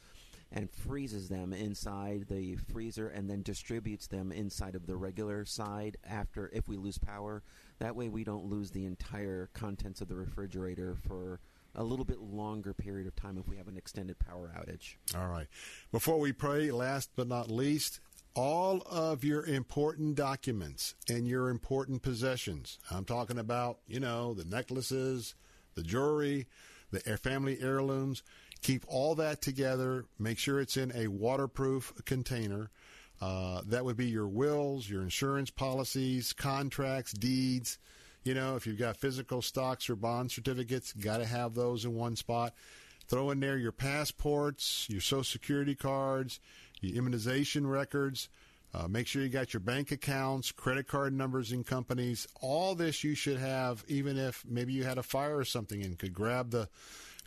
and 0.54 0.70
freezes 0.70 1.28
them 1.30 1.52
inside 1.52 2.28
the 2.30 2.56
freezer 2.72 3.10
and 3.10 3.30
then 3.30 3.42
distributes 3.42 4.08
them 4.08 4.32
inside 4.32 4.76
of 4.76 4.86
the 4.86 4.96
regular 4.96 5.44
side 5.46 5.98
after 6.08 6.50
if 6.54 6.68
we 6.68 6.78
lose 6.78 6.98
power. 6.98 7.42
That 7.80 7.96
way 7.96 8.10
we 8.10 8.24
don't 8.24 8.46
lose 8.46 8.72
the 8.72 8.86
entire 8.86 9.50
contents 9.54 10.02
of 10.02 10.08
the 10.08 10.16
refrigerator 10.16 10.96
for 11.08 11.40
a 11.76 11.84
little 11.84 12.06
bit 12.06 12.20
longer 12.20 12.74
period 12.74 13.08
of 13.08 13.16
time 13.16 13.38
if 13.38 13.48
we 13.48 13.58
have 13.58 13.68
an 13.68 13.78
extended 13.78 14.20
power 14.20 14.54
outage. 14.58 14.96
All 15.18 15.28
right. 15.28 15.48
Before 15.92 16.20
we 16.20 16.32
pray, 16.32 16.72
last 16.72 17.10
but 17.16 17.28
not 17.28 17.50
least, 17.50 18.00
all 18.36 18.84
of 18.90 19.24
your 19.24 19.46
important 19.46 20.16
documents 20.16 20.96
and 21.10 21.28
your 21.28 21.50
important 21.50 22.02
possessions. 22.02 22.80
I'm 22.90 23.06
talking 23.06 23.38
about, 23.38 23.80
you 23.88 24.00
know, 24.00 24.34
the 24.34 24.46
necklaces, 24.46 25.36
the 25.76 25.84
jewelry, 25.84 26.48
the 26.92 27.00
family 27.18 27.58
heirlooms. 27.60 28.24
Keep 28.62 28.86
all 28.88 29.16
that 29.16 29.42
together. 29.42 30.06
Make 30.18 30.40
sure 30.40 30.62
it's 30.62 30.78
in 30.78 30.92
a 30.96 31.08
waterproof 31.08 31.92
container. 32.06 32.70
Uh, 33.24 33.62
that 33.68 33.86
would 33.86 33.96
be 33.96 34.08
your 34.08 34.28
wills, 34.28 34.90
your 34.90 35.02
insurance 35.02 35.50
policies, 35.50 36.34
contracts, 36.34 37.14
deeds. 37.14 37.80
You 38.26 38.34
know, 38.34 38.58
if 38.58 38.68
you've 38.68 38.78
got 38.78 38.98
physical 38.98 39.42
stocks 39.42 39.90
or 39.90 39.96
bond 39.96 40.30
certificates, 40.30 40.92
got 40.92 41.20
to 41.20 41.26
have 41.26 41.54
those 41.54 41.86
in 41.86 41.96
one 41.96 42.18
spot. 42.18 42.54
Throw 43.08 43.32
in 43.32 43.40
there 43.40 43.58
your 43.58 43.72
passports, 43.72 44.88
your 44.90 45.00
social 45.00 45.24
security 45.24 45.74
cards, 45.74 46.42
your 46.82 46.98
immunization 46.98 47.66
records. 47.66 48.28
Uh, 48.74 48.90
make 48.90 49.08
sure 49.08 49.22
you 49.22 49.30
got 49.30 49.54
your 49.54 49.62
bank 49.62 49.94
accounts, 49.94 50.52
credit 50.52 50.90
card 50.90 51.14
numbers 51.14 51.54
in 51.54 51.64
companies. 51.64 52.28
All 52.42 52.76
this 52.76 53.06
you 53.06 53.16
should 53.16 53.38
have, 53.38 53.86
even 53.88 54.18
if 54.18 54.44
maybe 54.46 54.74
you 54.74 54.84
had 54.84 54.98
a 54.98 55.04
fire 55.04 55.38
or 55.38 55.46
something 55.46 55.82
and 55.82 55.98
could 55.98 56.14
grab 56.14 56.52
the 56.52 56.68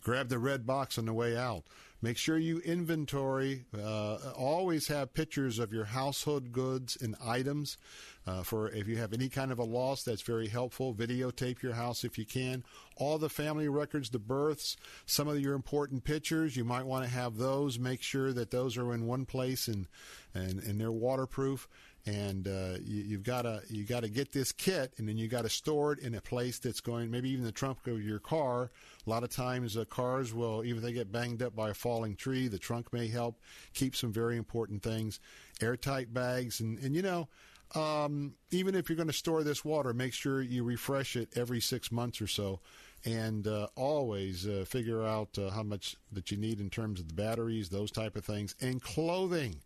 grab 0.02 0.28
the 0.28 0.38
red 0.38 0.66
box 0.66 0.98
on 0.98 1.06
the 1.06 1.14
way 1.14 1.38
out. 1.38 1.64
Make 2.02 2.18
sure 2.18 2.36
you 2.36 2.58
inventory. 2.58 3.64
Uh, 3.76 4.18
always 4.36 4.88
have 4.88 5.14
pictures 5.14 5.58
of 5.58 5.72
your 5.72 5.86
household 5.86 6.52
goods 6.52 6.96
and 7.00 7.16
items. 7.24 7.78
Uh, 8.26 8.42
for 8.42 8.68
if 8.70 8.86
you 8.86 8.96
have 8.96 9.12
any 9.12 9.28
kind 9.28 9.50
of 9.50 9.58
a 9.58 9.64
loss, 9.64 10.02
that's 10.02 10.22
very 10.22 10.48
helpful. 10.48 10.94
Videotape 10.94 11.62
your 11.62 11.72
house 11.72 12.04
if 12.04 12.18
you 12.18 12.26
can. 12.26 12.64
All 12.96 13.18
the 13.18 13.28
family 13.28 13.68
records, 13.68 14.10
the 14.10 14.18
births, 14.18 14.76
some 15.06 15.28
of 15.28 15.40
your 15.40 15.54
important 15.54 16.04
pictures, 16.04 16.56
you 16.56 16.64
might 16.64 16.86
want 16.86 17.04
to 17.04 17.10
have 17.10 17.36
those. 17.36 17.78
Make 17.78 18.02
sure 18.02 18.32
that 18.32 18.50
those 18.50 18.76
are 18.76 18.92
in 18.92 19.06
one 19.06 19.24
place 19.24 19.68
and 19.68 19.86
and, 20.34 20.62
and 20.62 20.78
they're 20.78 20.92
waterproof 20.92 21.66
and 22.06 22.46
uh, 22.46 22.78
you, 22.84 23.16
have 23.16 23.24
got 23.24 23.42
to 23.42 23.62
you 23.68 23.84
got 23.84 24.00
to 24.00 24.08
get 24.08 24.32
this 24.32 24.52
kit, 24.52 24.92
and 24.96 25.08
then 25.08 25.16
you 25.16 25.26
got 25.26 25.42
to 25.42 25.48
store 25.48 25.92
it 25.92 25.98
in 25.98 26.14
a 26.14 26.20
place 26.20 26.58
that's 26.60 26.80
going 26.80 27.10
maybe 27.10 27.30
even 27.30 27.44
the 27.44 27.52
trunk 27.52 27.86
of 27.86 28.02
your 28.02 28.20
car. 28.20 28.70
A 29.06 29.10
lot 29.10 29.22
of 29.22 29.30
times, 29.30 29.76
uh, 29.76 29.84
cars 29.84 30.34
will 30.34 30.64
even 30.64 30.78
if 30.78 30.82
they 30.82 30.92
get 30.92 31.12
banged 31.12 31.42
up 31.42 31.54
by 31.54 31.70
a 31.70 31.74
falling 31.74 32.16
tree, 32.16 32.48
the 32.48 32.58
trunk 32.58 32.92
may 32.92 33.06
help 33.08 33.40
keep 33.72 33.94
some 33.94 34.12
very 34.12 34.36
important 34.36 34.82
things, 34.82 35.20
airtight 35.60 36.12
bags, 36.12 36.60
and 36.60 36.78
and 36.78 36.94
you 36.94 37.02
know. 37.02 37.28
Um, 37.74 38.34
even 38.52 38.76
if 38.76 38.88
you're 38.88 38.96
going 38.96 39.08
to 39.08 39.12
store 39.12 39.42
this 39.42 39.64
water, 39.64 39.92
make 39.92 40.12
sure 40.12 40.40
you 40.40 40.62
refresh 40.62 41.16
it 41.16 41.30
every 41.36 41.60
six 41.60 41.90
months 41.90 42.20
or 42.20 42.28
so 42.28 42.60
and 43.06 43.46
uh, 43.46 43.68
always 43.76 44.46
uh, 44.46 44.64
figure 44.66 45.04
out 45.04 45.38
uh, 45.38 45.50
how 45.50 45.62
much 45.62 45.96
that 46.12 46.30
you 46.30 46.36
need 46.36 46.60
in 46.60 46.68
terms 46.68 47.00
of 47.00 47.08
the 47.08 47.14
batteries, 47.14 47.68
those 47.68 47.90
type 47.90 48.16
of 48.16 48.24
things, 48.24 48.54
and 48.60 48.82
clothing. 48.82 49.56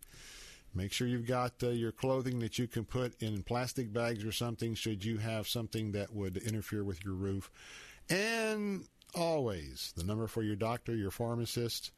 Make 0.73 0.93
sure 0.93 1.07
you've 1.07 1.27
got 1.27 1.53
uh, 1.63 1.69
your 1.69 1.91
clothing 1.91 2.39
that 2.39 2.57
you 2.57 2.67
can 2.67 2.85
put 2.85 3.21
in 3.21 3.43
plastic 3.43 3.91
bags 3.91 4.23
or 4.23 4.31
something 4.31 4.75
should 4.75 5.03
you 5.03 5.17
have 5.17 5.47
something 5.47 5.91
that 5.93 6.13
would 6.13 6.37
interfere 6.37 6.83
with 6.83 7.03
your 7.03 7.15
roof. 7.15 7.51
And 8.09 8.85
always 9.15 9.93
the 9.95 10.03
number 10.03 10.27
for 10.27 10.43
your 10.43 10.55
doctor, 10.55 10.95
your 10.95 11.11
pharmacist, 11.11 11.91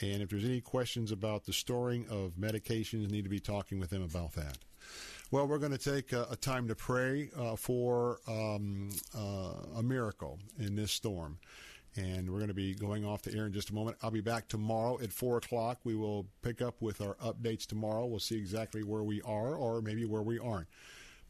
and 0.00 0.22
if 0.22 0.30
there's 0.30 0.44
any 0.44 0.60
questions 0.60 1.12
about 1.12 1.44
the 1.44 1.52
storing 1.52 2.06
of 2.08 2.32
medications, 2.38 3.10
need 3.10 3.24
to 3.24 3.30
be 3.30 3.40
talking 3.40 3.78
with 3.78 3.90
them 3.90 4.02
about 4.02 4.32
that. 4.32 4.58
Well, 5.30 5.46
we're 5.46 5.58
going 5.58 5.76
to 5.76 5.78
take 5.78 6.12
a, 6.12 6.26
a 6.30 6.36
time 6.36 6.68
to 6.68 6.74
pray 6.74 7.30
uh, 7.36 7.56
for 7.56 8.18
um, 8.28 8.90
uh, 9.16 9.78
a 9.78 9.82
miracle 9.82 10.38
in 10.58 10.76
this 10.76 10.92
storm. 10.92 11.38
And 11.96 12.28
we're 12.28 12.38
going 12.38 12.48
to 12.48 12.54
be 12.54 12.74
going 12.74 13.04
off 13.04 13.22
the 13.22 13.36
air 13.36 13.46
in 13.46 13.52
just 13.52 13.70
a 13.70 13.74
moment. 13.74 13.96
I'll 14.02 14.10
be 14.10 14.20
back 14.20 14.48
tomorrow 14.48 14.98
at 15.00 15.12
4 15.12 15.36
o'clock. 15.36 15.78
We 15.84 15.94
will 15.94 16.26
pick 16.42 16.60
up 16.60 16.82
with 16.82 17.00
our 17.00 17.14
updates 17.16 17.66
tomorrow. 17.66 18.04
We'll 18.06 18.18
see 18.18 18.36
exactly 18.36 18.82
where 18.82 19.04
we 19.04 19.22
are 19.22 19.54
or 19.54 19.80
maybe 19.80 20.04
where 20.04 20.22
we 20.22 20.40
aren't. 20.40 20.66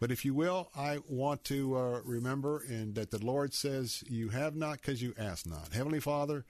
But 0.00 0.10
if 0.10 0.24
you 0.24 0.34
will, 0.34 0.70
I 0.76 0.98
want 1.08 1.44
to 1.44 1.76
uh, 1.76 2.00
remember 2.04 2.62
and 2.68 2.94
that 2.94 3.10
the 3.10 3.24
Lord 3.24 3.54
says, 3.54 4.02
You 4.08 4.30
have 4.30 4.56
not 4.56 4.80
because 4.80 5.02
you 5.02 5.14
ask 5.18 5.46
not. 5.46 5.72
Heavenly 5.72 6.00
Father, 6.00 6.44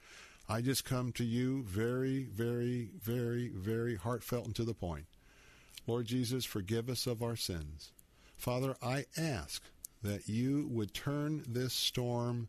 I 0.49 0.61
just 0.61 0.85
come 0.85 1.11
to 1.13 1.23
you 1.23 1.63
very, 1.63 2.23
very, 2.25 2.89
very, 3.01 3.49
very 3.49 3.95
heartfelt 3.95 4.45
and 4.45 4.55
to 4.55 4.63
the 4.63 4.73
point. 4.73 5.05
Lord 5.87 6.07
Jesus, 6.07 6.45
forgive 6.45 6.89
us 6.89 7.07
of 7.07 7.21
our 7.21 7.35
sins. 7.35 7.91
Father, 8.37 8.75
I 8.81 9.05
ask 9.17 9.61
that 10.03 10.27
you 10.27 10.67
would 10.69 10.93
turn 10.93 11.43
this 11.47 11.73
storm 11.73 12.47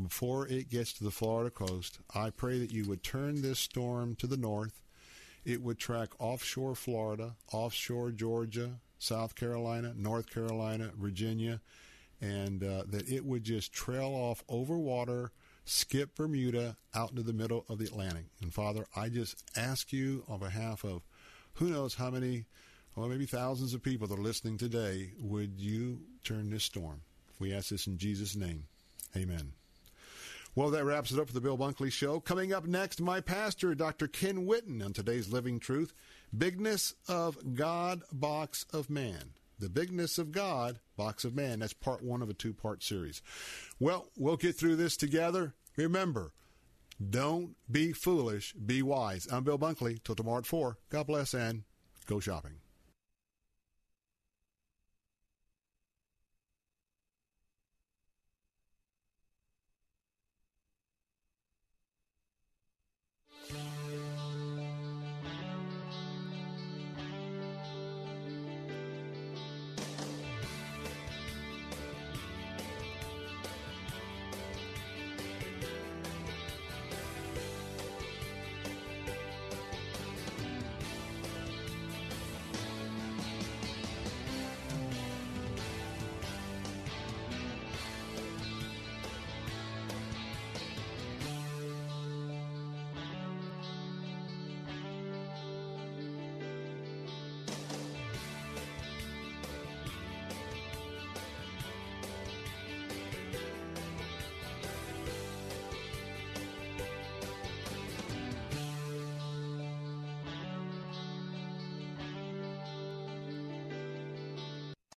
before 0.00 0.46
it 0.46 0.70
gets 0.70 0.92
to 0.94 1.04
the 1.04 1.10
Florida 1.10 1.50
coast. 1.50 1.98
I 2.14 2.30
pray 2.30 2.58
that 2.60 2.72
you 2.72 2.84
would 2.86 3.02
turn 3.02 3.42
this 3.42 3.58
storm 3.58 4.14
to 4.16 4.26
the 4.26 4.36
north. 4.36 4.80
It 5.44 5.62
would 5.62 5.78
track 5.78 6.10
offshore 6.18 6.74
Florida, 6.74 7.34
offshore 7.52 8.10
Georgia, 8.10 8.80
South 8.98 9.34
Carolina, 9.34 9.92
North 9.96 10.30
Carolina, 10.30 10.90
Virginia, 10.98 11.60
and 12.20 12.62
uh, 12.62 12.82
that 12.88 13.08
it 13.08 13.24
would 13.24 13.44
just 13.44 13.72
trail 13.72 14.08
off 14.08 14.42
over 14.48 14.76
water, 14.76 15.30
skip 15.64 16.16
Bermuda, 16.16 16.76
out 16.94 17.10
into 17.10 17.22
the 17.22 17.32
middle 17.32 17.64
of 17.68 17.78
the 17.78 17.84
Atlantic. 17.84 18.26
And 18.42 18.52
Father, 18.52 18.86
I 18.96 19.08
just 19.08 19.44
ask 19.56 19.92
you 19.92 20.24
on 20.28 20.40
behalf 20.40 20.84
of 20.84 21.02
who 21.54 21.70
knows 21.70 21.94
how 21.94 22.10
many, 22.10 22.46
well, 22.96 23.08
maybe 23.08 23.26
thousands 23.26 23.74
of 23.74 23.82
people 23.82 24.06
that 24.08 24.18
are 24.18 24.22
listening 24.22 24.58
today, 24.58 25.12
would 25.20 25.58
you 25.58 26.00
turn 26.24 26.50
this 26.50 26.64
storm? 26.64 27.02
We 27.38 27.52
ask 27.52 27.68
this 27.68 27.86
in 27.86 27.98
Jesus' 27.98 28.34
name. 28.34 28.64
Amen. 29.16 29.52
Well, 30.54 30.70
that 30.70 30.84
wraps 30.84 31.12
it 31.12 31.20
up 31.20 31.28
for 31.28 31.34
the 31.34 31.40
Bill 31.40 31.56
Bunkley 31.56 31.92
Show. 31.92 32.18
Coming 32.18 32.52
up 32.52 32.66
next, 32.66 33.00
my 33.00 33.20
pastor, 33.20 33.76
Dr. 33.76 34.08
Ken 34.08 34.44
Whitten, 34.44 34.84
on 34.84 34.92
today's 34.92 35.32
Living 35.32 35.60
Truth 35.60 35.92
Bigness 36.36 36.94
of 37.08 37.54
God, 37.54 38.02
Box 38.12 38.66
of 38.72 38.90
Man. 38.90 39.32
The 39.58 39.68
Bigness 39.68 40.18
of 40.18 40.30
God, 40.30 40.78
Box 40.96 41.24
of 41.24 41.34
Man. 41.34 41.60
That's 41.60 41.72
part 41.72 42.02
one 42.02 42.22
of 42.22 42.30
a 42.30 42.34
two 42.34 42.52
part 42.52 42.82
series. 42.82 43.22
Well, 43.80 44.08
we'll 44.16 44.36
get 44.36 44.56
through 44.56 44.76
this 44.76 44.96
together. 44.96 45.54
Remember, 45.76 46.32
don't 47.10 47.56
be 47.70 47.92
foolish, 47.92 48.52
be 48.52 48.82
wise. 48.82 49.26
I'm 49.30 49.44
Bill 49.44 49.58
Bunkley. 49.58 50.02
Till 50.02 50.14
tomorrow 50.14 50.38
at 50.38 50.46
4. 50.46 50.76
God 50.90 51.06
bless 51.06 51.34
and 51.34 51.62
go 52.06 52.20
shopping. 52.20 52.54